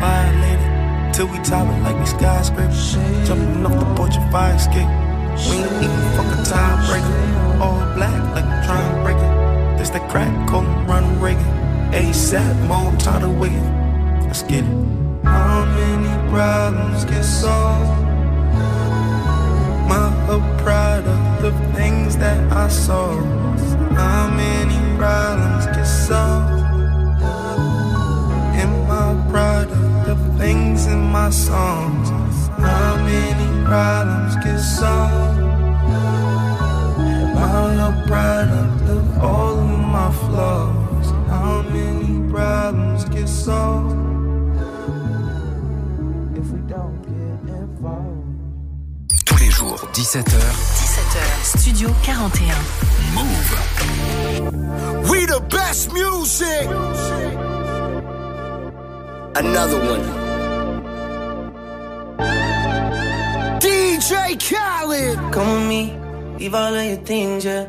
Violated 0.00 1.14
till 1.14 1.26
we 1.26 1.38
tower 1.44 1.78
like 1.82 1.98
we 1.98 2.06
skyscrapers. 2.06 2.94
Jumping 3.28 3.66
off 3.66 3.78
the 3.78 3.94
porch 3.94 4.16
of 4.16 4.24
fire 4.32 4.54
escape. 4.54 4.88
We 5.50 5.56
ain't 5.60 5.84
even 5.84 6.02
fuck 6.16 6.32
a 6.32 6.38
tiebreaker. 6.48 7.60
All 7.60 7.84
black 7.94 8.22
like 8.34 8.44
a 8.44 8.64
trying 8.64 9.04
breaker. 9.04 9.76
This 9.76 9.90
that 9.90 10.08
crack, 10.08 10.32
him 10.48 10.86
Ronald 10.86 11.20
Reagan. 11.20 11.44
ASAP, 11.92 12.56
mode, 12.66 12.98
tired 12.98 13.24
of 13.24 13.38
waiting. 13.38 13.60
Let's 14.22 14.42
get 14.44 14.64
it. 14.64 15.24
How 15.24 15.66
many 15.66 16.30
problems 16.30 17.04
get 17.04 17.22
solved? 17.22 17.90
My 19.90 20.08
a 20.30 20.38
product 20.62 21.44
of 21.44 21.52
the 21.60 21.72
things 21.74 22.16
that 22.16 22.50
I 22.50 22.68
saw. 22.68 23.12
How 23.92 24.30
many 24.30 24.78
problems 24.96 25.33
my 31.14 31.30
songs? 31.30 32.08
How 32.58 32.96
many 33.10 33.48
problems 33.64 34.34
get 34.44 34.58
solved? 34.58 35.38
Am 36.98 37.38
I 37.38 37.70
a 37.88 37.90
product 38.08 38.82
of 38.96 39.04
all 39.22 39.56
of 39.60 39.80
my 39.96 40.10
flaws? 40.22 41.06
How 41.30 41.62
many 41.70 42.10
problems 42.32 43.04
get 43.14 43.28
solved? 43.28 43.94
If 46.40 46.46
we 46.52 46.60
don't 46.74 46.98
get 47.12 47.38
involved. 47.62 48.26
Tous 49.24 49.38
les 49.38 49.50
jours, 49.50 49.80
17h, 49.92 50.34
17h, 50.96 51.44
Studio 51.60 51.88
41. 52.02 52.58
Move. 53.14 53.50
We 55.08 55.26
the 55.26 55.40
best 55.48 55.92
music. 55.92 56.66
Another 59.36 59.78
one. 59.92 60.23
DJ 64.04 64.36
Khaled. 64.38 65.32
Come 65.32 65.48
with 65.48 65.66
me, 65.66 65.96
leave 66.38 66.54
all 66.54 66.74
of 66.74 66.84
your 66.84 66.98
things, 67.06 67.46
yeah. 67.46 67.62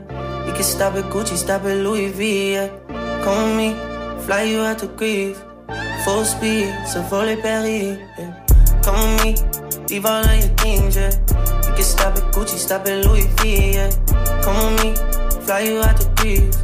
You 0.45 0.52
can 0.52 0.64
stop 0.64 0.95
at 0.95 1.06
Gucci, 1.06 1.38
stop 1.38 1.64
at 1.64 1.78
Louis 1.78 2.12
V, 2.12 2.52
yeah. 2.52 2.68
Come 3.24 3.56
with 3.56 3.57
me, 3.57 4.26
fly 4.26 4.44
you 4.44 4.60
out 4.60 4.80
to 4.80 4.88
Greece. 4.88 5.41
Full 6.03 6.26
speed, 6.26 6.76
so 6.91 7.02
volley 7.03 7.38
Paris, 7.38 7.98
yeah. 8.20 8.45
Come 8.84 8.99
with 8.99 9.24
me, 9.24 9.86
leave 9.88 10.06
all 10.06 10.26
of 10.26 10.38
your 10.38 10.53
things, 10.57 10.98
yeah. 10.98 11.12
You 11.68 11.74
can 11.74 11.84
stop 11.84 12.18
at 12.18 12.34
Gucci, 12.34 12.57
stop 12.57 12.86
at 12.86 13.06
Louis 13.06 13.28
V, 13.40 13.72
yeah. 13.76 13.90
Come 14.44 14.76
with 14.76 14.84
me, 14.84 15.45
fly 15.45 15.60
you 15.62 15.80
out 15.80 15.95
to 16.02 16.22
Greece. 16.22 16.57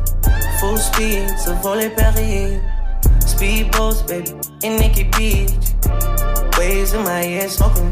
Full 0.60 0.78
speed, 0.78 1.30
so 1.40 1.56
volley 1.64 1.90
Paris. 1.92 2.60
Speedboats, 3.24 4.06
baby, 4.06 4.32
in 4.68 4.76
Nikki 4.76 5.04
Beach. 5.16 5.54
Waves 6.58 6.92
in 6.92 7.04
my 7.04 7.24
ear, 7.24 7.48
smoking. 7.48 7.90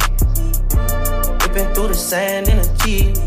Ripping 1.50 1.74
through 1.74 1.88
the 1.88 1.96
sand 1.96 2.48
in 2.48 2.60
a 2.60 2.78
Jeep. 2.78 3.18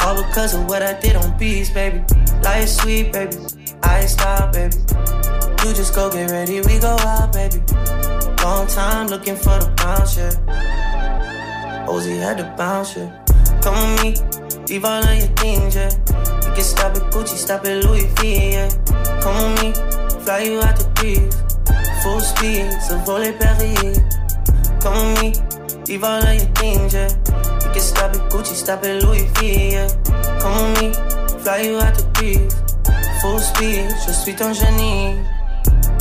All 0.00 0.16
because 0.16 0.54
of 0.54 0.66
what 0.66 0.82
I 0.82 0.98
did 0.98 1.14
on 1.14 1.36
beats, 1.36 1.68
baby. 1.68 2.02
Life 2.42 2.68
sweet, 2.68 3.12
baby. 3.12 3.36
I 3.82 4.06
stop, 4.06 4.54
baby. 4.54 4.74
You 5.62 5.74
just 5.74 5.94
go 5.94 6.10
get 6.10 6.30
ready, 6.30 6.62
we 6.62 6.78
go 6.78 6.96
out, 7.00 7.34
baby. 7.34 7.60
Long 8.42 8.66
time 8.66 9.08
looking 9.08 9.36
for 9.36 9.58
the 9.60 9.70
bounce, 9.76 10.16
yeah. 10.16 11.86
Ozzy 11.86 12.18
had 12.18 12.38
to 12.38 12.44
bounce, 12.56 12.96
yeah. 12.96 13.12
Come 13.60 13.76
with 13.76 14.02
me, 14.02 14.64
leave 14.66 14.84
all 14.86 15.04
of 15.04 15.18
your 15.18 15.28
things, 15.36 15.74
yeah. 15.74 15.90
You 16.48 16.54
can 16.54 16.64
stop 16.64 16.96
at 16.96 17.12
Gucci, 17.12 17.36
stop 17.36 17.66
at 17.66 17.84
Louis 17.84 18.06
V, 18.20 18.52
yeah. 18.52 18.70
Come 19.20 19.36
with 19.36 19.62
me, 19.62 20.20
fly 20.24 20.38
you 20.44 20.62
out 20.62 20.76
to 20.76 20.88
Greece. 20.96 21.36
Full 22.02 22.20
speed, 22.20 22.72
so 22.80 22.96
volley 23.04 23.32
Paris. 23.32 23.98
Come 24.80 25.12
with 25.12 25.20
me, 25.20 25.57
leave 25.88 26.04
all 26.04 26.22
of 26.22 26.34
your 26.34 26.44
things, 26.54 26.92
yeah. 26.92 27.08
You 27.08 27.72
can 27.72 27.80
stop 27.80 28.14
at 28.14 28.30
Gucci, 28.30 28.54
stop 28.54 28.84
at 28.84 29.02
Louis 29.02 29.26
V, 29.38 29.72
yeah. 29.72 29.88
Come 30.40 30.72
with 30.72 30.80
me, 30.80 30.92
fly 31.40 31.62
you 31.62 31.78
out 31.80 31.94
to 31.96 32.04
Greece. 32.14 32.54
Full 33.22 33.38
speed, 33.38 33.88
je 34.04 34.12
suis 34.12 34.34
ton 34.34 34.52
génie. 34.52 35.16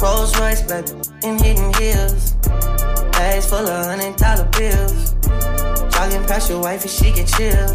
Rolls 0.02 0.38
Royce, 0.40 0.62
baby, 0.64 0.92
in 1.24 1.38
hidden 1.40 1.74
heels. 1.76 2.34
Bags 3.14 3.48
full 3.48 3.66
of 3.66 3.86
hundred 3.86 4.16
dollar 4.18 4.48
bills. 4.58 5.16
Jogging 5.94 6.26
past 6.28 6.50
your 6.50 6.62
wife 6.62 6.84
and 6.84 6.92
she 6.92 7.12
get 7.12 7.28
chill. 7.28 7.70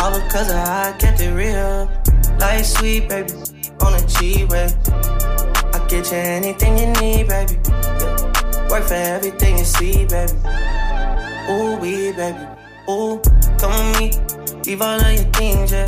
All 0.00 0.12
because 0.14 0.48
of 0.48 0.56
how 0.56 0.88
I 0.88 0.96
kept 0.98 1.20
it 1.20 1.32
real. 1.34 1.90
Life 2.38 2.64
sweet, 2.64 3.08
baby, 3.08 3.32
on 3.82 3.94
a 3.94 4.06
G 4.06 4.44
way. 4.44 4.70
I 5.74 5.86
get 5.88 6.10
you 6.10 6.18
anything 6.18 6.78
you 6.78 6.86
need, 7.02 7.28
baby. 7.28 7.58
Yeah. 7.66 8.68
Work 8.70 8.84
for 8.84 8.94
everything 8.94 9.58
you 9.58 9.64
see, 9.64 10.06
baby. 10.06 10.79
Ooh, 11.50 11.76
we, 11.80 12.12
baby. 12.12 12.46
Ooh, 12.88 13.20
come 13.58 13.92
with 13.92 14.00
me. 14.00 14.40
Leave 14.66 14.82
all 14.82 15.00
of 15.00 15.12
your 15.12 15.24
things, 15.32 15.72
yeah. 15.72 15.86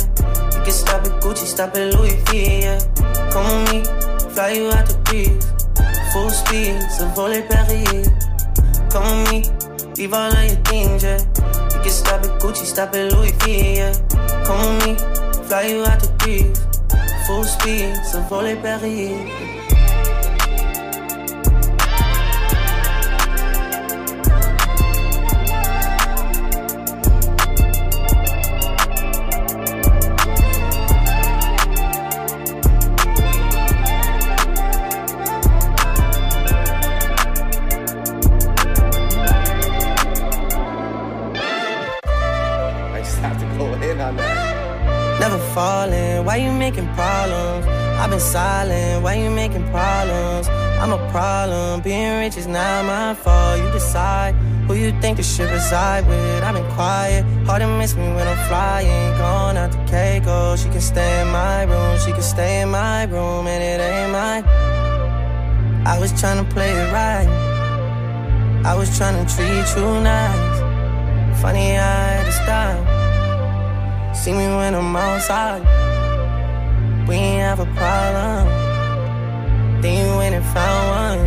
You 0.51 0.61
can 0.61 0.71
stop 0.71 1.05
at 1.05 1.21
Gucci, 1.21 1.45
stop 1.45 1.73
at 1.75 1.93
Louis 1.93 2.15
V, 2.27 2.61
yeah. 2.61 2.79
Come 3.31 3.63
with 3.63 3.71
me, 3.71 4.29
fly 4.33 4.51
you 4.51 4.69
out 4.71 4.85
to 4.87 4.97
Greece. 5.05 5.53
Full 6.11 6.29
speed, 6.29 6.81
so 6.91 7.07
volley 7.15 7.43
Paris. 7.43 8.09
Come 8.91 9.23
with 9.23 9.31
me, 9.31 9.93
leave 9.95 10.13
all 10.13 10.31
of 10.31 10.43
your 10.43 10.55
things, 10.65 11.03
yeah. 11.03 11.19
You 11.71 11.79
can 11.81 11.91
stop 11.91 12.23
at 12.23 12.41
Gucci, 12.41 12.65
stop 12.65 12.93
at 12.93 13.13
Louis 13.13 13.31
V, 13.45 13.75
yeah. 13.77 13.93
Come 14.43 14.79
with 14.79 14.99
me, 14.99 15.43
fly 15.47 15.61
you 15.63 15.85
out 15.85 15.99
to 16.01 16.11
Greece. 16.19 16.59
Full 17.25 17.43
speed, 17.45 17.95
so 18.03 18.19
volley 18.23 18.55
Paris. 18.57 19.72
Making 46.65 46.87
problems? 46.95 47.65
I've 47.99 48.09
been 48.09 48.21
silent, 48.21 49.03
why 49.03 49.15
you 49.15 49.29
making 49.29 49.65
problems? 49.75 50.47
I'm 50.81 50.93
a 50.93 51.01
problem, 51.11 51.81
being 51.81 52.13
rich 52.21 52.37
is 52.37 52.47
not 52.47 52.85
my 52.85 53.13
fault. 53.23 53.59
You 53.61 53.69
decide 53.79 54.33
who 54.65 54.73
you 54.83 54.89
think 55.01 55.17
the 55.17 55.23
shit 55.23 55.49
reside 55.51 56.03
with. 56.07 56.39
I've 56.47 56.55
been 56.55 56.69
quiet, 56.79 57.21
hard 57.47 57.61
to 57.63 57.67
miss 57.79 57.95
me 57.95 58.07
when 58.15 58.25
I'm 58.33 58.41
flying. 58.47 59.09
Gone 59.17 59.57
out 59.61 59.71
to 59.73 59.79
Keiko, 59.91 60.37
she 60.61 60.69
can 60.73 60.79
stay 60.93 61.11
in 61.21 61.27
my 61.41 61.63
room, 61.71 61.93
she 62.03 62.11
can 62.17 62.27
stay 62.35 62.61
in 62.61 62.69
my 62.69 62.99
room, 63.13 63.43
and 63.53 63.61
it 63.71 63.79
ain't 63.89 64.11
mine. 64.17 64.43
I 65.93 65.95
was 65.99 66.11
trying 66.21 66.39
to 66.43 66.47
play 66.55 66.71
it 66.81 66.89
right, 66.99 67.27
I 68.71 68.73
was 68.79 68.89
trying 68.97 69.17
to 69.19 69.25
treat 69.35 69.67
you 69.75 69.87
nice. 70.11 70.57
Funny 71.41 71.67
I 71.77 72.03
had 72.15 72.25
to 72.29 72.33
stop. 72.41 72.77
See 74.15 74.31
me 74.31 74.47
when 74.59 74.73
I'm 74.75 74.95
outside. 74.95 75.82
We 77.07 77.15
ain't 77.15 77.41
have 77.41 77.59
a 77.59 77.65
problem. 77.75 78.47
Then 79.81 79.93
you 80.07 80.17
went 80.17 80.35
and 80.35 80.45
found 80.45 81.19
one. 81.19 81.25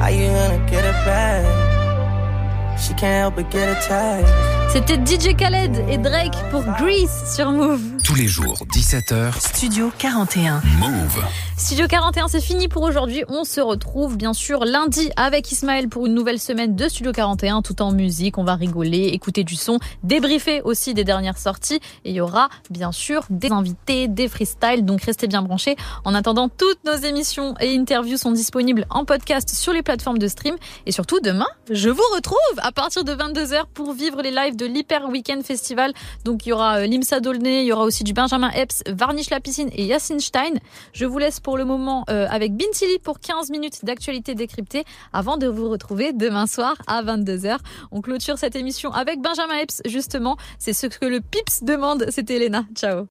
How 0.00 0.08
you 0.08 0.26
gonna 0.26 0.66
get 0.68 0.84
it 0.84 0.98
back? 1.06 2.78
She 2.78 2.92
can't 2.94 3.20
help 3.22 3.36
but 3.36 3.50
get 3.50 3.68
attached. 3.68 4.61
C'était 4.72 4.94
DJ 4.94 5.36
Khaled 5.36 5.84
et 5.90 5.98
Drake 5.98 6.32
pour 6.50 6.62
Grease 6.62 7.34
sur 7.36 7.50
Move. 7.50 7.82
Tous 8.02 8.14
les 8.14 8.26
jours, 8.26 8.56
17h. 8.72 9.38
Studio 9.38 9.92
41. 9.98 10.62
Move. 10.78 11.22
Studio 11.58 11.86
41, 11.86 12.28
c'est 12.28 12.40
fini 12.40 12.68
pour 12.68 12.82
aujourd'hui. 12.82 13.22
On 13.28 13.44
se 13.44 13.60
retrouve 13.60 14.16
bien 14.16 14.32
sûr 14.32 14.64
lundi 14.64 15.10
avec 15.16 15.52
Ismaël 15.52 15.88
pour 15.88 16.06
une 16.06 16.14
nouvelle 16.14 16.40
semaine 16.40 16.74
de 16.74 16.88
Studio 16.88 17.12
41, 17.12 17.60
tout 17.60 17.82
en 17.82 17.92
musique. 17.92 18.38
On 18.38 18.44
va 18.44 18.54
rigoler, 18.54 19.08
écouter 19.12 19.44
du 19.44 19.56
son, 19.56 19.78
débriefer 20.02 20.62
aussi 20.62 20.94
des 20.94 21.04
dernières 21.04 21.38
sorties. 21.38 21.80
Et 22.04 22.10
il 22.10 22.14
y 22.14 22.20
aura 22.22 22.48
bien 22.70 22.92
sûr 22.92 23.24
des 23.28 23.52
invités, 23.52 24.08
des 24.08 24.26
freestyles. 24.26 24.86
Donc 24.86 25.02
restez 25.02 25.26
bien 25.26 25.42
branchés. 25.42 25.76
En 26.04 26.14
attendant, 26.14 26.48
toutes 26.48 26.82
nos 26.84 26.96
émissions 26.96 27.54
et 27.60 27.76
interviews 27.76 28.16
sont 28.16 28.32
disponibles 28.32 28.86
en 28.88 29.04
podcast 29.04 29.50
sur 29.50 29.74
les 29.74 29.82
plateformes 29.82 30.18
de 30.18 30.28
stream. 30.28 30.56
Et 30.86 30.92
surtout, 30.92 31.20
demain, 31.20 31.48
je 31.70 31.90
vous 31.90 32.02
retrouve 32.14 32.38
à 32.58 32.72
partir 32.72 33.04
de 33.04 33.12
22h 33.12 33.64
pour 33.74 33.92
vivre 33.92 34.22
les 34.22 34.30
lives 34.30 34.56
de 34.56 34.61
l'Hyper 34.64 35.08
Weekend 35.08 35.42
Festival. 35.44 35.92
Donc 36.24 36.46
il 36.46 36.50
y 36.50 36.52
aura 36.52 36.78
euh, 36.78 36.86
Limsa 36.86 37.20
Dolné, 37.20 37.62
il 37.62 37.66
y 37.66 37.72
aura 37.72 37.84
aussi 37.84 38.04
du 38.04 38.12
Benjamin 38.12 38.50
Epps, 38.50 38.82
Varnish 38.86 39.30
la 39.30 39.40
piscine 39.40 39.70
et 39.72 39.84
Yacine 39.84 40.20
Stein. 40.20 40.54
Je 40.92 41.06
vous 41.06 41.18
laisse 41.18 41.40
pour 41.40 41.56
le 41.56 41.64
moment 41.64 42.04
euh, 42.10 42.26
avec 42.30 42.54
Bintili 42.56 42.98
pour 43.02 43.20
15 43.20 43.50
minutes 43.50 43.84
d'actualité 43.84 44.34
décryptée 44.34 44.84
avant 45.12 45.36
de 45.36 45.46
vous 45.46 45.68
retrouver 45.68 46.12
demain 46.12 46.46
soir 46.46 46.76
à 46.86 47.02
22h. 47.02 47.58
On 47.90 48.00
clôture 48.00 48.38
cette 48.38 48.56
émission 48.56 48.92
avec 48.92 49.20
Benjamin 49.20 49.58
Epps 49.58 49.82
justement. 49.84 50.36
C'est 50.58 50.72
ce 50.72 50.86
que 50.86 51.06
le 51.06 51.20
Pips 51.20 51.64
demande. 51.64 52.06
C'était 52.10 52.36
Elena. 52.36 52.64
Ciao. 52.74 53.00